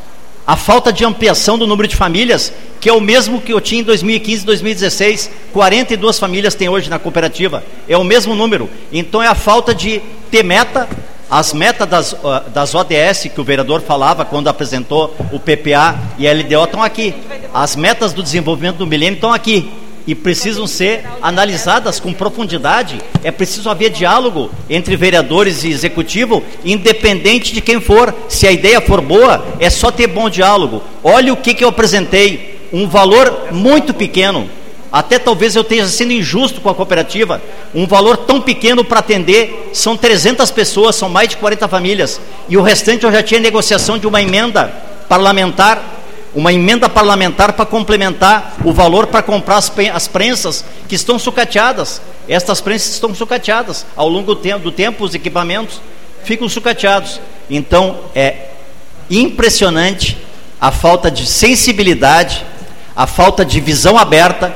a 0.45 0.55
falta 0.55 0.93
de 0.93 1.03
ampliação 1.03 1.57
do 1.57 1.65
número 1.65 1.87
de 1.87 1.95
famílias, 1.95 2.53
que 2.79 2.87
é 2.87 2.93
o 2.93 3.01
mesmo 3.01 3.41
que 3.41 3.51
eu 3.51 3.59
tinha 3.59 3.81
em 3.81 3.83
2015 3.83 4.43
e 4.43 4.45
2016, 4.45 5.31
42 5.51 6.19
famílias 6.19 6.53
tem 6.53 6.69
hoje 6.69 6.89
na 6.89 6.99
cooperativa, 6.99 7.63
é 7.87 7.97
o 7.97 8.03
mesmo 8.03 8.35
número. 8.35 8.69
Então 8.91 9.23
é 9.23 9.27
a 9.27 9.33
falta 9.35 9.73
de 9.73 10.01
ter 10.29 10.43
meta, 10.43 10.87
as 11.29 11.53
metas 11.53 11.89
das, 11.89 12.15
das 12.53 12.75
ODS 12.75 13.31
que 13.33 13.41
o 13.41 13.43
vereador 13.43 13.81
falava 13.81 14.23
quando 14.23 14.47
apresentou 14.47 15.15
o 15.31 15.39
PPA 15.39 15.99
e 16.19 16.27
a 16.27 16.33
LDO 16.33 16.63
estão 16.63 16.83
aqui. 16.83 17.15
As 17.51 17.75
metas 17.75 18.13
do 18.13 18.21
desenvolvimento 18.21 18.77
do 18.77 18.85
milênio 18.85 19.15
estão 19.15 19.33
aqui 19.33 19.71
e 20.07 20.13
precisam 20.13 20.67
ser 20.67 21.03
analisadas 21.21 21.99
com 21.99 22.13
profundidade. 22.13 22.99
É 23.23 23.31
preciso 23.31 23.69
haver 23.69 23.89
diálogo 23.89 24.49
entre 24.69 24.95
vereadores 24.95 25.63
e 25.63 25.69
executivo, 25.69 26.43
independente 26.63 27.53
de 27.53 27.61
quem 27.61 27.81
for. 27.81 28.13
Se 28.29 28.47
a 28.47 28.51
ideia 28.51 28.81
for 28.81 29.01
boa, 29.01 29.45
é 29.59 29.69
só 29.69 29.91
ter 29.91 30.07
bom 30.07 30.29
diálogo. 30.29 30.83
Olha 31.03 31.33
o 31.33 31.37
que, 31.37 31.53
que 31.53 31.63
eu 31.63 31.69
apresentei: 31.69 32.67
um 32.71 32.87
valor 32.87 33.47
muito 33.51 33.93
pequeno. 33.93 34.49
Até 34.91 35.19
talvez 35.19 35.55
eu 35.55 35.61
esteja 35.61 35.87
sendo 35.87 36.13
injusto 36.13 36.61
com 36.61 36.69
a 36.69 36.75
cooperativa. 36.75 37.41
Um 37.73 37.85
valor 37.85 38.15
tão 38.15 38.39
pequeno 38.39 38.81
para 38.81 38.99
atender, 38.99 39.71
são 39.73 39.97
300 39.97 40.49
pessoas, 40.51 40.95
são 40.95 41.09
mais 41.09 41.27
de 41.27 41.37
40 41.37 41.67
famílias. 41.67 42.21
E 42.47 42.55
o 42.57 42.61
restante 42.61 43.03
eu 43.03 43.11
já 43.11 43.21
tinha 43.21 43.41
negociação 43.41 43.97
de 43.97 44.07
uma 44.07 44.21
emenda 44.21 44.71
parlamentar 45.09 45.94
uma 46.35 46.51
emenda 46.51 46.89
parlamentar 46.89 47.53
para 47.53 47.65
complementar 47.65 48.57
o 48.63 48.73
valor 48.73 49.07
para 49.07 49.23
comprar 49.23 49.55
as, 49.55 49.71
as 49.93 50.07
prensas 50.07 50.65
que 50.87 50.93
estão 50.93 51.17
sucateadas. 51.17 52.01
Estas 52.27 52.59
prensas 52.59 52.93
estão 52.93 53.15
sucateadas. 53.15 53.85
Ao 53.95 54.09
longo 54.09 54.35
do 54.35 54.41
tempo, 54.41 54.59
do 54.59 54.71
tempo, 54.71 55.05
os 55.05 55.15
equipamentos 55.15 55.79
ficam 56.25 56.49
sucateados. 56.49 57.21
Então, 57.49 57.99
é 58.13 58.49
impressionante 59.09 60.17
a 60.59 60.71
falta 60.71 61.09
de 61.09 61.25
sensibilidade, 61.25 62.43
a 62.95 63.07
falta 63.07 63.45
de 63.45 63.61
visão 63.61 63.97
aberta, 63.97 64.53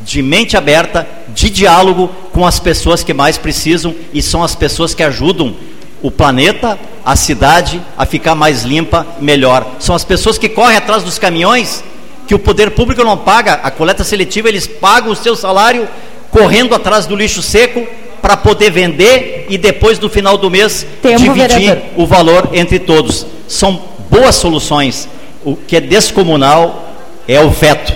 de 0.00 0.22
mente 0.22 0.56
aberta, 0.56 1.06
de 1.28 1.48
diálogo 1.48 2.08
com 2.32 2.46
as 2.46 2.58
pessoas 2.58 3.04
que 3.04 3.14
mais 3.14 3.38
precisam 3.38 3.94
e 4.12 4.20
são 4.20 4.42
as 4.42 4.54
pessoas 4.56 4.94
que 4.94 5.02
ajudam 5.02 5.54
o 6.02 6.10
planeta, 6.10 6.78
a 7.04 7.16
cidade 7.16 7.80
a 7.96 8.06
ficar 8.06 8.34
mais 8.34 8.62
limpa, 8.62 9.06
melhor. 9.20 9.66
São 9.78 9.94
as 9.94 10.04
pessoas 10.04 10.38
que 10.38 10.48
correm 10.48 10.76
atrás 10.76 11.02
dos 11.02 11.18
caminhões, 11.18 11.84
que 12.26 12.34
o 12.34 12.38
poder 12.38 12.70
público 12.70 13.04
não 13.04 13.18
paga, 13.18 13.54
a 13.62 13.70
coleta 13.70 14.04
seletiva 14.04 14.48
eles 14.48 14.66
pagam 14.66 15.10
o 15.10 15.16
seu 15.16 15.34
salário 15.34 15.88
correndo 16.30 16.74
atrás 16.74 17.06
do 17.06 17.16
lixo 17.16 17.42
seco 17.42 17.86
para 18.22 18.36
poder 18.36 18.70
vender 18.70 19.46
e 19.48 19.58
depois 19.58 19.98
no 19.98 20.08
final 20.08 20.36
do 20.36 20.50
mês 20.50 20.86
Tempo, 21.02 21.18
dividir 21.18 21.48
vereador. 21.48 21.82
o 21.96 22.06
valor 22.06 22.50
entre 22.52 22.78
todos. 22.78 23.26
São 23.48 23.82
boas 24.08 24.36
soluções. 24.36 25.08
O 25.44 25.56
que 25.56 25.76
é 25.76 25.80
descomunal 25.80 26.94
é 27.26 27.40
o 27.40 27.50
veto. 27.50 27.92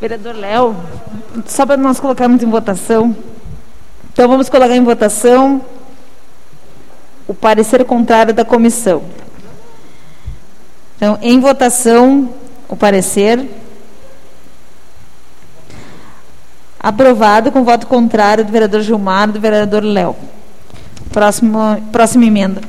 Vereador 0.00 0.34
Léo, 0.34 0.76
só 1.46 1.66
para 1.66 1.76
nós 1.76 1.98
colocarmos 1.98 2.42
em 2.42 2.48
votação. 2.48 3.16
Então 4.12 4.28
vamos 4.28 4.48
colocar 4.48 4.74
em 4.74 4.84
votação 4.84 5.60
o 7.26 7.34
parecer 7.34 7.84
contrário 7.84 8.32
da 8.32 8.44
comissão. 8.44 9.02
Então, 10.96 11.18
em 11.22 11.38
votação, 11.38 12.32
o 12.68 12.76
parecer. 12.76 13.48
Aprovado 16.80 17.52
com 17.52 17.64
voto 17.64 17.86
contrário 17.86 18.44
do 18.44 18.52
vereador 18.52 18.80
Gilmar 18.80 19.28
e 19.28 19.32
do 19.32 19.40
vereador 19.40 19.82
Léo. 19.82 20.16
Próxima, 21.12 21.80
próxima 21.92 22.24
emenda. 22.24 22.60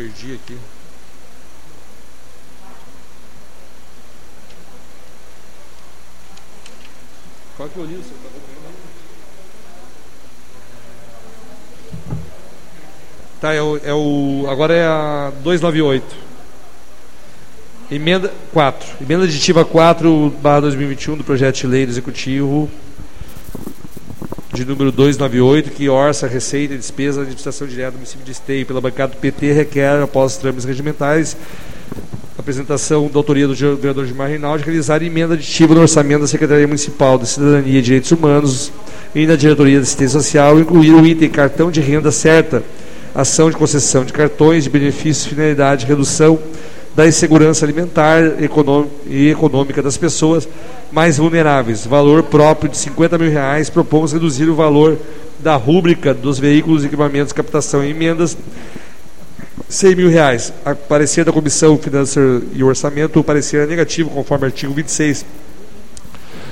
Perdi 0.00 0.32
aqui. 0.32 0.56
Qual 7.56 7.68
que 7.68 7.76
eu 7.76 7.84
li? 7.84 7.96
Você 7.96 8.14
tá 13.40 13.52
é 13.52 13.60
o, 13.60 13.76
é 13.84 13.92
o. 13.92 14.46
Agora 14.48 14.74
é 14.74 14.86
a 14.86 15.32
298. 15.42 16.30
Emenda 17.90 18.32
4. 18.52 18.96
Emenda 19.02 19.24
aditiva 19.24 19.64
4 19.64 20.30
barra 20.40 20.60
2021 20.62 21.18
do 21.18 21.24
projeto 21.24 21.56
de 21.56 21.66
lei 21.66 21.84
do 21.84 21.92
Executivo 21.92 22.70
de 24.52 24.64
número 24.64 24.90
298, 24.90 25.70
que 25.70 25.88
orça 25.88 26.26
receita 26.26 26.74
e 26.74 26.76
despesa 26.76 27.18
da 27.18 27.22
administração 27.22 27.68
direta 27.68 27.92
do 27.92 27.94
município 27.96 28.24
de 28.24 28.32
Esteio. 28.32 28.66
Pela 28.66 28.80
bancada 28.80 29.12
do 29.12 29.18
PT, 29.18 29.52
requer, 29.52 30.02
após 30.02 30.32
os 30.32 30.38
trâmites 30.38 30.64
regimentais, 30.64 31.36
apresentação 32.36 33.08
da 33.08 33.18
autoria 33.18 33.46
do 33.46 33.54
vereador 33.54 34.06
Gilmar 34.06 34.28
Reinaldi, 34.28 34.64
realizar 34.64 35.02
emenda 35.02 35.34
aditiva 35.34 35.74
no 35.74 35.82
orçamento 35.82 36.22
da 36.22 36.26
Secretaria 36.26 36.66
Municipal 36.66 37.16
de 37.16 37.28
Cidadania 37.28 37.78
e 37.78 37.82
Direitos 37.82 38.10
Humanos 38.10 38.72
e 39.14 39.26
na 39.26 39.36
Diretoria 39.36 39.76
de 39.76 39.82
Assistência 39.82 40.18
Social, 40.20 40.58
incluir 40.58 40.94
o 40.94 41.06
item 41.06 41.28
cartão 41.28 41.70
de 41.70 41.80
renda 41.80 42.10
certa, 42.10 42.62
ação 43.14 43.50
de 43.50 43.56
concessão 43.56 44.04
de 44.04 44.12
cartões 44.12 44.64
de 44.64 44.70
benefícios, 44.70 45.26
finalidade, 45.26 45.86
redução 45.86 46.38
da 47.00 47.08
insegurança 47.08 47.64
alimentar 47.64 48.20
e 49.06 49.30
econômica 49.30 49.82
das 49.82 49.96
pessoas 49.96 50.46
mais 50.92 51.16
vulneráveis. 51.16 51.86
Valor 51.86 52.24
próprio 52.24 52.70
de 52.70 52.76
50 52.76 53.16
mil 53.16 53.30
reais. 53.30 53.70
Propomos 53.70 54.12
reduzir 54.12 54.50
o 54.50 54.54
valor 54.54 54.98
da 55.38 55.56
rúbrica 55.56 56.12
dos 56.12 56.38
veículos 56.38 56.84
equipamentos 56.84 57.32
captação 57.32 57.82
e 57.82 57.88
emendas 57.88 58.36
100 59.66 59.96
mil 59.96 60.10
reais. 60.10 60.52
A 60.62 60.74
parecer 60.74 61.24
da 61.24 61.32
Comissão 61.32 61.78
Financeira 61.78 62.42
e 62.52 62.62
Orçamento, 62.62 63.18
o 63.18 63.24
parecer 63.24 63.62
é 63.62 63.66
negativo, 63.66 64.10
conforme 64.10 64.44
artigo 64.44 64.74
26 64.74 65.24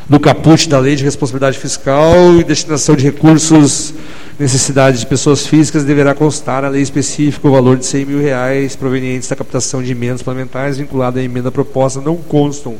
do 0.08 0.18
caput 0.18 0.66
da 0.66 0.78
Lei 0.78 0.96
de 0.96 1.04
Responsabilidade 1.04 1.58
Fiscal 1.58 2.40
e 2.40 2.42
Destinação 2.42 2.96
de 2.96 3.04
Recursos 3.04 3.92
necessidade 4.38 5.00
de 5.00 5.06
pessoas 5.06 5.46
físicas 5.46 5.82
deverá 5.82 6.14
constar 6.14 6.62
na 6.62 6.68
lei 6.68 6.80
específica 6.80 7.48
o 7.48 7.50
valor 7.50 7.76
de 7.76 7.84
100 7.84 8.04
mil 8.04 8.20
reais 8.20 8.76
provenientes 8.76 9.28
da 9.28 9.34
captação 9.34 9.82
de 9.82 9.90
emendas 9.90 10.22
parlamentares 10.22 10.78
vinculada 10.78 11.18
à 11.18 11.22
emenda 11.22 11.50
proposta 11.50 12.00
não 12.00 12.16
constam 12.16 12.76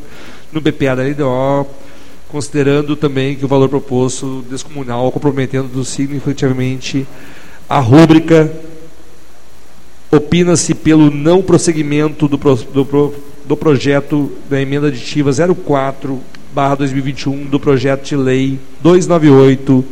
no 0.53 0.61
BPA 0.61 0.95
da 0.95 1.03
LDO, 1.03 1.67
considerando 2.29 2.95
também 2.95 3.35
que 3.35 3.45
o 3.45 3.49
valor 3.49 3.69
proposto 3.69 4.45
descomunal 4.49 5.11
comprometendo 5.11 5.85
significativamente 5.85 7.05
a 7.69 7.81
rúbrica 7.81 8.51
opina-se 10.13 10.75
pelo 10.75 11.11
não 11.11 11.43
prosseguimento 11.43 12.29
do, 12.29 12.37
do, 12.37 13.15
do 13.45 13.57
projeto 13.57 14.31
da 14.49 14.61
emenda 14.61 14.87
aditiva 14.87 15.33
04 15.33 16.21
barra 16.55 16.77
2021 16.77 17.47
do 17.47 17.59
projeto 17.59 18.05
de 18.05 18.17
lei 18.17 18.59
298 18.81 19.85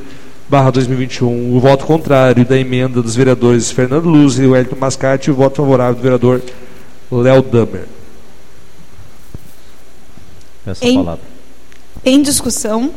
barra 0.48 0.70
2021. 0.70 1.56
O 1.56 1.60
voto 1.60 1.85
contrário 1.85 2.44
da 2.44 2.56
emenda 2.56 3.02
dos 3.02 3.14
vereadores 3.14 3.70
Fernando 3.70 4.09
Luz 4.09 4.39
e 4.39 4.47
Wellington 4.47 4.77
Mascate 4.77 5.28
e 5.28 5.32
o 5.32 5.35
voto 5.35 5.56
favorável 5.56 5.94
do 5.94 6.02
vereador 6.02 6.43
Léo 7.10 7.43
Damer. 7.43 7.86
Essa 10.66 10.85
em, 10.85 10.97
palavra. 10.97 11.24
Em 12.05 12.23
discussão, 12.23 12.93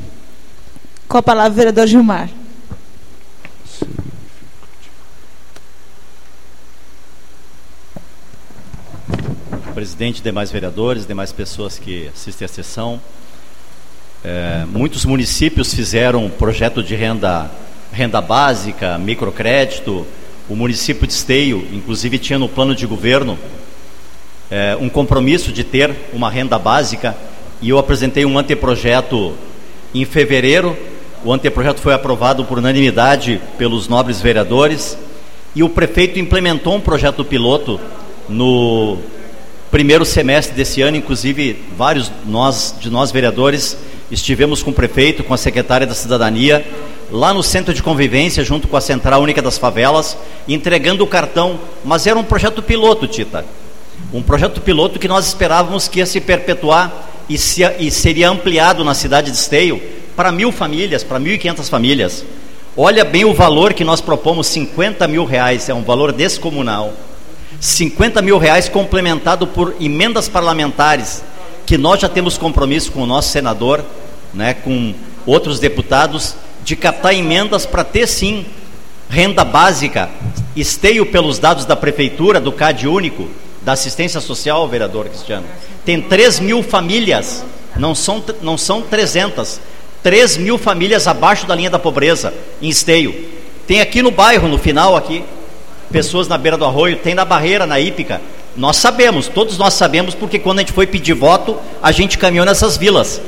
com 1.07 1.17
a 1.17 1.23
palavra 1.23 1.51
o 1.51 1.55
vereador 1.55 1.87
Gilmar. 1.87 2.29
Presidente, 9.73 10.21
demais 10.21 10.51
vereadores, 10.51 11.07
demais 11.07 11.31
pessoas 11.31 11.79
que 11.79 12.07
assistem 12.07 12.45
à 12.45 12.49
sessão. 12.49 12.99
É, 14.23 14.65
muitos 14.69 15.05
municípios 15.05 15.73
fizeram 15.73 16.29
projeto 16.29 16.83
de 16.83 16.93
renda, 16.93 17.49
renda 17.91 18.19
básica, 18.19 18.97
microcrédito. 18.97 20.05
O 20.49 20.55
município 20.55 21.07
de 21.07 21.13
Esteio, 21.13 21.65
inclusive, 21.71 22.17
tinha 22.17 22.37
no 22.37 22.49
plano 22.49 22.75
de 22.75 22.85
governo 22.85 23.39
é, 24.51 24.77
um 24.79 24.89
compromisso 24.89 25.53
de 25.53 25.63
ter 25.63 25.95
uma 26.11 26.29
renda 26.29 26.59
básica 26.59 27.15
e 27.61 27.69
eu 27.69 27.77
apresentei 27.77 28.25
um 28.25 28.37
anteprojeto 28.37 29.35
em 29.95 30.03
fevereiro. 30.03 30.75
O 31.23 31.31
anteprojeto 31.31 31.79
foi 31.79 31.93
aprovado 31.93 32.43
por 32.43 32.57
unanimidade 32.57 33.39
pelos 33.57 33.87
nobres 33.87 34.19
vereadores 34.19 34.97
e 35.55 35.63
o 35.63 35.69
prefeito 35.69 36.19
implementou 36.19 36.75
um 36.75 36.81
projeto 36.81 37.23
piloto 37.23 37.79
no 38.27 38.97
primeiro 39.71 40.03
semestre 40.03 40.55
desse 40.55 40.81
ano, 40.81 40.97
inclusive 40.97 41.63
vários 41.77 42.11
nós 42.25 42.75
de 42.81 42.89
nós 42.89 43.11
vereadores 43.11 43.77
estivemos 44.11 44.63
com 44.63 44.71
o 44.71 44.73
prefeito, 44.73 45.23
com 45.23 45.33
a 45.33 45.37
secretária 45.37 45.85
da 45.85 45.93
Cidadania, 45.93 46.65
lá 47.11 47.33
no 47.33 47.43
centro 47.43 47.73
de 47.73 47.83
convivência, 47.83 48.43
junto 48.43 48.67
com 48.67 48.77
a 48.77 48.81
Central 48.81 49.21
Única 49.21 49.41
das 49.41 49.57
Favelas, 49.57 50.17
entregando 50.47 51.03
o 51.03 51.07
cartão, 51.07 51.59
mas 51.83 52.07
era 52.07 52.17
um 52.17 52.23
projeto 52.23 52.61
piloto, 52.61 53.07
Tita. 53.07 53.45
Um 54.13 54.21
projeto 54.21 54.61
piloto 54.61 54.99
que 54.99 55.07
nós 55.07 55.27
esperávamos 55.27 55.87
que 55.87 55.99
ia 55.99 56.05
se 56.05 56.21
perpetuar 56.21 57.09
e, 57.27 57.37
se, 57.37 57.61
e 57.79 57.91
seria 57.91 58.29
ampliado 58.29 58.83
na 58.83 58.93
cidade 58.93 59.31
de 59.31 59.37
Esteio 59.37 59.81
para 60.15 60.31
mil 60.31 60.51
famílias, 60.51 61.03
para 61.03 61.19
mil 61.19 61.33
e 61.33 61.37
quinhentas 61.37 61.69
famílias. 61.69 62.25
Olha 62.75 63.03
bem 63.03 63.25
o 63.25 63.33
valor 63.33 63.73
que 63.73 63.83
nós 63.83 64.01
propomos, 64.01 64.47
50 64.47 65.07
mil 65.07 65.25
reais, 65.25 65.69
é 65.69 65.73
um 65.73 65.83
valor 65.83 66.11
descomunal. 66.11 66.93
50 67.59 68.21
mil 68.21 68.37
reais 68.37 68.69
complementado 68.69 69.45
por 69.45 69.75
emendas 69.79 70.29
parlamentares, 70.29 71.21
que 71.69 71.77
nós 71.77 72.01
já 72.01 72.09
temos 72.09 72.35
compromisso 72.35 72.91
com 72.91 73.03
o 73.03 73.05
nosso 73.05 73.29
senador, 73.29 73.85
né, 74.33 74.55
com 74.55 74.91
outros 75.23 75.59
deputados, 75.59 76.35
de 76.63 76.75
captar 76.75 77.13
emendas 77.13 77.63
para 77.63 77.83
ter 77.83 78.07
sim 78.07 78.43
renda 79.07 79.45
básica, 79.45 80.09
esteio 80.55 81.05
pelos 81.05 81.37
dados 81.37 81.65
da 81.65 81.75
prefeitura, 81.75 82.39
do 82.39 82.51
CAD 82.51 82.87
único, 82.87 83.27
da 83.61 83.73
assistência 83.73 84.19
social, 84.19 84.67
vereador 84.67 85.09
Cristiano. 85.09 85.45
Tem 85.85 86.01
3 86.01 86.39
mil 86.39 86.63
famílias, 86.63 87.45
não 87.75 87.93
são, 87.93 88.23
não 88.41 88.57
são 88.57 88.81
300, 88.81 89.61
3 90.01 90.37
mil 90.37 90.57
famílias 90.57 91.07
abaixo 91.07 91.45
da 91.45 91.53
linha 91.53 91.69
da 91.69 91.77
pobreza, 91.77 92.33
em 92.59 92.69
esteio. 92.69 93.13
Tem 93.67 93.79
aqui 93.79 94.01
no 94.01 94.09
bairro, 94.09 94.47
no 94.47 94.57
final 94.57 94.95
aqui, 94.95 95.23
pessoas 95.91 96.27
na 96.27 96.35
beira 96.35 96.57
do 96.57 96.65
arroio, 96.65 96.97
tem 96.97 97.13
na 97.13 97.25
barreira, 97.25 97.67
na 97.67 97.79
hípica. 97.79 98.19
Nós 98.59 98.75
sabemos, 98.75 99.29
todos 99.29 99.57
nós 99.57 99.73
sabemos, 99.73 100.13
porque 100.13 100.37
quando 100.37 100.59
a 100.59 100.61
gente 100.61 100.73
foi 100.73 100.85
pedir 100.85 101.13
voto, 101.13 101.55
a 101.81 101.93
gente 101.93 102.17
caminhou 102.17 102.45
nessas 102.45 102.75
vilas. 102.75 103.21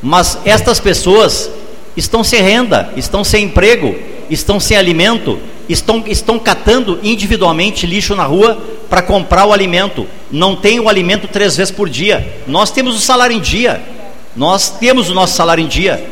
Mas 0.00 0.38
estas 0.42 0.80
pessoas 0.80 1.50
estão 1.94 2.24
sem 2.24 2.40
renda, 2.40 2.90
estão 2.96 3.22
sem 3.22 3.44
emprego, 3.44 3.94
estão 4.30 4.58
sem 4.58 4.78
alimento, 4.78 5.38
estão, 5.68 6.02
estão 6.06 6.38
catando 6.38 6.98
individualmente 7.02 7.86
lixo 7.86 8.16
na 8.16 8.24
rua 8.24 8.58
para 8.88 9.02
comprar 9.02 9.44
o 9.44 9.52
alimento. 9.52 10.06
Não 10.32 10.56
tem 10.56 10.80
o 10.80 10.88
alimento 10.88 11.28
três 11.28 11.58
vezes 11.58 11.70
por 11.70 11.86
dia. 11.86 12.42
Nós 12.46 12.70
temos 12.70 12.96
o 12.96 13.00
salário 13.00 13.36
em 13.36 13.40
dia. 13.40 13.82
Nós 14.34 14.70
temos 14.70 15.10
o 15.10 15.14
nosso 15.14 15.34
salário 15.34 15.62
em 15.62 15.68
dia. 15.68 16.02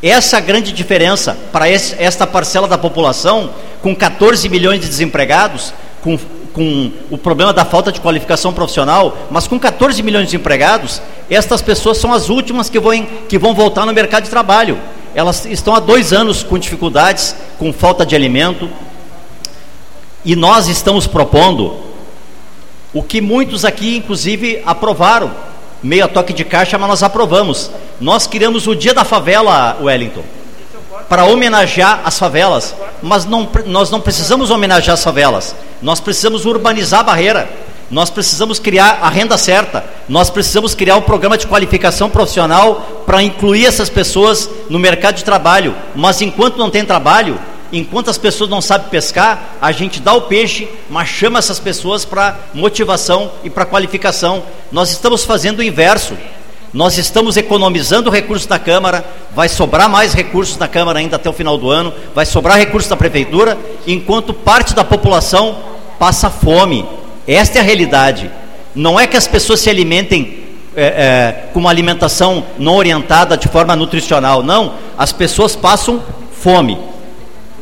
Essa 0.00 0.36
é 0.36 0.38
a 0.38 0.40
grande 0.40 0.70
diferença 0.70 1.36
para 1.50 1.68
esta 1.68 2.24
parcela 2.24 2.68
da 2.68 2.78
população, 2.78 3.50
com 3.82 3.96
14 3.96 4.48
milhões 4.48 4.80
de 4.80 4.86
desempregados, 4.86 5.74
com, 6.00 6.16
com 6.58 6.90
o 7.08 7.16
problema 7.16 7.52
da 7.52 7.64
falta 7.64 7.92
de 7.92 8.00
qualificação 8.00 8.52
profissional, 8.52 9.16
mas 9.30 9.46
com 9.46 9.60
14 9.60 10.02
milhões 10.02 10.28
de 10.28 10.34
empregados, 10.34 11.00
estas 11.30 11.62
pessoas 11.62 11.98
são 11.98 12.12
as 12.12 12.28
últimas 12.28 12.68
que 12.68 12.80
vão, 12.80 13.06
que 13.28 13.38
vão 13.38 13.54
voltar 13.54 13.86
no 13.86 13.92
mercado 13.92 14.24
de 14.24 14.30
trabalho. 14.30 14.76
Elas 15.14 15.46
estão 15.46 15.72
há 15.72 15.78
dois 15.78 16.12
anos 16.12 16.42
com 16.42 16.58
dificuldades, 16.58 17.36
com 17.60 17.72
falta 17.72 18.04
de 18.04 18.16
alimento, 18.16 18.68
e 20.24 20.34
nós 20.34 20.66
estamos 20.66 21.06
propondo 21.06 21.76
o 22.92 23.04
que 23.04 23.20
muitos 23.20 23.64
aqui, 23.64 23.96
inclusive, 23.96 24.60
aprovaram, 24.66 25.30
meio 25.80 26.06
a 26.06 26.08
toque 26.08 26.32
de 26.32 26.44
caixa, 26.44 26.76
mas 26.76 26.88
nós 26.88 27.02
aprovamos. 27.04 27.70
Nós 28.00 28.26
criamos 28.26 28.66
o 28.66 28.74
Dia 28.74 28.92
da 28.92 29.04
Favela, 29.04 29.78
Wellington, 29.80 30.24
para 31.08 31.24
homenagear 31.24 32.00
as 32.04 32.18
favelas, 32.18 32.74
mas 33.02 33.24
não, 33.24 33.48
nós 33.66 33.90
não 33.90 34.00
precisamos 34.00 34.50
homenagear 34.50 34.94
as 34.94 35.04
favelas, 35.04 35.54
nós 35.80 36.00
precisamos 36.00 36.44
urbanizar 36.46 37.00
a 37.00 37.04
barreira, 37.04 37.48
nós 37.90 38.10
precisamos 38.10 38.58
criar 38.58 38.98
a 39.00 39.08
renda 39.08 39.38
certa, 39.38 39.84
nós 40.08 40.28
precisamos 40.28 40.74
criar 40.74 40.96
um 40.96 41.02
programa 41.02 41.38
de 41.38 41.46
qualificação 41.46 42.10
profissional 42.10 43.02
para 43.06 43.22
incluir 43.22 43.64
essas 43.64 43.88
pessoas 43.88 44.48
no 44.68 44.78
mercado 44.78 45.16
de 45.16 45.24
trabalho, 45.24 45.74
mas 45.94 46.20
enquanto 46.20 46.58
não 46.58 46.70
tem 46.70 46.84
trabalho, 46.84 47.40
enquanto 47.72 48.10
as 48.10 48.18
pessoas 48.18 48.50
não 48.50 48.60
sabem 48.60 48.88
pescar, 48.88 49.56
a 49.60 49.72
gente 49.72 50.00
dá 50.00 50.12
o 50.12 50.22
peixe, 50.22 50.68
mas 50.88 51.08
chama 51.08 51.38
essas 51.38 51.58
pessoas 51.58 52.04
para 52.04 52.36
motivação 52.54 53.30
e 53.44 53.50
para 53.50 53.66
qualificação. 53.66 54.42
Nós 54.72 54.90
estamos 54.90 55.24
fazendo 55.24 55.60
o 55.60 55.62
inverso. 55.62 56.14
Nós 56.72 56.98
estamos 56.98 57.36
economizando 57.38 58.10
recursos 58.10 58.46
da 58.46 58.58
Câmara, 58.58 59.04
vai 59.34 59.48
sobrar 59.48 59.88
mais 59.88 60.12
recursos 60.12 60.56
da 60.56 60.68
Câmara 60.68 60.98
ainda 60.98 61.16
até 61.16 61.28
o 61.28 61.32
final 61.32 61.56
do 61.56 61.70
ano, 61.70 61.94
vai 62.14 62.26
sobrar 62.26 62.58
recursos 62.58 62.90
da 62.90 62.96
Prefeitura, 62.96 63.56
enquanto 63.86 64.34
parte 64.34 64.74
da 64.74 64.84
população 64.84 65.56
passa 65.98 66.28
fome. 66.28 66.84
Esta 67.26 67.58
é 67.58 67.60
a 67.60 67.64
realidade. 67.64 68.30
Não 68.74 69.00
é 69.00 69.06
que 69.06 69.16
as 69.16 69.26
pessoas 69.26 69.60
se 69.60 69.70
alimentem 69.70 70.40
é, 70.76 70.82
é, 70.84 71.44
com 71.52 71.60
uma 71.60 71.70
alimentação 71.70 72.44
não 72.58 72.76
orientada 72.76 73.36
de 73.36 73.48
forma 73.48 73.74
nutricional, 73.74 74.42
não. 74.42 74.74
As 74.96 75.10
pessoas 75.10 75.56
passam 75.56 76.02
fome. 76.32 76.78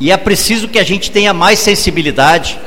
E 0.00 0.10
é 0.10 0.16
preciso 0.16 0.68
que 0.68 0.80
a 0.80 0.84
gente 0.84 1.12
tenha 1.12 1.32
mais 1.32 1.60
sensibilidade, 1.60 2.58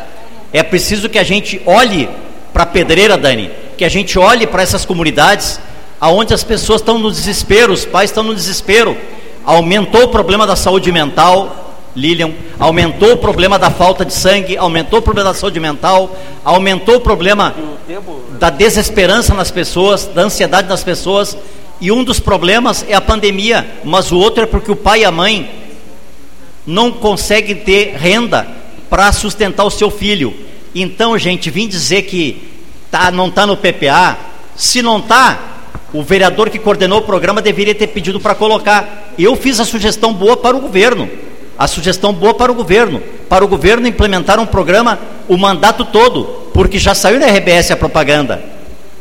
é 0.53 0.64
preciso 0.64 1.10
que 1.10 1.20
a 1.20 1.24
gente 1.24 1.61
olhe 1.66 2.10
para 2.53 2.64
a 2.64 2.66
pedreira, 2.66 3.18
Dani, 3.18 3.52
que 3.78 3.86
a 3.86 3.90
gente 3.90 4.18
olhe 4.18 4.48
para 4.48 4.64
essas 4.64 4.86
comunidades 4.86 5.60
aonde 6.00 6.34
as 6.34 6.44
pessoas 6.44 6.82
estão 6.82 6.98
no 6.98 7.12
desespero, 7.12 7.74
os 7.74 7.86
pais 7.86 8.10
estão 8.10 8.24
no 8.24 8.34
desespero. 8.34 8.96
Aumentou 9.46 10.04
o 10.04 10.08
problema 10.08 10.46
da 10.46 10.56
saúde 10.56 10.92
mental, 10.92 11.70
Lilian, 11.96 12.32
aumentou 12.60 13.14
o 13.14 13.18
problema 13.18 13.58
da 13.58 13.70
falta 13.70 14.06
de 14.06 14.14
sangue, 14.14 14.58
aumentou 14.58 15.00
o 15.00 15.02
problema 15.02 15.30
da 15.30 15.36
saúde 15.36 15.60
mental, 15.60 16.16
aumentou 16.44 16.96
o 16.96 17.02
problema 17.02 17.56
da 18.40 18.50
desesperança 18.50 19.34
nas 19.34 19.52
pessoas, 19.52 20.06
da 20.06 20.22
ansiedade 20.22 20.68
nas 20.68 20.84
pessoas. 20.84 21.38
E 21.82 21.92
um 21.92 22.04
dos 22.04 22.20
problemas 22.20 22.86
é 22.88 22.94
a 22.94 23.02
pandemia, 23.02 23.68
mas 23.84 24.12
o 24.12 24.18
outro 24.18 24.44
é 24.44 24.46
porque 24.46 24.72
o 24.72 24.76
pai 24.76 25.02
e 25.02 25.06
a 25.06 25.12
mãe 25.12 25.50
não 26.66 26.92
consegue 26.92 27.56
ter 27.56 27.96
renda 27.96 28.48
para 28.90 29.12
sustentar 29.12 29.64
o 29.66 29.72
seu 29.72 29.90
filho. 29.90 30.34
Então, 30.76 31.18
gente, 31.18 31.50
vim 31.50 31.68
dizer 31.68 32.04
que 32.04 32.50
tá, 32.92 33.12
não 33.12 33.28
está 33.28 33.46
no 33.46 33.58
PPA. 33.58 34.18
Se 34.56 34.82
não 34.82 35.00
está, 35.00 35.59
o 35.94 36.03
vereador 36.03 36.49
que 36.49 36.60
coordenou 36.60 36.99
o 36.99 37.03
programa 37.03 37.41
deveria 37.41 37.74
ter 37.74 37.88
pedido 37.88 38.20
para 38.20 38.36
colocar. 38.36 39.14
Eu 39.18 39.36
fiz 39.36 39.60
a 39.60 39.66
sugestão 39.66 40.14
boa 40.14 40.38
para 40.38 40.56
o 40.56 40.61
governo. 40.61 41.10
A 41.57 41.68
sugestão 41.68 42.14
boa 42.14 42.34
para 42.34 42.52
o 42.52 42.56
governo. 42.56 43.02
Para 43.28 43.44
o 43.44 43.48
governo 43.48 43.88
implementar 43.88 44.40
um 44.40 44.45
programa 44.45 44.99
o 45.28 45.38
mandato 45.38 45.86
todo, 45.86 46.24
porque 46.53 46.80
já 46.80 46.95
saiu 46.95 47.20
na 47.20 47.28
RBS 47.28 47.72
a 47.72 47.78
propaganda. 47.78 48.41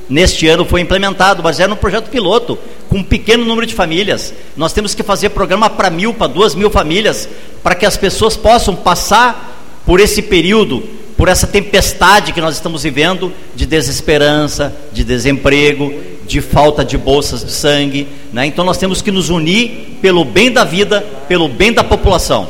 Neste 0.09 0.48
ano 0.48 0.65
foi 0.65 0.81
implementado, 0.81 1.43
mas 1.43 1.60
era 1.60 1.73
um 1.73 1.77
projeto 1.77 2.09
piloto, 2.09 2.59
com 2.89 2.98
um 2.98 3.02
pequeno 3.02 3.44
número 3.44 3.66
de 3.66 3.74
famílias. 3.74 4.32
Nós 4.56 4.73
temos 4.73 4.94
que 4.94 5.02
fazer 5.02 5.31
programa 5.31 5.69
para 5.69 5.90
mil, 5.90 6.15
para 6.15 6.27
duas 6.27 6.55
mil 6.55 6.70
famílias, 6.70 7.28
para 7.62 7.74
que 7.74 7.85
as 7.85 7.97
pessoas 7.97 8.36
possam 8.36 8.74
passar 8.74 9.82
por 9.85 10.01
esse 10.01 10.23
período, 10.23 10.82
por 11.16 11.28
essa 11.28 11.47
tempestade 11.47 12.32
que 12.32 12.40
nós 12.40 12.55
estamos 12.55 12.82
vivendo 12.82 13.32
de 13.55 13.66
desesperança, 13.66 14.74
de 14.93 15.05
desemprego, 15.05 15.93
de 16.28 16.42
falta 16.42 16.84
de 16.84 16.98
bolsas 16.98 17.42
de 17.42 17.50
sangue. 17.50 18.06
Né? 18.32 18.46
Então 18.46 18.64
nós 18.64 18.76
temos 18.76 19.00
que 19.00 19.10
nos 19.10 19.30
unir 19.30 19.98
pelo 20.02 20.24
bem 20.24 20.52
da 20.52 20.62
vida, 20.62 21.00
pelo 21.26 21.48
bem 21.48 21.72
da 21.72 21.82
população. 21.82 22.46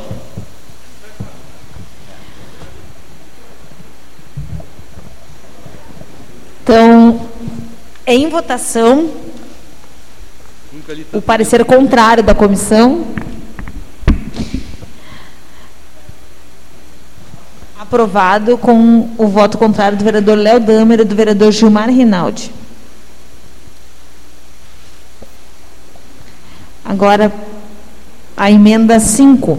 Então, 6.62 7.22
em 8.06 8.28
votação, 8.28 9.10
o 11.14 11.22
parecer 11.22 11.64
contrário 11.64 12.22
da 12.22 12.34
comissão. 12.34 13.06
Aprovado 17.78 18.58
com 18.58 19.08
o 19.16 19.26
voto 19.28 19.56
contrário 19.56 19.96
do 19.96 20.04
vereador 20.04 20.36
Léo 20.36 20.60
Damer 20.60 21.00
e 21.00 21.04
do 21.04 21.14
vereador 21.14 21.52
Gilmar 21.52 21.88
Rinaldi. 21.88 22.52
Agora, 26.88 27.30
a 28.34 28.50
emenda 28.50 28.98
5. 28.98 29.58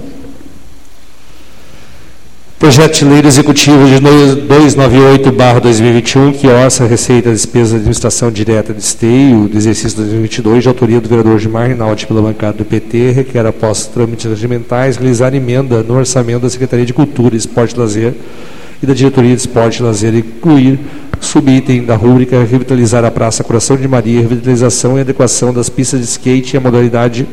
Projeto 2.58 2.98
de 2.98 3.06
Lei 3.06 3.22
Executivo 3.24 3.86
de 3.86 4.02
298-2021, 4.02 6.34
que 6.34 6.48
orça 6.48 6.86
a 6.86 6.88
receita 6.88 7.30
e 7.30 7.34
despesa 7.34 7.74
da 7.74 7.78
administração 7.78 8.32
direta 8.32 8.74
de 8.74 8.82
esteio 8.82 9.48
do 9.48 9.56
exercício 9.56 9.92
de 9.92 9.98
2022, 9.98 10.64
de 10.64 10.70
autoria 10.70 11.00
do 11.00 11.08
vereador 11.08 11.38
Gilmar 11.38 11.68
Rinaldi 11.68 12.08
pela 12.08 12.24
bancada 12.24 12.58
do 12.58 12.66
PT, 12.66 13.12
requer, 13.12 13.46
após 13.46 13.86
trâmites 13.86 14.26
regimentais, 14.26 14.98
realizar 14.98 15.32
emenda 15.36 15.84
no 15.84 15.98
orçamento 15.98 16.42
da 16.42 16.50
Secretaria 16.50 16.86
de 16.86 16.94
Cultura, 16.94 17.36
Esporte 17.36 17.76
e 17.76 17.80
Lazer 17.80 18.16
e 18.82 18.86
da 18.86 18.94
Diretoria 18.94 19.36
de 19.36 19.42
Esporte 19.42 19.80
e 19.80 19.84
Lazer 19.84 20.16
incluir 20.16 20.80
subitem 21.20 21.84
da 21.84 21.96
rúbrica 21.96 22.44
revitalizar 22.44 23.04
a 23.04 23.12
Praça 23.12 23.44
Coração 23.44 23.76
de 23.76 23.88
Maria, 23.88 24.22
revitalização 24.22 24.98
e 24.98 25.02
adequação 25.02 25.54
das 25.54 25.70
pistas 25.70 26.00
de 26.00 26.06
skate 26.06 26.56
e 26.56 26.58
a 26.58 26.62
modalidade 26.62 27.28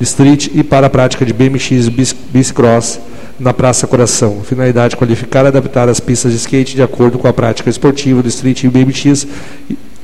street 0.00 0.48
e 0.54 0.62
para 0.62 0.86
a 0.86 0.90
prática 0.90 1.24
de 1.24 1.32
BMX 1.32 1.88
Bicicross 2.30 3.00
na 3.38 3.52
Praça 3.52 3.86
Coração. 3.86 4.42
Finalidade 4.44 4.96
qualificar 4.96 5.44
e 5.44 5.48
adaptar 5.48 5.88
as 5.88 6.00
pistas 6.00 6.32
de 6.32 6.38
skate 6.38 6.76
de 6.76 6.82
acordo 6.82 7.18
com 7.18 7.26
a 7.26 7.32
prática 7.32 7.68
esportiva 7.68 8.22
do 8.22 8.28
street 8.28 8.64
e 8.64 8.68
BMX 8.68 9.26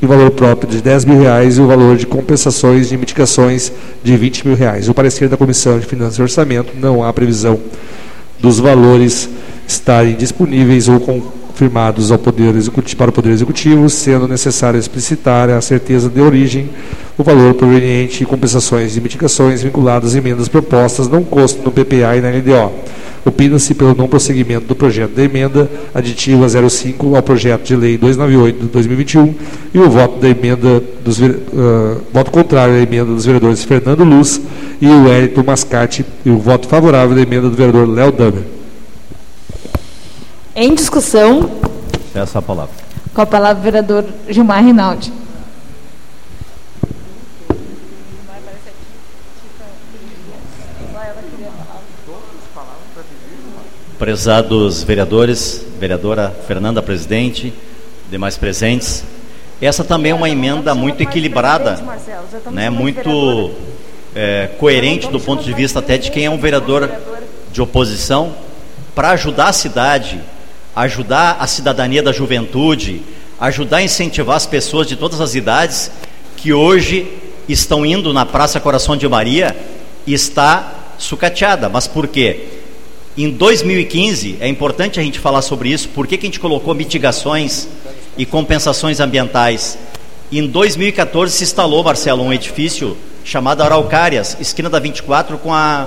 e 0.03 0.07
valor 0.07 0.33
próprio 0.33 0.69
de 0.69 0.83
10 0.83 1.05
mil 1.05 1.21
reais 1.21 1.59
e 1.59 1.61
o 1.61 1.67
valor 1.67 1.97
de 1.97 2.07
compensações 2.07 2.89
de 2.89 2.97
mitigações 2.97 3.71
de 4.03 4.17
20 4.17 4.49
mil 4.49 4.57
reais. 4.57 4.89
O 4.89 4.95
parecer 4.95 5.29
da 5.29 5.37
Comissão 5.37 5.79
de 5.79 5.87
Finanças 5.87 6.19
e 6.19 6.23
Orçamento 6.23 6.73
não 6.77 7.05
há 7.05 7.13
previsão 7.13 7.61
dos 8.41 8.59
valores 8.59 9.29
estarem 9.73 10.15
disponíveis 10.15 10.89
ou 10.89 11.01
confirmados 11.01 12.11
ao 12.11 12.19
poder 12.19 12.55
executivo, 12.55 12.97
para 12.97 13.11
o 13.11 13.13
Poder 13.13 13.31
Executivo, 13.31 13.89
sendo 13.89 14.27
necessário 14.29 14.79
explicitar 14.79 15.51
a 15.51 15.61
certeza 15.61 16.09
de 16.09 16.21
origem, 16.21 16.71
o 17.17 17.23
valor 17.23 17.55
proveniente 17.55 18.25
compensações 18.25 18.97
e 18.97 19.01
mitigações 19.01 19.63
vinculadas 19.63 20.15
a 20.15 20.19
emendas 20.19 20.49
propostas 20.49 21.09
não 21.09 21.23
constam 21.23 21.65
no 21.65 21.71
PPA 21.71 22.17
e 22.17 22.21
na 22.21 22.31
LDO 22.31 22.73
Opina-se 23.25 23.73
pelo 23.75 23.95
não 23.95 24.09
prosseguimento 24.09 24.67
do 24.67 24.75
projeto 24.75 25.13
de 25.13 25.23
emenda 25.23 25.71
aditiva 25.95 26.49
05 26.69 27.15
ao 27.15 27.23
projeto 27.23 27.63
de 27.63 27.77
lei 27.77 27.97
298 27.97 28.63
de 28.63 28.67
2021 28.67 29.35
e 29.73 29.79
o 29.79 29.89
voto 29.89 30.19
da 30.19 30.29
emenda 30.29 30.83
dos 31.05 31.21
uh, 31.21 31.33
voto 32.13 32.33
contrário 32.33 32.75
à 32.75 32.79
emenda 32.79 33.13
dos 33.13 33.25
vereadores 33.25 33.63
Fernando 33.63 34.03
Luz 34.03 34.41
e 34.81 34.89
o 34.89 35.05
Wellington 35.05 35.45
Mascate 35.45 36.05
e 36.27 36.31
o 36.31 36.39
voto 36.39 36.67
favorável 36.67 37.15
da 37.15 37.23
emenda 37.23 37.49
do 37.49 37.55
vereador 37.55 37.89
Léo 37.89 38.11
Damer. 38.11 38.62
Em 40.55 40.75
discussão. 40.75 41.51
Essa 42.15 42.37
é 42.37 42.41
a 42.41 42.43
palavra. 42.43 42.75
Com 43.15 43.23
a 43.23 43.27
palavra 43.27 43.59
o 43.59 43.63
vereador 43.63 44.05
Gilmar 44.29 44.63
Rinaldi. 44.63 45.11
Prezados 53.99 54.83
vereadores, 54.83 55.65
vereadora 55.79 56.35
Fernanda 56.47 56.83
Presidente, 56.83 57.55
demais 58.11 58.37
presentes, 58.37 59.05
essa 59.61 59.85
também 59.85 60.13
é 60.13 60.15
uma 60.15 60.29
emenda 60.29 60.75
muito 60.75 61.01
equilibrada, 61.01 61.81
né, 62.51 62.69
muito 62.69 63.53
é, 64.15 64.51
coerente 64.59 65.09
do 65.09 65.21
ponto 65.21 65.45
de 65.45 65.53
vista 65.55 65.79
até 65.79 65.97
de 65.97 66.11
quem 66.11 66.27
é 66.27 66.31
um 66.31 66.39
vereador 66.39 66.91
de 67.53 67.63
oposição, 67.63 68.35
para 68.93 69.13
ajudar 69.13 69.49
a 69.49 69.53
cidade, 69.53 70.21
ajudar 70.75 71.37
a 71.39 71.47
cidadania 71.47 72.03
da 72.03 72.13
juventude, 72.13 73.03
ajudar 73.41 73.79
a 73.79 73.83
incentivar 73.83 74.37
as 74.37 74.47
pessoas 74.47 74.87
de 74.87 74.97
todas 74.97 75.21
as 75.21 75.35
idades 75.35 75.91
que 76.37 76.53
hoje 76.53 77.07
estão 77.49 77.85
indo 77.85 78.13
na 78.13 78.25
Praça 78.25 78.61
Coração 78.61 78.97
de 78.97 79.09
Maria 79.09 79.55
está 80.07 80.73
sucateada. 80.99 81.69
Mas 81.69 81.87
por 81.87 82.09
quê? 82.09 82.49
Em 83.17 83.31
2015, 83.31 84.39
é 84.41 84.49
importante 84.49 84.99
a 84.99 85.03
gente 85.03 85.19
falar 85.19 85.43
sobre 85.43 85.69
isso, 85.69 85.89
por 85.91 86.07
que, 86.07 86.17
que 86.17 86.27
a 86.27 86.29
gente 86.29 86.41
colocou 86.41 86.75
mitigações 86.75 87.69
e 88.17 88.25
compensações 88.25 89.01
ambientais? 89.01 89.77
Em 90.31 90.47
2014 90.47 91.35
se 91.37 91.45
instalou, 91.45 91.85
Marcelo, 91.85 92.23
um 92.23 92.33
edifício 92.33 92.97
chamado 93.23 93.63
Araucárias, 93.63 94.37
esquina 94.41 94.71
da 94.71 94.79
24 94.79 95.37
com 95.39 95.53
a 95.53 95.87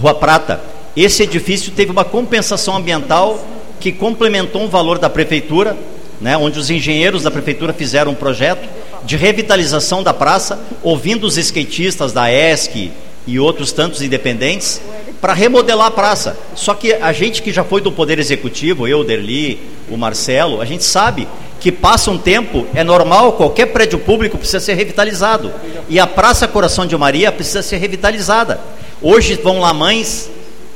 Rua 0.00 0.14
Prata. 0.14 0.60
Esse 0.96 1.24
edifício 1.24 1.72
teve 1.72 1.90
uma 1.90 2.04
compensação 2.04 2.76
ambiental 2.76 3.44
que 3.80 3.90
complementou 3.90 4.62
um 4.62 4.68
valor 4.68 4.98
da 4.98 5.08
prefeitura, 5.08 5.76
né, 6.20 6.36
onde 6.36 6.58
os 6.58 6.68
engenheiros 6.70 7.22
da 7.22 7.30
prefeitura 7.30 7.72
fizeram 7.72 8.12
um 8.12 8.14
projeto 8.14 8.68
de 9.04 9.16
revitalização 9.16 10.02
da 10.02 10.12
praça, 10.12 10.60
ouvindo 10.82 11.26
os 11.26 11.38
skatistas 11.38 12.12
da 12.12 12.30
ESC 12.30 12.92
e 13.26 13.40
outros 13.40 13.72
tantos 13.72 14.02
independentes, 14.02 14.80
para 15.20 15.32
remodelar 15.32 15.86
a 15.86 15.90
praça. 15.90 16.36
Só 16.54 16.74
que 16.74 16.92
a 16.92 17.12
gente 17.12 17.42
que 17.42 17.52
já 17.52 17.64
foi 17.64 17.80
do 17.80 17.90
Poder 17.90 18.18
Executivo, 18.18 18.86
eu, 18.86 19.00
o 19.00 19.04
Derli, 19.04 19.58
o 19.90 19.96
Marcelo, 19.96 20.60
a 20.60 20.64
gente 20.64 20.84
sabe 20.84 21.26
que 21.58 21.70
passa 21.70 22.10
um 22.10 22.18
tempo, 22.18 22.66
é 22.74 22.82
normal, 22.82 23.34
qualquer 23.34 23.66
prédio 23.66 23.98
público 23.98 24.38
precisa 24.38 24.60
ser 24.60 24.74
revitalizado. 24.74 25.52
E 25.88 26.00
a 26.00 26.06
Praça 26.06 26.48
Coração 26.48 26.86
de 26.86 26.96
Maria 26.96 27.30
precisa 27.30 27.62
ser 27.62 27.76
revitalizada. 27.76 28.60
Hoje 29.02 29.34
vão 29.42 29.60
lá 29.60 29.72
mães, 29.72 30.30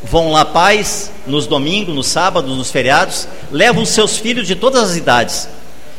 vão 0.05 0.33
lá 0.33 0.45
pais, 0.45 1.11
nos 1.27 1.47
domingos, 1.47 1.95
nos 1.95 2.07
sábados, 2.07 2.57
nos 2.57 2.71
feriados, 2.71 3.27
levam 3.51 3.85
seus 3.85 4.19
filhos 4.19 4.47
de 4.47 4.55
todas 4.55 4.91
as 4.91 4.97
idades. 4.97 5.49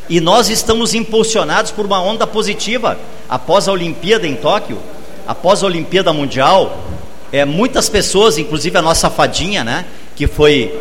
E 0.08 0.20
nós 0.20 0.48
estamos 0.48 0.94
impulsionados 0.94 1.72
por 1.72 1.84
uma 1.84 2.00
onda 2.00 2.26
positiva. 2.26 2.96
Após 3.28 3.66
a 3.66 3.72
Olimpíada 3.72 4.26
em 4.26 4.36
Tóquio, 4.36 4.78
após 5.26 5.62
a 5.62 5.66
Olimpíada 5.66 6.12
Mundial, 6.12 6.78
é, 7.32 7.44
muitas 7.44 7.88
pessoas, 7.88 8.38
inclusive 8.38 8.78
a 8.78 8.82
nossa 8.82 9.10
fadinha, 9.10 9.64
né, 9.64 9.84
que 10.14 10.28
foi 10.28 10.72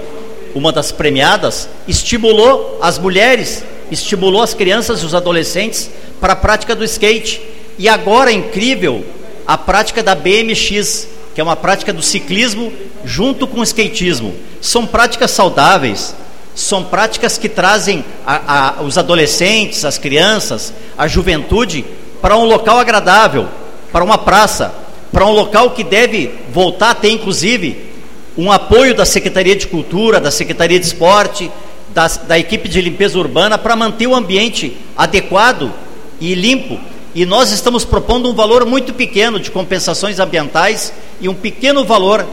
uma 0.54 0.72
das 0.72 0.92
premiadas, 0.92 1.68
estimulou 1.88 2.78
as 2.82 3.00
mulheres, 3.00 3.64
estimulou 3.90 4.42
as 4.42 4.54
crianças 4.54 5.02
e 5.02 5.06
os 5.06 5.16
adolescentes 5.16 5.90
para 6.22 6.34
a 6.34 6.36
prática 6.36 6.76
do 6.76 6.84
skate. 6.84 7.42
E 7.78 7.90
agora, 7.90 8.32
incrível, 8.32 9.04
a 9.48 9.58
prática 9.58 10.04
da 10.04 10.14
BMX, 10.14 11.08
que 11.36 11.42
é 11.42 11.44
uma 11.44 11.58
prática 11.58 11.92
do 11.92 12.02
ciclismo 12.02 12.72
junto 13.04 13.46
com 13.46 13.60
o 13.60 13.64
skatismo. 13.64 14.34
São 14.62 14.88
práticas 14.88 15.32
saudáveis, 15.32 16.16
são 16.56 16.86
práticas 16.86 17.38
que 17.38 17.50
trazem 17.50 18.06
a, 18.26 18.80
a, 18.80 18.82
os 18.82 18.98
adolescentes, 18.98 19.84
as 19.84 19.98
crianças, 19.98 20.74
a 20.98 21.10
juventude 21.10 21.84
para 22.22 22.38
um 22.38 22.46
local 22.46 22.80
agradável, 22.80 23.50
para 23.92 24.02
uma 24.02 24.18
praça, 24.18 24.74
para 25.12 25.26
um 25.26 25.32
local 25.32 25.72
que 25.72 25.84
deve 25.84 26.32
voltar 26.54 26.92
a 26.92 26.96
ter, 26.96 27.10
inclusive, 27.10 27.94
um 28.38 28.50
apoio 28.50 28.96
da 28.96 29.06
Secretaria 29.06 29.58
de 29.58 29.68
Cultura, 29.68 30.22
da 30.22 30.32
Secretaria 30.32 30.80
de 30.80 30.86
Esporte, 30.86 31.52
da, 31.94 32.08
da 32.08 32.40
equipe 32.40 32.70
de 32.70 32.80
limpeza 32.80 33.20
urbana, 33.20 33.58
para 33.58 33.76
manter 33.76 34.08
o 34.08 34.16
ambiente 34.16 34.78
adequado 34.96 35.70
e 36.22 36.34
limpo. 36.34 36.80
E 37.16 37.26
nós 37.26 37.52
estamos 37.52 37.86
propondo 37.86 38.30
um 38.30 38.36
valor 38.36 38.66
muito 38.66 38.94
pequeno 38.94 39.40
de 39.40 39.50
compensações 39.50 40.20
ambientais 40.20 40.92
e 41.22 41.30
um 41.30 41.34
pequeno 41.34 41.86
valor 41.86 42.28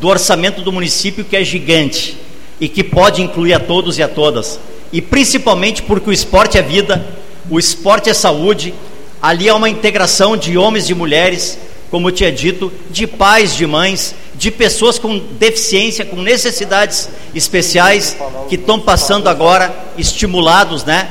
do 0.00 0.08
orçamento 0.08 0.60
do 0.60 0.72
município, 0.72 1.24
que 1.24 1.36
é 1.36 1.44
gigante 1.44 2.18
e 2.60 2.68
que 2.68 2.82
pode 2.82 3.22
incluir 3.22 3.54
a 3.54 3.60
todos 3.60 3.96
e 3.96 4.02
a 4.02 4.08
todas. 4.08 4.58
E 4.92 5.00
principalmente 5.00 5.82
porque 5.82 6.10
o 6.10 6.12
esporte 6.12 6.58
é 6.58 6.62
vida, 6.62 7.06
o 7.48 7.60
esporte 7.60 8.10
é 8.10 8.14
saúde, 8.14 8.74
ali 9.22 9.48
é 9.48 9.54
uma 9.54 9.70
integração 9.70 10.36
de 10.36 10.58
homens 10.58 10.90
e 10.90 10.94
mulheres 10.94 11.56
como 11.94 12.08
eu 12.08 12.12
tinha 12.12 12.32
dito, 12.32 12.72
de 12.90 13.06
pais, 13.06 13.54
de 13.54 13.64
mães, 13.68 14.16
de 14.34 14.50
pessoas 14.50 14.98
com 14.98 15.16
deficiência, 15.38 16.04
com 16.04 16.16
necessidades 16.16 17.08
especiais, 17.32 18.16
que 18.48 18.56
estão 18.56 18.80
passando 18.80 19.28
agora, 19.28 19.72
estimulados, 19.96 20.82
né? 20.82 21.08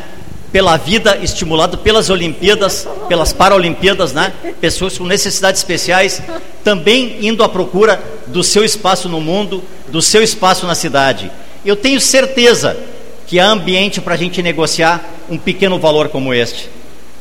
Pela 0.53 0.77
vida, 0.77 1.17
estimulado 1.17 1.79
pelas 1.79 2.09
Olimpíadas, 2.09 2.87
pelas 3.09 3.33
Paralimpíadas, 3.33 4.13
né? 4.13 4.31
Pessoas 4.61 4.97
com 4.97 5.03
necessidades 5.03 5.59
especiais, 5.59 6.21
também 6.63 7.17
indo 7.27 7.43
à 7.43 7.49
procura 7.49 8.01
do 8.27 8.43
seu 8.43 8.63
espaço 8.63 9.09
no 9.09 9.19
mundo, 9.19 9.61
do 9.89 10.01
seu 10.01 10.23
espaço 10.23 10.65
na 10.65 10.75
cidade. 10.75 11.29
Eu 11.65 11.75
tenho 11.75 11.99
certeza 11.99 12.77
que 13.25 13.39
há 13.39 13.47
ambiente 13.47 13.99
para 13.99 14.13
a 14.13 14.17
gente 14.17 14.43
negociar 14.43 15.03
um 15.29 15.39
pequeno 15.39 15.79
valor 15.79 16.09
como 16.09 16.33
este. 16.33 16.69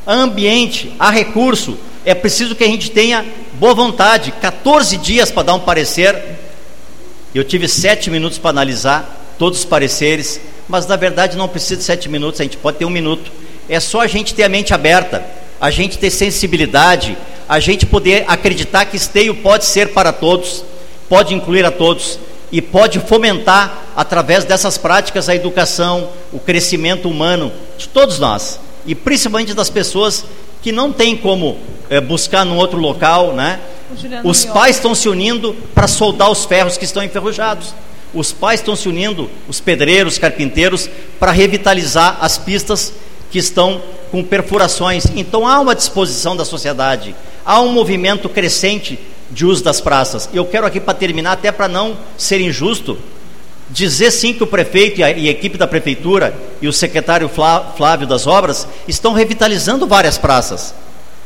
Há 0.05 0.13
ambiente, 0.13 0.93
há 0.99 1.09
recurso, 1.09 1.75
é 2.05 2.13
preciso 2.13 2.53
que 2.53 2.63
a 2.63 2.67
gente 2.67 2.91
tenha 2.91 3.25
boa 3.53 3.73
vontade, 3.73 4.31
14 4.31 4.97
dias 4.97 5.31
para 5.31 5.43
dar 5.43 5.55
um 5.55 5.59
parecer. 5.59 6.15
Eu 7.33 7.43
tive 7.43 7.67
sete 7.67 8.11
minutos 8.11 8.37
para 8.37 8.51
analisar 8.51 9.35
todos 9.39 9.59
os 9.59 9.65
pareceres, 9.65 10.39
mas 10.67 10.87
na 10.87 10.95
verdade 10.95 11.37
não 11.37 11.47
precisa 11.47 11.77
de 11.77 11.83
sete 11.83 12.09
minutos, 12.09 12.39
a 12.39 12.43
gente 12.43 12.57
pode 12.57 12.77
ter 12.77 12.85
um 12.85 12.89
minuto. 12.89 13.31
É 13.69 13.79
só 13.79 14.01
a 14.01 14.07
gente 14.07 14.33
ter 14.33 14.43
a 14.43 14.49
mente 14.49 14.73
aberta, 14.73 15.23
a 15.59 15.69
gente 15.69 15.97
ter 15.97 16.09
sensibilidade, 16.09 17.17
a 17.47 17.59
gente 17.59 17.85
poder 17.85 18.25
acreditar 18.27 18.85
que 18.85 18.97
esteio 18.97 19.35
pode 19.35 19.65
ser 19.65 19.89
para 19.89 20.11
todos, 20.11 20.63
pode 21.07 21.33
incluir 21.33 21.65
a 21.65 21.71
todos 21.71 22.19
e 22.51 22.61
pode 22.61 22.99
fomentar 22.99 23.83
através 23.95 24.45
dessas 24.45 24.77
práticas 24.77 25.29
a 25.29 25.35
educação, 25.35 26.09
o 26.31 26.39
crescimento 26.39 27.09
humano 27.09 27.51
de 27.77 27.87
todos 27.87 28.19
nós 28.19 28.59
e 28.85 28.93
principalmente 28.93 29.53
das 29.53 29.69
pessoas 29.69 30.25
que 30.61 30.71
não 30.71 30.91
tem 30.91 31.15
como 31.15 31.57
é, 31.89 31.99
buscar 31.99 32.45
num 32.45 32.57
outro 32.57 32.79
local, 32.79 33.33
né? 33.33 33.59
Os 34.23 34.45
pais 34.45 34.77
estão 34.77 34.95
se 34.95 35.07
unindo 35.07 35.55
para 35.73 35.87
soldar 35.87 36.31
os 36.31 36.45
ferros 36.45 36.77
que 36.77 36.85
estão 36.85 37.03
enferrujados. 37.03 37.73
Os 38.13 38.31
pais 38.31 38.59
estão 38.59 38.75
se 38.75 38.87
unindo, 38.87 39.29
os 39.47 39.59
pedreiros, 39.59 40.17
carpinteiros, 40.17 40.89
para 41.19 41.31
revitalizar 41.31 42.17
as 42.21 42.37
pistas 42.37 42.93
que 43.31 43.39
estão 43.39 43.81
com 44.11 44.23
perfurações. 44.23 45.05
Então 45.15 45.47
há 45.47 45.59
uma 45.59 45.73
disposição 45.73 46.35
da 46.35 46.45
sociedade, 46.45 47.15
há 47.43 47.59
um 47.59 47.71
movimento 47.71 48.29
crescente 48.29 48.99
de 49.31 49.45
uso 49.45 49.63
das 49.63 49.81
praças. 49.81 50.29
Eu 50.31 50.45
quero 50.45 50.67
aqui 50.67 50.79
para 50.79 50.93
terminar, 50.93 51.31
até 51.31 51.51
para 51.51 51.67
não 51.67 51.97
ser 52.15 52.39
injusto, 52.39 52.97
dizer 53.69 54.11
sim 54.11 54.33
que 54.33 54.43
o 54.43 54.47
prefeito 54.47 54.99
e 54.99 55.03
a, 55.03 55.09
e 55.11 55.27
a 55.27 55.31
equipe 55.31 55.57
da 55.57 55.65
prefeitura 55.65 56.35
e 56.61 56.67
o 56.67 56.73
secretário 56.73 57.27
Flávio 57.27 58.05
das 58.05 58.27
Obras 58.27 58.67
estão 58.87 59.13
revitalizando 59.13 59.87
várias 59.87 60.17
praças, 60.17 60.75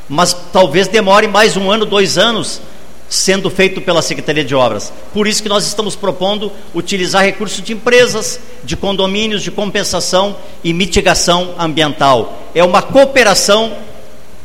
mas 0.07 0.34
talvez 0.53 0.88
demore 0.88 1.27
mais 1.27 1.57
um 1.57 1.69
ano, 1.69 1.85
dois 1.85 2.18
anos 2.18 2.61
sendo 3.09 3.49
feito 3.49 3.81
pela 3.81 4.01
Secretaria 4.01 4.43
de 4.43 4.53
Obras. 4.53 4.91
Por 5.13 5.27
isso 5.27 5.41
que 5.41 5.49
nós 5.49 5.65
estamos 5.65 5.95
propondo 5.95 6.51
utilizar 6.73 7.23
recursos 7.23 7.61
de 7.61 7.73
empresas, 7.73 8.39
de 8.63 8.75
condomínios, 8.75 9.43
de 9.43 9.51
compensação 9.51 10.35
e 10.63 10.73
mitigação 10.73 11.55
ambiental. 11.57 12.38
É 12.53 12.63
uma 12.63 12.81
cooperação 12.81 13.75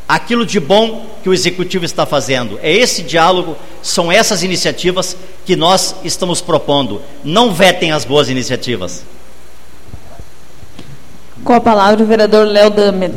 aquilo 0.09 0.44
de 0.44 0.60
bom 0.60 1.06
que 1.22 1.28
o 1.28 1.34
executivo 1.34 1.84
está 1.84 2.05
fazendo. 2.05 2.59
É 2.62 2.70
esse 2.70 3.02
diálogo, 3.02 3.56
são 3.82 4.12
essas 4.12 4.43
iniciativas 4.43 5.16
que 5.47 5.56
nós 5.56 5.94
estamos 6.05 6.40
propondo. 6.40 7.01
Não 7.24 7.52
vetem 7.52 7.93
as 7.93 8.05
boas 8.05 8.28
iniciativas. 8.28 9.05
Com 11.44 11.55
a 11.55 11.60
palavra 11.60 12.05
o 12.05 12.06
vereador 12.06 12.47
Léo 12.47 12.70
Damer. 12.70 13.12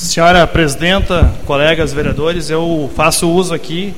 Senhora 0.00 0.46
presidenta, 0.46 1.34
colegas 1.44 1.92
vereadores, 1.92 2.48
eu 2.48 2.88
faço 2.94 3.28
uso 3.28 3.52
aqui 3.52 3.92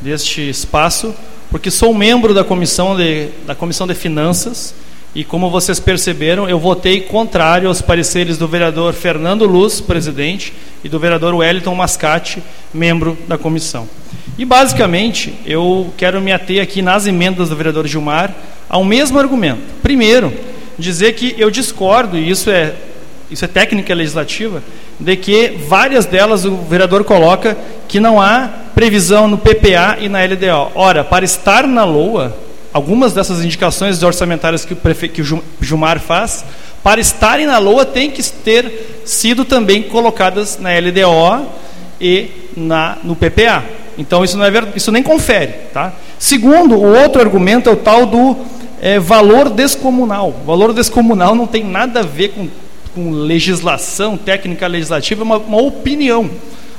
deste 0.00 0.48
espaço 0.48 1.12
porque 1.50 1.72
sou 1.72 1.92
membro 1.92 2.32
da 2.32 2.44
comissão 2.44 2.96
de, 2.96 3.30
da 3.44 3.52
comissão 3.52 3.84
de 3.84 3.94
finanças 3.96 4.72
e 5.12 5.24
como 5.24 5.50
vocês 5.50 5.80
perceberam, 5.80 6.48
eu 6.48 6.56
votei 6.56 7.00
contrário 7.00 7.66
aos 7.66 7.82
pareceres 7.82 8.38
do 8.38 8.46
vereador 8.46 8.92
Fernando 8.94 9.44
Luz, 9.44 9.80
presidente, 9.80 10.52
e 10.84 10.88
do 10.88 11.00
vereador 11.00 11.34
Wellington 11.34 11.74
Mascate, 11.74 12.40
membro 12.72 13.18
da 13.26 13.36
comissão. 13.36 13.88
E 14.38 14.44
basicamente, 14.44 15.34
eu 15.44 15.92
quero 15.96 16.20
me 16.20 16.30
ater 16.30 16.62
aqui 16.62 16.80
nas 16.80 17.08
emendas 17.08 17.48
do 17.48 17.56
vereador 17.56 17.88
Gilmar 17.88 18.32
ao 18.68 18.84
mesmo 18.84 19.18
argumento. 19.18 19.62
Primeiro, 19.82 20.32
dizer 20.78 21.14
que 21.14 21.34
eu 21.36 21.50
discordo, 21.50 22.16
e 22.16 22.30
isso 22.30 22.48
é, 22.48 22.72
isso 23.28 23.44
é 23.44 23.48
técnica 23.48 23.92
legislativa, 23.92 24.62
de 25.00 25.16
que 25.16 25.48
várias 25.66 26.04
delas 26.04 26.44
o 26.44 26.56
vereador 26.56 27.04
coloca 27.04 27.56
que 27.88 27.98
não 27.98 28.20
há 28.20 28.48
previsão 28.74 29.26
no 29.26 29.38
PPA 29.38 29.96
e 29.98 30.08
na 30.08 30.22
LDO. 30.22 30.72
Ora, 30.74 31.02
para 31.02 31.24
estar 31.24 31.66
na 31.66 31.84
LOA, 31.84 32.36
algumas 32.72 33.12
dessas 33.12 33.44
indicações 33.44 34.02
orçamentárias 34.02 34.64
que 34.64 34.74
o, 34.74 34.76
prefe... 34.76 35.08
que 35.08 35.22
o 35.22 35.42
faz, 36.06 36.44
para 36.82 37.00
estarem 37.00 37.46
na 37.46 37.58
LOA 37.58 37.84
tem 37.84 38.10
que 38.10 38.22
ter 38.22 39.02
sido 39.04 39.44
também 39.44 39.82
colocadas 39.82 40.58
na 40.58 40.70
LDO 40.70 41.46
e 42.00 42.30
na, 42.56 42.98
no 43.02 43.16
PPA. 43.16 43.64
Então 43.98 44.24
isso 44.24 44.36
não 44.36 44.44
é 44.44 44.50
verdade, 44.50 44.76
isso 44.76 44.92
nem 44.92 45.02
confere, 45.02 45.52
tá? 45.72 45.92
Segundo, 46.18 46.76
o 46.76 47.02
outro 47.02 47.20
argumento 47.20 47.68
é 47.68 47.72
o 47.72 47.76
tal 47.76 48.06
do 48.06 48.36
é, 48.80 48.98
valor 48.98 49.50
descomunal. 49.50 50.34
O 50.42 50.46
valor 50.46 50.72
descomunal 50.72 51.34
não 51.34 51.46
tem 51.46 51.64
nada 51.64 52.00
a 52.00 52.02
ver 52.02 52.28
com, 52.28 52.48
com 52.94 53.10
legislação, 53.10 54.16
técnica 54.16 54.66
legislativa, 54.66 55.22
é 55.22 55.24
uma, 55.24 55.38
uma 55.38 55.62
opinião. 55.62 56.30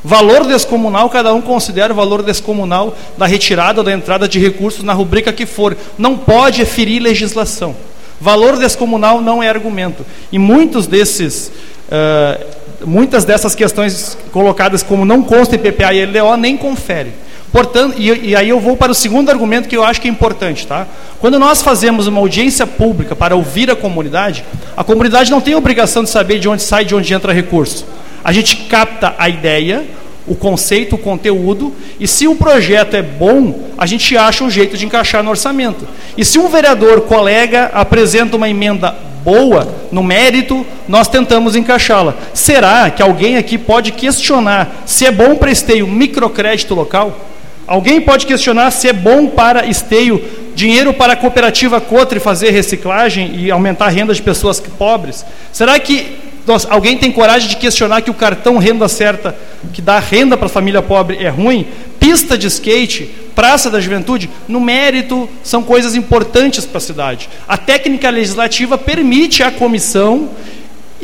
Valor 0.03 0.47
descomunal, 0.47 1.09
cada 1.09 1.33
um 1.33 1.41
considera 1.41 1.93
o 1.93 1.95
valor 1.95 2.23
descomunal 2.23 2.95
da 3.17 3.27
retirada 3.27 3.81
ou 3.81 3.83
da 3.83 3.91
entrada 3.91 4.27
de 4.27 4.39
recursos 4.39 4.83
na 4.83 4.93
rubrica 4.93 5.31
que 5.31 5.45
for. 5.45 5.77
Não 5.97 6.17
pode 6.17 6.65
ferir 6.65 7.01
legislação. 7.01 7.75
Valor 8.19 8.57
descomunal 8.57 9.21
não 9.21 9.43
é 9.43 9.49
argumento. 9.49 10.05
E 10.31 10.39
muitos 10.39 10.87
desses, 10.87 11.51
uh, 11.87 12.45
muitas 12.85 13.25
dessas 13.25 13.53
questões 13.53 14.17
colocadas 14.31 14.81
como 14.81 15.05
não 15.05 15.21
consta 15.21 15.55
em 15.55 15.59
PPA 15.59 15.93
e 15.93 16.05
LDO 16.05 16.35
nem 16.37 16.57
confere. 16.57 17.11
Portanto, 17.51 17.95
e, 17.97 18.29
e, 18.29 18.35
aí 18.35 18.47
eu 18.47 18.59
vou 18.59 18.77
para 18.77 18.91
o 18.91 18.95
segundo 18.95 19.29
argumento 19.29 19.67
que 19.67 19.75
eu 19.75 19.83
acho 19.83 19.99
que 19.99 20.07
é 20.07 20.11
importante, 20.11 20.65
tá? 20.65 20.87
Quando 21.19 21.37
nós 21.37 21.61
fazemos 21.61 22.07
uma 22.07 22.19
audiência 22.19 22.65
pública 22.65 23.15
para 23.15 23.35
ouvir 23.35 23.69
a 23.69 23.75
comunidade, 23.75 24.45
a 24.75 24.83
comunidade 24.83 25.29
não 25.29 25.41
tem 25.41 25.53
obrigação 25.53 26.03
de 26.03 26.09
saber 26.09 26.39
de 26.39 26.47
onde 26.47 26.63
sai, 26.63 26.85
de 26.85 26.95
onde 26.95 27.13
entra 27.13 27.33
recurso. 27.33 27.85
A 28.23 28.31
gente 28.31 28.55
capta 28.55 29.13
a 29.17 29.27
ideia, 29.27 29.83
o 30.25 30.33
conceito, 30.33 30.95
o 30.95 30.99
conteúdo, 30.99 31.73
e 31.99 32.07
se 32.07 32.25
o 32.25 32.35
projeto 32.35 32.95
é 32.95 33.01
bom, 33.01 33.69
a 33.77 33.85
gente 33.85 34.15
acha 34.15 34.43
um 34.45 34.49
jeito 34.49 34.77
de 34.77 34.85
encaixar 34.85 35.21
no 35.21 35.31
orçamento. 35.31 35.85
E 36.17 36.23
se 36.23 36.39
um 36.39 36.47
vereador, 36.47 37.01
colega, 37.01 37.69
apresenta 37.73 38.37
uma 38.37 38.47
emenda 38.47 38.95
boa, 39.25 39.67
no 39.91 40.01
mérito, 40.01 40.65
nós 40.87 41.07
tentamos 41.07 41.55
encaixá-la. 41.55 42.15
Será 42.33 42.89
que 42.89 43.03
alguém 43.03 43.35
aqui 43.35 43.57
pode 43.57 43.91
questionar 43.91 44.83
se 44.85 45.05
é 45.05 45.11
bom 45.11 45.35
para 45.35 45.51
esteio 45.51 45.85
microcrédito 45.85 46.73
local? 46.73 47.30
Alguém 47.71 48.01
pode 48.01 48.25
questionar 48.25 48.69
se 48.69 48.89
é 48.89 48.91
bom 48.91 49.27
para 49.27 49.65
esteio 49.65 50.21
dinheiro 50.53 50.93
para 50.93 51.13
a 51.13 51.15
cooperativa 51.15 51.79
Cotre 51.79 52.19
fazer 52.19 52.51
reciclagem 52.51 53.33
e 53.37 53.49
aumentar 53.49 53.85
a 53.85 53.87
renda 53.87 54.13
de 54.13 54.21
pessoas 54.21 54.59
pobres? 54.59 55.25
Será 55.53 55.79
que 55.79 56.17
nossa, 56.45 56.67
alguém 56.69 56.97
tem 56.97 57.09
coragem 57.09 57.47
de 57.47 57.55
questionar 57.55 58.01
que 58.01 58.11
o 58.11 58.13
cartão 58.13 58.57
renda 58.57 58.89
certa, 58.89 59.33
que 59.71 59.81
dá 59.81 59.99
renda 59.99 60.35
para 60.35 60.47
a 60.47 60.49
família 60.49 60.81
pobre, 60.81 61.23
é 61.23 61.29
ruim? 61.29 61.65
Pista 61.97 62.37
de 62.37 62.47
skate, 62.47 63.09
praça 63.33 63.69
da 63.69 63.79
juventude, 63.79 64.29
no 64.49 64.59
mérito, 64.59 65.29
são 65.41 65.63
coisas 65.63 65.95
importantes 65.95 66.65
para 66.65 66.77
a 66.77 66.81
cidade. 66.81 67.29
A 67.47 67.57
técnica 67.57 68.09
legislativa 68.09 68.77
permite 68.77 69.43
à 69.43 69.49
comissão 69.49 70.31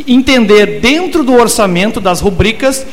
entender 0.06 0.82
dentro 0.82 1.24
do 1.24 1.34
orçamento 1.34 2.02
das 2.02 2.20
rubricas 2.20 2.86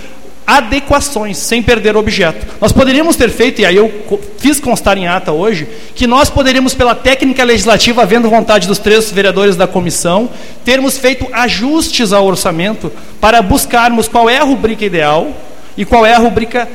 adequações, 0.46 1.38
sem 1.38 1.62
perder 1.62 1.96
o 1.96 1.98
objeto. 1.98 2.46
Nós 2.60 2.72
poderíamos 2.72 3.16
ter 3.16 3.30
feito, 3.30 3.60
e 3.60 3.66
aí 3.66 3.76
eu 3.76 4.20
fiz 4.38 4.60
constar 4.60 4.98
em 4.98 5.06
ata 5.06 5.32
hoje, 5.32 5.66
que 5.94 6.06
nós 6.06 6.28
poderíamos, 6.30 6.74
pela 6.74 6.94
técnica 6.94 7.44
legislativa, 7.44 8.02
havendo 8.02 8.28
vontade 8.28 8.66
dos 8.66 8.78
três 8.78 9.10
vereadores 9.10 9.56
da 9.56 9.66
comissão, 9.66 10.28
termos 10.64 10.98
feito 10.98 11.26
ajustes 11.32 12.12
ao 12.12 12.26
orçamento 12.26 12.92
para 13.20 13.40
buscarmos 13.40 14.08
qual 14.08 14.28
é 14.28 14.38
a 14.38 14.44
rubrica 14.44 14.84
ideal 14.84 15.30
e 15.76 15.84
qual 15.84 16.04
é 16.04 16.14
a 16.14 16.18
rubrica 16.18 16.68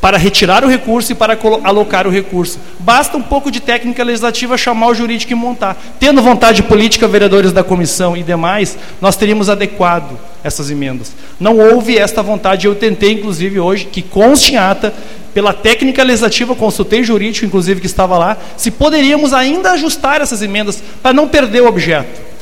para 0.00 0.16
retirar 0.16 0.64
o 0.64 0.68
recurso 0.68 1.12
e 1.12 1.14
para 1.14 1.38
alocar 1.64 2.06
o 2.06 2.10
recurso. 2.10 2.58
Basta 2.78 3.16
um 3.16 3.22
pouco 3.22 3.50
de 3.50 3.60
técnica 3.60 4.04
legislativa 4.04 4.56
chamar 4.56 4.88
o 4.88 4.94
jurídico 4.94 5.32
e 5.32 5.34
montar. 5.34 5.76
Tendo 5.98 6.22
vontade 6.22 6.62
política, 6.62 7.08
vereadores 7.08 7.52
da 7.52 7.64
comissão 7.64 8.16
e 8.16 8.22
demais, 8.22 8.78
nós 9.00 9.16
teríamos 9.16 9.48
adequado 9.48 10.18
essas 10.44 10.70
emendas. 10.70 11.12
Não 11.40 11.58
houve 11.58 11.98
esta 11.98 12.22
vontade, 12.22 12.66
eu 12.66 12.74
tentei, 12.74 13.12
inclusive, 13.12 13.58
hoje, 13.58 13.86
que 13.86 14.02
conste 14.02 14.54
em 14.54 14.56
ata, 14.56 14.94
pela 15.34 15.52
técnica 15.52 16.02
legislativa, 16.02 16.54
consultei 16.54 17.04
jurídico, 17.04 17.44
inclusive, 17.44 17.80
que 17.80 17.86
estava 17.86 18.16
lá, 18.16 18.38
se 18.56 18.70
poderíamos 18.70 19.34
ainda 19.34 19.72
ajustar 19.72 20.22
essas 20.22 20.40
emendas 20.40 20.82
para 21.02 21.12
não 21.12 21.28
perder 21.28 21.62
o 21.62 21.66
objeto. 21.66 22.35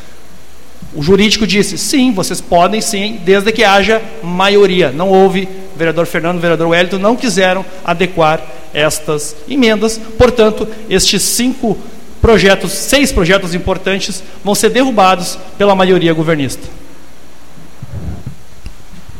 O 0.95 1.03
jurídico 1.03 1.47
disse: 1.47 1.77
sim, 1.77 2.13
vocês 2.13 2.41
podem 2.41 2.81
sim, 2.81 3.21
desde 3.25 3.51
que 3.53 3.65
haja 3.65 4.01
maioria. 4.23 4.91
Não 4.91 5.09
houve, 5.09 5.49
o 5.75 5.79
vereador 5.79 6.07
Fernando, 6.07 6.39
o 6.39 6.41
vereador 6.41 6.69
Wellington 6.69 6.99
não 6.99 7.17
quiseram 7.17 7.65
adequar 7.85 8.41
estas 8.73 9.35
emendas. 9.49 10.01
Portanto, 10.17 10.69
estes 10.89 11.23
cinco 11.23 11.77
projetos, 12.21 12.73
seis 12.73 13.13
projetos 13.13 13.55
importantes, 13.55 14.23
vão 14.45 14.55
ser 14.55 14.71
derrubados 14.71 15.39
pela 15.59 15.75
maioria 15.75 16.13
governista. 16.13 16.67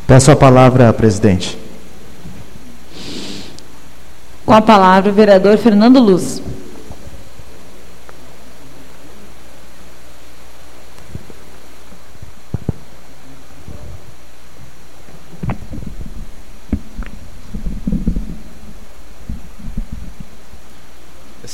Peço 0.07 0.31
a 0.31 0.37
palavra, 0.37 0.93
presidente. 0.93 1.59
Com 4.45 4.53
a 4.53 4.61
palavra, 4.61 5.11
o 5.11 5.15
vereador 5.15 5.57
Fernando 5.59 5.99
Luz. 5.99 6.43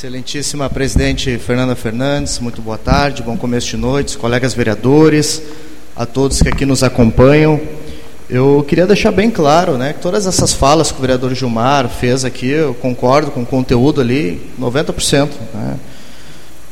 Excelentíssima 0.01 0.71
presidente 0.71 1.37
Fernanda 1.37 1.77
Fernandes, 1.77 2.39
muito 2.39 2.63
boa 2.63 2.79
tarde, 2.79 3.23
bom 3.23 3.37
começo 3.37 3.67
de 3.67 3.77
noite, 3.77 4.17
colegas 4.17 4.55
vereadores, 4.55 5.43
a 5.95 6.07
todos 6.07 6.41
que 6.41 6.49
aqui 6.49 6.65
nos 6.65 6.83
acompanham. 6.83 7.61
Eu 8.27 8.65
queria 8.67 8.87
deixar 8.87 9.13
bem 9.13 9.31
claro 9.31 9.77
né, 9.77 9.93
que 9.93 10.01
todas 10.01 10.27
essas 10.27 10.55
falas 10.55 10.91
que 10.91 10.97
o 10.97 11.03
vereador 11.03 11.35
Gilmar 11.35 11.87
fez 11.87 12.25
aqui, 12.25 12.49
eu 12.49 12.73
concordo 12.73 13.31
com 13.31 13.43
o 13.43 13.47
conteúdo 13.47 14.01
ali, 14.01 14.41
90%. 14.59 15.29
Né? 15.53 15.77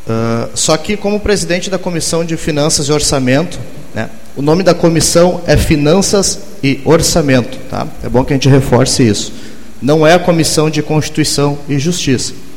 Uh, 0.06 0.48
só 0.54 0.74
que, 0.78 0.96
como 0.96 1.20
presidente 1.20 1.68
da 1.68 1.78
Comissão 1.78 2.24
de 2.24 2.34
Finanças 2.34 2.88
e 2.88 2.92
Orçamento, 2.92 3.60
né, 3.94 4.08
o 4.36 4.40
nome 4.40 4.62
da 4.62 4.72
comissão 4.72 5.42
é 5.46 5.54
Finanças 5.54 6.38
e 6.64 6.80
Orçamento. 6.82 7.58
Tá? 7.68 7.86
É 8.02 8.08
bom 8.08 8.24
que 8.24 8.32
a 8.32 8.36
gente 8.36 8.48
reforce 8.48 9.06
isso. 9.06 9.34
Não 9.82 10.06
é 10.06 10.14
a 10.14 10.18
Comissão 10.18 10.70
de 10.70 10.82
Constituição 10.82 11.58
e 11.68 11.78
Justiça. 11.78 12.47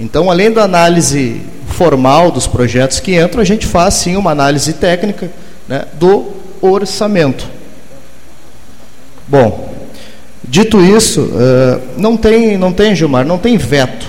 Então, 0.00 0.30
além 0.30 0.50
da 0.50 0.64
análise 0.64 1.42
formal 1.68 2.32
dos 2.32 2.46
projetos 2.46 2.98
que 2.98 3.20
entram, 3.20 3.40
a 3.40 3.44
gente 3.44 3.66
faz 3.66 3.94
sim 3.94 4.16
uma 4.16 4.30
análise 4.30 4.72
técnica 4.72 5.30
né, 5.68 5.84
do 5.98 6.32
orçamento. 6.60 7.46
Bom, 9.28 9.70
Dito 10.50 10.80
isso, 10.80 11.20
uh, 11.20 11.80
não 11.96 12.16
tem, 12.16 12.58
não 12.58 12.72
tem, 12.72 12.92
Gilmar, 12.96 13.24
não 13.24 13.38
tem 13.38 13.56
veto. 13.56 14.04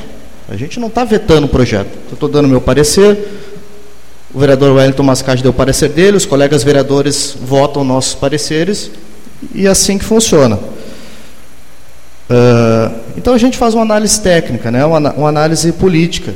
A 0.49 0.55
gente 0.55 0.80
não 0.80 0.88
está 0.88 1.03
vetando 1.03 1.45
o 1.45 1.49
projeto. 1.49 1.89
Eu 2.07 2.13
estou 2.15 2.27
dando 2.27 2.47
meu 2.47 2.59
parecer, 2.59 3.15
o 4.34 4.39
vereador 4.39 4.76
Wellington 4.76 5.03
Mascate 5.03 5.43
deu 5.43 5.51
o 5.51 5.53
parecer 5.53 5.89
dele, 5.89 6.18
os 6.18 6.26
colegas 6.26 6.63
vereadores 6.63 7.38
votam 7.39 7.84
nossos 7.84 8.15
pareceres 8.15 8.89
e 9.53 9.68
é 9.68 9.69
assim 9.69 9.99
que 9.99 10.03
funciona. 10.03 10.57
Uh, 12.27 12.90
então 13.22 13.35
a 13.35 13.38
gente 13.38 13.56
faz 13.56 13.76
uma 13.76 13.84
análise 13.84 14.19
técnica, 14.19 14.72
né, 14.72 14.84
uma, 14.84 15.14
uma 15.14 15.30
análise 15.30 15.72
política. 15.73 16.34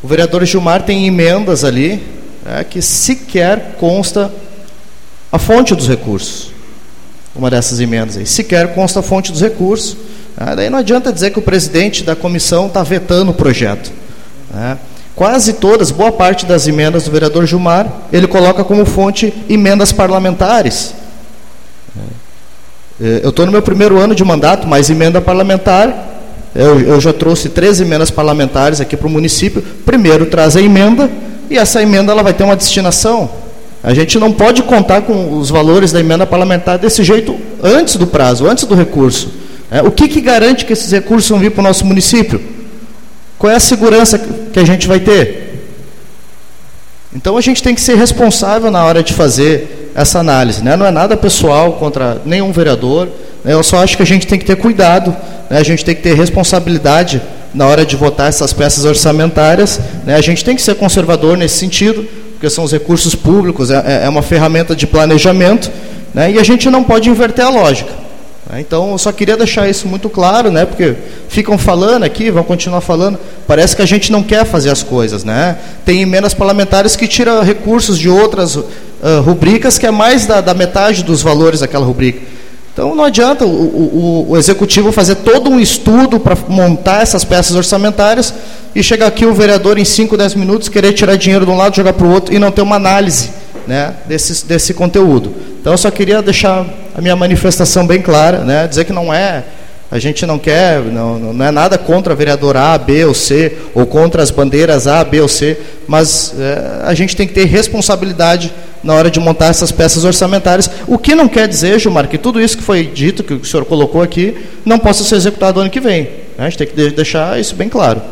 O 0.00 0.06
vereador 0.06 0.44
Gilmar 0.44 0.84
tem 0.84 1.04
emendas 1.04 1.64
ali 1.64 2.00
é, 2.46 2.62
que 2.62 2.80
sequer 2.80 3.74
consta 3.76 4.32
a 5.32 5.36
fonte 5.36 5.74
dos 5.74 5.88
recursos. 5.88 6.52
Uma 7.34 7.50
dessas 7.50 7.80
emendas 7.80 8.16
aí. 8.16 8.24
Sequer 8.24 8.72
consta 8.72 9.00
a 9.00 9.02
fonte 9.02 9.32
dos 9.32 9.40
recursos. 9.40 9.96
É, 10.38 10.54
daí 10.54 10.70
não 10.70 10.78
adianta 10.78 11.12
dizer 11.12 11.32
que 11.32 11.40
o 11.40 11.42
presidente 11.42 12.04
da 12.04 12.14
comissão 12.14 12.68
está 12.68 12.84
vetando 12.84 13.32
o 13.32 13.34
projeto. 13.34 13.90
É. 14.54 14.76
Quase 15.16 15.54
todas, 15.54 15.90
boa 15.90 16.12
parte 16.12 16.46
das 16.46 16.68
emendas 16.68 17.02
do 17.02 17.10
vereador 17.10 17.44
Gilmar, 17.46 17.90
ele 18.12 18.28
coloca 18.28 18.62
como 18.62 18.86
fonte 18.86 19.34
emendas 19.48 19.90
parlamentares. 19.90 20.94
É, 23.00 23.20
eu 23.22 23.30
estou 23.30 23.44
no 23.44 23.52
meu 23.52 23.62
primeiro 23.62 23.98
ano 23.98 24.14
de 24.14 24.24
mandato, 24.24 24.66
mas 24.66 24.88
emenda 24.88 25.20
parlamentar, 25.20 26.14
eu, 26.54 26.80
eu 26.80 27.00
já 27.00 27.12
trouxe 27.12 27.50
três 27.50 27.80
emendas 27.80 28.10
parlamentares 28.10 28.80
aqui 28.80 28.96
para 28.96 29.06
o 29.06 29.10
município. 29.10 29.62
Primeiro 29.84 30.26
traz 30.26 30.56
a 30.56 30.62
emenda, 30.62 31.10
e 31.50 31.58
essa 31.58 31.82
emenda 31.82 32.12
ela 32.12 32.22
vai 32.22 32.32
ter 32.32 32.44
uma 32.44 32.56
destinação. 32.56 33.28
A 33.82 33.94
gente 33.94 34.18
não 34.18 34.32
pode 34.32 34.62
contar 34.62 35.02
com 35.02 35.38
os 35.38 35.50
valores 35.50 35.92
da 35.92 36.00
emenda 36.00 36.26
parlamentar 36.26 36.78
desse 36.78 37.04
jeito 37.04 37.38
antes 37.62 37.96
do 37.96 38.06
prazo, 38.06 38.46
antes 38.46 38.64
do 38.64 38.74
recurso. 38.74 39.30
É, 39.70 39.82
o 39.82 39.90
que, 39.90 40.08
que 40.08 40.20
garante 40.20 40.64
que 40.64 40.72
esses 40.72 40.90
recursos 40.90 41.28
vão 41.28 41.38
vir 41.38 41.50
para 41.50 41.60
o 41.60 41.64
nosso 41.64 41.84
município? 41.84 42.40
Qual 43.38 43.52
é 43.52 43.56
a 43.56 43.60
segurança 43.60 44.18
que 44.52 44.58
a 44.58 44.64
gente 44.64 44.88
vai 44.88 45.00
ter? 45.00 45.45
Então 47.16 47.38
a 47.38 47.40
gente 47.40 47.62
tem 47.62 47.74
que 47.74 47.80
ser 47.80 47.96
responsável 47.96 48.70
na 48.70 48.84
hora 48.84 49.02
de 49.02 49.14
fazer 49.14 49.90
essa 49.94 50.18
análise. 50.18 50.62
Né? 50.62 50.76
Não 50.76 50.84
é 50.84 50.90
nada 50.90 51.16
pessoal 51.16 51.72
contra 51.72 52.20
nenhum 52.26 52.52
vereador. 52.52 53.08
Né? 53.42 53.54
Eu 53.54 53.62
só 53.62 53.82
acho 53.82 53.96
que 53.96 54.02
a 54.02 54.06
gente 54.06 54.26
tem 54.26 54.38
que 54.38 54.44
ter 54.44 54.56
cuidado, 54.56 55.16
né? 55.48 55.58
a 55.58 55.62
gente 55.62 55.82
tem 55.82 55.94
que 55.94 56.02
ter 56.02 56.14
responsabilidade 56.14 57.22
na 57.54 57.66
hora 57.66 57.86
de 57.86 57.96
votar 57.96 58.28
essas 58.28 58.52
peças 58.52 58.84
orçamentárias. 58.84 59.80
Né? 60.04 60.14
A 60.14 60.20
gente 60.20 60.44
tem 60.44 60.54
que 60.54 60.60
ser 60.60 60.74
conservador 60.74 61.38
nesse 61.38 61.56
sentido, 61.56 62.06
porque 62.32 62.50
são 62.50 62.64
os 62.64 62.72
recursos 62.72 63.14
públicos, 63.14 63.70
é, 63.70 64.02
é 64.04 64.08
uma 64.10 64.20
ferramenta 64.20 64.76
de 64.76 64.86
planejamento, 64.86 65.72
né? 66.12 66.32
e 66.32 66.38
a 66.38 66.44
gente 66.44 66.68
não 66.68 66.84
pode 66.84 67.08
inverter 67.08 67.46
a 67.46 67.48
lógica. 67.48 67.90
Né? 68.48 68.60
Então, 68.60 68.92
eu 68.92 68.98
só 68.98 69.12
queria 69.12 69.36
deixar 69.36 69.68
isso 69.68 69.88
muito 69.88 70.08
claro, 70.08 70.50
né? 70.50 70.64
Porque 70.64 70.94
ficam 71.28 71.58
falando 71.58 72.04
aqui, 72.04 72.30
vão 72.30 72.42
continuar 72.42 72.80
falando. 72.80 73.18
Parece 73.46 73.74
que 73.74 73.82
a 73.82 73.86
gente 73.86 74.10
não 74.12 74.22
quer 74.22 74.44
fazer 74.44 74.70
as 74.70 74.82
coisas, 74.82 75.24
né? 75.24 75.56
Tem 75.84 76.02
emendas 76.02 76.34
parlamentares 76.34 76.96
que 76.96 77.08
tiram 77.08 77.42
recursos 77.42 77.98
de 77.98 78.08
outras 78.08 78.56
uh, 78.56 78.66
rubricas, 79.24 79.78
que 79.78 79.86
é 79.86 79.90
mais 79.90 80.26
da, 80.26 80.40
da, 80.40 80.54
metade 80.54 81.02
dos 81.02 81.22
valores 81.22 81.60
daquela 81.60 81.84
rubrica. 81.84 82.20
Então, 82.72 82.94
não 82.94 83.04
adianta 83.04 83.46
o, 83.46 83.48
o, 83.48 84.26
o 84.30 84.36
executivo 84.36 84.92
fazer 84.92 85.16
todo 85.16 85.48
um 85.48 85.58
estudo 85.58 86.20
para 86.20 86.36
montar 86.46 87.00
essas 87.00 87.24
peças 87.24 87.56
orçamentárias 87.56 88.34
e 88.74 88.82
chegar 88.82 89.06
aqui 89.06 89.24
o 89.24 89.32
vereador 89.32 89.78
em 89.78 89.84
5, 89.84 90.14
10 90.14 90.34
minutos 90.34 90.68
querer 90.68 90.92
tirar 90.92 91.16
dinheiro 91.16 91.46
de 91.46 91.50
um 91.50 91.56
lado, 91.56 91.74
jogar 91.74 91.94
para 91.94 92.06
o 92.06 92.12
outro 92.12 92.34
e 92.34 92.38
não 92.38 92.50
ter 92.50 92.60
uma 92.60 92.76
análise 92.76 93.30
né, 93.66 93.94
desse, 94.06 94.46
desse 94.46 94.74
conteúdo. 94.74 95.34
Então 95.60 95.72
eu 95.72 95.78
só 95.78 95.90
queria 95.90 96.22
deixar 96.22 96.66
a 96.94 97.00
minha 97.00 97.16
manifestação 97.16 97.86
bem 97.86 98.00
clara, 98.00 98.38
né, 98.38 98.66
dizer 98.66 98.84
que 98.84 98.92
não 98.92 99.12
é, 99.12 99.44
a 99.90 99.98
gente 100.00 100.26
não 100.26 100.38
quer, 100.38 100.80
não, 100.82 101.18
não 101.18 101.44
é 101.44 101.50
nada 101.50 101.78
contra 101.78 102.12
a 102.12 102.16
vereadora 102.16 102.60
A, 102.60 102.78
B 102.78 103.04
ou 103.04 103.14
C, 103.14 103.56
ou 103.72 103.86
contra 103.86 104.20
as 104.20 104.32
bandeiras 104.32 104.88
A, 104.88 105.04
B 105.04 105.20
ou 105.20 105.28
C, 105.28 105.58
mas 105.86 106.34
é, 106.38 106.82
a 106.84 106.92
gente 106.92 107.14
tem 107.14 107.26
que 107.26 107.32
ter 107.32 107.44
responsabilidade 107.44 108.52
na 108.82 108.94
hora 108.94 109.10
de 109.10 109.20
montar 109.20 109.46
essas 109.46 109.70
peças 109.70 110.04
orçamentárias. 110.04 110.68
O 110.88 110.98
que 110.98 111.14
não 111.14 111.28
quer 111.28 111.46
dizer, 111.46 111.78
Gilmar, 111.78 112.08
que 112.08 112.18
tudo 112.18 112.40
isso 112.40 112.56
que 112.56 112.64
foi 112.64 112.84
dito, 112.84 113.22
que 113.22 113.34
o 113.34 113.44
senhor 113.44 113.64
colocou 113.64 114.02
aqui, 114.02 114.36
não 114.64 114.78
possa 114.78 115.04
ser 115.04 115.16
executado 115.16 115.60
ano 115.60 115.70
que 115.70 115.80
vem. 115.80 116.02
Né? 116.02 116.10
A 116.38 116.44
gente 116.44 116.58
tem 116.58 116.66
que 116.66 116.90
deixar 116.90 117.38
isso 117.38 117.54
bem 117.54 117.68
claro. 117.68 118.02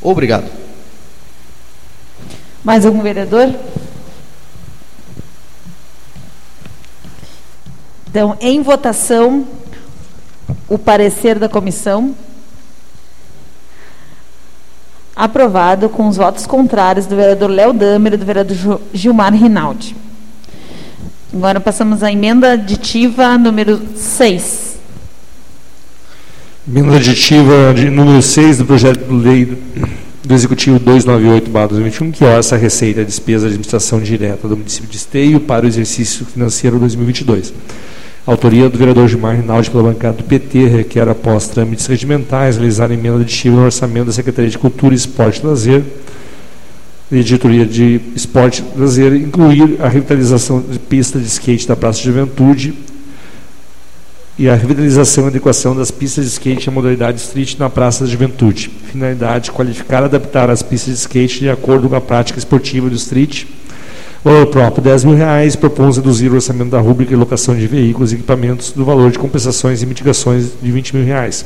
Obrigado. 0.00 0.57
Mais 2.64 2.84
algum 2.84 3.02
vereador? 3.02 3.54
Então, 8.10 8.36
em 8.40 8.62
votação, 8.62 9.46
o 10.68 10.78
parecer 10.78 11.38
da 11.38 11.48
comissão. 11.48 12.14
Aprovado 15.14 15.88
com 15.88 16.08
os 16.08 16.16
votos 16.16 16.46
contrários 16.46 17.06
do 17.06 17.16
vereador 17.16 17.50
Léo 17.50 17.72
Damer 17.72 18.14
e 18.14 18.16
do 18.16 18.24
vereador 18.24 18.80
Gilmar 18.92 19.34
Rinaldi. 19.34 19.96
Agora 21.34 21.60
passamos 21.60 22.02
à 22.02 22.10
emenda 22.10 22.52
aditiva 22.52 23.36
número 23.36 23.80
6. 23.94 24.78
Emenda 26.66 26.96
aditiva 26.96 27.74
de 27.74 27.90
número 27.90 28.22
6 28.22 28.58
do 28.58 28.64
projeto 28.64 29.04
de 29.04 29.14
lei 29.14 29.58
do 30.24 30.34
Executivo 30.34 30.80
298-2021, 30.80 32.12
que 32.12 32.24
orça 32.24 32.54
a 32.54 32.58
receita 32.58 33.00
e 33.00 33.04
despesa 33.04 33.46
de 33.46 33.54
administração 33.54 34.00
direta 34.00 34.48
do 34.48 34.56
município 34.56 34.88
de 34.88 34.96
Esteio 34.96 35.40
para 35.40 35.64
o 35.64 35.68
exercício 35.68 36.26
financeiro 36.26 36.78
2022. 36.78 37.52
Autoria 38.26 38.68
do 38.68 38.76
vereador 38.76 39.08
Gilmar 39.08 39.36
Rinaldi 39.36 39.70
pela 39.70 39.84
bancada 39.84 40.18
do 40.18 40.24
PT 40.24 40.66
requer, 40.66 41.08
após 41.08 41.48
trâmites 41.48 41.86
regimentais, 41.86 42.56
realizar 42.56 42.90
emenda 42.90 43.20
aditiva 43.20 43.56
no 43.56 43.64
orçamento 43.64 44.06
da 44.06 44.12
Secretaria 44.12 44.50
de 44.50 44.58
Cultura, 44.58 44.94
Esporte 44.94 45.40
e 45.40 45.46
Lazer 45.46 45.82
Editoria 47.10 47.64
de 47.64 48.02
Esporte 48.14 48.62
e 48.62 48.78
Lazer, 48.78 49.14
incluir 49.14 49.78
a 49.80 49.88
revitalização 49.88 50.60
de 50.60 50.78
pista 50.78 51.18
de 51.18 51.26
skate 51.26 51.66
da 51.66 51.74
Praça 51.74 52.00
de 52.00 52.04
Juventude 52.04 52.74
e 54.38 54.48
a 54.48 54.54
revitalização 54.54 55.24
e 55.24 55.28
adequação 55.28 55.74
das 55.74 55.90
pistas 55.90 56.24
de 56.24 56.30
skate 56.30 56.68
à 56.68 56.72
modalidade 56.72 57.18
street 57.18 57.56
na 57.58 57.68
Praça 57.68 58.04
da 58.04 58.10
Juventude. 58.10 58.70
Finalidade: 58.92 59.50
qualificar 59.50 60.02
e 60.02 60.04
adaptar 60.04 60.48
as 60.48 60.62
pistas 60.62 60.94
de 60.94 61.00
skate 61.00 61.40
de 61.40 61.50
acordo 61.50 61.88
com 61.88 61.96
a 61.96 62.00
prática 62.00 62.38
esportiva 62.38 62.88
do 62.88 62.94
street. 62.94 63.46
O 64.24 64.46
próprio 64.46 64.82
10 64.82 65.04
mil 65.04 65.14
reais 65.16 65.56
propõe 65.56 65.92
reduzir 65.92 66.28
o 66.30 66.34
orçamento 66.34 66.70
da 66.70 66.80
rubrica 66.80 67.10
de 67.10 67.16
locação 67.16 67.56
de 67.56 67.66
veículos 67.66 68.12
e 68.12 68.16
equipamentos 68.16 68.72
do 68.72 68.84
valor 68.84 69.10
de 69.10 69.18
compensações 69.18 69.82
e 69.82 69.86
mitigações 69.86 70.50
de 70.60 70.70
20 70.70 70.96
mil 70.96 71.04
reais. 71.04 71.44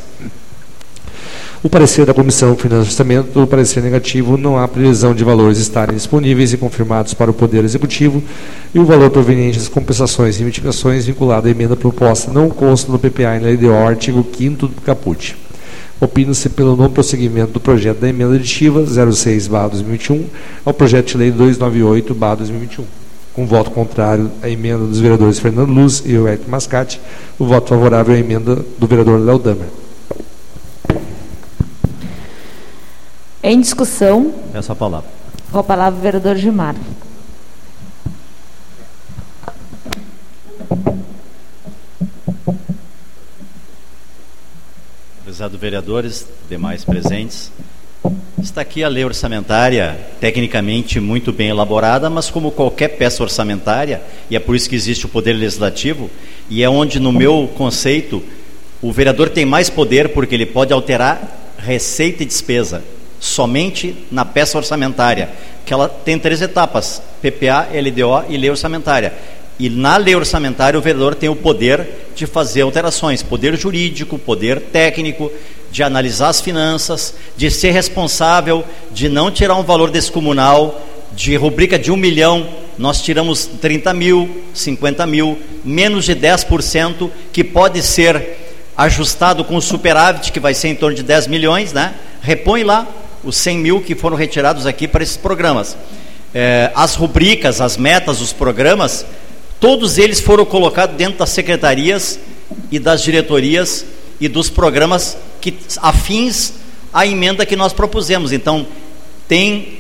O 1.64 1.68
parecer 1.68 2.04
da 2.04 2.12
Comissão 2.12 2.56
Finanças 2.56 2.86
e 2.86 2.90
Orçamento, 2.90 3.40
o 3.40 3.46
parecer 3.46 3.84
negativo, 3.84 4.36
não 4.36 4.58
há 4.58 4.66
previsão 4.66 5.14
de 5.14 5.22
valores 5.22 5.58
estarem 5.58 5.94
disponíveis 5.94 6.52
e 6.52 6.56
confirmados 6.56 7.14
para 7.14 7.30
o 7.30 7.34
Poder 7.34 7.62
Executivo 7.62 8.20
e 8.74 8.80
o 8.80 8.84
valor 8.84 9.10
proveniente 9.10 9.60
das 9.60 9.68
compensações 9.68 10.40
e 10.40 10.42
mitigações 10.42 11.06
vinculado 11.06 11.46
à 11.46 11.50
emenda 11.52 11.76
proposta 11.76 12.32
não 12.32 12.50
consta 12.50 12.90
no 12.90 12.98
PPA 12.98 13.36
e 13.36 13.40
na 13.40 13.48
LDO, 13.50 13.86
artigo 13.86 14.26
5 14.36 14.66
do 14.66 14.80
caput. 14.80 15.36
Opina-se 16.00 16.48
pelo 16.48 16.74
não 16.74 16.90
prosseguimento 16.90 17.52
do 17.52 17.60
projeto 17.60 18.00
da 18.00 18.08
emenda 18.08 18.34
aditiva 18.34 18.82
06-2021 18.82 20.24
ao 20.64 20.74
projeto 20.74 21.12
de 21.12 21.18
lei 21.18 21.30
298-2021. 21.30 22.82
Com 23.32 23.46
voto 23.46 23.70
contrário 23.70 24.32
à 24.42 24.50
emenda 24.50 24.84
dos 24.84 24.98
vereadores 24.98 25.38
Fernando 25.38 25.70
Luz 25.70 26.02
e 26.04 26.16
Hélio 26.16 26.40
Mascate, 26.48 27.00
o 27.38 27.46
voto 27.46 27.68
favorável 27.68 28.16
à 28.16 28.18
emenda 28.18 28.56
do 28.76 28.86
vereador 28.88 29.20
Léo 29.20 29.38
Damer. 29.38 29.81
Em 33.44 33.60
discussão. 33.60 34.32
Essa 34.54 34.72
palavra. 34.72 35.10
Com 35.50 35.58
a 35.58 35.64
palavra 35.64 35.98
o 35.98 36.02
vereador 36.02 36.36
Gilmar. 36.36 36.76
Prezado 45.24 45.58
vereadores, 45.58 46.24
demais 46.48 46.84
presentes, 46.84 47.50
está 48.40 48.60
aqui 48.60 48.84
a 48.84 48.88
lei 48.88 49.04
orçamentária, 49.04 49.98
tecnicamente 50.20 51.00
muito 51.00 51.32
bem 51.32 51.48
elaborada, 51.48 52.08
mas 52.08 52.30
como 52.30 52.52
qualquer 52.52 52.96
peça 52.96 53.24
orçamentária, 53.24 54.02
e 54.30 54.36
é 54.36 54.38
por 54.38 54.54
isso 54.54 54.70
que 54.70 54.76
existe 54.76 55.06
o 55.06 55.08
poder 55.08 55.32
legislativo, 55.32 56.08
e 56.48 56.62
é 56.62 56.70
onde, 56.70 57.00
no 57.00 57.10
meu 57.10 57.50
conceito, 57.56 58.22
o 58.80 58.92
vereador 58.92 59.30
tem 59.30 59.44
mais 59.44 59.68
poder 59.68 60.10
porque 60.10 60.36
ele 60.36 60.46
pode 60.46 60.72
alterar 60.72 61.54
receita 61.58 62.22
e 62.22 62.26
despesa 62.26 62.84
somente 63.22 63.96
na 64.10 64.24
peça 64.24 64.58
orçamentária, 64.58 65.30
que 65.64 65.72
ela 65.72 65.88
tem 65.88 66.18
três 66.18 66.42
etapas: 66.42 67.00
PPA, 67.22 67.68
LDO 67.72 68.26
e 68.28 68.36
lei 68.36 68.50
orçamentária. 68.50 69.14
E 69.58 69.70
na 69.70 69.96
lei 69.96 70.16
orçamentária 70.16 70.78
o 70.78 70.82
vereador 70.82 71.14
tem 71.14 71.28
o 71.28 71.36
poder 71.36 71.86
de 72.16 72.26
fazer 72.26 72.62
alterações, 72.62 73.22
poder 73.22 73.56
jurídico, 73.56 74.18
poder 74.18 74.60
técnico, 74.60 75.30
de 75.70 75.82
analisar 75.82 76.28
as 76.28 76.40
finanças, 76.40 77.14
de 77.36 77.50
ser 77.50 77.70
responsável, 77.70 78.64
de 78.90 79.08
não 79.08 79.30
tirar 79.30 79.54
um 79.54 79.62
valor 79.62 79.90
descomunal, 79.90 80.82
de 81.14 81.36
rubrica 81.36 81.78
de 81.78 81.92
um 81.92 81.96
milhão 81.96 82.46
nós 82.78 83.02
tiramos 83.02 83.46
30 83.46 83.92
mil, 83.92 84.44
50 84.54 85.06
mil, 85.06 85.38
menos 85.64 86.04
de 86.04 86.16
10%, 86.16 87.10
que 87.32 87.44
pode 87.44 87.82
ser 87.82 88.38
ajustado 88.76 89.44
com 89.44 89.56
o 89.56 89.62
superávit, 89.62 90.32
que 90.32 90.40
vai 90.40 90.54
ser 90.54 90.68
em 90.68 90.74
torno 90.74 90.96
de 90.96 91.02
10 91.02 91.26
milhões, 91.26 91.72
né? 91.72 91.94
repõe 92.22 92.64
lá 92.64 92.88
os 93.24 93.36
100 93.36 93.58
mil 93.58 93.80
que 93.80 93.94
foram 93.94 94.16
retirados 94.16 94.66
aqui 94.66 94.86
para 94.88 95.02
esses 95.02 95.16
programas. 95.16 95.76
É, 96.34 96.70
as 96.74 96.94
rubricas, 96.94 97.60
as 97.60 97.76
metas, 97.76 98.20
os 98.20 98.32
programas, 98.32 99.04
todos 99.60 99.98
eles 99.98 100.20
foram 100.20 100.44
colocados 100.44 100.96
dentro 100.96 101.18
das 101.18 101.30
secretarias 101.30 102.18
e 102.70 102.78
das 102.78 103.02
diretorias 103.02 103.84
e 104.20 104.28
dos 104.28 104.48
programas 104.48 105.16
que 105.40 105.54
afins 105.78 106.54
à 106.92 107.06
emenda 107.06 107.44
que 107.44 107.56
nós 107.56 107.72
propusemos. 107.72 108.32
Então, 108.32 108.66
tem 109.28 109.78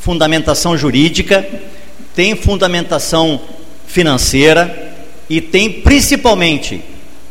fundamentação 0.00 0.76
jurídica, 0.76 1.46
tem 2.14 2.36
fundamentação 2.36 3.40
financeira 3.86 4.94
e 5.28 5.40
tem 5.40 5.70
principalmente 5.70 6.82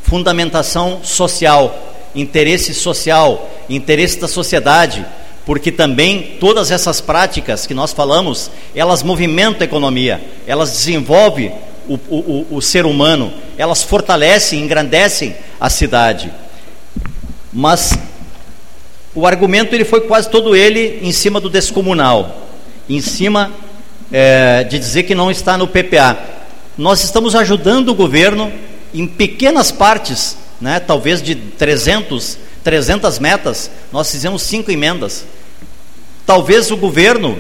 fundamentação 0.04 1.02
social, 1.04 1.94
interesse 2.14 2.74
social, 2.74 3.50
interesse 3.70 4.20
da 4.20 4.28
sociedade, 4.28 5.06
porque 5.46 5.72
também 5.72 6.38
todas 6.40 6.72
essas 6.72 7.00
práticas 7.00 7.68
que 7.68 7.74
nós 7.74 7.94
falamos, 7.94 8.50
elas 8.74 9.04
movimentam 9.04 9.62
a 9.62 9.66
economia, 9.66 10.22
elas 10.48 10.72
desenvolvem 10.72 11.52
o, 11.88 11.94
o, 12.10 12.48
o 12.52 12.62
ser 12.62 12.86
humano, 12.86 13.32
elas 13.58 13.84
fortalecem, 13.84 14.62
engrandecem 14.62 15.36
a 15.60 15.70
cidade. 15.70 16.32
Mas 17.54 17.94
o 19.14 19.26
argumento 19.28 19.74
ele 19.74 19.86
foi 19.86 20.02
quase 20.02 20.30
todo 20.30 20.56
ele 20.56 21.00
em 21.02 21.12
cima 21.12 21.40
do 21.40 21.50
descomunal, 21.50 22.50
em 22.90 23.00
cima 23.00 23.52
é, 24.12 24.64
de 24.64 24.80
dizer 24.80 25.04
que 25.04 25.14
não 25.14 25.30
está 25.30 25.58
no 25.58 25.68
PPA. 25.68 26.18
Nós 26.78 27.04
estamos 27.04 27.36
ajudando 27.36 27.90
o 27.90 27.96
governo 27.96 28.52
em 28.94 29.06
pequenas 29.06 29.72
partes, 29.72 30.38
né, 30.60 30.80
talvez 30.80 31.22
de 31.22 31.36
300, 31.36 32.38
300 32.64 33.20
metas, 33.20 33.70
nós 33.92 34.10
fizemos 34.10 34.42
cinco 34.42 34.72
emendas. 34.72 35.26
Talvez 36.26 36.72
o 36.72 36.78
governo 36.78 37.38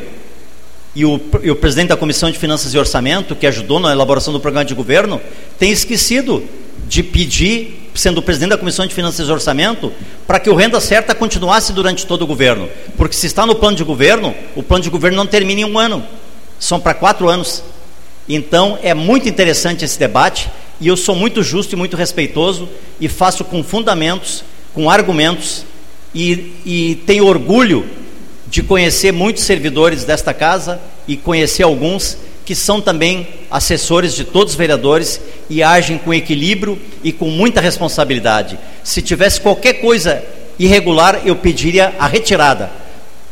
e 0.95 1.03
o, 1.03 1.19
e 1.41 1.49
o, 1.49 1.55
presidente 1.55 1.89
da 1.89 1.97
Comissão 1.97 2.29
de 2.29 2.37
Finanças 2.37 2.73
e 2.73 2.77
Orçamento, 2.77 3.35
que 3.35 3.47
ajudou 3.47 3.79
na 3.79 3.91
elaboração 3.91 4.31
do 4.31 4.39
programa 4.39 4.63
de 4.63 4.75
governo, 4.75 5.19
tenha 5.57 5.73
esquecido 5.73 6.43
de 6.87 7.01
pedir, 7.01 7.89
sendo 7.95 8.19
o 8.19 8.21
presidente 8.21 8.51
da 8.51 8.57
Comissão 8.57 8.85
de 8.85 8.93
Finanças 8.93 9.27
e 9.27 9.31
Orçamento, 9.31 9.91
para 10.27 10.39
que 10.39 10.49
o 10.49 10.55
Renda 10.55 10.79
Certa 10.79 11.15
continuasse 11.15 11.73
durante 11.73 12.05
todo 12.05 12.21
o 12.21 12.27
governo. 12.27 12.69
Porque 12.95 13.15
se 13.15 13.25
está 13.25 13.45
no 13.45 13.55
plano 13.55 13.75
de 13.75 13.83
governo, 13.83 14.35
o 14.55 14.61
plano 14.61 14.83
de 14.83 14.89
governo 14.89 15.17
não 15.17 15.25
termina 15.25 15.61
em 15.61 15.65
um 15.65 15.79
ano, 15.79 16.05
são 16.59 16.79
para 16.79 16.93
quatro 16.93 17.27
anos. 17.27 17.63
Então 18.29 18.77
é 18.83 18.93
muito 18.93 19.27
interessante 19.27 19.83
esse 19.83 19.97
debate 19.97 20.49
e 20.79 20.87
eu 20.87 20.95
sou 20.95 21.15
muito 21.15 21.41
justo 21.41 21.73
e 21.73 21.75
muito 21.75 21.97
respeitoso 21.97 22.69
e 23.01 23.07
faço 23.07 23.43
com 23.43 23.63
fundamentos, 23.63 24.43
com 24.73 24.89
argumentos 24.89 25.65
e, 26.13 26.53
e 26.65 26.95
tenho 27.05 27.25
orgulho 27.25 27.85
de 28.47 28.61
conhecer 28.63 29.11
muitos 29.11 29.43
servidores 29.43 30.03
desta 30.03 30.33
casa 30.33 30.79
e 31.07 31.17
conhecer 31.17 31.63
alguns 31.63 32.17
que 32.45 32.53
são 32.53 32.79
também 32.79 33.27
assessores 33.49 34.13
de 34.13 34.23
todos 34.23 34.53
os 34.53 34.57
vereadores 34.57 35.19
e 35.49 35.63
agem 35.63 35.97
com 35.97 36.13
equilíbrio 36.13 36.79
e 37.03 37.11
com 37.11 37.29
muita 37.29 37.59
responsabilidade. 37.59 38.59
Se 38.83 39.01
tivesse 39.01 39.41
qualquer 39.41 39.73
coisa 39.73 40.23
irregular, 40.59 41.21
eu 41.25 41.35
pediria 41.35 41.93
a 41.97 42.07
retirada, 42.07 42.69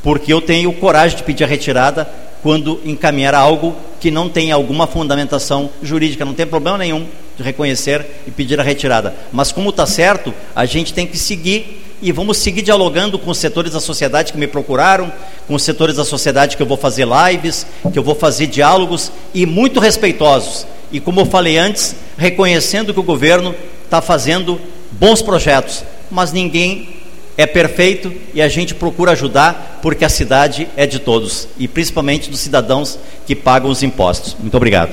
porque 0.01 0.33
eu 0.33 0.41
tenho 0.41 0.73
coragem 0.73 1.17
de 1.17 1.23
pedir 1.23 1.43
a 1.43 1.47
retirada 1.47 2.09
quando 2.41 2.81
encaminhar 2.83 3.35
algo 3.35 3.75
que 4.01 4.11
não 4.11 4.27
tem 4.27 4.51
alguma 4.51 4.85
fundamentação 4.85 5.69
jurídica, 5.81 6.25
não 6.25 6.33
tem 6.33 6.45
problema 6.45 6.77
nenhum 6.77 7.07
de 7.37 7.43
reconhecer 7.43 8.05
e 8.27 8.31
pedir 8.31 8.59
a 8.59 8.63
retirada. 8.63 9.15
Mas 9.31 9.51
como 9.51 9.69
está 9.69 9.85
certo, 9.85 10.33
a 10.55 10.65
gente 10.65 10.93
tem 10.93 11.07
que 11.07 11.17
seguir 11.17 11.82
e 12.01 12.11
vamos 12.11 12.37
seguir 12.37 12.61
dialogando 12.61 13.17
com 13.17 13.31
os 13.31 13.37
setores 13.37 13.73
da 13.73 13.79
sociedade 13.79 14.31
que 14.31 14.37
me 14.37 14.47
procuraram, 14.47 15.11
com 15.47 15.55
os 15.55 15.63
setores 15.63 15.95
da 15.95 16.05
sociedade 16.05 16.57
que 16.57 16.63
eu 16.63 16.67
vou 16.67 16.77
fazer 16.77 17.07
lives, 17.07 17.65
que 17.91 17.97
eu 17.97 18.03
vou 18.03 18.15
fazer 18.15 18.47
diálogos 18.47 19.11
e 19.33 19.45
muito 19.45 19.79
respeitosos. 19.79 20.65
E 20.91 20.99
como 20.99 21.21
eu 21.21 21.25
falei 21.25 21.57
antes, 21.57 21.95
reconhecendo 22.17 22.93
que 22.93 22.99
o 22.99 23.03
governo 23.03 23.55
está 23.85 24.01
fazendo 24.01 24.59
bons 24.91 25.21
projetos, 25.21 25.83
mas 26.11 26.31
ninguém 26.31 27.03
é 27.37 27.47
perfeito 27.47 28.13
e 28.33 28.41
a 28.41 28.47
gente 28.47 28.75
procura 28.75 29.11
ajudar 29.13 29.79
porque 29.81 30.05
a 30.05 30.09
cidade 30.09 30.67
é 30.75 30.85
de 30.85 30.99
todos 30.99 31.47
e 31.57 31.67
principalmente 31.67 32.29
dos 32.29 32.39
cidadãos 32.39 32.99
que 33.25 33.35
pagam 33.35 33.69
os 33.69 33.81
impostos. 33.81 34.35
Muito 34.39 34.55
obrigado. 34.55 34.91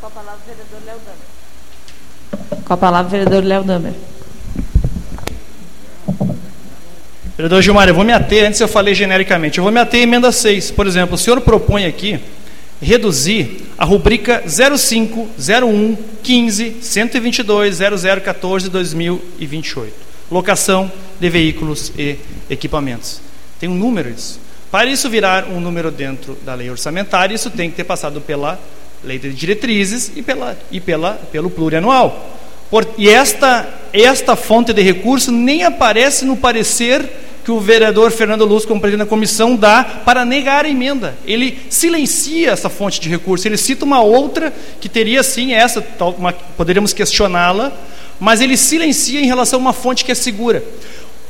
Com 0.00 0.06
a 0.06 0.10
palavra, 0.10 0.40
o 0.42 0.46
vereador 0.46 1.27
Léo 3.44 3.64
Damer. 3.64 3.92
Vereador 7.36 7.62
Gilmar, 7.62 7.88
eu 7.88 7.94
vou 7.94 8.04
me 8.04 8.12
ater, 8.12 8.48
antes 8.48 8.60
eu 8.60 8.66
falei 8.66 8.94
genericamente, 8.94 9.58
eu 9.58 9.64
vou 9.64 9.72
me 9.72 9.78
ater 9.78 10.00
à 10.00 10.02
emenda 10.02 10.32
6. 10.32 10.72
Por 10.72 10.86
exemplo, 10.86 11.14
o 11.14 11.18
senhor 11.18 11.40
propõe 11.40 11.86
aqui 11.86 12.18
reduzir 12.80 13.68
a 13.76 13.84
rubrica 13.84 14.42
05, 14.46 15.28
01, 15.38 15.96
15, 16.22 16.76
122, 16.80 17.78
0014 18.24 18.68
2028. 18.68 19.94
Locação 20.30 20.90
de 21.20 21.30
veículos 21.30 21.92
e 21.96 22.16
equipamentos. 22.50 23.20
Tem 23.58 23.68
um 23.68 23.74
número 23.74 24.10
isso. 24.10 24.40
Para 24.70 24.90
isso 24.90 25.08
virar 25.08 25.46
um 25.46 25.60
número 25.60 25.90
dentro 25.90 26.36
da 26.44 26.54
lei 26.54 26.68
orçamentária, 26.68 27.34
isso 27.34 27.50
tem 27.50 27.70
que 27.70 27.76
ter 27.76 27.84
passado 27.84 28.20
pela 28.20 28.58
lei 29.02 29.18
de 29.18 29.32
diretrizes 29.32 30.12
e, 30.14 30.22
pela, 30.22 30.56
e 30.70 30.80
pela, 30.80 31.14
pelo 31.32 31.48
plurianual. 31.48 32.37
Por, 32.70 32.86
e 32.98 33.08
esta, 33.08 33.68
esta 33.92 34.36
fonte 34.36 34.72
de 34.72 34.82
recurso 34.82 35.32
nem 35.32 35.64
aparece 35.64 36.24
no 36.24 36.36
parecer 36.36 37.08
que 37.44 37.50
o 37.50 37.58
vereador 37.58 38.10
Fernando 38.10 38.44
Luz, 38.44 38.66
como 38.66 38.78
presidente 38.78 39.06
da 39.06 39.08
comissão, 39.08 39.56
dá 39.56 39.82
para 40.04 40.22
negar 40.22 40.66
a 40.66 40.68
emenda. 40.68 41.16
Ele 41.24 41.58
silencia 41.70 42.50
essa 42.50 42.68
fonte 42.68 43.00
de 43.00 43.08
recurso, 43.08 43.48
ele 43.48 43.56
cita 43.56 43.86
uma 43.86 44.02
outra 44.02 44.52
que 44.78 44.86
teria 44.86 45.22
sim 45.22 45.54
essa, 45.54 45.82
uma, 46.18 46.30
poderíamos 46.32 46.92
questioná-la, 46.92 47.72
mas 48.20 48.42
ele 48.42 48.54
silencia 48.54 49.18
em 49.18 49.26
relação 49.26 49.58
a 49.58 49.62
uma 49.62 49.72
fonte 49.72 50.04
que 50.04 50.12
é 50.12 50.14
segura. 50.14 50.62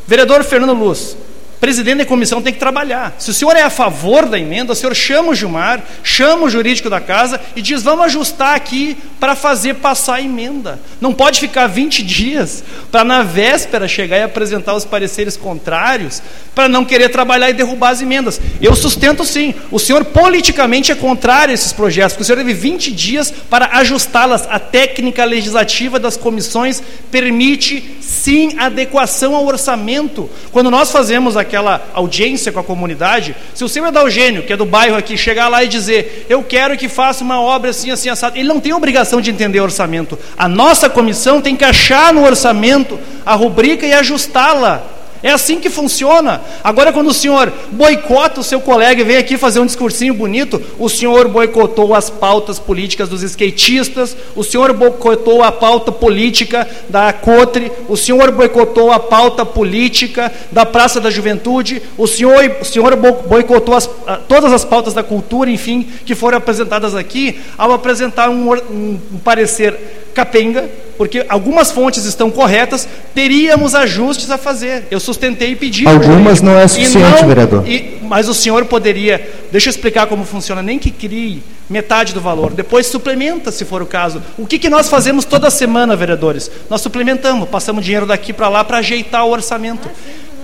Vereador 0.09 0.43
Fernando 0.43 0.75
Luz, 0.75 1.17
presidente 1.61 1.99
da 1.99 2.07
comissão 2.07 2.41
tem 2.41 2.53
que 2.53 2.59
trabalhar. 2.59 3.15
Se 3.19 3.31
o 3.31 3.35
senhor 3.35 3.57
é 3.57 3.63
a 3.63 3.71
favor 3.71 4.27
da 4.27 4.39
emenda, 4.39 4.73
o 4.73 4.77
senhor 4.77 4.95
chama 4.95 5.31
o 5.31 5.35
Gilmar, 5.35 5.83
chama 6.03 6.45
o 6.45 6.51
jurídico 6.51 6.89
da 6.89 7.01
casa 7.01 7.41
e 7.57 7.63
diz: 7.63 7.83
vamos 7.83 8.07
ajustar 8.07 8.55
aqui 8.55 8.97
para 9.19 9.35
fazer 9.35 9.75
passar 9.75 10.17
a 10.17 10.23
emenda. 10.23 10.79
Não 11.01 11.13
pode 11.13 11.41
ficar 11.41 11.67
20 11.67 12.03
dias 12.03 12.63
para 12.91 13.05
na 13.05 13.23
véspera 13.23 13.89
chegar 13.89 14.19
e 14.19 14.23
apresentar 14.23 14.75
os 14.75 14.85
pareceres 14.85 15.37
contrários 15.37 16.23
para 16.55 16.69
não 16.69 16.85
querer 16.85 17.09
trabalhar 17.09 17.51
e 17.51 17.53
derrubar 17.53 17.91
as 17.91 18.03
emendas. 18.03 18.41
Eu 18.61 18.75
sustento 18.75 19.25
sim. 19.25 19.55
O 19.71 19.79
senhor 19.79 20.05
politicamente 20.05 20.93
é 20.93 20.95
contrário 20.95 21.53
a 21.53 21.55
esses 21.55 21.73
projetos, 21.73 22.13
porque 22.13 22.23
o 22.23 22.27
senhor 22.27 22.39
teve 22.39 22.55
20 22.55 22.93
dias 22.93 23.33
para 23.51 23.79
ajustá-las. 23.79 24.47
A 24.49 24.59
técnica 24.59 25.25
legislativa 25.25 25.99
das 25.99 26.17
comissões 26.17 26.83
permite 27.11 27.99
sim 28.01 28.57
adequação 28.59 29.35
ao 29.35 29.47
orçamento. 29.47 30.29
Quando 30.53 30.71
nós 30.71 30.91
fazemos 30.91 31.37
aqui 31.37 31.48
aquela 31.49 31.83
audiência 31.95 32.53
com 32.53 32.61
a 32.61 32.65
comunidade, 32.65 33.35
se 33.55 33.65
o 33.65 33.69
senhor 33.69 33.87
Adalgênio, 33.87 34.43
que 34.43 34.53
é 34.53 34.57
do 34.57 34.65
bairro 34.65 34.97
aqui, 34.97 35.17
chegar 35.17 35.49
lá 35.49 35.65
e 35.65 35.69
dizer, 35.69 36.27
eu 36.29 36.43
quero 36.43 36.77
que 36.77 36.89
faça 36.89 37.25
uma 37.25 37.41
obra 37.41 37.71
assim, 37.71 37.91
assim, 37.91 38.09
assado, 38.09 38.39
ele 38.39 38.49
não 38.49 38.61
tem 38.61 38.73
obrigação 38.73 39.21
de 39.21 39.31
entender 39.31 39.61
o 39.61 39.65
orçamento. 39.65 40.19
A 40.37 40.47
nossa 40.47 40.89
comissão 40.89 41.41
tem 41.41 41.57
que 41.57 41.65
achar 41.65 42.13
no 42.13 42.25
orçamento 42.25 42.99
a 43.25 43.35
rubrica 43.35 43.87
e 43.87 43.93
ajustá-la. 43.93 44.98
É 45.23 45.31
assim 45.31 45.59
que 45.59 45.69
funciona. 45.69 46.41
Agora, 46.63 46.93
quando 46.93 47.09
o 47.09 47.15
senhor 47.15 47.53
boicota 47.73 48.41
o 48.41 48.45
seu 48.45 48.61
colega 48.61 49.01
e 49.01 49.05
vem 49.05 49.17
aqui 49.17 49.37
fazer 49.37 49.59
um 49.59 49.67
discursinho 49.67 50.15
bonito, 50.15 50.63
o 50.79 50.89
senhor 50.89 51.27
boicotou 51.29 51.95
as 51.95 52.09
pautas 52.09 52.59
políticas 52.59 53.09
dos 53.09 53.23
skatistas, 53.23 54.17
o 54.37 54.45
senhor 54.45 54.73
boicotou 54.73 55.43
a 55.43 55.51
pauta 55.51 55.91
política 55.91 56.69
da 56.89 57.13
Cotre, 57.13 57.73
o 57.89 57.97
senhor 57.97 58.31
boicotou 58.31 58.93
a 58.93 59.01
pauta 59.01 59.45
política 59.45 60.33
da 60.53 60.65
Praça 60.65 61.01
da 61.01 61.11
Juventude, 61.11 61.83
o 61.97 62.07
senhor, 62.07 62.57
o 62.61 62.65
senhor 62.65 62.95
boicotou 62.97 63.75
as, 63.75 63.91
todas 64.29 64.53
as 64.53 64.65
pautas 64.65 64.95
da 64.95 65.03
cultura, 65.03 65.51
enfim, 65.51 65.89
que 66.05 66.15
foram 66.15 66.39
apresentadas 66.39 66.95
aqui, 66.95 67.41
ao 67.57 67.73
apresentar 67.73 68.31
um, 68.31 68.53
um, 68.53 69.01
um 69.15 69.19
parecer 69.19 69.98
capenga, 70.15 70.69
porque 70.97 71.25
algumas 71.29 71.71
fontes 71.71 72.05
estão 72.05 72.31
corretas, 72.31 72.89
teríamos 73.15 73.75
ajustes 73.75 74.31
a 74.31 74.39
fazer. 74.39 74.85
Eu 74.91 74.99
sustentei 74.99 75.53
e 75.53 75.57
pedi. 75.57 75.87
Algumas 75.87 76.43
não 76.43 76.59
é 76.59 76.67
suficiente, 76.67 77.21
não, 77.21 77.29
vereador. 77.29 77.69
E, 77.69 77.99
mas 78.03 78.29
o 78.29 78.35
senhor 78.35 78.65
poderia, 78.65 79.29
deixa 79.53 79.69
eu 79.69 79.71
explicar 79.71 80.07
como 80.07 80.25
funciona, 80.25 80.63
nem 80.63 80.79
que 80.79 80.91
crie 80.91 81.43
metade 81.69 82.15
do 82.15 82.21
valor, 82.21 82.53
depois 82.53 82.87
suplementa, 82.87 83.53
se 83.53 83.65
for 83.65 83.83
o 83.83 83.87
caso. 83.87 84.23
O 84.39 84.47
que, 84.47 84.59
que 84.59 84.71
nós 84.71 84.89
fazemos 84.89 85.25
toda 85.25 85.51
semana, 85.51 85.95
vereadores? 85.95 86.51
Nós 86.71 86.81
suplementamos, 86.81 87.49
passamos 87.49 87.85
dinheiro 87.85 88.07
daqui 88.07 88.33
para 88.33 88.49
lá 88.49 88.65
para 88.65 88.79
ajeitar 88.79 89.25
o 89.27 89.31
orçamento. 89.31 89.89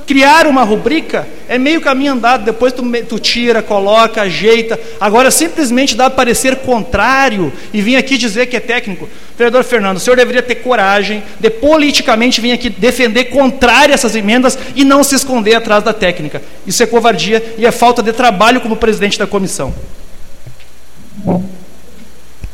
Criar 0.07 0.47
uma 0.47 0.63
rubrica 0.63 1.27
é 1.49 1.59
meio 1.59 1.81
caminho 1.81 2.13
andado, 2.13 2.45
depois 2.45 2.73
tu, 2.73 2.83
tu 3.09 3.19
tira, 3.19 3.63
coloca, 3.63 4.23
ajeita. 4.23 4.79
Agora, 5.01 5.31
simplesmente 5.31 5.95
dar 5.95 6.11
parecer 6.11 6.57
contrário 6.57 7.53
e 7.73 7.81
vir 7.81 7.97
aqui 7.97 8.17
dizer 8.17 8.47
que 8.47 8.57
é 8.57 8.61
técnico. 8.61 9.09
Vereador 9.37 9.65
Fernando, 9.65 9.97
o 9.97 10.01
senhor 10.01 10.17
deveria 10.17 10.43
ter 10.43 10.57
coragem 10.57 11.23
de 11.41 11.51
politicamente 11.51 12.41
vir 12.41 12.53
aqui 12.53 12.71
defender 12.71 13.25
contrário 13.25 13.93
a 13.93 13.95
essas 13.95 14.15
emendas 14.15 14.59
e 14.75 14.85
não 14.85 15.03
se 15.03 15.15
esconder 15.15 15.55
atrás 15.55 15.83
da 15.83 15.93
técnica. 15.93 16.41
Isso 16.67 16.83
é 16.83 16.87
covardia 16.87 17.55
e 17.59 17.67
é 17.67 17.71
falta 17.71 18.03
de 18.03 18.13
trabalho 18.13 18.61
como 18.61 18.77
presidente 18.77 19.19
da 19.19 19.27
comissão. 19.27 19.75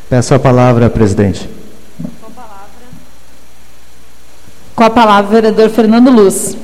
Peço 0.09 0.35
a 0.35 0.39
palavra, 0.39 0.90
presidente. 0.90 1.48
Com 4.74 4.85
a 4.85 4.90
palavra, 4.90 5.31
vereador 5.31 5.68
Fernando 5.68 6.10
Luz. 6.10 6.56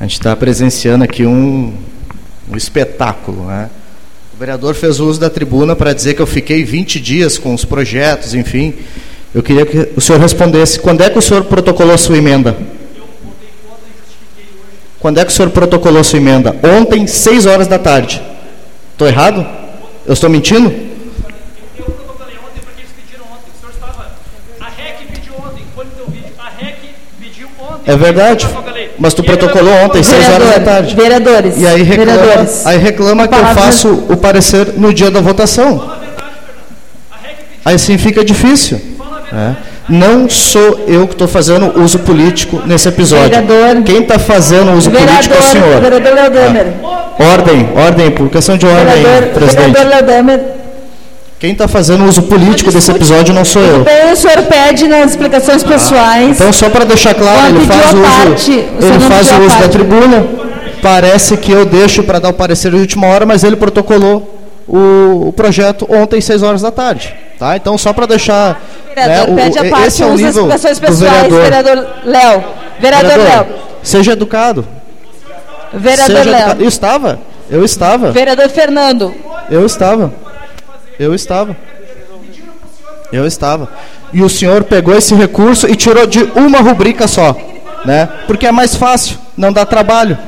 A 0.00 0.04
gente 0.04 0.12
está 0.12 0.34
presenciando 0.36 1.02
aqui 1.02 1.26
um, 1.26 1.74
um 2.50 2.56
espetáculo. 2.56 3.46
Né? 3.46 3.68
O 4.34 4.38
vereador 4.38 4.74
fez 4.74 5.00
uso 5.00 5.18
da 5.18 5.28
tribuna 5.28 5.74
para 5.74 5.92
dizer 5.92 6.14
que 6.14 6.22
eu 6.22 6.26
fiquei 6.26 6.64
20 6.64 7.00
dias 7.00 7.36
com 7.36 7.52
os 7.52 7.64
projetos, 7.64 8.34
enfim. 8.34 8.74
Eu 9.34 9.42
queria 9.42 9.66
que 9.66 9.90
o 9.96 10.00
senhor 10.00 10.20
respondesse. 10.20 10.78
Quando 10.78 11.02
é 11.02 11.10
que 11.10 11.18
o 11.18 11.22
senhor 11.22 11.44
protocolou 11.44 11.98
sua 11.98 12.16
emenda? 12.16 12.56
Quando 15.00 15.18
é 15.18 15.24
que 15.24 15.30
o 15.30 15.34
senhor 15.34 15.50
protocolou 15.50 16.02
sua 16.02 16.18
emenda? 16.18 16.56
Ontem, 16.62 17.06
6 17.06 17.46
horas 17.46 17.66
da 17.66 17.78
tarde. 17.78 18.22
Estou 18.92 19.06
errado? 19.06 19.46
Eu 20.06 20.12
estou 20.12 20.30
mentindo? 20.30 20.87
É 27.88 27.96
verdade. 27.96 28.46
Mas 28.98 29.14
tu 29.14 29.22
protocolou 29.22 29.72
ontem, 29.82 30.02
6 30.02 30.28
horas 30.28 30.48
da 30.50 30.60
tarde. 30.60 30.94
Vereadores. 30.94 31.54
E 31.56 31.66
aí 31.66 31.82
reclama, 31.82 32.18
vereadores. 32.18 32.66
aí 32.66 32.76
reclama 32.78 33.26
que 33.26 33.34
eu 33.34 33.46
faço 33.46 34.04
o 34.10 34.16
parecer 34.16 34.74
no 34.76 34.92
dia 34.92 35.10
da 35.10 35.20
votação. 35.22 35.90
Aí 37.64 37.78
sim 37.78 37.96
fica 37.96 38.22
difícil. 38.22 38.78
É. 39.32 39.52
Não 39.88 40.28
sou 40.28 40.84
eu 40.86 41.06
que 41.06 41.14
estou 41.14 41.26
fazendo 41.26 41.80
uso 41.80 42.00
político 42.00 42.60
nesse 42.66 42.88
episódio. 42.88 43.30
Vereador. 43.30 43.82
Quem 43.84 44.02
está 44.02 44.18
fazendo 44.18 44.72
uso 44.72 44.90
político 44.90 45.34
é 45.34 45.38
o 45.38 45.42
senhor. 45.42 45.80
Vereador 45.80 46.14
Leodamer. 46.14 46.66
Ordem, 47.18 47.68
ordem, 47.74 48.10
por 48.10 48.28
questão 48.28 48.58
de 48.58 48.66
ordem, 48.66 49.02
Vereador, 49.02 49.30
presidente. 49.30 49.72
vereador. 49.72 50.57
Quem 51.38 51.52
está 51.52 51.68
fazendo 51.68 52.04
uso 52.04 52.22
político 52.22 52.72
desse 52.72 52.90
episódio 52.90 53.32
não 53.32 53.44
sou 53.44 53.62
eu. 53.62 53.84
Bem, 53.84 54.12
o 54.12 54.16
senhor 54.16 54.42
pede 54.42 54.88
nas 54.88 55.12
explicações 55.12 55.62
pessoais. 55.62 56.40
Então, 56.40 56.52
só 56.52 56.68
para 56.68 56.84
deixar 56.84 57.14
claro, 57.14 57.46
ele 57.56 57.64
faz 57.64 57.92
o 57.94 58.02
parte, 58.02 58.50
uso, 58.50 58.88
ele 58.88 59.00
faz 59.00 59.30
o 59.30 59.40
uso 59.46 59.56
da 59.58 59.68
tribuna. 59.68 60.26
Parece 60.82 61.36
que 61.36 61.52
eu 61.52 61.64
deixo 61.64 62.02
para 62.02 62.18
dar 62.18 62.30
o 62.30 62.32
parecer 62.32 62.72
de 62.72 62.78
última 62.78 63.06
hora, 63.06 63.24
mas 63.24 63.44
ele 63.44 63.54
protocolou 63.54 64.36
o, 64.66 65.28
o 65.28 65.32
projeto 65.32 65.86
ontem, 65.88 66.20
6 66.20 66.42
horas 66.42 66.60
da 66.62 66.72
tarde. 66.72 67.14
Tá? 67.38 67.56
Então, 67.56 67.78
só 67.78 67.92
para 67.92 68.06
deixar. 68.06 68.60
Vereador, 68.94 69.28
né, 69.28 69.32
o- 69.32 69.36
pede 69.36 69.58
a 69.58 69.70
parte, 69.70 69.86
esse 69.86 70.02
é 70.02 70.06
o 70.06 70.14
nível 70.14 70.28
explicações 70.28 70.78
pessoais, 70.80 70.98
vereador. 71.32 71.42
vereador 71.42 71.86
Léo. 72.04 72.44
Vereador 72.80 73.16
Léo. 73.18 73.46
seja 73.82 74.12
educado. 74.12 74.66
Vereador 75.72 76.16
seja 76.16 76.30
Léo. 76.30 76.40
educado. 76.40 76.62
Eu 76.64 76.68
estava. 76.68 77.18
Eu 77.50 77.64
estava. 77.64 78.10
Vereador 78.10 78.48
Fernando. 78.48 79.14
Eu 79.50 79.64
estava. 79.64 80.12
Eu 80.98 81.14
estava. 81.14 81.56
Eu 83.12 83.26
estava. 83.26 83.68
E 84.12 84.22
o 84.22 84.28
senhor 84.28 84.64
pegou 84.64 84.96
esse 84.96 85.14
recurso 85.14 85.68
e 85.68 85.74
tirou 85.74 86.06
de 86.06 86.22
uma 86.34 86.58
rubrica 86.60 87.06
só, 87.06 87.36
né? 87.84 88.08
Porque 88.26 88.46
é 88.46 88.52
mais 88.52 88.74
fácil, 88.74 89.16
não 89.36 89.52
dá 89.52 89.64
trabalho. 89.64 90.18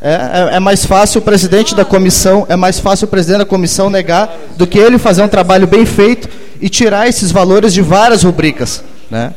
É, 0.00 0.50
é, 0.52 0.56
é 0.56 0.60
mais 0.60 0.84
fácil 0.84 1.20
o 1.20 1.22
presidente 1.22 1.74
da 1.74 1.84
comissão, 1.84 2.46
é 2.48 2.56
mais 2.56 2.78
fácil 2.78 3.06
o 3.06 3.08
presidente 3.08 3.38
da 3.38 3.44
comissão 3.46 3.88
negar 3.88 4.30
do 4.56 4.66
que 4.66 4.78
ele 4.78 4.98
fazer 4.98 5.22
um 5.22 5.28
trabalho 5.28 5.66
bem 5.66 5.86
feito 5.86 6.28
e 6.60 6.68
tirar 6.68 7.08
esses 7.08 7.32
valores 7.32 7.72
de 7.72 7.82
várias 7.82 8.22
rubricas, 8.22 8.82
né? 9.10 9.32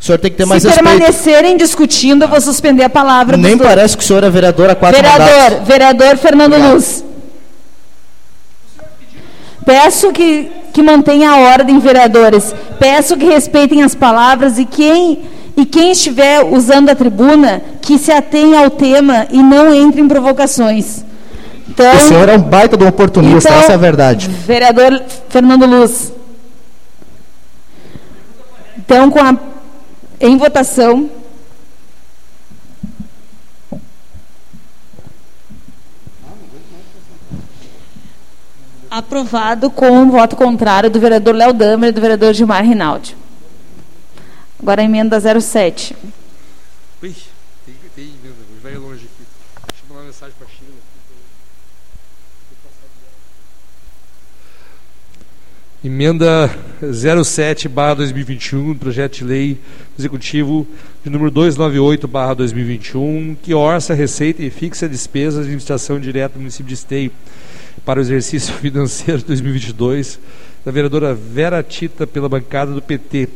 O 0.00 0.04
senhor 0.04 0.18
tem 0.18 0.30
que 0.30 0.36
ter 0.36 0.46
mais 0.46 0.62
Se 0.62 0.68
respeito. 0.68 0.88
permanecerem 0.88 1.56
discutindo, 1.56 2.22
eu 2.24 2.28
vou 2.28 2.40
suspender 2.40 2.84
a 2.84 2.88
palavra 2.88 3.36
Nem 3.36 3.58
parece 3.58 3.96
que 3.96 4.02
o 4.02 4.06
senhor 4.06 4.24
é 4.24 4.30
vereador 4.30 4.70
há 4.70 4.74
quatro 4.74 4.96
mandatos. 5.02 5.26
Vereador, 5.26 5.64
vereador 5.64 6.16
Fernando 6.16 6.56
Luz. 6.56 7.04
Peço 9.70 10.10
que, 10.10 10.50
que 10.72 10.82
mantenha 10.82 11.30
a 11.30 11.36
ordem, 11.52 11.78
vereadores. 11.78 12.52
Peço 12.80 13.16
que 13.16 13.24
respeitem 13.24 13.84
as 13.84 13.94
palavras 13.94 14.58
e 14.58 14.64
quem, 14.64 15.20
e 15.56 15.64
quem 15.64 15.92
estiver 15.92 16.44
usando 16.44 16.88
a 16.88 16.94
tribuna, 16.96 17.62
que 17.80 17.96
se 17.96 18.10
atenha 18.10 18.64
ao 18.64 18.70
tema 18.70 19.28
e 19.30 19.40
não 19.40 19.72
entre 19.72 20.00
em 20.00 20.08
provocações. 20.08 21.04
Então, 21.68 21.96
O 21.96 22.00
senhor 22.00 22.28
é 22.28 22.34
um 22.36 22.42
baita 22.42 22.76
de 22.76 22.82
um 22.82 22.88
oportunista, 22.88 23.48
Então, 23.48 23.60
essa 23.60 23.70
é 23.70 23.74
a 23.76 23.78
verdade. 23.78 24.28
Vereador 24.28 25.02
Fernando 25.28 25.66
Luz. 25.66 26.12
Então, 28.76 29.08
com 29.08 29.20
a, 29.20 29.36
em 30.20 30.36
votação. 30.36 31.08
Aprovado 38.90 39.70
com 39.70 40.02
o 40.02 40.10
voto 40.10 40.34
contrário 40.34 40.90
do 40.90 40.98
vereador 40.98 41.34
Léo 41.34 41.52
Damer 41.52 41.90
e 41.90 41.92
do 41.92 42.00
vereador 42.00 42.34
Gilmar 42.34 42.64
Rinaldi. 42.64 43.16
Agora 44.60 44.82
a 44.82 44.84
emenda 44.84 45.18
07. 45.20 45.96
Ui, 47.02 47.14
tem, 47.64 47.74
tem 47.94 48.04
emenda, 48.04 48.36
vai 48.62 48.74
longe 48.74 49.06
aqui. 49.06 49.24
Deixa 49.68 49.84
eu 49.84 49.88
mandar 49.88 50.00
uma 50.00 50.06
mensagem 50.06 50.34
para 50.36 50.46
a 50.46 50.50
Sheila. 50.50 50.74
Emenda 55.82 56.50
07 57.24 57.68
barra 57.68 57.94
2021, 57.94 58.74
projeto 58.74 59.18
de 59.18 59.24
lei 59.24 59.58
executivo 59.98 60.66
de 61.02 61.08
número 61.08 61.30
298 61.30 62.06
barra 62.06 62.34
2021, 62.34 63.36
que 63.42 63.54
orça, 63.54 63.94
receita 63.94 64.42
e 64.42 64.50
fixa 64.50 64.86
despesas 64.86 65.36
de 65.36 65.40
administração 65.42 65.98
direta 65.98 66.34
do 66.34 66.40
município 66.40 66.66
de 66.66 66.74
Esteio 66.74 67.12
para 67.84 67.98
o 67.98 68.02
exercício 68.02 68.54
financeiro 68.60 69.20
de 69.20 69.26
2022, 69.26 70.18
da 70.64 70.70
vereadora 70.72 71.14
Vera 71.14 71.62
Tita 71.62 72.06
pela 72.06 72.28
bancada 72.28 72.72
do 72.72 72.82
PT. 72.82 73.28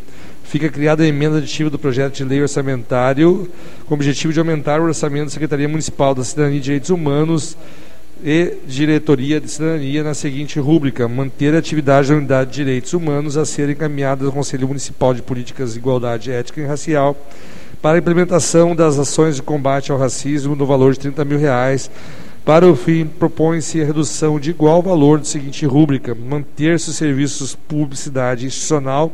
Fica 0.45 0.69
criada 0.69 1.03
a 1.03 1.07
emenda 1.07 1.39
aditiva 1.39 1.71
do 1.71 1.79
projeto 1.79 2.15
de 2.15 2.25
lei 2.25 2.41
orçamentário 2.41 3.51
com 3.87 3.95
o 3.95 3.97
objetivo 3.97 4.33
de 4.33 4.39
aumentar 4.39 4.81
o 4.81 4.85
orçamento 4.85 5.25
da 5.25 5.31
Secretaria 5.31 5.69
Municipal 5.69 6.15
da 6.15 6.23
Cidadania 6.23 6.59
e 6.59 6.61
Direitos 6.61 6.91
Humanos 6.91 7.57
e 8.23 8.59
Diretoria 8.67 9.41
de 9.41 9.51
Cidadania 9.51 10.03
na 10.03 10.15
seguinte 10.15 10.61
rúbrica: 10.61 11.09
manter 11.09 11.55
a 11.55 11.59
atividade 11.59 12.09
da 12.09 12.17
Unidade 12.17 12.51
de 12.51 12.57
Direitos 12.57 12.93
Humanos 12.93 13.37
a 13.37 13.45
ser 13.45 13.71
encaminhada 13.71 14.25
ao 14.25 14.33
Conselho 14.33 14.69
Municipal 14.69 15.15
de 15.15 15.23
Políticas 15.23 15.73
de 15.73 15.79
Igualdade 15.79 16.31
Ética 16.31 16.61
e 16.61 16.67
Racial 16.67 17.17
para 17.83 17.97
a 17.97 17.99
implementação 17.99 18.75
das 18.75 18.99
ações 18.99 19.37
de 19.37 19.43
combate 19.43 19.93
ao 19.93 19.99
racismo 19.99 20.57
no 20.57 20.65
valor 20.65 20.93
de 20.93 21.01
30 21.01 21.25
mil 21.25 21.39
reais. 21.39 21.91
Para 22.45 22.69
o 22.69 22.77
fim, 22.77 23.07
propõe-se 23.07 23.81
a 23.81 23.87
redução 23.87 24.39
de 24.39 24.51
igual 24.51 24.83
valor 24.83 25.19
da 25.19 25.25
seguinte 25.25 25.65
rúbrica: 25.65 26.15
manter-se 26.15 26.91
os 26.91 26.97
serviços 26.97 27.55
publicidade 27.57 28.45
institucional, 28.45 29.11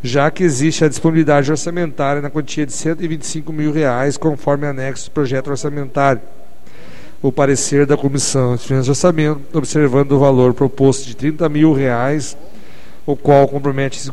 já 0.00 0.30
que 0.30 0.44
existe 0.44 0.84
a 0.84 0.88
disponibilidade 0.88 1.50
orçamentária 1.50 2.22
na 2.22 2.30
quantia 2.30 2.64
de 2.64 2.72
125 2.72 3.52
mil 3.52 3.72
reais, 3.72 4.16
conforme 4.16 4.66
anexo 4.66 5.10
do 5.10 5.12
projeto 5.12 5.50
orçamentário. 5.50 6.22
O 7.20 7.32
parecer 7.32 7.84
da 7.84 7.96
Comissão 7.96 8.54
de 8.54 8.62
Finanças 8.62 8.86
e 8.86 8.90
Orçamento, 8.90 9.40
observando 9.58 10.12
o 10.12 10.18
valor 10.20 10.54
proposto 10.54 11.06
de 11.06 11.16
30 11.16 11.48
mil 11.48 11.72
reais, 11.72 12.36
o 13.04 13.16
qual 13.16 13.48
compromete 13.48 14.08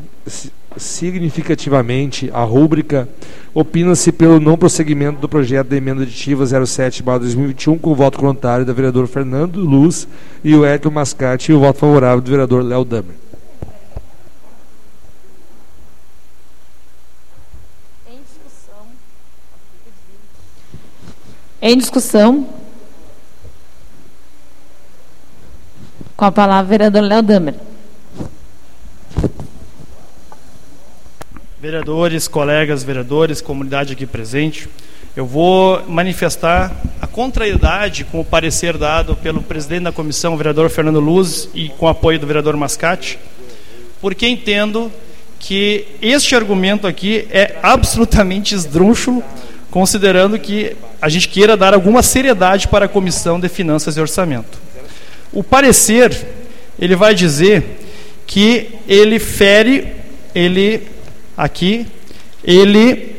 significativamente 0.77 2.29
a 2.33 2.43
rúbrica, 2.43 3.09
opina-se 3.53 4.11
pelo 4.11 4.39
não 4.39 4.57
prosseguimento 4.57 5.19
do 5.19 5.27
projeto 5.27 5.67
da 5.67 5.77
emenda 5.77 6.03
aditiva 6.03 6.45
07/2021 6.45 7.79
com 7.79 7.91
o 7.91 7.95
voto 7.95 8.19
contrário 8.19 8.65
da 8.65 8.73
vereadora 8.73 9.07
Fernando 9.07 9.59
Luz 9.59 10.07
e 10.43 10.55
o 10.55 10.63
Hélio 10.63 10.91
Mascate 10.91 11.51
e 11.51 11.55
o 11.55 11.59
voto 11.59 11.79
favorável 11.79 12.21
do 12.21 12.29
vereador 12.29 12.63
Léo 12.63 12.85
Damer. 12.85 13.15
Em 21.61 21.77
discussão. 21.77 22.47
Com 26.15 26.25
a 26.25 26.31
palavra, 26.31 26.69
vereador 26.69 27.01
Léo 27.01 27.21
Damer. 27.21 27.68
Vereadores, 31.61 32.25
colegas 32.25 32.85
vereadores, 32.85 33.41
comunidade 33.41 33.91
aqui 33.91 34.05
presente, 34.05 34.69
eu 35.13 35.25
vou 35.25 35.83
manifestar 35.89 36.73
a 37.01 37.05
contrariedade 37.05 38.05
com 38.05 38.21
o 38.21 38.23
parecer 38.23 38.77
dado 38.77 39.13
pelo 39.13 39.41
presidente 39.41 39.83
da 39.83 39.91
comissão, 39.91 40.33
o 40.35 40.37
vereador 40.37 40.69
Fernando 40.69 41.01
Luz, 41.01 41.49
e 41.53 41.67
com 41.67 41.85
o 41.85 41.89
apoio 41.89 42.17
do 42.17 42.25
vereador 42.25 42.55
Mascate, 42.55 43.19
porque 43.99 44.25
entendo 44.25 44.89
que 45.37 45.85
este 46.01 46.33
argumento 46.33 46.87
aqui 46.87 47.27
é 47.29 47.57
absolutamente 47.61 48.55
esdrúxulo, 48.55 49.21
considerando 49.69 50.39
que 50.39 50.77
a 51.01 51.09
gente 51.09 51.27
queira 51.27 51.57
dar 51.57 51.73
alguma 51.73 52.01
seriedade 52.01 52.69
para 52.69 52.85
a 52.85 52.89
Comissão 52.89 53.37
de 53.37 53.49
Finanças 53.49 53.97
e 53.97 53.99
Orçamento. 53.99 54.57
O 55.33 55.43
parecer, 55.43 56.25
ele 56.79 56.95
vai 56.95 57.13
dizer 57.13 57.81
que 58.25 58.69
ele 58.87 59.19
fere, 59.19 59.89
ele 60.33 60.98
aqui, 61.39 61.87
ele 62.43 63.15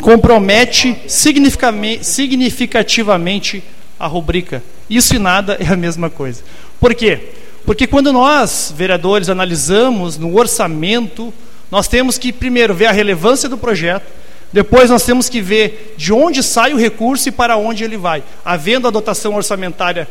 compromete 0.00 0.96
significativamente 1.08 3.62
a 3.98 4.06
rubrica. 4.06 4.62
Isso 4.88 5.16
e 5.16 5.18
nada 5.18 5.56
é 5.58 5.66
a 5.66 5.76
mesma 5.76 6.08
coisa. 6.08 6.44
Por 6.78 6.94
quê? 6.94 7.30
Porque 7.64 7.88
quando 7.88 8.12
nós, 8.12 8.72
vereadores, 8.76 9.28
analisamos 9.28 10.16
no 10.16 10.38
orçamento, 10.38 11.34
nós 11.68 11.88
temos 11.88 12.16
que 12.16 12.32
primeiro 12.32 12.72
ver 12.72 12.86
a 12.86 12.92
relevância 12.92 13.48
do 13.48 13.58
projeto, 13.58 14.06
depois 14.52 14.88
nós 14.88 15.02
temos 15.02 15.28
que 15.28 15.40
ver 15.40 15.96
de 15.96 16.12
onde 16.12 16.44
sai 16.44 16.72
o 16.72 16.78
recurso 16.78 17.28
e 17.28 17.32
para 17.32 17.56
onde 17.56 17.82
ele 17.82 17.96
vai. 17.96 18.22
Havendo 18.44 18.86
a 18.86 18.92
dotação 18.92 19.34
orçamentária 19.34 20.06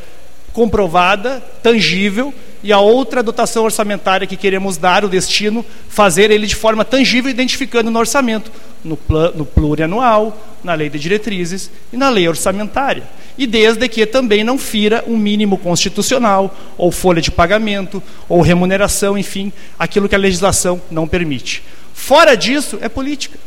comprovada, 0.51 1.41
tangível, 1.63 2.33
e 2.65 2.73
a 2.73 2.79
outra 2.79 3.21
dotação 3.21 3.63
orçamentária 3.63 4.25
que 4.25 4.35
queremos 4.35 4.75
dar, 4.75 5.05
o 5.05 5.07
destino, 5.07 5.63
fazer 5.87 6.31
ele 6.31 6.47
de 6.47 6.55
forma 6.55 6.83
tangível, 6.83 7.29
identificando 7.29 7.91
no 7.91 7.99
orçamento, 7.99 8.51
no, 8.83 8.97
no 9.35 9.45
plurianual, 9.45 10.35
na 10.63 10.73
lei 10.73 10.89
de 10.89 10.97
diretrizes 10.97 11.69
e 11.93 11.95
na 11.95 12.09
lei 12.09 12.27
orçamentária. 12.27 13.03
E 13.37 13.45
desde 13.45 13.87
que 13.87 14.03
também 14.07 14.43
não 14.43 14.57
fira 14.57 15.03
um 15.05 15.15
mínimo 15.15 15.59
constitucional, 15.59 16.57
ou 16.75 16.91
folha 16.91 17.21
de 17.21 17.29
pagamento, 17.29 18.01
ou 18.27 18.41
remuneração, 18.41 19.15
enfim, 19.15 19.53
aquilo 19.77 20.09
que 20.09 20.15
a 20.15 20.17
legislação 20.17 20.81
não 20.89 21.07
permite. 21.07 21.61
Fora 21.93 22.35
disso, 22.35 22.79
é 22.81 22.89
política. 22.89 23.37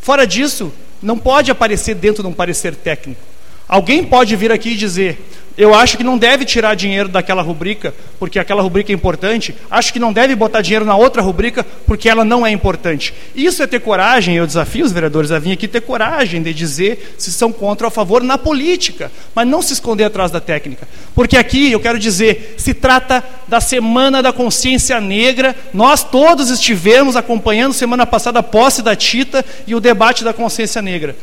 Fora 0.00 0.26
disso, 0.26 0.72
não 1.02 1.18
pode 1.18 1.50
aparecer 1.50 1.96
dentro 1.96 2.22
de 2.22 2.30
um 2.30 2.32
parecer 2.32 2.74
técnico. 2.74 3.20
Alguém 3.68 4.02
pode 4.02 4.34
vir 4.36 4.50
aqui 4.50 4.70
e 4.70 4.76
dizer: 4.76 5.18
eu 5.56 5.74
acho 5.74 5.96
que 5.96 6.02
não 6.02 6.18
deve 6.18 6.44
tirar 6.44 6.74
dinheiro 6.74 7.08
daquela 7.08 7.40
rubrica, 7.40 7.94
porque 8.18 8.38
aquela 8.38 8.62
rubrica 8.62 8.90
é 8.90 8.94
importante. 8.94 9.54
Acho 9.70 9.92
que 9.92 10.00
não 10.00 10.12
deve 10.12 10.34
botar 10.34 10.60
dinheiro 10.62 10.84
na 10.84 10.96
outra 10.96 11.22
rubrica, 11.22 11.64
porque 11.86 12.08
ela 12.08 12.24
não 12.24 12.44
é 12.44 12.50
importante. 12.50 13.14
Isso 13.34 13.62
é 13.62 13.66
ter 13.66 13.80
coragem, 13.80 14.36
eu 14.36 14.46
desafio 14.46 14.84
os 14.84 14.92
vereadores 14.92 15.30
a 15.30 15.38
vir 15.38 15.52
aqui 15.52 15.68
ter 15.68 15.82
coragem 15.82 16.42
de 16.42 16.52
dizer 16.52 17.14
se 17.18 17.32
são 17.32 17.52
contra 17.52 17.86
ou 17.86 17.88
a 17.88 17.90
favor 17.90 18.22
na 18.22 18.36
política, 18.36 19.12
mas 19.34 19.46
não 19.46 19.62
se 19.62 19.72
esconder 19.72 20.04
atrás 20.04 20.30
da 20.30 20.40
técnica. 20.40 20.88
Porque 21.14 21.36
aqui, 21.36 21.70
eu 21.70 21.80
quero 21.80 21.98
dizer, 21.98 22.54
se 22.56 22.74
trata 22.74 23.22
da 23.46 23.60
Semana 23.60 24.22
da 24.22 24.32
Consciência 24.32 25.00
Negra. 25.00 25.54
Nós 25.72 26.02
todos 26.02 26.50
estivemos 26.50 27.16
acompanhando 27.16 27.72
semana 27.72 28.06
passada 28.06 28.40
a 28.40 28.42
posse 28.42 28.82
da 28.82 28.96
Tita 28.96 29.44
e 29.66 29.74
o 29.74 29.80
debate 29.80 30.24
da 30.24 30.32
consciência 30.32 30.82
negra. 30.82 31.14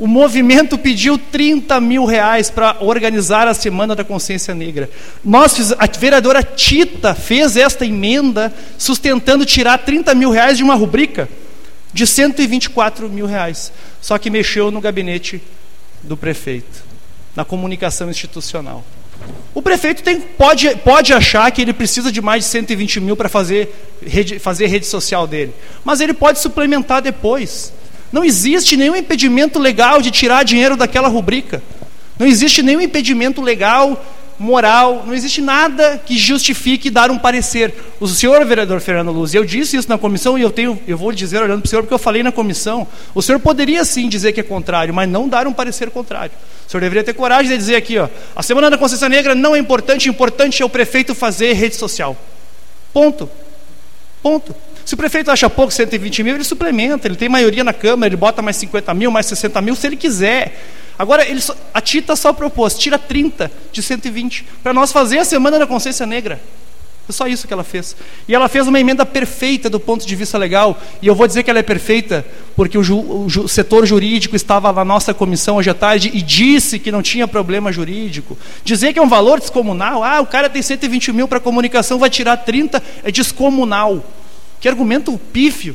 O 0.00 0.06
movimento 0.06 0.78
pediu 0.78 1.18
30 1.18 1.78
mil 1.78 2.06
reais 2.06 2.50
para 2.50 2.78
organizar 2.80 3.46
a 3.46 3.52
Semana 3.52 3.94
da 3.94 4.02
Consciência 4.02 4.54
Negra. 4.54 4.88
Nós, 5.22 5.74
a 5.78 5.86
vereadora 5.86 6.42
Tita 6.42 7.14
fez 7.14 7.54
esta 7.54 7.84
emenda 7.84 8.50
sustentando 8.78 9.44
tirar 9.44 9.76
30 9.76 10.14
mil 10.14 10.30
reais 10.30 10.56
de 10.56 10.62
uma 10.62 10.74
rubrica 10.74 11.28
de 11.92 12.06
124 12.06 13.10
mil 13.10 13.26
reais. 13.26 13.70
Só 14.00 14.16
que 14.16 14.30
mexeu 14.30 14.70
no 14.70 14.80
gabinete 14.80 15.42
do 16.02 16.16
prefeito, 16.16 16.82
na 17.36 17.44
comunicação 17.44 18.08
institucional. 18.08 18.82
O 19.52 19.60
prefeito 19.60 20.02
tem, 20.02 20.18
pode, 20.18 20.76
pode 20.76 21.12
achar 21.12 21.50
que 21.52 21.60
ele 21.60 21.74
precisa 21.74 22.10
de 22.10 22.22
mais 22.22 22.44
de 22.44 22.50
120 22.50 23.00
mil 23.00 23.16
para 23.16 23.28
fazer 23.28 23.70
fazer 24.40 24.66
rede 24.68 24.86
social 24.86 25.26
dele, 25.26 25.52
mas 25.84 26.00
ele 26.00 26.14
pode 26.14 26.38
suplementar 26.38 27.02
depois. 27.02 27.70
Não 28.12 28.24
existe 28.24 28.76
nenhum 28.76 28.96
impedimento 28.96 29.58
legal 29.58 30.00
de 30.00 30.10
tirar 30.10 30.44
dinheiro 30.44 30.76
daquela 30.76 31.08
rubrica. 31.08 31.62
Não 32.18 32.26
existe 32.26 32.62
nenhum 32.62 32.80
impedimento 32.80 33.40
legal, 33.40 34.04
moral, 34.40 35.04
não 35.06 35.12
existe 35.12 35.42
nada 35.42 36.00
que 36.04 36.16
justifique 36.16 36.88
dar 36.88 37.10
um 37.10 37.18
parecer. 37.18 37.74
O 38.00 38.08
senhor 38.08 38.42
vereador 38.46 38.80
Fernando 38.80 39.12
Luz, 39.12 39.34
eu 39.34 39.44
disse 39.44 39.76
isso 39.76 39.88
na 39.88 39.98
comissão 39.98 40.38
e 40.38 40.42
eu 40.42 40.50
tenho, 40.50 40.80
eu 40.88 40.96
vou 40.96 41.12
dizer 41.12 41.42
olhando 41.42 41.60
para 41.60 41.66
o 41.66 41.70
senhor 41.70 41.82
porque 41.82 41.92
eu 41.92 41.98
falei 41.98 42.22
na 42.22 42.32
comissão. 42.32 42.88
O 43.14 43.20
senhor 43.20 43.38
poderia 43.38 43.84
sim 43.84 44.08
dizer 44.08 44.32
que 44.32 44.40
é 44.40 44.42
contrário, 44.42 44.94
mas 44.94 45.08
não 45.08 45.28
dar 45.28 45.46
um 45.46 45.52
parecer 45.52 45.90
contrário. 45.90 46.32
O 46.66 46.70
senhor 46.70 46.80
deveria 46.80 47.04
ter 47.04 47.12
coragem 47.12 47.50
de 47.52 47.58
dizer 47.58 47.76
aqui, 47.76 47.98
ó, 47.98 48.08
a 48.34 48.42
Semana 48.42 48.70
da 48.70 48.78
Consciência 48.78 49.08
Negra 49.10 49.34
não 49.34 49.54
é 49.54 49.58
importante, 49.58 50.08
importante 50.08 50.62
é 50.62 50.64
o 50.64 50.70
prefeito 50.70 51.14
fazer 51.14 51.52
rede 51.52 51.76
social. 51.76 52.16
Ponto. 52.94 53.28
Ponto. 54.22 54.54
Se 54.84 54.94
o 54.94 54.96
prefeito 54.96 55.30
acha 55.30 55.48
pouco 55.48 55.72
120 55.72 56.22
mil, 56.22 56.34
ele 56.34 56.44
suplementa, 56.44 57.06
ele 57.06 57.16
tem 57.16 57.28
maioria 57.28 57.62
na 57.62 57.72
Câmara, 57.72 58.08
ele 58.08 58.16
bota 58.16 58.42
mais 58.42 58.56
50 58.56 58.92
mil, 58.94 59.10
mais 59.10 59.26
60 59.26 59.60
mil, 59.60 59.76
se 59.76 59.86
ele 59.86 59.96
quiser. 59.96 60.58
Agora, 60.98 61.26
ele 61.26 61.40
só, 61.40 61.56
a 61.72 61.80
Tita 61.80 62.14
só 62.16 62.32
propôs, 62.32 62.78
tira 62.78 62.98
30 62.98 63.50
de 63.72 63.82
120, 63.82 64.44
para 64.62 64.72
nós 64.72 64.92
fazer 64.92 65.18
a 65.18 65.24
Semana 65.24 65.58
da 65.58 65.66
Consciência 65.66 66.06
Negra. 66.06 66.40
É 67.10 67.12
só 67.12 67.26
isso 67.26 67.48
que 67.48 67.52
ela 67.52 67.64
fez. 67.64 67.96
E 68.28 68.34
ela 68.34 68.48
fez 68.48 68.68
uma 68.68 68.78
emenda 68.78 69.04
perfeita 69.04 69.68
do 69.68 69.80
ponto 69.80 70.06
de 70.06 70.14
vista 70.14 70.38
legal. 70.38 70.80
E 71.02 71.08
eu 71.08 71.14
vou 71.14 71.26
dizer 71.26 71.42
que 71.42 71.50
ela 71.50 71.58
é 71.58 71.62
perfeita 71.62 72.24
porque 72.54 72.78
o, 72.78 72.84
ju, 72.84 73.00
o 73.00 73.28
ju, 73.28 73.48
setor 73.48 73.84
jurídico 73.84 74.36
estava 74.36 74.72
na 74.72 74.84
nossa 74.84 75.12
comissão 75.12 75.56
hoje 75.56 75.70
à 75.70 75.74
tarde 75.74 76.10
e 76.14 76.22
disse 76.22 76.78
que 76.78 76.92
não 76.92 77.02
tinha 77.02 77.26
problema 77.26 77.72
jurídico. 77.72 78.38
Dizer 78.62 78.92
que 78.92 78.98
é 79.00 79.02
um 79.02 79.08
valor 79.08 79.40
descomunal, 79.40 80.04
ah, 80.04 80.20
o 80.20 80.26
cara 80.26 80.48
tem 80.48 80.62
120 80.62 81.12
mil 81.12 81.26
para 81.26 81.40
comunicação, 81.40 81.98
vai 81.98 82.10
tirar 82.10 82.36
30, 82.36 82.80
é 83.02 83.10
descomunal. 83.10 84.04
Que 84.60 84.68
argumento 84.68 85.18
pífio. 85.32 85.74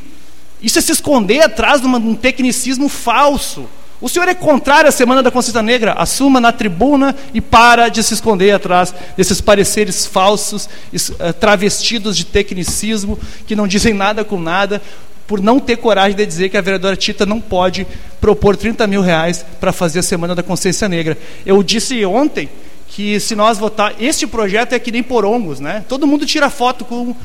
Isso 0.62 0.80
é 0.80 0.82
se 0.82 0.92
esconder 0.92 1.42
atrás 1.42 1.82
de, 1.82 1.88
um 1.88 2.16
tecnicismo 2.16 2.88
falso. 2.88 3.68
O 4.00 4.10
senhor 4.10 4.28
é 4.28 4.34
contrário 4.34 4.90
à 4.90 4.92
Semana 4.92 5.24
da 5.24 5.32
Consciência 5.32 5.62
Negra? 5.62 5.94
Assuma 5.94 6.40
na 6.40 6.52
tribuna 6.52 7.16
e 7.34 7.42
para 7.42 7.90
de 7.90 8.04
se 8.04 8.14
esconder 8.14 8.52
atrás 8.52 8.94
desses 9.16 9.42
pareceres 9.42 10.06
falsos, 10.06 10.70
eh, 10.94 11.32
travestidos 11.34 12.16
de 12.16 12.26
tecnicismo, 12.26 13.18
que 13.48 13.56
não 13.56 13.68
dizem 13.68 13.94
nada 13.94 14.24
com 14.24 14.40
nada, 14.40 14.82
por 15.26 15.42
não 15.42 15.60
ter 15.60 15.78
coragem 15.78 16.16
de 16.16 16.26
dizer 16.26 16.50
que 16.50 16.58
a 16.58 16.62
vereadora 16.62 16.96
Tita 16.96 17.26
não 17.26 17.42
pode 17.42 17.88
propor 18.22 18.56
30 18.56 18.86
mil 18.86 19.02
reais 19.02 19.46
para 19.60 19.72
fazer 19.72 20.00
a 20.00 20.04
Semana 20.04 20.36
da 20.36 20.44
Consciência 20.44 20.88
Negra. 20.88 21.18
Eu 21.46 21.64
disse 21.64 22.06
ontem 22.06 22.50
que 22.88 23.20
se 23.20 23.36
nós 23.36 23.58
votar, 23.58 23.96
este 24.00 24.28
projeto 24.28 24.74
é 24.74 24.80
que 24.80 24.92
nem 24.92 25.02
porongos, 25.02 25.60
né? 25.60 25.84
Todo 25.88 26.06
mundo 26.06 26.26
tira 26.26 26.50
foto 26.50 26.86
com 26.86 27.16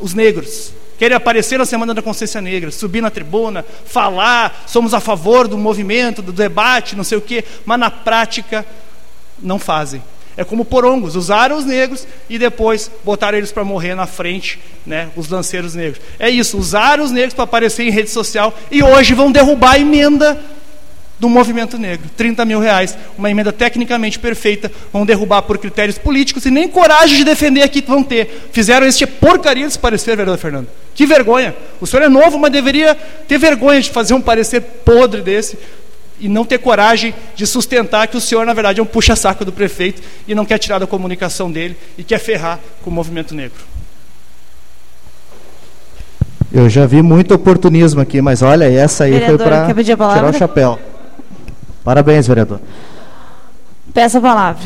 os 0.00 0.14
negros 0.14 0.72
querem 1.02 1.16
aparecer 1.16 1.58
na 1.58 1.64
Semana 1.64 1.92
da 1.92 2.00
Consciência 2.00 2.40
Negra, 2.40 2.70
subir 2.70 3.00
na 3.00 3.10
tribuna, 3.10 3.64
falar, 3.84 4.62
somos 4.68 4.94
a 4.94 5.00
favor 5.00 5.48
do 5.48 5.58
movimento, 5.58 6.22
do 6.22 6.30
debate, 6.30 6.94
não 6.94 7.02
sei 7.02 7.18
o 7.18 7.20
quê, 7.20 7.44
mas 7.64 7.76
na 7.76 7.90
prática 7.90 8.64
não 9.40 9.58
fazem. 9.58 10.00
É 10.36 10.44
como 10.44 10.64
porongos, 10.64 11.16
usaram 11.16 11.56
os 11.56 11.64
negros 11.64 12.06
e 12.30 12.38
depois 12.38 12.88
botaram 13.02 13.36
eles 13.36 13.50
para 13.50 13.64
morrer 13.64 13.96
na 13.96 14.06
frente, 14.06 14.60
né, 14.86 15.08
os 15.16 15.28
lanceiros 15.28 15.74
negros. 15.74 16.00
É 16.20 16.30
isso, 16.30 16.56
usaram 16.56 17.02
os 17.02 17.10
negros 17.10 17.34
para 17.34 17.42
aparecer 17.42 17.82
em 17.82 17.90
rede 17.90 18.08
social 18.08 18.56
e 18.70 18.80
hoje 18.80 19.12
vão 19.12 19.32
derrubar 19.32 19.72
a 19.72 19.78
emenda 19.80 20.40
do 21.22 21.28
movimento 21.28 21.78
negro. 21.78 22.10
30 22.16 22.44
mil 22.44 22.58
reais, 22.58 22.98
uma 23.16 23.30
emenda 23.30 23.52
tecnicamente 23.52 24.18
perfeita, 24.18 24.68
vão 24.92 25.06
derrubar 25.06 25.42
por 25.42 25.56
critérios 25.56 25.96
políticos 25.96 26.44
e 26.46 26.50
nem 26.50 26.66
coragem 26.66 27.16
de 27.16 27.22
defender 27.22 27.62
aqui 27.62 27.80
vão 27.80 28.02
ter. 28.02 28.48
Fizeram 28.50 28.84
este 28.84 29.06
porcaria 29.06 29.64
desse 29.64 29.78
parecer, 29.78 30.16
vereador 30.16 30.36
Fernando. 30.36 30.66
Que 30.96 31.06
vergonha. 31.06 31.54
O 31.80 31.86
senhor 31.86 32.02
é 32.02 32.08
novo, 32.08 32.40
mas 32.40 32.50
deveria 32.50 32.96
ter 33.28 33.38
vergonha 33.38 33.80
de 33.80 33.88
fazer 33.88 34.14
um 34.14 34.20
parecer 34.20 34.62
podre 34.84 35.20
desse 35.20 35.56
e 36.18 36.28
não 36.28 36.44
ter 36.44 36.58
coragem 36.58 37.14
de 37.36 37.46
sustentar 37.46 38.08
que 38.08 38.16
o 38.16 38.20
senhor, 38.20 38.44
na 38.44 38.52
verdade, 38.52 38.80
é 38.80 38.82
um 38.82 38.86
puxa-saco 38.86 39.44
do 39.44 39.52
prefeito 39.52 40.02
e 40.26 40.34
não 40.34 40.44
quer 40.44 40.58
tirar 40.58 40.80
da 40.80 40.88
comunicação 40.88 41.52
dele 41.52 41.76
e 41.96 42.02
quer 42.02 42.18
ferrar 42.18 42.58
com 42.82 42.90
o 42.90 42.92
movimento 42.92 43.32
negro. 43.32 43.62
Eu 46.52 46.68
já 46.68 46.84
vi 46.84 47.00
muito 47.00 47.32
oportunismo 47.32 48.00
aqui, 48.00 48.20
mas 48.20 48.42
olha, 48.42 48.64
essa 48.64 49.04
aí 49.04 49.12
Vereador, 49.12 49.38
foi 49.38 49.46
para 49.46 49.84
tirar 49.84 50.24
o 50.24 50.32
chapéu. 50.32 50.80
Parabéns, 51.84 52.26
vereador. 52.28 52.60
Peço 53.92 54.18
a 54.18 54.20
palavra. 54.20 54.62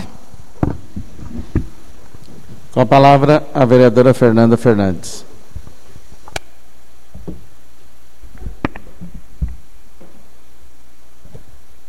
Com 2.73 2.81
a 2.81 2.87
palavra, 2.87 3.47
a 3.55 3.65
vereadora 3.65 4.13
Fernanda 4.13 4.57
Fernandes. 4.57 5.25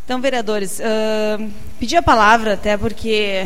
Então, 0.05 0.21
vereadores, 0.21 0.79
uh, 0.79 1.49
pedi 1.77 1.97
a 1.97 2.01
palavra 2.01 2.53
até 2.53 2.77
porque, 2.77 3.45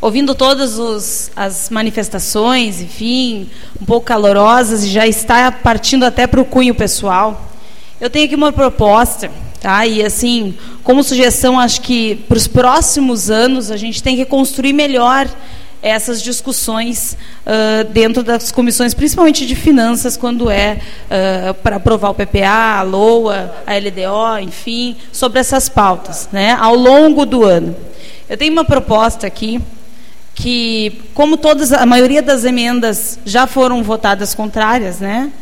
ouvindo 0.00 0.32
todas 0.32 0.78
os, 0.78 1.32
as 1.34 1.68
manifestações, 1.70 2.80
enfim, 2.80 3.50
um 3.82 3.84
pouco 3.84 4.06
calorosas, 4.06 4.84
e 4.84 4.88
já 4.88 5.08
está 5.08 5.50
partindo 5.50 6.04
até 6.04 6.28
para 6.28 6.40
o 6.40 6.44
cunho 6.44 6.76
pessoal, 6.76 7.50
eu 8.00 8.08
tenho 8.08 8.26
aqui 8.26 8.36
uma 8.36 8.52
proposta 8.52 9.28
Tá? 9.64 9.86
E 9.86 10.04
assim, 10.04 10.54
como 10.82 11.02
sugestão, 11.02 11.58
acho 11.58 11.80
que 11.80 12.16
para 12.28 12.36
os 12.36 12.46
próximos 12.46 13.30
anos 13.30 13.70
a 13.70 13.78
gente 13.78 14.02
tem 14.02 14.14
que 14.14 14.26
construir 14.26 14.74
melhor 14.74 15.26
essas 15.80 16.20
discussões 16.20 17.16
uh, 17.46 17.90
dentro 17.90 18.22
das 18.22 18.52
comissões, 18.52 18.92
principalmente 18.92 19.46
de 19.46 19.56
finanças, 19.56 20.18
quando 20.18 20.50
é 20.50 20.80
uh, 21.06 21.54
para 21.54 21.76
aprovar 21.76 22.10
o 22.10 22.14
PPA, 22.14 22.80
a 22.80 22.82
LOA, 22.82 23.54
a 23.66 23.72
LDO, 23.74 24.38
enfim, 24.42 24.96
sobre 25.10 25.40
essas 25.40 25.66
pautas, 25.66 26.28
né, 26.30 26.52
ao 26.60 26.74
longo 26.74 27.24
do 27.24 27.42
ano. 27.42 27.74
Eu 28.28 28.36
tenho 28.36 28.52
uma 28.52 28.66
proposta 28.66 29.26
aqui 29.26 29.62
que, 30.34 31.00
como 31.14 31.38
todas, 31.38 31.72
a 31.72 31.86
maioria 31.86 32.20
das 32.20 32.44
emendas 32.44 33.18
já 33.24 33.46
foram 33.46 33.82
votadas 33.82 34.34
contrárias, 34.34 35.00
né? 35.00 35.32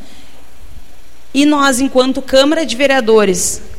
E 1.34 1.44
nós, 1.44 1.80
enquanto 1.80 2.22
Câmara 2.22 2.64
de 2.64 2.76
Vereadores, 2.76 3.71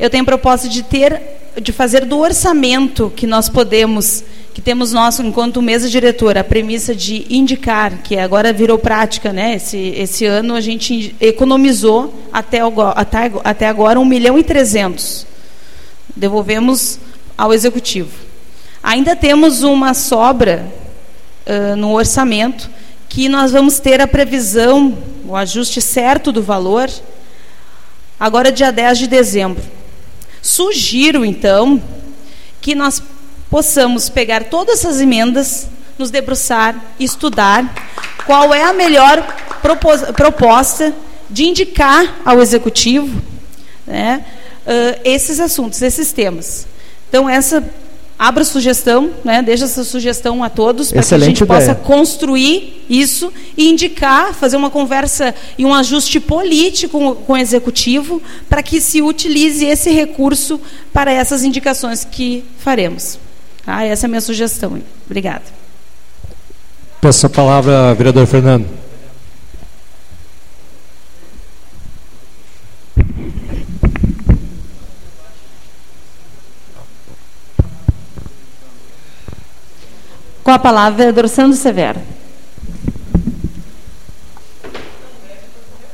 eu 0.00 0.08
tenho 0.08 0.22
a 0.22 0.26
proposta 0.26 0.66
de 0.66 0.82
ter, 0.82 1.20
de 1.60 1.72
fazer 1.72 2.06
do 2.06 2.18
orçamento 2.18 3.12
que 3.14 3.26
nós 3.26 3.50
podemos, 3.50 4.24
que 4.54 4.62
temos 4.62 4.94
nós, 4.94 5.20
enquanto 5.20 5.60
mesa 5.60 5.90
diretora, 5.90 6.40
a 6.40 6.44
premissa 6.44 6.94
de 6.94 7.26
indicar, 7.28 7.98
que 8.02 8.16
agora 8.16 8.50
virou 8.50 8.78
prática, 8.78 9.30
né? 9.30 9.56
Esse, 9.56 9.76
esse 9.76 10.24
ano 10.24 10.54
a 10.54 10.60
gente 10.62 11.14
economizou 11.20 12.14
até, 12.32 12.60
até, 12.94 13.30
até 13.44 13.68
agora 13.68 14.00
1 14.00 14.04
milhão 14.06 14.38
e 14.38 14.42
300. 14.42 15.26
Devolvemos 16.16 16.98
ao 17.36 17.52
Executivo. 17.52 18.10
Ainda 18.82 19.14
temos 19.14 19.62
uma 19.62 19.92
sobra 19.92 20.66
uh, 21.46 21.76
no 21.76 21.92
orçamento 21.92 22.70
que 23.06 23.28
nós 23.28 23.52
vamos 23.52 23.78
ter 23.78 24.00
a 24.00 24.06
previsão, 24.06 24.96
o 25.26 25.36
ajuste 25.36 25.82
certo 25.82 26.32
do 26.32 26.42
valor, 26.42 26.88
agora 28.18 28.50
dia 28.50 28.72
10 28.72 28.98
de 29.00 29.06
dezembro. 29.06 29.79
Sugiro, 30.42 31.24
então, 31.24 31.82
que 32.60 32.74
nós 32.74 33.02
possamos 33.50 34.08
pegar 34.08 34.44
todas 34.44 34.78
essas 34.80 35.00
emendas, 35.00 35.68
nos 35.98 36.10
debruçar, 36.10 36.74
estudar 36.98 37.74
qual 38.24 38.54
é 38.54 38.62
a 38.62 38.72
melhor 38.72 39.22
proposta 40.16 40.94
de 41.28 41.44
indicar 41.44 42.20
ao 42.24 42.40
Executivo 42.40 43.20
né, 43.86 44.24
uh, 44.66 45.00
esses 45.04 45.40
assuntos, 45.40 45.82
esses 45.82 46.12
temas. 46.12 46.66
Então, 47.08 47.28
essa 47.28 47.62
abra 48.20 48.44
sugestão, 48.44 49.12
né, 49.24 49.40
deixa 49.40 49.64
essa 49.64 49.82
sugestão 49.82 50.44
a 50.44 50.50
todos 50.50 50.92
para 50.92 51.02
que 51.02 51.14
a 51.14 51.18
gente 51.18 51.42
ideia. 51.42 51.58
possa 51.58 51.74
construir 51.74 52.84
isso 52.86 53.32
e 53.56 53.70
indicar, 53.70 54.34
fazer 54.34 54.58
uma 54.58 54.68
conversa 54.68 55.34
e 55.56 55.64
um 55.64 55.72
ajuste 55.72 56.20
político 56.20 56.98
com, 56.98 57.14
com 57.14 57.32
o 57.32 57.36
executivo 57.38 58.20
para 58.46 58.62
que 58.62 58.78
se 58.78 59.00
utilize 59.00 59.64
esse 59.64 59.90
recurso 59.90 60.60
para 60.92 61.10
essas 61.10 61.44
indicações 61.44 62.04
que 62.04 62.44
faremos. 62.58 63.18
Tá? 63.64 63.84
Essa 63.84 64.04
é 64.04 64.06
a 64.06 64.10
minha 64.10 64.20
sugestão. 64.20 64.78
Obrigada. 65.06 65.44
Peço 67.00 67.24
a 67.24 67.30
palavra, 67.30 67.94
vereador 67.94 68.26
Fernando. 68.26 68.79
Com 80.50 80.54
a 80.54 80.58
palavra, 80.58 80.96
vereador 80.96 81.28
Sandro 81.28 81.56
Severo. 81.56 82.00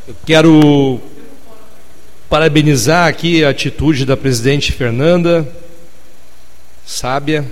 Eu 0.08 0.16
quero 0.24 0.98
parabenizar 2.26 3.06
aqui 3.06 3.44
a 3.44 3.50
atitude 3.50 4.06
da 4.06 4.16
presidente 4.16 4.72
Fernanda, 4.72 5.46
sábia. 6.86 7.44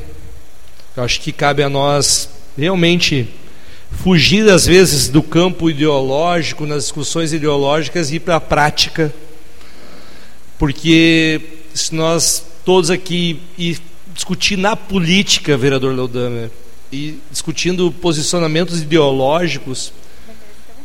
Eu 0.96 1.04
acho 1.04 1.20
que 1.20 1.30
cabe 1.30 1.62
a 1.62 1.68
nós 1.68 2.30
realmente 2.56 3.28
fugir 3.90 4.48
às 4.48 4.64
vezes 4.64 5.10
do 5.10 5.22
campo 5.22 5.68
ideológico, 5.68 6.64
nas 6.64 6.84
discussões 6.84 7.34
ideológicas 7.34 8.10
e 8.10 8.14
ir 8.14 8.20
para 8.20 8.36
a 8.36 8.40
prática. 8.40 9.12
Porque 10.58 11.38
se 11.74 11.94
nós 11.94 12.42
todos 12.64 12.88
aqui 12.88 13.42
e 13.58 13.76
discutir 14.14 14.56
na 14.56 14.74
política, 14.74 15.54
vereador 15.54 15.94
Leodamer, 15.94 16.50
e 16.92 17.18
discutindo 17.30 17.90
posicionamentos 17.90 18.82
ideológicos, 18.82 19.92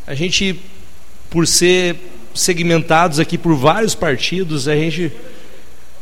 a 0.07 0.15
gente, 0.15 0.59
por 1.29 1.45
ser 1.45 1.95
segmentados 2.33 3.19
aqui 3.19 3.37
por 3.37 3.55
vários 3.55 3.93
partidos, 3.93 4.67
a 4.67 4.75
gente 4.75 5.11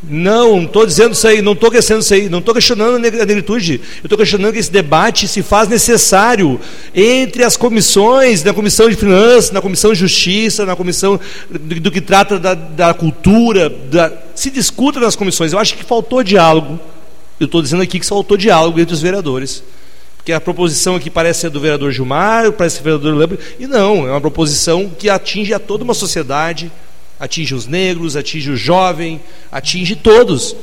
não 0.03 0.63
estou 0.63 0.85
dizendo 0.85 1.13
isso 1.13 1.27
aí, 1.27 1.41
não 1.41 1.53
estou 1.53 1.71
questionando 1.71 2.03
isso 2.03 2.13
aí, 2.13 2.29
não 2.29 2.39
estou 2.39 2.53
questionando 2.53 2.95
a 2.95 2.99
negritude, 2.99 3.81
eu 3.97 4.05
estou 4.05 4.17
questionando 4.17 4.53
que 4.53 4.59
esse 4.59 4.71
debate 4.71 5.27
se 5.27 5.41
faz 5.41 5.67
necessário 5.67 6.59
entre 6.93 7.43
as 7.43 7.57
comissões, 7.57 8.43
na 8.43 8.53
comissão 8.53 8.89
de 8.89 8.95
finanças, 8.95 9.51
na 9.51 9.61
comissão 9.61 9.91
de 9.91 9.99
justiça, 9.99 10.65
na 10.65 10.75
comissão 10.75 11.19
do, 11.49 11.79
do 11.79 11.91
que 11.91 11.99
trata 11.99 12.37
da, 12.37 12.53
da 12.53 12.93
cultura, 12.93 13.69
da, 13.69 14.13
se 14.35 14.51
discuta 14.51 14.99
nas 14.99 15.15
comissões. 15.15 15.51
Eu 15.51 15.59
acho 15.59 15.75
que 15.75 15.83
faltou 15.83 16.23
diálogo. 16.23 16.79
Eu 17.39 17.45
estou 17.45 17.61
dizendo 17.61 17.81
aqui 17.81 17.99
que 17.99 18.05
faltou 18.05 18.37
diálogo 18.37 18.79
entre 18.79 18.93
os 18.93 19.01
vereadores 19.01 19.63
que 20.27 20.33
a 20.33 20.41
proposição 20.41 20.97
aqui 20.97 21.09
parece 21.09 21.39
ser 21.39 21.49
do 21.49 21.57
vereador 21.57 21.89
Gilmar, 21.89 22.51
parece 22.51 22.75
ser 22.75 22.81
do 22.81 22.83
vereador 22.83 23.15
Lambert, 23.15 23.39
e 23.57 23.65
não, 23.65 24.05
é 24.05 24.11
uma 24.11 24.19
proposição 24.19 24.89
que 24.89 25.09
atinge 25.09 25.53
a 25.53 25.59
toda 25.59 25.85
uma 25.85 25.93
sociedade, 25.93 26.69
atinge 27.17 27.55
os 27.55 27.65
negros, 27.65 28.17
atinge 28.17 28.51
o 28.51 28.57
jovem, 28.57 29.21
atinge 29.49 29.95
todos. 29.95 30.53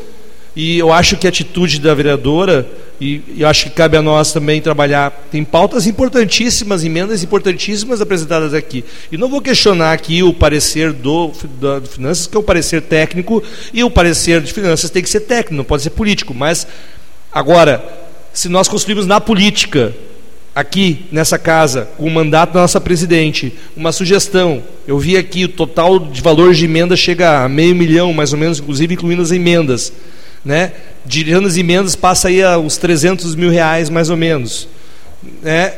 E 0.54 0.78
eu 0.78 0.92
acho 0.92 1.16
que 1.16 1.26
a 1.26 1.30
atitude 1.30 1.80
da 1.80 1.94
vereadora, 1.94 2.68
e 3.00 3.22
eu 3.38 3.48
acho 3.48 3.64
que 3.64 3.70
cabe 3.70 3.96
a 3.96 4.02
nós 4.02 4.34
também 4.34 4.60
trabalhar, 4.60 5.10
tem 5.30 5.42
pautas 5.42 5.86
importantíssimas, 5.86 6.84
emendas 6.84 7.22
importantíssimas 7.22 8.02
apresentadas 8.02 8.52
aqui. 8.52 8.84
E 9.10 9.16
não 9.16 9.30
vou 9.30 9.40
questionar 9.40 9.94
aqui 9.94 10.22
o 10.22 10.34
parecer 10.34 10.92
do, 10.92 11.32
do, 11.58 11.80
do 11.80 11.88
Finanças, 11.88 12.26
que 12.26 12.36
é 12.36 12.38
o 12.38 12.42
parecer 12.42 12.82
técnico, 12.82 13.42
e 13.72 13.82
o 13.82 13.90
parecer 13.90 14.42
de 14.42 14.52
Finanças 14.52 14.90
tem 14.90 15.02
que 15.02 15.08
ser 15.08 15.20
técnico, 15.20 15.54
não 15.54 15.64
pode 15.64 15.82
ser 15.82 15.90
político. 15.90 16.34
Mas, 16.34 16.66
agora, 17.32 18.03
se 18.34 18.48
nós 18.48 18.66
construímos 18.66 19.06
na 19.06 19.20
política, 19.20 19.94
aqui 20.54 21.06
nessa 21.10 21.38
casa, 21.38 21.88
com 21.96 22.04
o 22.04 22.10
mandato 22.10 22.52
da 22.52 22.60
nossa 22.60 22.80
presidente, 22.80 23.54
uma 23.76 23.92
sugestão. 23.92 24.62
Eu 24.86 24.98
vi 24.98 25.16
aqui 25.16 25.44
o 25.44 25.48
total 25.48 25.98
de 25.98 26.20
valor 26.20 26.52
de 26.52 26.64
emenda 26.64 26.96
chega 26.96 27.44
a 27.44 27.48
meio 27.48 27.74
milhão, 27.74 28.12
mais 28.12 28.32
ou 28.32 28.38
menos, 28.38 28.58
inclusive 28.58 28.94
incluindo 28.94 29.22
as 29.22 29.30
emendas. 29.30 29.92
Né? 30.44 30.72
Tirando 31.08 31.46
as 31.46 31.56
emendas, 31.56 31.96
passa 31.96 32.28
aí 32.28 32.42
a 32.42 32.58
uns 32.58 32.76
300 32.76 33.36
mil 33.36 33.50
reais, 33.50 33.88
mais 33.88 34.10
ou 34.10 34.16
menos. 34.16 34.68
Né? 35.40 35.74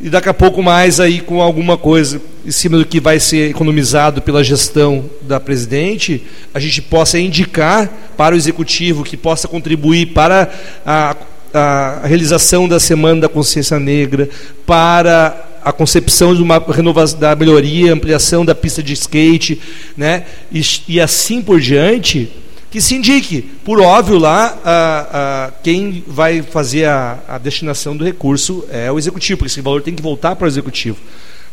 E 0.00 0.10
daqui 0.10 0.28
a 0.28 0.34
pouco 0.34 0.62
mais 0.62 1.00
aí 1.00 1.20
com 1.20 1.40
alguma 1.40 1.78
coisa 1.78 2.20
em 2.44 2.50
cima 2.50 2.76
do 2.76 2.84
que 2.84 3.00
vai 3.00 3.18
ser 3.18 3.50
economizado 3.50 4.20
pela 4.20 4.44
gestão 4.44 5.08
da 5.22 5.40
presidente, 5.40 6.22
a 6.52 6.60
gente 6.60 6.82
possa 6.82 7.18
indicar 7.18 7.90
para 8.16 8.34
o 8.34 8.38
executivo 8.38 9.04
que 9.04 9.16
possa 9.16 9.48
contribuir 9.48 10.06
para 10.06 10.50
a 10.84 11.16
a 11.54 12.00
realização 12.04 12.66
da 12.66 12.80
Semana 12.80 13.22
da 13.22 13.28
Consciência 13.28 13.78
Negra, 13.78 14.28
para 14.66 15.52
a 15.64 15.72
concepção 15.72 16.34
de 16.34 16.42
uma 16.42 16.58
renovação 16.58 17.18
da 17.18 17.34
melhoria, 17.34 17.92
ampliação 17.92 18.44
da 18.44 18.54
pista 18.54 18.82
de 18.82 18.92
skate, 18.92 19.60
né? 19.96 20.24
E, 20.52 20.60
e 20.88 21.00
assim 21.00 21.40
por 21.40 21.60
diante, 21.60 22.30
que 22.70 22.80
se 22.80 22.96
indique, 22.96 23.40
por 23.64 23.80
óbvio 23.80 24.18
lá, 24.18 24.58
a, 24.64 25.44
a, 25.46 25.50
quem 25.62 26.02
vai 26.06 26.42
fazer 26.42 26.86
a, 26.86 27.20
a, 27.28 27.38
destinação 27.38 27.96
do 27.96 28.04
recurso 28.04 28.64
é 28.68 28.90
o 28.90 28.98
executivo, 28.98 29.38
porque 29.38 29.52
esse 29.52 29.60
valor 29.60 29.80
tem 29.80 29.94
que 29.94 30.02
voltar 30.02 30.34
para 30.34 30.44
o 30.46 30.48
executivo. 30.48 30.98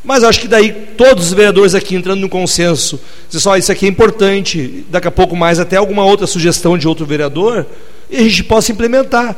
Mas 0.03 0.23
acho 0.23 0.40
que 0.40 0.48
daí 0.48 0.72
todos 0.98 1.28
os 1.28 1.34
vereadores 1.34 1.76
aqui 1.76 1.95
entrando 1.95 2.22
no 2.22 2.28
consenso, 2.28 2.99
só 3.30 3.56
isso 3.56 3.72
aqui 3.72 3.86
é 3.86 3.90
importante, 3.90 4.84
daqui 4.90 5.07
a 5.07 5.11
pouco 5.11 5.36
mais 5.36 5.60
até 5.60 5.78
alguma 5.78 6.03
outra 6.03 6.26
sugestão 6.26 6.76
de 6.76 6.88
outro 6.88 7.06
vereador, 7.06 7.68
e 8.10 8.18
a 8.18 8.23
gente 8.23 8.44
possa 8.44 8.72
implementar. 8.72 9.38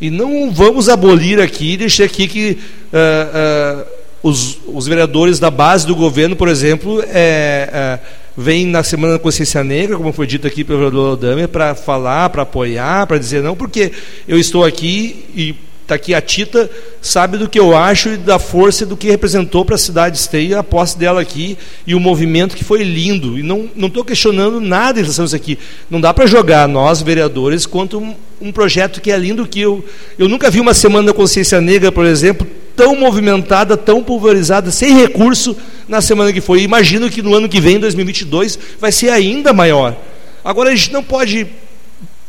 E 0.00 0.10
não 0.10 0.50
vamos 0.52 0.88
abolir 0.88 1.40
aqui, 1.40 1.76
deixar 1.76 2.04
aqui 2.04 2.28
que 2.28 2.58
uh, 2.92 3.80
uh, 3.80 3.86
os, 4.22 4.58
os, 4.66 4.86
vereadores 4.86 5.38
da 5.38 5.50
base 5.50 5.86
do 5.86 5.96
governo, 5.96 6.36
por 6.36 6.48
exemplo, 6.48 7.02
é, 7.08 7.98
uh, 8.02 8.06
vêm 8.36 8.66
na 8.66 8.82
Semana 8.82 9.14
da 9.14 9.18
Consciência 9.18 9.64
Negra, 9.64 9.96
como 9.96 10.12
foi 10.12 10.26
dito 10.26 10.46
aqui 10.46 10.62
pelo 10.62 10.78
vereador 10.80 11.14
Odame, 11.14 11.46
para 11.46 11.74
falar, 11.74 12.28
para 12.28 12.42
apoiar, 12.42 13.06
para 13.06 13.18
dizer 13.18 13.42
não, 13.42 13.56
porque 13.56 13.90
eu 14.28 14.38
estou 14.38 14.64
aqui 14.64 15.24
e 15.34 15.54
está 15.86 15.94
aqui 15.94 16.12
a 16.12 16.20
Tita, 16.20 16.68
sabe 17.00 17.38
do 17.38 17.48
que 17.48 17.58
eu 17.58 17.76
acho 17.76 18.08
e 18.10 18.16
da 18.16 18.40
força 18.40 18.84
do 18.84 18.96
que 18.96 19.08
representou 19.08 19.64
para 19.64 19.76
a 19.76 19.78
cidade 19.78 20.18
Esteia 20.18 20.58
a 20.58 20.62
posse 20.62 20.98
dela 20.98 21.20
aqui 21.20 21.56
e 21.86 21.94
o 21.94 22.00
movimento 22.00 22.56
que 22.56 22.64
foi 22.64 22.82
lindo. 22.82 23.38
E 23.38 23.42
não 23.42 23.70
estou 23.80 24.04
questionando 24.04 24.60
nada 24.60 24.98
em 24.98 25.02
relação 25.02 25.24
a 25.24 25.26
isso 25.26 25.36
aqui. 25.36 25.58
Não 25.88 26.00
dá 26.00 26.12
para 26.12 26.26
jogar 26.26 26.66
nós, 26.68 27.00
vereadores, 27.00 27.66
contra 27.66 27.98
um, 27.98 28.14
um, 28.40 28.50
projeto 28.50 29.00
que 29.00 29.12
é 29.12 29.16
lindo 29.16 29.46
que 29.46 29.60
eu, 29.60 29.84
eu 30.18 30.28
nunca 30.28 30.50
vi 30.50 30.58
uma 30.58 30.74
Semana 30.74 31.06
da 31.06 31.14
Consciência 31.14 31.60
Negra, 31.60 31.92
por 31.92 32.04
exemplo, 32.04 32.46
tão 32.74 32.96
movimentada, 32.96 33.76
tão 33.76 34.02
pulverizada, 34.02 34.72
sem 34.72 34.92
recurso 34.98 35.56
na 35.88 36.00
semana 36.00 36.32
que 36.32 36.40
foi. 36.40 36.62
Imagino 36.62 37.08
que 37.08 37.22
no 37.22 37.32
ano 37.32 37.48
que 37.48 37.60
vem, 37.60 37.78
2022, 37.78 38.58
vai 38.80 38.90
ser 38.90 39.10
ainda 39.10 39.52
maior. 39.52 39.96
Agora 40.44 40.70
a 40.70 40.74
gente 40.74 40.92
não 40.92 41.02
pode 41.02 41.46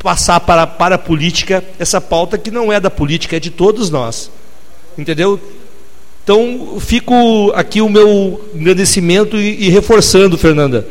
passar 0.08 0.40
para, 0.40 0.66
para 0.66 0.96
a 0.96 0.98
política 0.98 1.62
essa 1.78 2.00
pauta 2.00 2.38
que 2.38 2.50
não 2.50 2.72
é 2.72 2.80
da 2.80 2.90
política, 2.90 3.36
é 3.36 3.42
de 3.42 3.52
todos 3.52 3.90
nós. 3.90 4.32
Entendeu? 4.98 5.38
Então, 6.24 6.78
fico 6.80 7.52
aqui 7.54 7.82
o 7.82 7.90
meu 7.90 8.50
agradecimento 8.56 9.36
e, 9.36 9.66
e 9.66 9.70
reforçando, 9.70 10.38
Fernanda. 10.38 10.88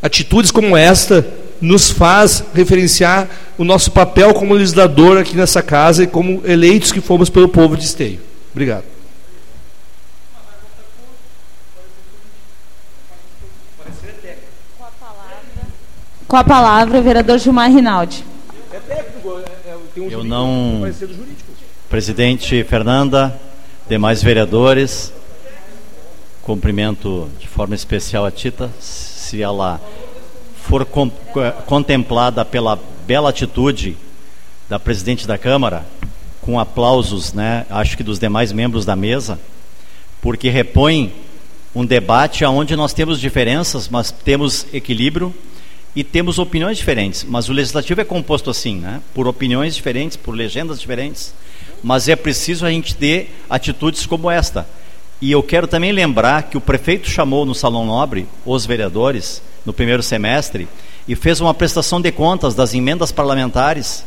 Atitudes 0.00 0.52
como 0.52 0.76
esta 0.76 1.26
nos 1.60 1.90
faz 1.90 2.44
referenciar 2.54 3.28
o 3.58 3.64
nosso 3.64 3.90
papel 3.90 4.32
como 4.32 4.54
legislador 4.54 5.18
aqui 5.18 5.36
nessa 5.36 5.60
casa 5.60 6.04
e 6.04 6.06
como 6.06 6.40
eleitos 6.44 6.92
que 6.92 7.00
fomos 7.00 7.28
pelo 7.28 7.48
povo 7.48 7.76
de 7.76 7.82
Esteio. 7.82 8.20
Obrigado. 8.52 8.84
Com 16.28 16.36
a 16.36 16.44
palavra, 16.44 17.00
o 17.00 17.02
vereador 17.02 17.40
Gilmar 17.40 17.68
Rinaldi. 17.68 18.30
Eu 19.96 20.24
não. 20.24 20.82
Presidente 21.88 22.64
Fernanda, 22.64 23.38
demais 23.88 24.22
vereadores, 24.22 25.12
cumprimento 26.42 27.28
de 27.38 27.46
forma 27.46 27.74
especial 27.74 28.24
a 28.24 28.30
Tita, 28.30 28.70
se 28.80 29.42
ela 29.42 29.80
for 30.56 30.84
com, 30.84 31.10
contemplada 31.66 32.44
pela 32.44 32.78
bela 33.06 33.30
atitude 33.30 33.96
da 34.68 34.78
presidente 34.78 35.26
da 35.26 35.36
Câmara, 35.36 35.84
com 36.40 36.58
aplausos, 36.58 37.32
né, 37.32 37.66
acho 37.68 37.96
que 37.96 38.02
dos 38.02 38.18
demais 38.18 38.52
membros 38.52 38.84
da 38.84 38.96
mesa, 38.96 39.38
porque 40.20 40.48
repõe 40.48 41.12
um 41.74 41.84
debate 41.84 42.44
onde 42.44 42.74
nós 42.74 42.92
temos 42.92 43.20
diferenças, 43.20 43.88
mas 43.88 44.10
temos 44.10 44.66
equilíbrio 44.72 45.34
e 45.94 46.02
temos 46.02 46.38
opiniões 46.38 46.78
diferentes. 46.78 47.24
Mas 47.28 47.48
o 47.48 47.52
legislativo 47.52 48.00
é 48.00 48.04
composto 48.04 48.50
assim, 48.50 48.76
né, 48.76 49.00
por 49.14 49.26
opiniões 49.26 49.74
diferentes, 49.74 50.16
por 50.16 50.34
legendas 50.34 50.80
diferentes, 50.80 51.34
mas 51.82 52.08
é 52.08 52.16
preciso 52.16 52.64
a 52.64 52.70
gente 52.70 52.94
ter 52.94 53.34
atitudes 53.48 54.06
como 54.06 54.30
esta. 54.30 54.66
E 55.20 55.30
eu 55.30 55.42
quero 55.42 55.66
também 55.68 55.92
lembrar 55.92 56.44
que 56.44 56.56
o 56.56 56.60
prefeito 56.60 57.08
chamou 57.08 57.44
no 57.44 57.54
Salão 57.54 57.86
Nobre 57.86 58.26
os 58.44 58.66
vereadores 58.66 59.42
no 59.64 59.72
primeiro 59.72 60.02
semestre 60.02 60.66
e 61.06 61.14
fez 61.14 61.40
uma 61.40 61.54
prestação 61.54 62.00
de 62.00 62.10
contas 62.10 62.54
das 62.54 62.74
emendas 62.74 63.12
parlamentares 63.12 64.04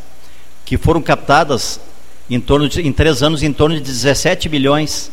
que 0.65 0.77
foram 0.77 1.01
captadas 1.01 1.79
em 2.29 2.39
torno 2.39 2.67
de, 2.67 2.81
em 2.81 2.91
três 2.91 3.21
anos 3.21 3.43
em 3.43 3.53
torno 3.53 3.75
de 3.75 3.81
17 3.81 4.49
bilhões 4.49 5.11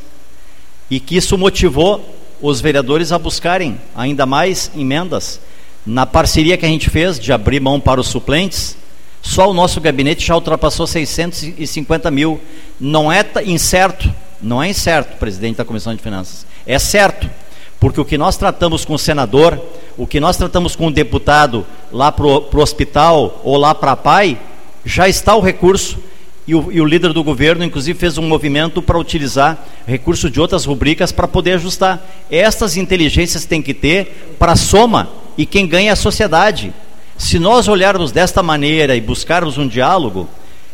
e 0.91 0.99
que 0.99 1.17
isso 1.17 1.37
motivou 1.37 2.05
os 2.41 2.61
vereadores 2.61 3.13
a 3.13 3.19
buscarem 3.19 3.81
ainda 3.95 4.27
mais 4.27 4.71
emendas 4.77 5.41
na 5.85 6.07
parceria 6.07 6.57
que 6.57 6.65
a 6.65 6.69
gente 6.69 6.89
fez 6.91 7.19
de 7.19 7.33
abrir 7.33 7.61
mão 7.61 7.81
para 7.81 8.01
os 8.01 8.09
suplentes 8.09 8.77
só 9.23 9.49
o 9.49 9.55
nosso 9.55 9.81
gabinete 9.81 10.27
já 10.27 10.35
ultrapassou 10.35 10.85
650 10.85 12.11
mil. 12.11 12.41
Não 12.79 13.11
é 13.11 13.25
incerto 13.47 14.13
não 14.45 14.61
é 14.61 14.69
incerto 14.69 15.17
presidente 15.19 15.59
da 15.59 15.65
comissão 15.65 15.95
de 15.95 16.03
finanças. 16.03 16.45
É 16.67 16.77
certo 16.79 17.31
porque 17.79 18.01
o 18.01 18.05
que 18.05 18.19
nós 18.19 18.37
tratamos 18.37 18.85
com 18.85 18.95
o 18.95 18.99
senador 18.99 19.61
o 19.97 20.07
que 20.07 20.19
nós 20.19 20.37
tratamos 20.37 20.75
com 20.75 20.87
o 20.87 20.91
deputado 20.91 21.67
lá 21.93 22.11
para 22.11 22.27
o 22.27 22.61
hospital 22.61 23.41
ou 23.45 23.57
lá 23.57 23.75
para 23.75 23.93
a 23.93 23.97
PAI 23.97 24.39
já 24.85 25.09
está 25.09 25.37
o 25.37 25.41
recurso. 25.41 25.99
E 26.45 26.57
o, 26.57 26.73
e 26.73 26.81
o, 26.81 26.85
líder 26.85 27.13
do 27.13 27.23
governo, 27.23 27.63
inclusive, 27.63 27.97
fez 27.97 28.19
um 28.19 28.27
movimento 28.27 28.83
para 28.83 28.99
utilizar 28.99 29.65
recursos 29.87 30.29
de 30.29 30.41
outras 30.41 30.65
rubricas 30.65 31.13
para 31.13 31.29
poder 31.29 31.53
ajustar. 31.53 32.05
Estas 32.29 32.77
inteligências 32.77 33.45
tem 33.45 33.63
que 33.63 33.73
ter 33.73 34.35
para 34.41 34.57
soma 34.57 35.09
e 35.37 35.47
quem 35.47 35.67
ganha 35.67 35.91
é 35.91 35.93
a 35.93 35.97
sociedade. 35.97 36.73
Se 37.17 37.39
nós 37.39 37.69
olharmos 37.69 38.13
desta 38.13 38.43
maneira 38.43 38.97
e 38.97 39.01
buscarmos 39.01 39.59
um 39.59 39.69
diálogo, 39.69 40.29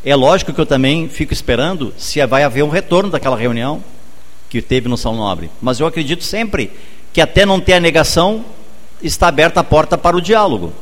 é 0.04 0.14
lógico 0.14 0.52
que 0.52 0.60
eu 0.60 0.66
também 0.66 1.08
fico 1.08 1.32
esperando 1.32 1.92
se 1.96 2.24
vai 2.26 2.42
haver 2.42 2.62
um 2.62 2.68
retorno 2.68 3.10
daquela 3.10 3.36
reunião 3.36 3.82
que 4.48 4.62
teve 4.62 4.88
no 4.88 4.96
São 4.96 5.14
Nobre. 5.14 5.50
Mas 5.60 5.80
eu 5.80 5.86
acredito 5.86 6.24
sempre 6.24 6.70
que 7.12 7.20
até 7.20 7.44
não 7.44 7.60
ter 7.60 7.74
a 7.74 7.80
negação, 7.80 8.44
está 9.02 9.28
aberta 9.28 9.60
a 9.60 9.64
porta 9.64 9.98
para 9.98 10.16
o 10.16 10.20
diálogo. 10.20 10.72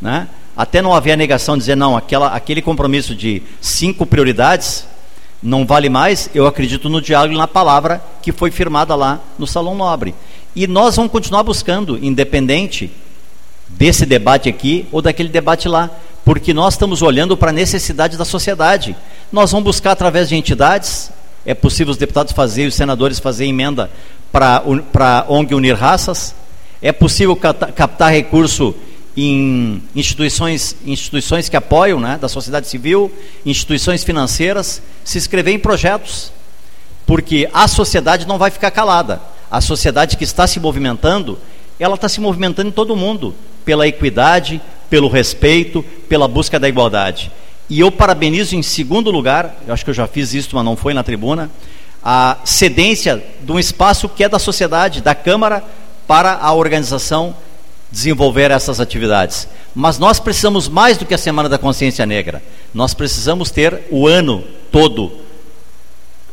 Né? 0.00 0.28
até 0.56 0.80
não 0.80 0.94
haver 0.94 1.12
a 1.12 1.16
negação 1.16 1.58
dizer, 1.58 1.76
não, 1.76 1.96
aquela, 1.96 2.28
aquele 2.28 2.62
compromisso 2.62 3.14
de 3.14 3.42
cinco 3.60 4.06
prioridades 4.06 4.86
não 5.42 5.66
vale 5.66 5.88
mais, 5.88 6.30
eu 6.34 6.46
acredito 6.46 6.88
no 6.88 7.02
diálogo 7.02 7.34
e 7.34 7.38
na 7.38 7.48
palavra 7.48 8.02
que 8.22 8.32
foi 8.32 8.50
firmada 8.50 8.94
lá 8.94 9.20
no 9.38 9.46
Salão 9.46 9.74
Nobre. 9.74 10.14
E 10.56 10.66
nós 10.66 10.96
vamos 10.96 11.10
continuar 11.12 11.42
buscando, 11.42 11.98
independente 12.02 12.90
desse 13.76 14.06
debate 14.06 14.48
aqui 14.48 14.86
ou 14.90 15.02
daquele 15.02 15.28
debate 15.28 15.68
lá, 15.68 15.90
porque 16.24 16.54
nós 16.54 16.74
estamos 16.74 17.02
olhando 17.02 17.36
para 17.36 17.50
a 17.50 17.52
necessidade 17.52 18.16
da 18.16 18.24
sociedade. 18.24 18.96
Nós 19.30 19.50
vamos 19.50 19.64
buscar 19.64 19.92
através 19.92 20.28
de 20.28 20.36
entidades, 20.36 21.10
é 21.44 21.54
possível 21.54 21.90
os 21.90 21.98
deputados 21.98 22.32
fazer, 22.32 22.66
os 22.66 22.74
senadores 22.74 23.18
fazer 23.18 23.46
emenda 23.46 23.90
para 24.32 25.26
ONG 25.28 25.54
Unir 25.54 25.76
Raças, 25.76 26.34
é 26.80 26.92
possível 26.92 27.36
captar 27.36 28.12
recurso 28.12 28.74
em 29.16 29.82
instituições, 29.94 30.76
instituições 30.84 31.48
que 31.48 31.56
apoiam, 31.56 32.00
né, 32.00 32.18
da 32.20 32.28
sociedade 32.28 32.66
civil, 32.66 33.12
instituições 33.46 34.02
financeiras, 34.02 34.82
se 35.04 35.18
inscrever 35.18 35.54
em 35.54 35.58
projetos, 35.58 36.32
porque 37.06 37.48
a 37.52 37.68
sociedade 37.68 38.26
não 38.26 38.38
vai 38.38 38.50
ficar 38.50 38.70
calada. 38.70 39.20
A 39.50 39.60
sociedade 39.60 40.16
que 40.16 40.24
está 40.24 40.46
se 40.46 40.58
movimentando, 40.58 41.38
ela 41.78 41.94
está 41.94 42.08
se 42.08 42.20
movimentando 42.20 42.70
em 42.70 42.72
todo 42.72 42.96
mundo, 42.96 43.34
pela 43.64 43.86
equidade, 43.86 44.60
pelo 44.90 45.08
respeito, 45.08 45.82
pela 46.08 46.28
busca 46.28 46.58
da 46.58 46.68
igualdade. 46.68 47.30
E 47.68 47.80
eu 47.80 47.90
parabenizo 47.90 48.54
em 48.54 48.62
segundo 48.62 49.10
lugar, 49.10 49.56
eu 49.66 49.72
acho 49.72 49.84
que 49.84 49.90
eu 49.90 49.94
já 49.94 50.06
fiz 50.06 50.34
isso, 50.34 50.50
mas 50.54 50.64
não 50.64 50.76
foi 50.76 50.92
na 50.92 51.02
tribuna, 51.02 51.50
a 52.02 52.36
cedência 52.44 53.24
de 53.40 53.50
um 53.50 53.58
espaço 53.58 54.08
que 54.08 54.22
é 54.22 54.28
da 54.28 54.38
sociedade, 54.38 55.00
da 55.00 55.14
Câmara, 55.14 55.64
para 56.06 56.34
a 56.34 56.52
organização 56.52 57.34
desenvolver 57.90 58.50
essas 58.50 58.80
atividades. 58.80 59.48
Mas 59.74 59.98
nós 59.98 60.20
precisamos 60.20 60.68
mais 60.68 60.98
do 60.98 61.06
que 61.06 61.14
a 61.14 61.18
Semana 61.18 61.48
da 61.48 61.56
Consciência 61.56 62.04
Negra. 62.04 62.42
Nós 62.74 62.92
precisamos 62.92 63.50
ter 63.50 63.84
o 63.90 64.06
ano 64.06 64.44
todo 64.70 65.24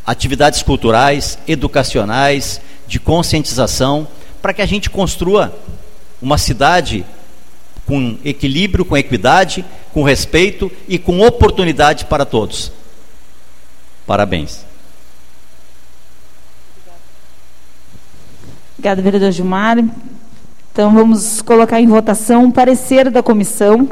atividades 0.06 0.62
culturais, 0.64 1.38
educacionais, 1.48 2.60
de 2.88 3.00
conscientização, 3.00 4.08
para 4.42 4.54
que 4.54 4.62
a 4.62 4.66
gente 4.66 4.90
construa 4.90 5.56
uma 6.22 6.38
cidade 6.38 7.06
com 7.92 8.18
equilíbrio, 8.24 8.86
com 8.86 8.96
equidade, 8.96 9.66
com 9.94 10.02
respeito 10.02 10.72
e 10.88 10.98
com 10.98 11.20
oportunidade 11.20 12.06
para 12.06 12.24
todos. 12.24 12.72
Parabéns. 14.08 14.64
Obrigada, 18.78 19.02
vereador 19.02 19.30
Gilmar. 19.34 19.78
Então, 20.72 20.94
vamos 20.94 21.42
colocar 21.42 21.82
em 21.82 21.88
votação 21.88 22.46
o 22.46 22.54
parecer 22.54 23.10
da 23.10 23.22
comissão. 23.22 23.90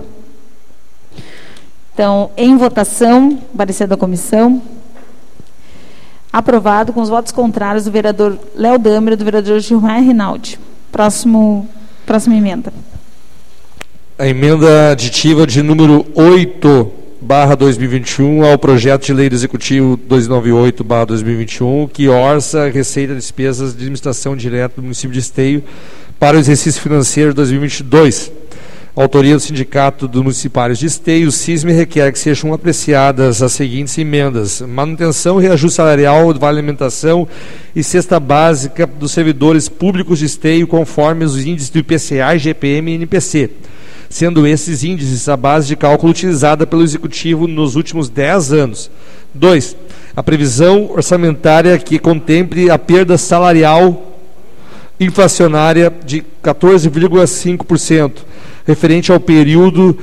Então, 1.93 2.31
em 2.37 2.55
votação, 2.55 3.37
parecer 3.57 3.85
da 3.85 3.97
comissão. 3.97 4.61
Aprovado 6.31 6.93
com 6.93 7.01
os 7.01 7.09
votos 7.09 7.33
contrários 7.33 7.83
do 7.83 7.91
vereador 7.91 8.39
Léo 8.55 8.79
Damer 8.79 9.15
e 9.15 9.17
do 9.17 9.25
vereador 9.25 9.59
Gilmar 9.59 10.01
Rinaldi. 10.01 10.57
Próximo, 10.89 11.67
próxima 12.05 12.37
emenda. 12.37 12.71
A 14.19 14.27
emenda 14.27 14.91
aditiva 14.91 15.47
de 15.47 15.63
número 15.63 16.05
8, 16.13 16.91
barra 17.21 17.55
2021, 17.55 18.43
ao 18.43 18.57
projeto 18.57 19.05
de 19.05 19.13
lei 19.13 19.29
do 19.29 19.35
Executivo 19.35 19.95
298, 19.95 20.83
barra 20.83 21.05
2021, 21.05 21.87
que 21.87 22.09
orça 22.09 22.69
receita 22.69 23.13
e 23.13 23.15
despesas 23.15 23.71
de 23.71 23.77
administração 23.77 24.35
direta 24.35 24.75
do 24.75 24.81
município 24.81 25.13
de 25.13 25.19
Esteio 25.19 25.63
para 26.19 26.35
o 26.35 26.39
exercício 26.41 26.81
financeiro 26.81 27.29
de 27.29 27.37
2022. 27.37 28.29
A 28.93 29.01
autoria 29.01 29.35
do 29.35 29.39
Sindicato 29.39 30.05
dos 30.05 30.21
Municipários 30.21 30.79
de 30.79 30.87
Esteio, 30.87 31.29
o 31.29 31.31
CISME, 31.31 31.71
requer 31.71 32.11
que 32.11 32.19
sejam 32.19 32.53
apreciadas 32.53 33.41
as 33.41 33.53
seguintes 33.53 33.97
emendas: 33.97 34.59
manutenção 34.59 35.39
e 35.39 35.43
reajuste 35.43 35.77
salarial, 35.77 36.33
vale 36.33 36.59
alimentação 36.59 37.25
e 37.73 37.81
cesta 37.81 38.19
básica 38.19 38.85
dos 38.85 39.13
servidores 39.13 39.69
públicos 39.69 40.19
de 40.19 40.25
Esteio, 40.25 40.67
conforme 40.67 41.23
os 41.23 41.37
índices 41.37 41.69
do 41.69 41.79
IPCA, 41.79 42.35
IGPM 42.35 42.91
e 42.91 42.95
NPC, 42.95 43.49
sendo 44.09 44.47
esses 44.47 44.83
índices 44.83 45.29
a 45.29 45.37
base 45.37 45.67
de 45.67 45.75
cálculo 45.75 46.11
utilizada 46.11 46.65
pelo 46.65 46.83
Executivo 46.83 47.47
nos 47.47 47.75
últimos 47.75 48.09
10 48.09 48.51
anos. 48.51 48.89
2. 49.33 49.75
A 50.15 50.23
previsão 50.23 50.89
orçamentária 50.91 51.77
que 51.77 51.99
contemple 51.99 52.71
a 52.71 52.79
perda 52.79 53.17
salarial 53.17 54.07
inflacionária 54.99 55.93
de 56.05 56.23
14,5%, 56.43 58.11
referente 58.65 59.11
ao 59.11 59.19
período 59.19 59.97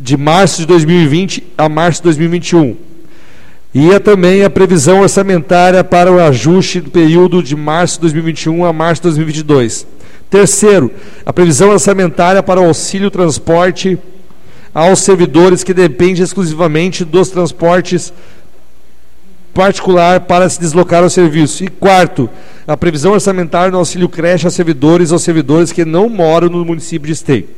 de 0.00 0.16
março 0.16 0.60
de 0.60 0.66
2020 0.66 1.44
a 1.56 1.68
março 1.68 2.00
de 2.00 2.04
2021. 2.04 2.76
E 3.74 3.90
é 3.90 3.98
também 3.98 4.42
a 4.42 4.50
previsão 4.50 5.00
orçamentária 5.00 5.84
para 5.84 6.10
o 6.10 6.18
ajuste 6.18 6.80
do 6.80 6.90
período 6.90 7.42
de 7.42 7.54
março 7.54 7.96
de 7.96 8.00
2021 8.02 8.64
a 8.64 8.72
março 8.72 9.02
de 9.02 9.08
2022. 9.08 9.86
Terceiro, 10.28 10.90
a 11.24 11.32
previsão 11.32 11.70
orçamentária 11.70 12.42
para 12.42 12.60
o 12.60 12.66
auxílio 12.66 13.10
transporte 13.10 13.98
aos 14.74 15.00
servidores 15.00 15.64
que 15.64 15.72
dependem 15.72 16.22
exclusivamente 16.22 17.04
dos 17.04 17.30
transportes 17.30 18.12
particular 19.54 20.20
para 20.20 20.48
se 20.50 20.60
deslocar 20.60 21.02
ao 21.02 21.08
serviço. 21.08 21.64
E 21.64 21.68
quarto, 21.68 22.28
a 22.66 22.76
previsão 22.76 23.12
orçamentária 23.12 23.70
no 23.70 23.78
auxílio 23.78 24.08
creche 24.08 24.46
a 24.46 24.50
servidores 24.50 25.12
ou 25.12 25.18
servidores 25.18 25.72
que 25.72 25.84
não 25.84 26.10
moram 26.10 26.48
no 26.48 26.64
município 26.64 27.06
de 27.06 27.14
Esteio. 27.14 27.48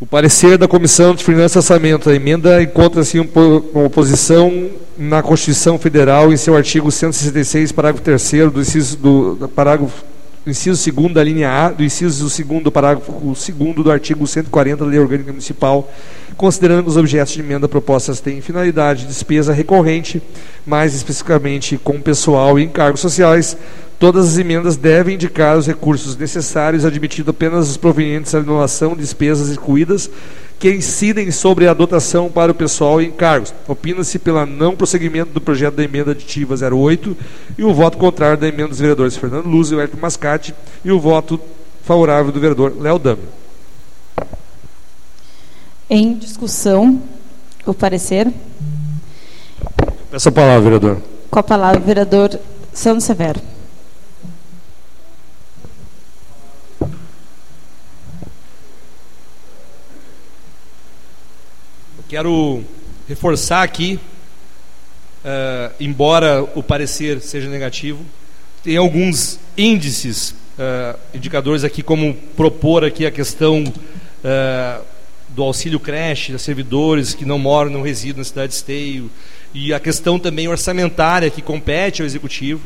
O 0.00 0.06
parecer 0.06 0.56
da 0.56 0.66
Comissão 0.66 1.14
de 1.14 1.22
Finanças 1.22 1.56
e 1.56 1.58
Orçamento, 1.58 2.08
a 2.08 2.14
emenda 2.14 2.62
encontra-se 2.62 3.18
em 3.18 3.30
oposição 3.84 4.70
na 4.96 5.22
Constituição 5.22 5.78
Federal 5.78 6.32
em 6.32 6.38
seu 6.38 6.56
artigo 6.56 6.90
166, 6.90 7.70
parágrafo 7.70 8.02
3 8.02 8.50
do 8.50 8.62
inciso 8.62 8.96
do 8.96 9.48
parágrafo 9.54 10.02
inciso 10.46 10.90
2 10.90 11.12
da 11.12 11.22
linha 11.22 11.50
A, 11.50 11.70
do 11.70 11.84
inciso 11.84 12.26
2 12.26 12.62
do 12.62 12.72
parágrafo 12.72 13.12
2 13.12 13.74
do 13.74 13.90
artigo 13.90 14.26
140 14.26 14.86
da 14.86 14.90
Lei 14.90 14.98
Orgânica 14.98 15.32
Municipal, 15.32 15.92
considerando 16.34 16.84
que 16.84 16.88
os 16.88 16.96
objetos 16.96 17.34
de 17.34 17.40
emenda 17.40 17.68
propostas 17.68 18.20
têm 18.20 18.40
finalidade 18.40 19.02
de 19.02 19.08
despesa 19.08 19.52
recorrente, 19.52 20.22
mais 20.64 20.94
especificamente 20.94 21.76
com 21.76 22.00
pessoal 22.00 22.58
e 22.58 22.64
encargos 22.64 23.02
sociais, 23.02 23.54
todas 24.00 24.30
as 24.30 24.38
emendas 24.38 24.78
devem 24.78 25.14
indicar 25.14 25.58
os 25.58 25.66
recursos 25.66 26.16
necessários, 26.16 26.86
admitido 26.86 27.30
apenas 27.30 27.68
os 27.68 27.76
provenientes 27.76 28.32
da 28.32 28.38
anulação 28.38 28.94
de 28.94 29.02
despesas 29.02 29.50
excluídas 29.50 30.10
que 30.58 30.70
incidem 30.70 31.30
sobre 31.30 31.68
a 31.68 31.74
dotação 31.74 32.30
para 32.30 32.50
o 32.50 32.54
pessoal 32.54 33.00
e 33.00 33.06
encargos. 33.06 33.54
Opina-se 33.68 34.18
pela 34.18 34.44
não 34.44 34.74
prosseguimento 34.74 35.32
do 35.32 35.40
projeto 35.40 35.74
da 35.74 35.84
emenda 35.84 36.12
aditiva 36.12 36.54
08 36.54 37.16
e 37.58 37.62
o 37.62 37.72
voto 37.74 37.98
contrário 37.98 38.38
da 38.38 38.48
emenda 38.48 38.68
dos 38.68 38.78
vereadores 38.78 39.16
Fernando 39.16 39.46
Luz 39.46 39.70
e 39.70 39.74
Hélio 39.74 39.98
Mascate 40.00 40.54
e 40.82 40.90
o 40.90 40.98
voto 40.98 41.38
favorável 41.82 42.32
do 42.32 42.40
vereador 42.40 42.74
Léo 42.80 42.98
Dami. 42.98 43.22
Em 45.88 46.14
discussão, 46.14 47.02
o 47.66 47.74
parecer. 47.74 48.32
Peço 50.10 50.28
a 50.28 50.32
palavra, 50.32 50.62
vereador. 50.62 51.02
Com 51.30 51.38
a 51.38 51.42
palavra, 51.42 51.80
vereador 51.80 52.38
Sandro 52.72 53.00
Severo. 53.00 53.40
Quero 62.10 62.64
reforçar 63.08 63.62
aqui, 63.62 63.96
uh, 65.24 65.72
embora 65.78 66.42
o 66.56 66.60
parecer 66.60 67.20
seja 67.20 67.48
negativo, 67.48 68.04
tem 68.64 68.76
alguns 68.76 69.38
índices, 69.56 70.30
uh, 70.30 70.98
indicadores 71.14 71.62
aqui, 71.62 71.84
como 71.84 72.12
propor 72.36 72.84
aqui 72.84 73.06
a 73.06 73.12
questão 73.12 73.62
uh, 73.62 74.84
do 75.28 75.44
auxílio 75.44 75.78
creche, 75.78 76.32
das 76.32 76.42
servidores 76.42 77.14
que 77.14 77.24
não 77.24 77.38
moram, 77.38 77.70
não 77.70 77.82
residem 77.82 78.18
na 78.18 78.24
cidade 78.24 78.48
de 78.48 78.54
Esteio, 78.56 79.08
e 79.54 79.72
a 79.72 79.78
questão 79.78 80.18
também 80.18 80.48
orçamentária 80.48 81.30
que 81.30 81.40
compete 81.40 82.02
ao 82.02 82.06
executivo. 82.06 82.60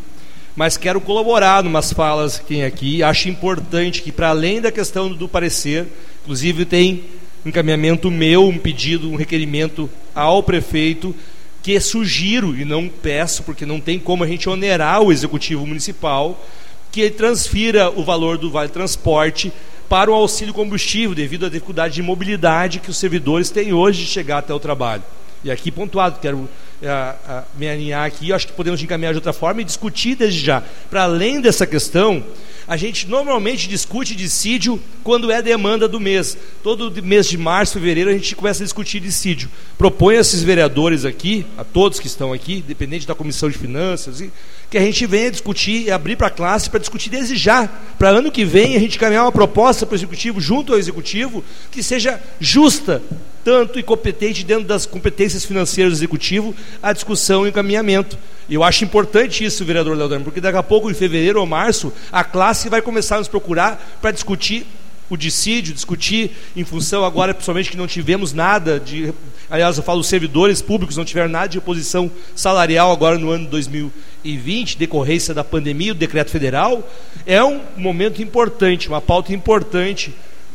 Mas 0.57 0.79
quero 0.79 1.03
colaborar 1.03 1.63
numas 1.63 1.93
falas 1.93 2.39
que 2.39 2.47
tem 2.47 2.65
aqui. 2.65 3.03
Acho 3.03 3.29
importante 3.29 4.01
que, 4.01 4.11
para 4.11 4.31
além 4.31 4.63
da 4.63 4.73
questão 4.73 5.13
do 5.13 5.29
parecer, 5.29 5.87
inclusive 6.23 6.65
tem 6.65 7.05
encaminhamento 7.45 8.11
meu, 8.11 8.49
um 8.49 8.59
pedido, 8.59 9.11
um 9.11 9.17
requerimento 9.17 9.89
ao 10.15 10.43
prefeito, 10.43 11.15
que 11.63 11.79
sugiro, 11.81 12.57
e 12.57 12.65
não 12.65 12.89
peço, 12.89 13.43
porque 13.43 13.65
não 13.65 13.81
tem 13.81 13.99
como 13.99 14.25
a 14.25 14.27
gente 14.27 14.49
onerar 14.49 15.03
o 15.03 15.11
executivo 15.11 15.67
municipal, 15.67 16.45
que 16.93 17.01
ele 17.01 17.11
transfira 17.11 17.91
o 17.91 18.05
valor 18.05 18.39
do 18.39 18.51
Vale 18.51 18.69
Transporte 18.69 19.53
para 19.89 20.11
o 20.11 20.15
auxílio 20.15 20.55
combustível, 20.55 21.15
devido 21.15 21.47
à 21.47 21.49
dificuldade 21.49 21.95
de 21.95 22.03
mobilidade 22.03 22.81
que 22.81 22.91
os 22.91 22.97
servidores 22.97 23.51
têm 23.51 23.73
hoje 23.73 24.05
de 24.05 24.11
chegar 24.11 24.39
até 24.39 24.53
o 24.53 24.61
trabalho. 24.61 25.03
E 25.43 25.51
aqui 25.51 25.71
pontuado, 25.71 26.19
quero 26.21 26.49
a, 26.87 27.45
me 27.57 27.69
alinhar 27.69 28.07
aqui, 28.07 28.33
acho 28.33 28.47
que 28.47 28.53
podemos 28.53 28.83
encaminhar 28.83 29.13
de 29.13 29.19
outra 29.19 29.33
forma 29.33 29.61
e 29.61 29.65
discutir 29.65 30.15
desde 30.15 30.41
já. 30.41 30.63
Para 30.91 31.05
além 31.05 31.41
dessa 31.41 31.67
questão, 31.67 32.23
a 32.67 32.77
gente 32.77 33.07
normalmente 33.07 33.69
discute 33.69 34.15
dissídio 34.15 34.81
quando 35.03 35.31
é 35.31 35.43
demanda 35.43 35.87
do 35.87 36.01
mês. 36.01 36.37
Todo 36.63 37.03
mês 37.03 37.29
de 37.29 37.37
março, 37.37 37.75
fevereiro, 37.75 38.11
a 38.11 38.13
gente 38.15 38.35
começa 38.35 38.63
a 38.63 38.65
discutir 38.65 39.01
dissídio. 39.01 39.51
Propõe 39.77 40.17
a 40.17 40.21
esses 40.21 40.43
vereadores 40.43 41.05
aqui, 41.05 41.45
a 41.59 41.65
todos 41.65 42.01
que 42.01 42.07
estão 42.07 42.33
aqui, 42.33 42.65
dependente 42.67 43.07
da 43.07 43.15
comissão 43.15 43.51
de 43.51 43.59
finanças, 43.59 44.23
que 44.71 44.79
a 44.79 44.81
gente 44.81 45.07
venha 45.07 45.31
discutir 45.31 45.83
e 45.83 45.91
abrir 45.91 46.17
para 46.17 46.29
a 46.29 46.31
classe 46.31 46.71
para 46.71 46.81
discutir 46.81 47.11
desde 47.11 47.37
já. 47.37 47.69
Para 47.99 48.09
ano 48.09 48.33
que 48.33 48.45
vem 48.45 48.77
a 48.77 48.81
gente 48.81 48.99
caminhar 48.99 49.25
uma 49.25 49.33
proposta 49.33 49.85
para 49.85 49.95
o 49.95 49.97
executivo, 49.97 50.41
junto 50.41 50.73
ao 50.73 50.79
executivo, 50.79 51.45
que 51.71 51.83
seja 51.83 52.21
justa 52.41 53.03
tanto 53.45 53.79
e 53.79 53.83
competente 53.83 54.45
dentro 54.45 54.65
das 54.65 54.87
competências 54.87 55.45
financeiras 55.45 55.93
do 55.93 55.97
executivo 55.97 56.55
a 56.83 56.93
discussão 56.93 57.47
e 57.47 57.51
encaminhamento. 57.51 58.19
E 58.49 58.55
eu 58.55 58.65
acho 58.65 58.85
importante 58.85 59.45
isso, 59.45 59.65
vereador 59.65 59.97
Leodano, 59.97 60.25
porque 60.25 60.41
daqui 60.41 60.57
a 60.57 60.63
pouco, 60.63 60.91
em 60.91 60.95
fevereiro 60.95 61.39
ou 61.39 61.47
março, 61.47 61.93
a 62.11 62.25
classe 62.25 62.69
vai 62.69 62.83
começar 62.83 63.17
a 63.17 63.19
nos 63.19 63.29
procurar 63.29 63.99
para 64.01 64.11
discutir 64.11 64.67
o 65.09 65.17
dissídio, 65.17 65.75
discutir 65.75 66.31
em 66.57 66.65
função 66.65 67.05
agora, 67.05 67.35
principalmente 67.35 67.71
que 67.71 67.77
não 67.77 67.87
tivemos 67.87 68.33
nada 68.33 68.81
de. 68.81 69.13
Aliás, 69.51 69.77
eu 69.77 69.83
falo, 69.83 70.01
os 70.01 70.07
servidores 70.07 70.63
públicos 70.63 70.97
não 70.97 71.05
tiveram 71.05 71.29
nada 71.29 71.49
de 71.49 71.59
oposição 71.59 72.11
salarial 72.35 72.91
agora 72.91 73.19
no 73.19 73.31
ano 73.31 73.47
2020, 73.49 74.79
decorrência 74.79 75.35
da 75.35 75.45
pandemia, 75.45 75.93
o 75.93 75.95
decreto 75.95 76.31
federal. 76.31 76.89
É 77.27 77.43
um 77.45 77.61
momento 77.77 78.23
importante, 78.23 78.89
uma 78.89 79.01
pauta 79.01 79.33
importante 79.35 80.15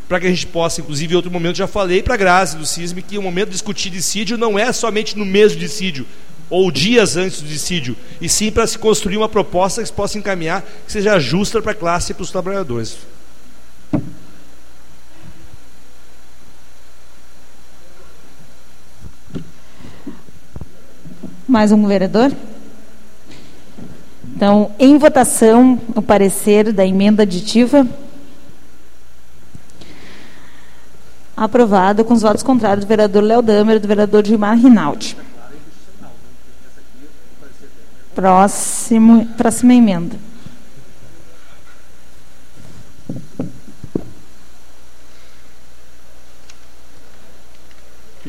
para 0.09 0.19
que 0.19 0.25
a 0.25 0.29
gente 0.31 0.47
possa, 0.47 0.81
inclusive 0.81 1.13
em 1.13 1.15
outro 1.15 1.29
momento 1.29 1.55
já 1.55 1.67
falei 1.67 2.01
para 2.01 2.15
a 2.15 2.17
Grazi 2.17 2.57
do 2.57 2.65
CISM 2.65 2.99
que 3.01 3.19
o 3.19 3.21
momento 3.21 3.49
de 3.49 3.53
discutir 3.53 3.91
dissídio 3.91 4.39
não 4.39 4.57
é 4.57 4.73
somente 4.73 5.15
no 5.15 5.23
mês 5.23 5.53
do 5.53 5.59
dissídio, 5.59 6.03
ou 6.49 6.71
dias 6.71 7.15
antes 7.15 7.43
do 7.43 7.47
dissídio, 7.47 7.95
e 8.19 8.27
sim 8.27 8.51
para 8.51 8.65
se 8.65 8.79
construir 8.79 9.17
uma 9.17 9.29
proposta 9.29 9.81
que 9.81 9.87
se 9.87 9.93
possa 9.93 10.17
encaminhar, 10.17 10.63
que 10.83 10.91
seja 10.91 11.19
justa 11.19 11.61
para 11.61 11.73
a 11.73 11.75
classe 11.75 12.11
e 12.11 12.15
para 12.15 12.23
os 12.23 12.31
trabalhadores. 12.31 12.97
Mais 21.47 21.71
um 21.71 21.85
vereador? 21.85 22.31
Então, 24.35 24.71
em 24.79 24.97
votação, 24.97 25.79
o 25.95 26.01
parecer 26.01 26.73
da 26.73 26.85
emenda 26.85 27.23
aditiva. 27.23 27.87
Aprovado 31.39 32.03
com 32.03 32.13
os 32.13 32.21
votos 32.21 32.43
contrários 32.43 32.83
do 32.83 32.89
vereador 32.89 33.23
Léo 33.23 33.41
Damer 33.41 33.77
e 33.77 33.79
do 33.79 33.87
vereador 33.87 34.25
Gilmar 34.25 34.57
Rinaldi. 34.57 35.15
Próximo, 38.13 39.25
próxima 39.37 39.73
emenda. 39.73 40.17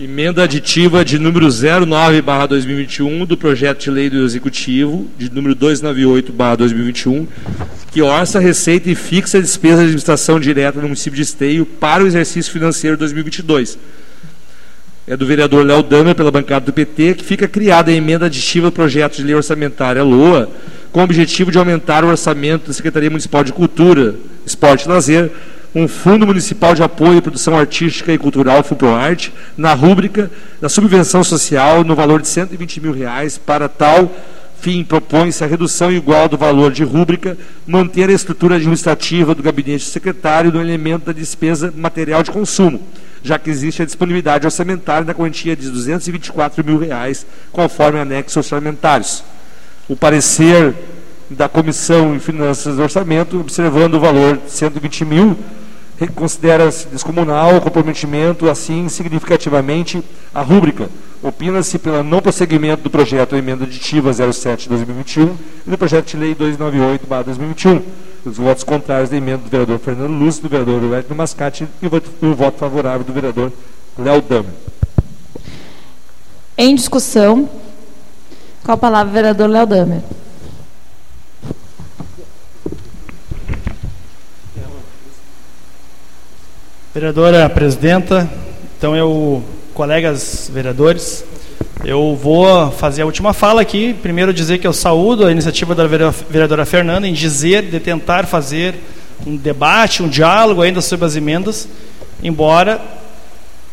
Emenda 0.02 0.44
aditiva 0.44 1.04
de 1.04 1.18
número 1.18 1.46
09/2021 1.48 3.26
do 3.26 3.36
projeto 3.36 3.80
de 3.80 3.90
lei 3.90 4.08
do 4.08 4.24
Executivo, 4.24 5.06
de 5.18 5.30
número 5.30 5.54
298/2021, 5.54 7.28
que 7.92 8.00
orça 8.00 8.38
a 8.38 8.40
receita 8.40 8.88
e 8.88 8.94
fixa 8.94 9.36
a 9.36 9.40
despesa 9.42 9.76
de 9.76 9.82
administração 9.82 10.40
direta 10.40 10.78
no 10.78 10.84
município 10.84 11.16
de 11.16 11.22
Esteio 11.22 11.66
para 11.66 12.02
o 12.02 12.06
exercício 12.06 12.50
financeiro 12.50 12.96
2022 12.96 13.76
é 15.10 15.16
do 15.16 15.26
vereador 15.26 15.66
Léo 15.66 15.82
Damer, 15.82 16.14
pela 16.14 16.30
bancada 16.30 16.66
do 16.66 16.72
PT, 16.72 17.14
que 17.14 17.24
fica 17.24 17.48
criada 17.48 17.90
a 17.90 17.94
emenda 17.94 18.26
aditiva 18.26 18.68
do 18.68 18.72
projeto 18.72 19.16
de 19.16 19.24
lei 19.24 19.34
orçamentária 19.34 20.04
LOA, 20.04 20.48
com 20.92 21.00
o 21.00 21.02
objetivo 21.02 21.50
de 21.50 21.58
aumentar 21.58 22.04
o 22.04 22.08
orçamento 22.08 22.68
da 22.68 22.72
Secretaria 22.72 23.10
Municipal 23.10 23.42
de 23.42 23.52
Cultura, 23.52 24.14
Esporte 24.46 24.84
e 24.84 24.88
Lazer, 24.88 25.32
um 25.74 25.86
Fundo 25.86 26.26
Municipal 26.26 26.74
de 26.74 26.82
Apoio 26.82 27.18
à 27.18 27.22
Produção 27.22 27.56
Artística 27.56 28.12
e 28.12 28.18
Cultural, 28.18 28.62
FUPROARTE, 28.64 29.32
na 29.56 29.72
rúbrica 29.72 30.30
da 30.60 30.68
subvenção 30.68 31.22
social 31.22 31.84
no 31.84 31.94
valor 31.94 32.20
de 32.20 32.28
120 32.28 32.80
mil 32.80 32.92
reais. 32.92 33.38
Para 33.38 33.68
tal 33.68 34.10
fim, 34.60 34.84
propõe-se 34.84 35.42
a 35.42 35.46
redução 35.46 35.90
igual 35.90 36.28
do 36.28 36.36
valor 36.36 36.70
de 36.70 36.84
rúbrica, 36.84 37.36
manter 37.66 38.10
a 38.10 38.12
estrutura 38.12 38.56
administrativa 38.56 39.34
do 39.34 39.42
gabinete 39.42 39.84
secretário 39.84 40.52
no 40.52 40.60
elemento 40.60 41.06
da 41.06 41.12
despesa 41.12 41.72
material 41.74 42.22
de 42.22 42.30
consumo 42.30 42.80
já 43.22 43.38
que 43.38 43.50
existe 43.50 43.82
a 43.82 43.84
disponibilidade 43.84 44.46
orçamentária 44.46 45.04
na 45.04 45.14
quantia 45.14 45.54
de 45.54 45.68
224 45.68 46.64
mil 46.64 46.78
reais, 46.78 47.26
conforme 47.52 47.98
anexos 47.98 48.36
orçamentários. 48.38 49.22
O 49.88 49.96
parecer 49.96 50.74
da 51.28 51.48
Comissão 51.48 52.14
em 52.14 52.18
Finanças 52.18 52.78
e 52.78 52.80
Orçamento, 52.80 53.38
observando 53.38 53.94
o 53.94 54.00
valor 54.00 54.38
de 54.38 54.50
120 54.50 55.04
mil, 55.04 55.38
considera-se 56.08 56.88
descomunal 56.88 57.56
o 57.56 57.60
comprometimento, 57.60 58.48
assim, 58.48 58.88
significativamente, 58.88 60.02
a 60.34 60.40
rúbrica. 60.40 60.88
Opina-se 61.22 61.78
pelo 61.78 62.02
não 62.02 62.22
prosseguimento 62.22 62.82
do 62.82 62.90
projeto 62.90 63.36
Emenda 63.36 63.64
Aditiva 63.64 64.10
07-2021 64.10 65.32
e 65.66 65.70
do 65.70 65.76
projeto 65.76 66.06
de 66.06 66.16
lei 66.16 66.34
298-2021 66.34 67.82
Os 68.24 68.38
votos 68.38 68.64
contrários 68.64 69.10
da 69.10 69.18
emenda 69.18 69.38
do 69.38 69.50
vereador 69.50 69.78
Fernando 69.78 70.12
Luz, 70.12 70.38
do 70.38 70.48
vereador 70.48 70.82
Wellington 70.82 71.14
Mascate 71.14 71.68
e 71.82 71.86
o, 71.86 72.34
voto, 72.34 72.58
favorável 72.58 73.04
do 73.04 73.12
vereador 73.12 73.52
Léo 73.98 74.22
Damer. 74.22 74.50
Em 76.56 76.74
discussão, 76.74 77.48
com 78.64 78.72
a 78.72 78.76
palavra 78.76 79.10
o 79.10 79.12
vereador 79.12 79.50
Léo 79.50 79.66
Damer. 79.66 80.00
Vereadora 86.92 87.48
presidenta, 87.48 88.28
então 88.76 88.96
eu, 88.96 89.44
colegas 89.72 90.50
vereadores, 90.52 91.24
eu 91.84 92.18
vou 92.20 92.72
fazer 92.72 93.02
a 93.02 93.06
última 93.06 93.32
fala 93.32 93.62
aqui. 93.62 93.94
Primeiro 93.94 94.34
dizer 94.34 94.58
que 94.58 94.66
eu 94.66 94.72
saúdo 94.72 95.24
a 95.24 95.30
iniciativa 95.30 95.72
da 95.72 95.86
vereadora 95.86 96.66
Fernanda 96.66 97.06
em 97.06 97.12
dizer, 97.12 97.62
de 97.70 97.78
tentar 97.78 98.26
fazer 98.26 98.74
um 99.24 99.36
debate, 99.36 100.02
um 100.02 100.08
diálogo 100.08 100.62
ainda 100.62 100.80
sobre 100.80 101.06
as 101.06 101.14
emendas, 101.14 101.68
embora 102.24 102.80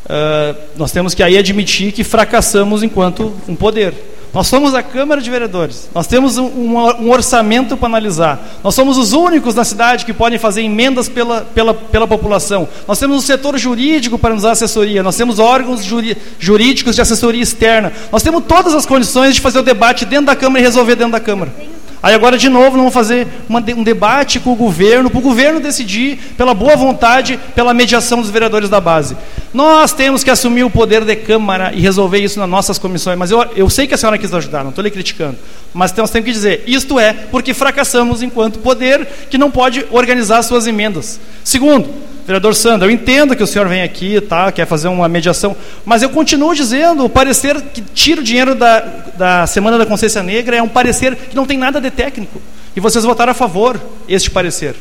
uh, 0.05 0.55
nós 0.77 0.91
temos 0.91 1.15
que 1.15 1.23
aí 1.23 1.39
admitir 1.39 1.93
que 1.93 2.03
fracassamos 2.03 2.83
enquanto 2.83 3.33
um 3.47 3.55
poder. 3.55 3.95
Nós 4.33 4.47
somos 4.47 4.75
a 4.75 4.83
Câmara 4.83 5.21
de 5.21 5.29
Vereadores. 5.29 5.89
Nós 5.95 6.05
temos 6.05 6.37
um, 6.37 6.45
um, 6.45 7.09
orçamento 7.09 7.77
para 7.77 7.87
analisar. 7.87 8.59
Nós 8.63 8.75
somos 8.75 8.97
os 8.97 9.13
únicos 9.13 9.55
na 9.55 9.63
cidade 9.63 10.05
que 10.05 10.13
podem 10.13 10.37
fazer 10.37 10.61
emendas 10.61 11.07
pela, 11.07 11.41
pela, 11.41 11.73
pela 11.73 12.07
população. 12.07 12.67
Nós 12.87 12.99
temos 12.99 13.17
um 13.17 13.21
setor 13.21 13.57
jurídico 13.57 14.19
para 14.19 14.33
nos 14.33 14.43
dar 14.43 14.51
assessoria. 14.51 15.01
Nós 15.01 15.15
temos 15.15 15.39
órgãos 15.39 15.83
juri, 15.83 16.17
jurídicos 16.39 16.95
de 16.95 17.01
assessoria 17.01 17.41
externa. 17.41 17.91
Nós 18.11 18.21
temos 18.21 18.43
todas 18.47 18.73
as 18.73 18.85
condições 18.85 19.35
de 19.35 19.41
fazer 19.41 19.59
o 19.59 19.63
debate 19.63 20.05
dentro 20.05 20.27
da 20.27 20.35
Câmara 20.35 20.59
e 20.59 20.63
resolver 20.63 20.95
dentro 20.95 21.13
da 21.13 21.19
Câmara. 21.19 21.76
Aí 22.01 22.13
agora, 22.13 22.37
de 22.37 22.47
novo, 22.47 22.77
vamos 22.77 22.93
fazer 22.93 23.27
uma, 23.49 23.59
um 23.75 23.83
debate 23.83 24.39
com 24.39 24.53
o 24.53 24.55
governo, 24.55 25.09
para 25.09 25.19
o 25.19 25.21
governo 25.21 25.59
decidir, 25.59 26.19
pela 26.37 26.53
boa 26.53 26.75
vontade, 26.75 27.39
pela 27.55 27.73
mediação 27.73 28.21
dos 28.21 28.29
vereadores 28.29 28.69
da 28.69 28.79
base. 28.79 29.17
Nós 29.53 29.93
temos 29.93 30.23
que 30.23 30.29
assumir 30.29 30.63
o 30.63 30.69
poder 30.69 31.03
de 31.03 31.15
Câmara 31.15 31.71
e 31.73 31.81
resolver 31.81 32.19
isso 32.19 32.39
nas 32.39 32.47
nossas 32.47 32.77
comissões. 32.77 33.17
Mas 33.17 33.31
eu, 33.31 33.43
eu 33.55 33.69
sei 33.69 33.87
que 33.87 33.95
a 33.95 33.97
senhora 33.97 34.17
quis 34.17 34.33
ajudar, 34.33 34.63
não 34.63 34.69
estou 34.69 34.83
lhe 34.83 34.91
criticando. 34.91 35.37
Mas 35.73 35.91
nós 35.93 36.11
temos 36.11 36.25
que 36.25 36.31
dizer, 36.31 36.63
isto 36.67 36.99
é 36.99 37.13
porque 37.13 37.53
fracassamos 37.53 38.21
enquanto 38.21 38.59
poder 38.59 39.07
que 39.29 39.37
não 39.37 39.49
pode 39.49 39.85
organizar 39.89 40.43
suas 40.43 40.67
emendas. 40.67 41.19
Segundo, 41.43 41.89
Vereador 42.27 42.53
Sandro, 42.53 42.89
eu 42.89 42.91
entendo 42.91 43.37
que 43.37 43.41
o 43.41 43.47
senhor 43.47 43.69
vem 43.69 43.81
aqui, 43.81 44.19
tá, 44.19 44.51
quer 44.51 44.67
fazer 44.67 44.89
uma 44.89 45.07
mediação, 45.07 45.55
mas 45.85 46.03
eu 46.03 46.09
continuo 46.09 46.53
dizendo, 46.53 47.05
o 47.05 47.09
parecer 47.09 47.61
que 47.73 47.79
tira 47.81 48.19
o 48.19 48.23
dinheiro 48.23 48.53
da, 48.53 48.79
da 49.17 49.47
Semana 49.47 49.77
da 49.77 49.85
Consciência 49.85 50.21
Negra 50.21 50.57
é 50.57 50.61
um 50.61 50.67
parecer 50.67 51.15
que 51.15 51.33
não 51.33 51.45
tem 51.45 51.57
nada 51.57 51.79
de 51.79 51.89
técnico. 51.89 52.41
E 52.75 52.81
vocês 52.81 53.05
votaram 53.05 53.31
a 53.31 53.33
favor 53.33 53.79
este 54.09 54.29
parecer. 54.29 54.75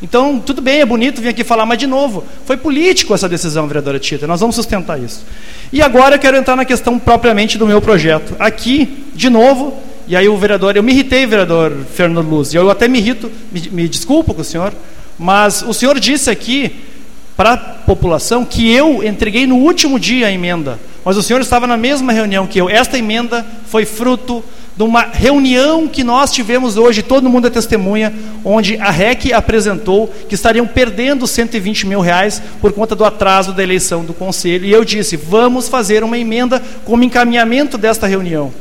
Então, 0.00 0.38
tudo 0.38 0.62
bem, 0.62 0.80
é 0.80 0.86
bonito 0.86 1.20
vir 1.20 1.30
aqui 1.30 1.42
falar, 1.42 1.66
mas 1.66 1.78
de 1.78 1.88
novo, 1.88 2.22
foi 2.44 2.56
político 2.56 3.12
essa 3.12 3.28
decisão, 3.28 3.66
vereadora 3.66 3.98
Tita, 3.98 4.24
nós 4.28 4.38
vamos 4.38 4.54
sustentar 4.54 4.96
isso. 5.02 5.24
E 5.72 5.82
agora 5.82 6.14
eu 6.14 6.18
quero 6.20 6.36
entrar 6.36 6.54
na 6.54 6.64
questão 6.64 7.00
propriamente 7.00 7.58
do 7.58 7.66
meu 7.66 7.82
projeto. 7.82 8.36
Aqui, 8.38 9.06
de 9.12 9.28
novo, 9.28 9.76
e 10.06 10.14
aí 10.14 10.28
o 10.28 10.36
vereador, 10.36 10.76
eu 10.76 10.84
me 10.84 10.92
irritei, 10.92 11.26
vereador 11.26 11.72
Fernando 11.92 12.28
Luz, 12.28 12.54
e 12.54 12.56
eu 12.56 12.70
até 12.70 12.86
me 12.86 12.98
irrito, 12.98 13.28
me, 13.50 13.70
me 13.70 13.88
desculpo 13.88 14.32
com 14.32 14.42
o 14.42 14.44
senhor, 14.44 14.72
mas 15.18 15.62
o 15.62 15.72
senhor 15.72 15.98
disse 15.98 16.30
aqui 16.30 16.84
para 17.36 17.52
a 17.52 17.56
população 17.56 18.44
que 18.44 18.70
eu 18.70 19.04
entreguei 19.04 19.46
no 19.46 19.56
último 19.56 20.00
dia 20.00 20.26
a 20.26 20.32
emenda, 20.32 20.78
mas 21.04 21.16
o 21.16 21.22
senhor 21.22 21.40
estava 21.40 21.66
na 21.66 21.76
mesma 21.76 22.12
reunião 22.12 22.46
que 22.46 22.60
eu. 22.60 22.68
Esta 22.68 22.98
emenda 22.98 23.46
foi 23.66 23.84
fruto 23.84 24.42
de 24.76 24.82
uma 24.82 25.02
reunião 25.02 25.88
que 25.88 26.04
nós 26.04 26.30
tivemos 26.30 26.76
hoje, 26.76 27.02
todo 27.02 27.30
mundo 27.30 27.46
é 27.46 27.50
testemunha, 27.50 28.12
onde 28.44 28.76
a 28.76 28.90
REC 28.90 29.32
apresentou 29.32 30.12
que 30.28 30.34
estariam 30.34 30.66
perdendo 30.66 31.26
120 31.26 31.86
mil 31.86 32.00
reais 32.00 32.42
por 32.60 32.72
conta 32.72 32.94
do 32.94 33.04
atraso 33.04 33.52
da 33.52 33.62
eleição 33.62 34.04
do 34.04 34.12
conselho. 34.12 34.66
E 34.66 34.72
eu 34.72 34.84
disse: 34.84 35.16
vamos 35.16 35.68
fazer 35.68 36.04
uma 36.04 36.18
emenda 36.18 36.62
como 36.84 37.04
encaminhamento 37.04 37.78
desta 37.78 38.06
reunião. 38.06 38.52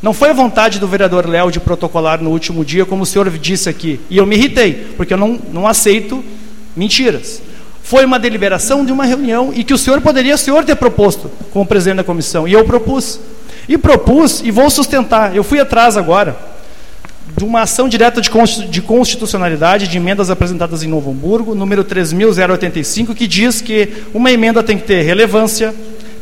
Não 0.00 0.12
foi 0.12 0.30
a 0.30 0.32
vontade 0.32 0.78
do 0.78 0.86
vereador 0.86 1.26
Léo 1.26 1.50
de 1.50 1.58
protocolar 1.58 2.22
no 2.22 2.30
último 2.30 2.64
dia, 2.64 2.86
como 2.86 3.02
o 3.02 3.06
senhor 3.06 3.28
disse 3.30 3.68
aqui. 3.68 4.00
E 4.08 4.16
eu 4.16 4.26
me 4.26 4.36
irritei, 4.36 4.92
porque 4.96 5.14
eu 5.14 5.18
não, 5.18 5.38
não 5.52 5.66
aceito 5.66 6.24
mentiras. 6.76 7.42
Foi 7.82 8.04
uma 8.04 8.18
deliberação 8.18 8.84
de 8.84 8.92
uma 8.92 9.04
reunião 9.04 9.52
e 9.54 9.64
que 9.64 9.74
o 9.74 9.78
senhor 9.78 10.00
poderia, 10.00 10.34
o 10.34 10.38
senhor, 10.38 10.64
ter 10.64 10.76
proposto 10.76 11.30
como 11.52 11.66
presidente 11.66 11.96
da 11.96 12.04
comissão. 12.04 12.46
E 12.46 12.52
eu 12.52 12.64
propus. 12.64 13.18
E 13.68 13.76
propus, 13.76 14.40
e 14.44 14.50
vou 14.50 14.70
sustentar. 14.70 15.34
Eu 15.34 15.42
fui 15.42 15.58
atrás 15.58 15.96
agora 15.96 16.36
de 17.36 17.44
uma 17.44 17.62
ação 17.62 17.88
direta 17.88 18.20
de 18.20 18.82
constitucionalidade 18.82 19.88
de 19.88 19.96
emendas 19.96 20.30
apresentadas 20.30 20.82
em 20.82 20.88
Novo 20.88 21.10
Hamburgo, 21.10 21.54
número 21.54 21.84
3.085, 21.84 23.14
que 23.14 23.26
diz 23.26 23.60
que 23.60 24.04
uma 24.14 24.30
emenda 24.30 24.62
tem 24.62 24.76
que 24.76 24.84
ter 24.84 25.02
relevância, 25.02 25.74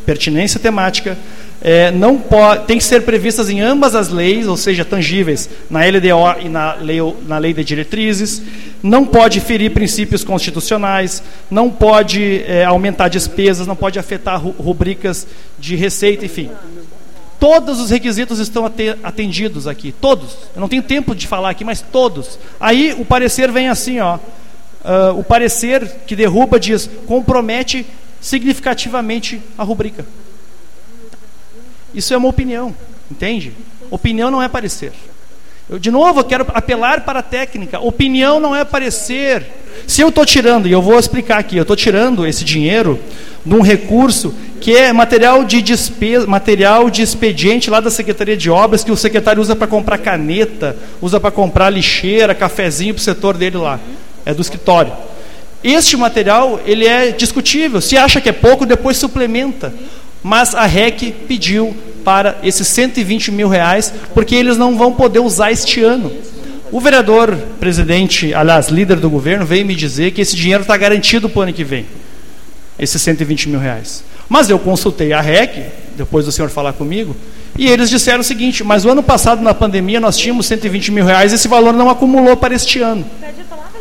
pertinência 0.05 0.59
temática, 0.59 1.17
é, 1.69 1.91
não 1.91 2.17
pode, 2.17 2.63
tem 2.63 2.77
que 2.77 2.83
ser 2.85 3.01
previstas 3.01 3.49
em 3.49 3.59
ambas 3.59 3.93
as 3.93 4.07
leis, 4.07 4.47
ou 4.47 4.55
seja, 4.55 4.85
tangíveis, 4.85 5.49
na 5.69 5.81
LDO 5.81 6.45
e 6.45 6.47
na 6.47 6.75
lei, 6.75 6.99
na 7.27 7.37
lei 7.37 7.53
de 7.53 7.61
diretrizes, 7.61 8.41
não 8.81 9.05
pode 9.05 9.41
ferir 9.41 9.71
princípios 9.71 10.23
constitucionais, 10.23 11.21
não 11.51 11.69
pode 11.69 12.41
é, 12.47 12.63
aumentar 12.63 13.09
despesas, 13.09 13.67
não 13.67 13.75
pode 13.75 13.99
afetar 13.99 14.41
rubricas 14.41 15.27
de 15.59 15.75
receita, 15.75 16.23
enfim. 16.23 16.49
Todos 17.37 17.81
os 17.81 17.89
requisitos 17.89 18.39
estão 18.39 18.65
atendidos 19.03 19.67
aqui, 19.67 19.91
todos. 19.91 20.37
Eu 20.55 20.61
não 20.61 20.69
tenho 20.69 20.81
tempo 20.81 21.13
de 21.13 21.27
falar 21.27 21.49
aqui, 21.49 21.65
mas 21.65 21.81
todos. 21.81 22.39
Aí 22.61 22.95
o 22.97 23.03
parecer 23.03 23.51
vem 23.51 23.67
assim, 23.67 23.99
ó. 23.99 24.15
Uh, 24.15 25.19
o 25.19 25.23
parecer 25.23 25.85
que 26.07 26.15
derruba 26.15 26.61
diz 26.61 26.89
compromete 27.05 27.85
significativamente 28.21 29.41
a 29.57 29.65
rubrica. 29.65 30.05
Isso 31.97 32.13
é 32.13 32.17
uma 32.17 32.29
opinião, 32.29 32.75
entende? 33.09 33.51
Opinião 33.89 34.29
não 34.29 34.39
é 34.39 34.47
parecer. 34.47 34.91
Eu, 35.67 35.79
de 35.79 35.89
novo, 35.89 36.19
eu 36.19 36.23
quero 36.23 36.45
apelar 36.53 37.01
para 37.01 37.19
a 37.19 37.23
técnica. 37.23 37.79
Opinião 37.79 38.39
não 38.39 38.55
é 38.55 38.63
parecer. 38.63 39.43
Se 39.87 40.01
eu 40.01 40.09
estou 40.09 40.23
tirando, 40.23 40.67
e 40.67 40.71
eu 40.71 40.79
vou 40.79 40.99
explicar 40.99 41.39
aqui, 41.39 41.57
eu 41.57 41.63
estou 41.63 41.75
tirando 41.75 42.27
esse 42.27 42.45
dinheiro 42.45 42.99
de 43.43 43.55
um 43.55 43.61
recurso 43.61 44.31
que 44.61 44.77
é 44.77 44.93
material 44.93 45.43
de 45.43 45.59
despesa, 45.59 46.27
material 46.27 46.87
de 46.91 47.01
expediente 47.01 47.67
lá 47.67 47.79
da 47.79 47.89
Secretaria 47.89 48.37
de 48.37 48.47
Obras, 48.47 48.83
que 48.83 48.91
o 48.91 48.95
secretário 48.95 49.41
usa 49.41 49.55
para 49.55 49.65
comprar 49.65 49.97
caneta, 49.97 50.77
usa 51.01 51.19
para 51.19 51.31
comprar 51.31 51.71
lixeira, 51.71 52.35
cafezinho 52.35 52.93
para 52.93 53.01
o 53.01 53.03
setor 53.03 53.35
dele 53.35 53.57
lá. 53.57 53.79
É 54.23 54.35
do 54.35 54.41
escritório. 54.43 54.93
Este 55.63 55.97
material, 55.97 56.61
ele 56.63 56.85
é 56.85 57.11
discutível. 57.11 57.81
Se 57.81 57.97
acha 57.97 58.21
que 58.21 58.29
é 58.29 58.33
pouco, 58.33 58.67
depois 58.67 58.97
suplementa 58.97 59.73
mas 60.23 60.55
a 60.55 60.65
REC 60.65 61.13
pediu 61.27 61.75
para 62.03 62.37
esses 62.41 62.67
120 62.67 63.31
mil 63.31 63.47
reais, 63.47 63.93
porque 64.13 64.35
eles 64.35 64.57
não 64.57 64.77
vão 64.77 64.93
poder 64.93 65.19
usar 65.19 65.51
este 65.51 65.83
ano. 65.83 66.11
O 66.71 66.79
vereador, 66.79 67.35
presidente, 67.59 68.33
aliás, 68.33 68.67
líder 68.67 68.97
do 68.97 69.09
governo, 69.09 69.45
veio 69.45 69.65
me 69.65 69.75
dizer 69.75 70.11
que 70.11 70.21
esse 70.21 70.35
dinheiro 70.35 70.61
está 70.61 70.75
garantido 70.75 71.29
para 71.29 71.39
o 71.39 71.43
ano 71.43 71.53
que 71.53 71.63
vem, 71.63 71.85
esses 72.77 73.01
120 73.01 73.49
mil 73.49 73.59
reais. 73.59 74.03
Mas 74.27 74.49
eu 74.49 74.59
consultei 74.59 75.13
a 75.13 75.21
REC, 75.21 75.65
depois 75.95 76.25
do 76.25 76.31
senhor 76.31 76.49
falar 76.49 76.73
comigo, 76.73 77.15
e 77.57 77.67
eles 77.67 77.89
disseram 77.89 78.19
o 78.19 78.23
seguinte: 78.23 78.63
mas 78.63 78.85
o 78.85 78.89
ano 78.89 79.01
passado, 79.01 79.41
na 79.41 79.53
pandemia, 79.53 79.99
nós 79.99 80.17
tínhamos 80.17 80.45
120 80.45 80.91
mil 80.91 81.05
reais, 81.05 81.33
esse 81.33 81.47
valor 81.47 81.73
não 81.73 81.89
acumulou 81.89 82.37
para 82.37 82.53
este 82.53 82.79
ano. 82.79 83.05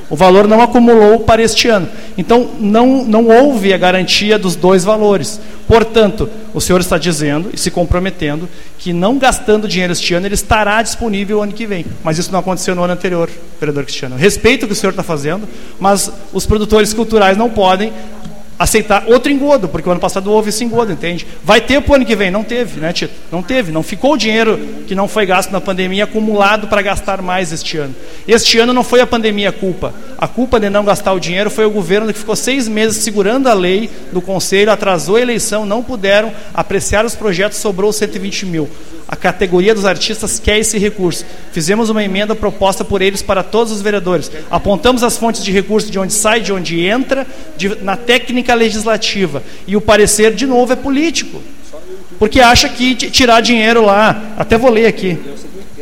O 0.09 0.17
valor 0.17 0.47
não 0.47 0.61
acumulou 0.61 1.21
para 1.21 1.43
este 1.43 1.69
ano. 1.69 1.89
Então, 2.17 2.51
não, 2.61 3.05
não 3.05 3.27
houve 3.27 3.73
a 3.73 3.79
garantia 3.79 4.39
dos 4.39 4.55
dois 4.55 4.85
valores. 4.85 5.41
Portanto, 5.67 6.31
o 6.55 6.61
senhor 6.61 6.81
está 6.81 6.97
dizendo 6.97 7.51
e 7.53 7.59
se 7.59 7.71
comprometendo 7.71 8.49
que, 8.79 8.93
não 8.93 9.19
gastando 9.19 9.67
dinheiro 9.67 9.93
este 9.93 10.15
ano, 10.15 10.27
ele 10.27 10.35
estará 10.35 10.81
disponível 10.81 11.39
o 11.39 11.43
ano 11.43 11.53
que 11.53 11.67
vem. 11.67 11.85
Mas 12.05 12.19
isso 12.19 12.31
não 12.31 12.39
aconteceu 12.39 12.75
no 12.75 12.85
ano 12.85 12.93
anterior, 12.93 13.29
vereador 13.59 13.85
Cristiano. 13.85 14.17
Respeito 14.17 14.63
o 14.63 14.67
que 14.67 14.73
o 14.73 14.77
senhor 14.77 14.93
está 14.93 15.03
fazendo, 15.03 15.49
mas 15.81 16.11
os 16.33 16.47
produtores 16.47 16.95
culturais 16.95 17.37
não 17.37 17.51
podem 17.51 17.93
aceitar 18.59 19.05
outro 19.07 19.31
engodo, 19.31 19.69
porque 19.69 19.89
o 19.89 19.93
ano 19.93 20.01
passado 20.01 20.31
houve 20.33 20.49
esse 20.49 20.65
engodo, 20.65 20.93
entende? 20.93 21.27
Vai 21.43 21.61
ter 21.61 21.81
para 21.83 21.93
o 21.93 21.95
ano 21.97 22.07
que 22.07 22.17
vem? 22.17 22.31
Não 22.31 22.43
teve, 22.43 22.81
né, 22.81 22.93
Tito? 22.93 23.13
Não 23.31 23.43
teve, 23.43 23.71
não 23.71 23.83
ficou 23.83 24.15
o 24.15 24.17
dinheiro 24.17 24.59
que 24.87 24.95
não 24.95 25.07
foi 25.07 25.27
gasto 25.27 25.51
na 25.51 25.61
pandemia 25.61 26.05
acumulado 26.05 26.69
para 26.69 26.81
gastar 26.83 27.21
mais 27.21 27.53
este 27.53 27.77
ano. 27.77 27.95
Este 28.27 28.59
ano 28.59 28.73
não 28.73 28.83
foi 28.83 29.01
a 29.01 29.07
pandemia 29.07 29.51
a 29.51 29.53
culpa. 29.53 29.95
A 30.19 30.27
culpa 30.27 30.59
de 30.59 30.71
não 30.71 30.85
gastar 30.85 31.13
o 31.13 31.21
dinheiro 31.21 31.51
foi 31.51 31.67
o 31.67 31.71
governo 31.71 32.13
que 32.13 32.19
ficou 32.19 32.37
seis 32.37 32.67
meses 32.69 33.03
segurando 33.03 33.49
a 33.49 33.55
lei 33.55 33.91
do 34.13 34.23
Conselho, 34.23 34.71
atrasou 34.71 35.17
a 35.17 35.21
eleição, 35.21 35.67
não 35.67 35.83
puderam 35.83 36.33
apreciar 36.55 37.05
os 37.05 37.15
projetos, 37.15 37.59
sobrou 37.59 37.93
120 37.93 38.47
mil 38.47 38.69
a 39.09 39.15
categoria 39.15 39.75
dos 39.75 39.85
artistas 39.85 40.39
quer 40.39 40.59
esse 40.59 40.79
recurso. 40.79 41.25
Fizemos 41.53 41.91
uma 41.91 42.03
emenda 42.03 42.35
proposta 42.35 42.85
por 42.85 43.01
eles 43.01 43.23
para 43.23 43.43
todos 43.43 43.73
os 43.73 43.81
vereadores. 43.81 44.31
Apontamos 44.51 45.03
as 45.03 45.17
fontes 45.17 45.45
de 45.45 45.53
recurso 45.53 45.91
de 45.91 45.99
onde 45.99 46.13
sai, 46.13 46.41
de 46.41 46.53
onde 46.53 46.85
entra, 46.85 47.27
de, 47.57 47.77
na 47.83 47.97
técnica 47.97 48.55
legislativa. 48.55 49.43
E 49.67 49.77
o 49.77 49.81
parecer, 49.81 50.35
de 50.35 50.47
novo, 50.47 50.73
é 50.73 50.77
político. 50.77 51.41
Porque 52.19 52.41
acha 52.41 52.69
que 52.69 52.95
tirar 52.95 53.41
dinheiro 53.41 53.85
lá, 53.85 54.35
até 54.37 54.59
vou 54.59 54.71
ler 54.71 54.87
aqui. 54.87 55.19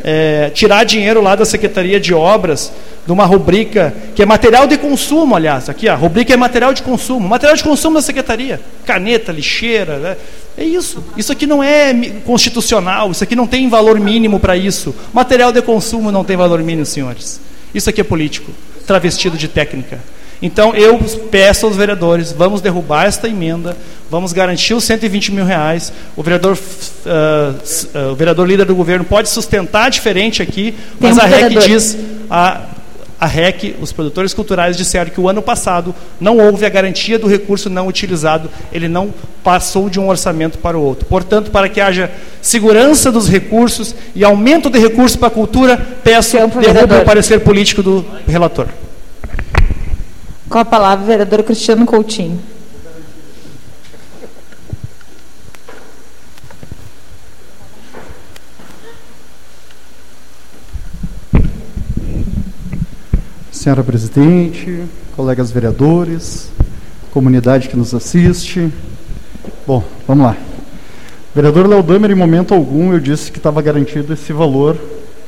É, 0.07 0.51
tirar 0.51 0.83
dinheiro 0.83 1.19
lá 1.19 1.35
da 1.35 1.45
Secretaria 1.45 1.99
de 1.99 2.13
Obras, 2.13 2.71
de 3.07 3.11
uma 3.11 3.25
rubrica 3.25 3.91
que 4.13 4.21
é 4.21 4.25
material 4.25 4.67
de 4.67 4.77
consumo, 4.77 5.35
aliás, 5.35 5.67
aqui 5.67 5.89
a 5.89 5.95
rubrica 5.95 6.31
é 6.31 6.37
material 6.37 6.75
de 6.75 6.83
consumo, 6.83 7.27
material 7.27 7.57
de 7.57 7.63
consumo 7.63 7.95
da 7.95 8.03
Secretaria, 8.03 8.61
caneta, 8.85 9.31
lixeira, 9.31 9.97
né? 9.97 10.17
é 10.55 10.63
isso. 10.63 11.03
Isso 11.17 11.31
aqui 11.31 11.47
não 11.47 11.63
é 11.63 11.91
constitucional, 12.23 13.09
isso 13.09 13.23
aqui 13.23 13.35
não 13.35 13.47
tem 13.47 13.67
valor 13.67 13.99
mínimo 13.99 14.39
para 14.39 14.55
isso. 14.55 14.93
Material 15.11 15.51
de 15.51 15.63
consumo 15.63 16.11
não 16.11 16.23
tem 16.23 16.37
valor 16.37 16.61
mínimo, 16.61 16.85
senhores. 16.85 17.41
Isso 17.73 17.89
aqui 17.89 17.99
é 17.99 18.03
político, 18.03 18.51
travestido 18.85 19.35
de 19.35 19.47
técnica. 19.47 19.99
Então 20.45 20.75
eu 20.75 20.99
peço 21.31 21.65
aos 21.65 21.75
vereadores, 21.75 22.31
vamos 22.31 22.61
derrubar 22.61 23.07
esta 23.07 23.27
emenda, 23.27 23.75
vamos 24.11 24.31
garantir 24.31 24.75
os 24.75 24.83
120 24.83 25.31
mil 25.31 25.43
reais. 25.43 25.91
O 26.15 26.21
vereador, 26.21 26.55
uh, 26.55 27.97
uh, 27.97 28.11
o 28.11 28.15
vereador 28.15 28.47
líder 28.47 28.65
do 28.65 28.75
governo 28.75 29.03
pode 29.03 29.27
sustentar 29.27 29.89
diferente 29.89 30.43
aqui, 30.43 30.75
mas 30.99 31.17
um 31.17 31.21
a 31.21 31.25
REC 31.25 31.57
diz 31.65 31.97
a, 32.29 32.61
a 33.19 33.25
REC, 33.25 33.75
os 33.81 33.91
produtores 33.91 34.35
culturais 34.35 34.77
disseram 34.77 35.09
que 35.09 35.19
o 35.19 35.27
ano 35.27 35.41
passado 35.41 35.95
não 36.21 36.37
houve 36.37 36.63
a 36.63 36.69
garantia 36.69 37.17
do 37.17 37.25
recurso 37.25 37.67
não 37.67 37.87
utilizado, 37.87 38.47
ele 38.71 38.87
não 38.87 39.11
passou 39.43 39.89
de 39.89 39.99
um 39.99 40.07
orçamento 40.07 40.59
para 40.59 40.77
o 40.77 40.81
outro. 40.83 41.07
Portanto, 41.07 41.49
para 41.49 41.67
que 41.67 41.81
haja 41.81 42.11
segurança 42.39 43.11
dos 43.11 43.27
recursos 43.27 43.95
e 44.13 44.23
aumento 44.23 44.69
de 44.69 44.77
recursos 44.77 45.15
para 45.15 45.29
a 45.29 45.31
cultura, 45.31 45.75
peço 46.03 46.37
derrube 46.37 46.97
o 46.97 47.03
parecer 47.03 47.39
político 47.39 47.81
do 47.81 48.05
relator. 48.27 48.67
Com 50.55 50.59
a 50.59 50.63
palavra, 50.63 51.03
o 51.03 51.07
vereador 51.07 51.43
Cristiano 51.43 51.85
Coutinho. 51.85 52.39
Senhora 63.51 63.83
presidente, 63.83 64.85
colegas 65.13 65.51
vereadores, 65.51 66.49
comunidade 67.11 67.67
que 67.67 67.75
nos 67.75 67.93
assiste. 67.93 68.71
Bom, 69.67 69.83
vamos 70.07 70.25
lá. 70.25 70.37
Vereador 71.35 71.67
Léo 71.67 71.83
Damer, 71.83 72.11
em 72.11 72.15
momento 72.15 72.53
algum, 72.53 72.93
eu 72.93 72.99
disse 73.01 73.29
que 73.29 73.39
estava 73.39 73.61
garantido 73.61 74.13
esse 74.13 74.31
valor 74.31 74.77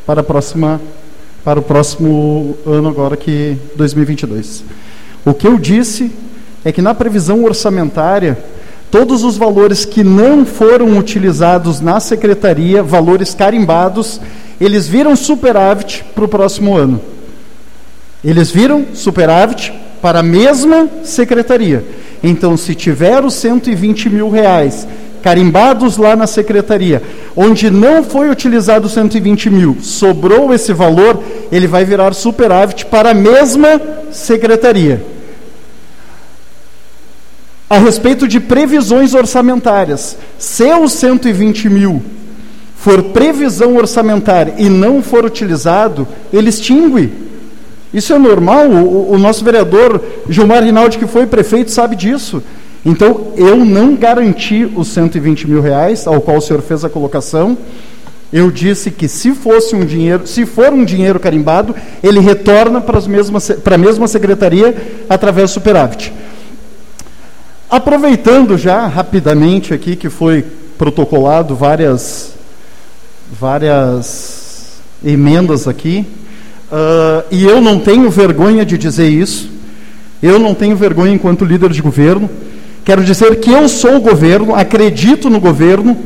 para 0.05 0.23
próxima 0.23 0.79
para 1.43 1.59
o 1.59 1.63
próximo 1.63 2.57
ano 2.65 2.87
agora 2.87 3.17
que 3.17 3.57
2022. 3.75 4.86
O 5.27 5.33
que 5.33 5.45
eu 5.45 5.57
disse 5.57 6.09
é 6.63 6.71
que 6.71 6.81
na 6.81 6.95
previsão 6.95 7.43
orçamentária, 7.43 8.37
todos 8.89 9.25
os 9.25 9.35
valores 9.35 9.83
que 9.83 10.01
não 10.01 10.45
foram 10.45 10.97
utilizados 10.97 11.81
na 11.81 11.99
secretaria, 11.99 12.81
valores 12.81 13.33
carimbados, 13.33 14.21
eles 14.59 14.87
viram 14.87 15.17
superávit 15.17 16.05
para 16.15 16.23
o 16.23 16.29
próximo 16.29 16.77
ano. 16.77 17.01
Eles 18.23 18.49
viram 18.49 18.85
superávit 18.93 19.73
para 20.01 20.19
a 20.19 20.23
mesma 20.23 20.87
secretaria. 21.03 21.83
Então, 22.23 22.55
se 22.55 22.73
tiver 22.73 23.21
os 23.25 23.33
120 23.33 24.09
mil 24.09 24.29
reais 24.29 24.87
carimbados 25.21 25.97
lá 25.97 26.15
na 26.15 26.25
secretaria, 26.25 27.03
onde 27.35 27.69
não 27.69 28.01
foi 28.01 28.29
utilizado 28.29 28.87
os 28.87 28.93
120 28.93 29.49
mil, 29.49 29.77
sobrou 29.81 30.53
esse 30.53 30.71
valor, 30.71 31.21
ele 31.51 31.67
vai 31.67 31.83
virar 31.83 32.13
superávit 32.13 32.85
para 32.85 33.09
a 33.09 33.13
mesma 33.13 33.81
secretaria 34.09 35.16
a 37.69 37.77
respeito 37.77 38.27
de 38.27 38.39
previsões 38.39 39.13
orçamentárias. 39.13 40.17
Se 40.37 40.71
os 40.73 40.93
120 40.93 41.69
mil 41.69 42.01
for 42.75 43.03
previsão 43.03 43.75
orçamentária 43.75 44.53
e 44.57 44.69
não 44.69 45.01
for 45.01 45.25
utilizado, 45.25 46.07
ele 46.31 46.49
extingue. 46.49 47.11
Isso 47.93 48.13
é 48.13 48.17
normal, 48.17 48.67
o, 48.67 49.11
o 49.11 49.17
nosso 49.17 49.43
vereador 49.43 50.01
Gilmar 50.29 50.63
Rinaldi, 50.63 50.97
que 50.97 51.07
foi 51.07 51.25
prefeito, 51.25 51.71
sabe 51.71 51.95
disso. 51.95 52.41
Então, 52.85 53.33
eu 53.35 53.57
não 53.57 53.95
garanti 53.95 54.71
os 54.75 54.87
120 54.89 55.47
mil 55.47 55.61
reais, 55.61 56.07
ao 56.07 56.21
qual 56.21 56.37
o 56.37 56.41
senhor 56.41 56.61
fez 56.61 56.85
a 56.85 56.89
colocação. 56.89 57.57
Eu 58.31 58.51
disse 58.51 58.91
que 58.91 59.07
se 59.07 59.33
fosse 59.33 59.75
um 59.75 59.85
dinheiro, 59.85 60.27
se 60.27 60.45
for 60.45 60.73
um 60.73 60.85
dinheiro 60.85 61.19
carimbado, 61.19 61.75
ele 62.03 62.19
retorna 62.19 62.79
para, 62.79 62.97
as 62.97 63.07
mesmas, 63.07 63.49
para 63.63 63.75
a 63.75 63.77
mesma 63.77 64.07
secretaria 64.07 64.75
através 65.09 65.49
do 65.49 65.53
superávit. 65.53 66.13
Aproveitando 67.69 68.57
já 68.57 68.87
rapidamente 68.87 69.73
aqui 69.73 69.97
que 69.97 70.09
foi 70.09 70.41
protocolado 70.77 71.53
várias, 71.53 72.31
várias 73.29 74.79
emendas 75.03 75.67
aqui, 75.67 76.07
uh, 76.71 77.25
e 77.29 77.43
eu 77.43 77.59
não 77.59 77.77
tenho 77.77 78.09
vergonha 78.09 78.65
de 78.65 78.77
dizer 78.77 79.09
isso, 79.09 79.49
eu 80.23 80.39
não 80.39 80.53
tenho 80.53 80.77
vergonha 80.77 81.13
enquanto 81.13 81.43
líder 81.43 81.69
de 81.71 81.81
governo, 81.81 82.29
quero 82.85 83.03
dizer 83.03 83.35
que 83.41 83.51
eu 83.51 83.67
sou 83.67 83.97
o 83.97 84.01
governo, 84.01 84.55
acredito 84.55 85.29
no 85.29 85.41
governo 85.41 85.97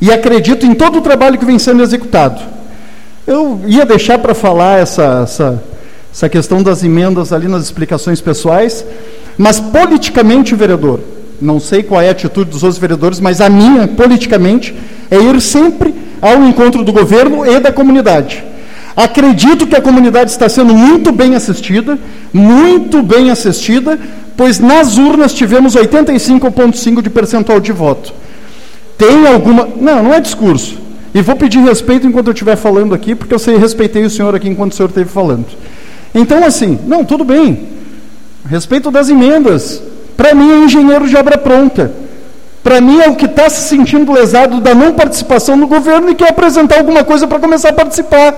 e 0.00 0.10
acredito 0.10 0.64
em 0.64 0.74
todo 0.74 1.00
o 1.00 1.02
trabalho 1.02 1.38
que 1.38 1.44
vem 1.44 1.58
sendo 1.58 1.82
executado. 1.82 2.40
Eu 3.26 3.60
ia 3.66 3.84
deixar 3.84 4.18
para 4.18 4.34
falar 4.34 4.78
essa, 4.78 5.20
essa, 5.24 5.62
essa 6.10 6.28
questão 6.30 6.62
das 6.62 6.82
emendas 6.82 7.30
ali 7.30 7.46
nas 7.46 7.64
explicações 7.64 8.22
pessoais, 8.22 8.86
mas 9.40 9.58
politicamente, 9.58 10.54
vereador, 10.54 11.00
não 11.40 11.58
sei 11.58 11.82
qual 11.82 12.02
é 12.02 12.08
a 12.08 12.10
atitude 12.10 12.50
dos 12.50 12.62
outros 12.62 12.78
vereadores, 12.78 13.20
mas 13.20 13.40
a 13.40 13.48
minha, 13.48 13.88
politicamente, 13.88 14.74
é 15.10 15.16
ir 15.16 15.40
sempre 15.40 15.94
ao 16.20 16.44
encontro 16.44 16.84
do 16.84 16.92
governo 16.92 17.50
e 17.50 17.58
da 17.58 17.72
comunidade. 17.72 18.44
Acredito 18.94 19.66
que 19.66 19.74
a 19.74 19.80
comunidade 19.80 20.30
está 20.30 20.46
sendo 20.46 20.74
muito 20.74 21.10
bem 21.10 21.34
assistida, 21.34 21.98
muito 22.30 23.02
bem 23.02 23.30
assistida, 23.30 23.98
pois 24.36 24.58
nas 24.58 24.98
urnas 24.98 25.32
tivemos 25.32 25.74
85,5% 25.74 27.00
de 27.00 27.08
percentual 27.08 27.60
de 27.60 27.72
voto. 27.72 28.12
Tem 28.98 29.26
alguma. 29.26 29.66
Não, 29.74 30.02
não 30.02 30.12
é 30.12 30.20
discurso. 30.20 30.76
E 31.14 31.22
vou 31.22 31.34
pedir 31.34 31.60
respeito 31.60 32.06
enquanto 32.06 32.26
eu 32.26 32.34
estiver 32.34 32.56
falando 32.56 32.94
aqui, 32.94 33.14
porque 33.14 33.32
eu 33.32 33.38
sei, 33.38 33.56
respeitei 33.56 34.04
o 34.04 34.10
senhor 34.10 34.34
aqui 34.34 34.50
enquanto 34.50 34.72
o 34.72 34.76
senhor 34.76 34.90
esteve 34.90 35.08
falando. 35.08 35.46
Então, 36.14 36.44
assim, 36.44 36.78
não, 36.86 37.06
tudo 37.06 37.24
bem. 37.24 37.79
Respeito 38.48 38.90
das 38.90 39.08
emendas. 39.08 39.82
Para 40.16 40.34
mim 40.34 40.50
é 40.52 40.64
engenheiro 40.64 41.08
de 41.08 41.16
obra 41.16 41.38
pronta. 41.38 41.92
Para 42.62 42.80
mim 42.80 43.00
é 43.00 43.08
o 43.08 43.16
que 43.16 43.24
está 43.24 43.48
se 43.48 43.68
sentindo 43.68 44.12
lesado 44.12 44.60
da 44.60 44.74
não 44.74 44.92
participação 44.92 45.56
no 45.56 45.66
governo 45.66 46.10
e 46.10 46.14
quer 46.14 46.30
apresentar 46.30 46.78
alguma 46.78 47.02
coisa 47.02 47.26
para 47.26 47.38
começar 47.38 47.70
a 47.70 47.72
participar. 47.72 48.34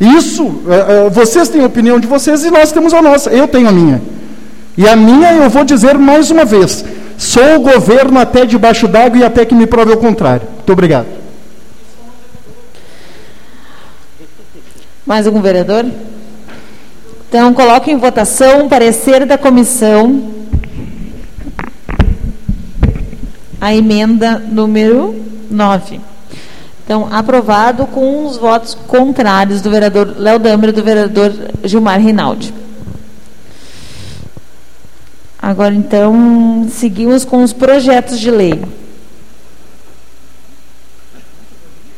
Isso, 0.00 0.62
é, 0.68 1.06
é, 1.06 1.10
vocês 1.10 1.48
têm 1.48 1.62
a 1.62 1.66
opinião 1.66 1.98
de 1.98 2.06
vocês 2.06 2.44
e 2.44 2.50
nós 2.50 2.72
temos 2.72 2.94
a 2.94 3.02
nossa. 3.02 3.30
Eu 3.30 3.48
tenho 3.48 3.68
a 3.68 3.72
minha. 3.72 4.00
E 4.76 4.88
a 4.88 4.96
minha 4.96 5.32
eu 5.32 5.50
vou 5.50 5.64
dizer 5.64 5.98
mais 5.98 6.30
uma 6.30 6.44
vez: 6.44 6.84
sou 7.18 7.56
o 7.56 7.60
governo 7.60 8.18
até 8.18 8.46
debaixo 8.46 8.88
d'água 8.88 9.18
e 9.18 9.24
até 9.24 9.44
que 9.44 9.54
me 9.54 9.66
prove 9.66 9.92
o 9.92 9.96
contrário. 9.96 10.46
Muito 10.56 10.72
obrigado. 10.72 11.06
Mais 15.04 15.26
algum 15.26 15.40
vereador? 15.40 15.84
Então, 17.32 17.54
coloco 17.54 17.88
em 17.88 17.96
votação 17.96 18.66
o 18.66 18.68
parecer 18.68 19.24
da 19.24 19.38
comissão 19.38 20.34
a 23.58 23.74
emenda 23.74 24.38
número 24.38 25.18
9. 25.50 25.98
Então, 26.84 27.08
aprovado 27.10 27.86
com 27.86 28.26
os 28.26 28.36
votos 28.36 28.74
contrários 28.74 29.62
do 29.62 29.70
vereador 29.70 30.14
Léo 30.18 30.38
Damer 30.38 30.68
e 30.68 30.72
do 30.72 30.84
vereador 30.84 31.32
Gilmar 31.64 31.98
Rinaldi. 31.98 32.52
Agora, 35.40 35.74
então, 35.74 36.68
seguimos 36.70 37.24
com 37.24 37.42
os 37.42 37.54
projetos 37.54 38.20
de 38.20 38.30
lei. 38.30 38.62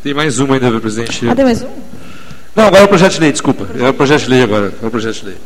Tem 0.01 0.15
mais 0.15 0.39
uma 0.39 0.55
ainda, 0.55 0.81
presidente. 0.81 1.29
Ah, 1.29 1.35
tem 1.35 1.45
mais 1.45 1.61
um? 1.61 2.04
Não, 2.55 2.67
agora 2.67 2.83
é 2.83 2.85
o 2.85 2.89
projeto 2.89 3.15
de 3.15 3.21
lei, 3.21 3.33
desculpa. 3.33 3.67
É 3.77 3.89
o 3.89 3.95
projeto 3.95 4.23
de 4.23 4.31
lei 4.31 4.43
agora. 4.45 4.73
É 4.81 4.87
o 4.87 4.91
projeto 4.91 5.17
de 5.17 5.25
lei. 5.27 5.37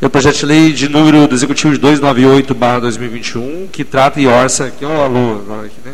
É 0.00 0.06
o 0.06 0.10
projeto 0.10 0.36
de 0.36 0.46
lei 0.46 0.72
de 0.72 0.88
número 0.88 1.28
do 1.28 1.34
Executivo 1.34 1.76
de 1.76 1.80
298-2021, 1.86 3.68
que 3.70 3.84
trata 3.84 4.18
e 4.18 4.26
orça, 4.26 4.64
aqui 4.64 4.82
é 4.82 4.88
o 4.88 5.02
alô 5.02 5.40
agora 5.40 5.66
aqui, 5.66 5.76
né? 5.84 5.92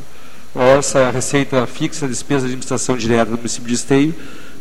Orça 0.54 1.08
a 1.08 1.10
receita 1.10 1.66
fixa, 1.66 2.06
despesa 2.06 2.42
de 2.42 2.46
administração 2.46 2.96
direta 2.96 3.32
do 3.32 3.36
município 3.36 3.66
de 3.66 3.74
Esteio 3.74 4.14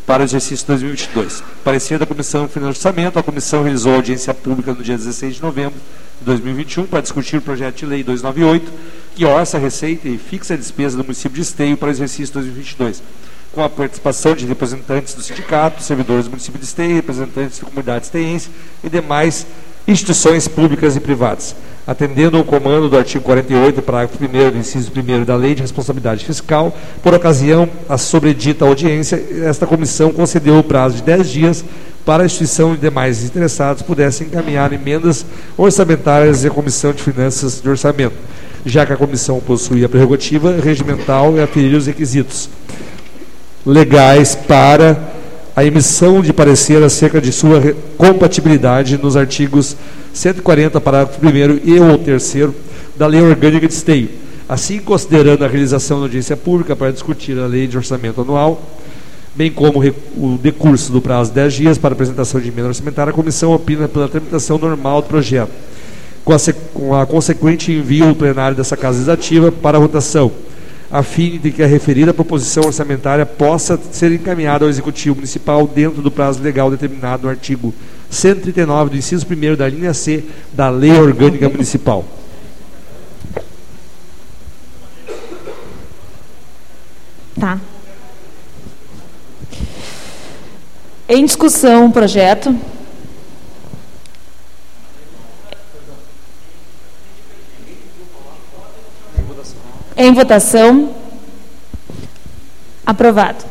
para 0.04 0.22
o 0.22 0.24
exercício 0.24 0.66
2022. 0.66 1.44
Parecer 1.62 1.96
da 1.96 2.06
Comissão 2.06 2.50
de 2.52 2.64
Orçamento, 2.64 3.16
a 3.16 3.22
comissão 3.22 3.62
realizou 3.62 3.94
audiência 3.94 4.34
pública 4.34 4.72
no 4.72 4.82
dia 4.82 4.96
16 4.96 5.36
de 5.36 5.42
novembro 5.42 5.78
de 6.18 6.24
2021 6.24 6.86
para 6.86 7.02
discutir 7.02 7.36
o 7.36 7.40
projeto 7.42 7.76
de 7.76 7.86
lei 7.86 8.02
298, 8.02 8.72
que 9.14 9.24
orça 9.24 9.58
a 9.58 9.60
receita 9.60 10.08
e 10.08 10.18
fixa 10.18 10.54
a 10.54 10.56
despesa 10.56 10.96
do 10.96 11.04
município 11.04 11.36
de 11.36 11.42
Esteio 11.42 11.76
para 11.76 11.86
o 11.86 11.90
exercício 11.92 12.34
2022 12.34 13.00
com 13.52 13.62
a 13.62 13.68
participação 13.68 14.34
de 14.34 14.46
representantes 14.46 15.14
do 15.14 15.22
sindicato, 15.22 15.82
servidores 15.82 16.26
do 16.26 16.30
município 16.30 16.58
de 16.58 16.66
Esteio, 16.66 16.94
representantes 16.94 17.58
da 17.58 17.64
comunidade 17.64 18.04
esteense 18.04 18.48
e 18.82 18.88
demais 18.88 19.46
instituições 19.86 20.46
públicas 20.46 20.94
e 20.96 21.00
privadas. 21.00 21.54
atendendo 21.86 22.36
ao 22.36 22.44
comando 22.44 22.88
do 22.88 22.96
artigo 22.96 23.24
48, 23.24 23.82
parágrafo 23.82 24.16
1 24.22 24.50
do 24.52 24.58
inciso 24.58 24.92
1 24.94 25.24
da 25.24 25.34
Lei 25.34 25.56
de 25.56 25.62
Responsabilidade 25.62 26.24
Fiscal, 26.24 26.76
por 27.02 27.12
ocasião 27.14 27.68
a 27.88 27.98
sobredita 27.98 28.64
audiência, 28.64 29.20
esta 29.42 29.66
comissão 29.66 30.12
concedeu 30.12 30.58
o 30.58 30.62
prazo 30.62 30.96
de 30.96 31.02
10 31.02 31.28
dias 31.28 31.64
para 32.04 32.22
a 32.22 32.26
instituição 32.26 32.74
e 32.74 32.76
demais 32.76 33.24
interessados 33.24 33.82
pudessem 33.82 34.28
encaminhar 34.28 34.72
emendas 34.72 35.26
orçamentárias 35.56 36.44
à 36.44 36.50
Comissão 36.50 36.92
de 36.92 37.02
Finanças 37.02 37.60
de 37.60 37.68
Orçamento, 37.68 38.16
já 38.64 38.86
que 38.86 38.92
a 38.92 38.96
comissão 38.96 39.40
possui 39.40 39.84
a 39.84 39.88
prerrogativa 39.88 40.60
regimental 40.62 41.36
e 41.36 41.40
aferir 41.40 41.74
os 41.74 41.86
requisitos 41.86 42.48
legais 43.64 44.34
para 44.34 44.98
a 45.54 45.64
emissão 45.64 46.22
de 46.22 46.32
parecer 46.32 46.82
acerca 46.82 47.20
de 47.20 47.32
sua 47.32 47.74
compatibilidade 47.96 48.96
nos 48.96 49.16
artigos 49.16 49.76
140, 50.12 50.80
parágrafo 50.80 51.20
1 51.24 51.60
e 51.64 51.78
ou 51.80 51.98
3 51.98 52.34
da 52.96 53.06
Lei 53.06 53.20
Orgânica 53.20 53.66
de 53.66 53.74
Esteio. 53.74 54.08
Assim, 54.48 54.78
considerando 54.78 55.44
a 55.44 55.48
realização 55.48 55.98
da 55.98 56.04
audiência 56.04 56.36
pública 56.36 56.74
para 56.74 56.90
discutir 56.90 57.38
a 57.38 57.46
Lei 57.46 57.66
de 57.66 57.76
Orçamento 57.76 58.20
Anual, 58.20 58.60
bem 59.34 59.50
como 59.50 59.80
o 60.16 60.38
decurso 60.42 60.90
do 60.90 61.00
prazo 61.00 61.30
de 61.30 61.36
10 61.36 61.52
dias 61.54 61.78
para 61.78 61.92
apresentação 61.92 62.40
de 62.40 62.48
emenda 62.48 62.68
orçamentária, 62.68 63.10
a 63.10 63.14
comissão 63.14 63.52
opina 63.52 63.86
pela 63.86 64.08
tramitação 64.08 64.58
normal 64.58 65.02
do 65.02 65.08
projeto, 65.08 65.50
com 66.24 66.32
a, 66.32 66.38
com 66.74 66.94
a 66.94 67.06
consequente 67.06 67.70
envio 67.70 68.08
ao 68.08 68.14
plenário 68.14 68.56
dessa 68.56 68.76
Casa 68.76 68.94
Legislativa 68.94 69.52
para 69.52 69.78
votação 69.78 70.32
a 70.90 71.02
fim 71.02 71.38
de 71.38 71.52
que 71.52 71.62
a 71.62 71.66
referida 71.66 72.12
proposição 72.12 72.64
orçamentária 72.64 73.24
possa 73.24 73.78
ser 73.92 74.10
encaminhada 74.10 74.64
ao 74.64 74.68
Executivo 74.68 75.16
Municipal 75.16 75.66
dentro 75.66 76.02
do 76.02 76.10
prazo 76.10 76.42
legal 76.42 76.70
determinado 76.70 77.24
no 77.24 77.28
artigo 77.28 77.72
139 78.10 78.90
do 78.90 78.96
inciso 78.96 79.24
1 79.24 79.56
da 79.56 79.68
linha 79.68 79.94
C 79.94 80.24
da 80.52 80.68
Lei 80.68 80.98
Orgânica 80.98 81.48
Municipal. 81.48 82.04
Tá. 87.38 87.60
Em 91.08 91.24
discussão 91.24 91.86
o 91.86 91.92
projeto. 91.92 92.54
Em 100.00 100.14
votação. 100.14 100.88
Aprovado. 102.86 103.44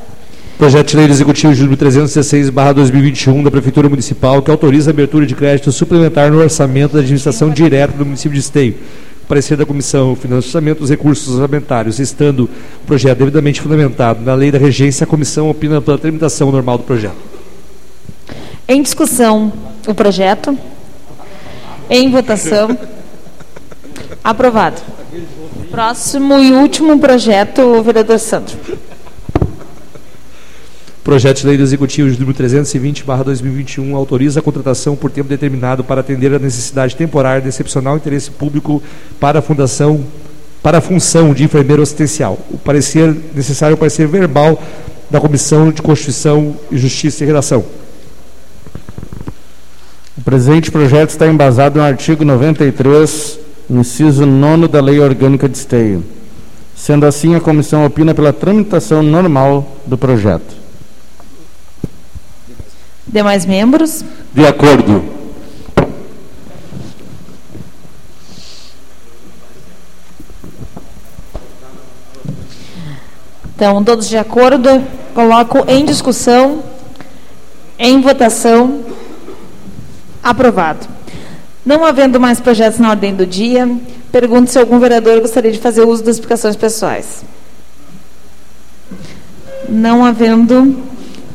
Projeto 0.57 0.87
de 0.87 0.97
Lei 0.97 1.05
do 1.05 1.13
Executivo 1.13 1.53
número 1.53 1.77
316/2021 1.77 3.43
da 3.43 3.51
Prefeitura 3.51 3.87
Municipal 3.87 4.41
que 4.41 4.49
autoriza 4.49 4.89
a 4.89 4.91
abertura 4.91 5.27
de 5.27 5.35
crédito 5.35 5.71
suplementar 5.71 6.31
no 6.31 6.39
orçamento 6.39 6.93
da 6.93 7.01
administração 7.01 7.51
direta 7.51 7.95
do 7.95 8.03
município 8.03 8.33
de 8.33 8.39
Esteio. 8.39 8.75
Parecer 9.27 9.57
da 9.57 9.65
Comissão 9.65 10.15
Finanças 10.15 10.45
Orçamento 10.45 10.79
dos 10.79 10.89
Recursos 10.89 11.35
Orçamentários, 11.35 11.99
estando 11.99 12.49
o 12.81 12.87
projeto 12.87 13.19
devidamente 13.19 13.61
fundamentado 13.61 14.25
na 14.25 14.33
Lei 14.33 14.51
da 14.51 14.57
Regência, 14.57 15.03
a 15.03 15.07
comissão 15.07 15.51
opina 15.51 15.79
pela 15.79 15.99
tramitação 15.99 16.51
normal 16.51 16.79
do 16.79 16.83
projeto. 16.83 17.13
Em 18.67 18.81
discussão, 18.81 19.53
o 19.87 19.93
projeto. 19.93 20.57
Em 21.87 22.09
votação. 22.09 22.75
Aprovado. 24.23 24.81
Próximo 25.71 26.39
e 26.39 26.51
último 26.51 26.99
projeto, 26.99 27.83
vereador 27.83 28.17
Sandro. 28.17 28.57
Projeto 31.03 31.41
de 31.41 31.47
Lei 31.47 31.57
do 31.57 31.63
Executivo 31.63 32.09
de 32.09 32.19
número 32.19 32.37
320/2021 32.37 33.95
autoriza 33.95 34.39
a 34.39 34.43
contratação 34.43 34.95
por 34.95 35.11
tempo 35.11 35.29
determinado 35.29 35.83
para 35.83 36.01
atender 36.01 36.33
a 36.33 36.39
necessidade 36.39 36.95
temporária 36.95 37.41
de 37.41 37.49
excepcional 37.49 37.95
interesse 37.97 38.31
público 38.31 38.81
para 39.19 39.39
a 39.39 39.41
fundação 39.41 40.03
para 40.61 40.79
a 40.79 40.81
função 40.81 41.33
de 41.33 41.43
enfermeiro 41.43 41.81
assistencial. 41.81 42.37
O 42.51 42.57
parecer 42.57 43.15
necessário 43.33 43.73
é 43.73 43.75
o 43.75 43.77
parecer 43.77 44.07
verbal 44.07 44.61
da 45.09 45.21
Comissão 45.21 45.71
de 45.71 45.81
Constituição 45.81 46.55
e 46.69 46.77
Justiça 46.77 47.23
e 47.23 47.27
Redação. 47.27 47.63
O 50.17 50.21
presente 50.21 50.69
projeto 50.69 51.11
está 51.11 51.27
embasado 51.27 51.79
no 51.79 51.85
artigo 51.85 52.25
93 52.25 53.38
inciso 53.69 54.25
9 54.25 54.67
da 54.67 54.81
Lei 54.81 54.99
Orgânica 54.99 55.47
de 55.47 55.57
Esteio. 55.57 56.03
Sendo 56.75 57.05
assim, 57.05 57.35
a 57.35 57.41
comissão 57.41 57.85
opina 57.85 58.13
pela 58.13 58.33
tramitação 58.33 59.03
normal 59.03 59.75
do 59.85 59.97
projeto. 59.97 60.55
Demais 63.05 63.45
membros? 63.45 64.03
De 64.33 64.45
acordo. 64.45 65.03
Então, 73.55 73.83
todos 73.83 74.07
de 74.07 74.15
acordo, 74.15 74.81
coloco 75.13 75.65
em 75.67 75.83
discussão, 75.83 76.63
em 77.77 77.99
votação, 77.99 78.85
aprovado. 80.23 80.98
Não 81.69 81.85
havendo 81.85 82.19
mais 82.19 82.39
projetos 82.39 82.79
na 82.79 82.89
ordem 82.89 83.13
do 83.13 83.27
dia, 83.27 83.69
pergunto 84.11 84.49
se 84.49 84.57
algum 84.57 84.79
vereador 84.79 85.21
gostaria 85.21 85.51
de 85.51 85.59
fazer 85.59 85.83
uso 85.83 86.03
das 86.03 86.15
explicações 86.15 86.55
pessoais. 86.55 87.23
Não 89.69 90.03
havendo 90.03 90.83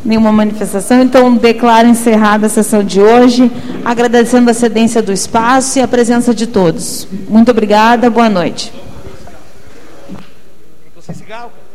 nenhuma 0.05 0.33
manifestação, 0.33 1.01
então 1.03 1.37
declaro 1.37 1.87
encerrada 1.87 2.47
a 2.47 2.49
sessão 2.49 2.83
de 2.83 3.01
hoje, 3.01 3.49
agradecendo 3.85 4.51
a 4.51 4.55
cedência 4.55 5.01
do 5.01 5.13
espaço 5.13 5.79
e 5.79 5.83
a 5.83 5.87
presença 5.87 6.35
de 6.35 6.49
todos. 6.49 7.07
Muito 7.29 7.53
obrigada, 7.53 8.11
boa 8.11 8.29
noite. 8.29 8.73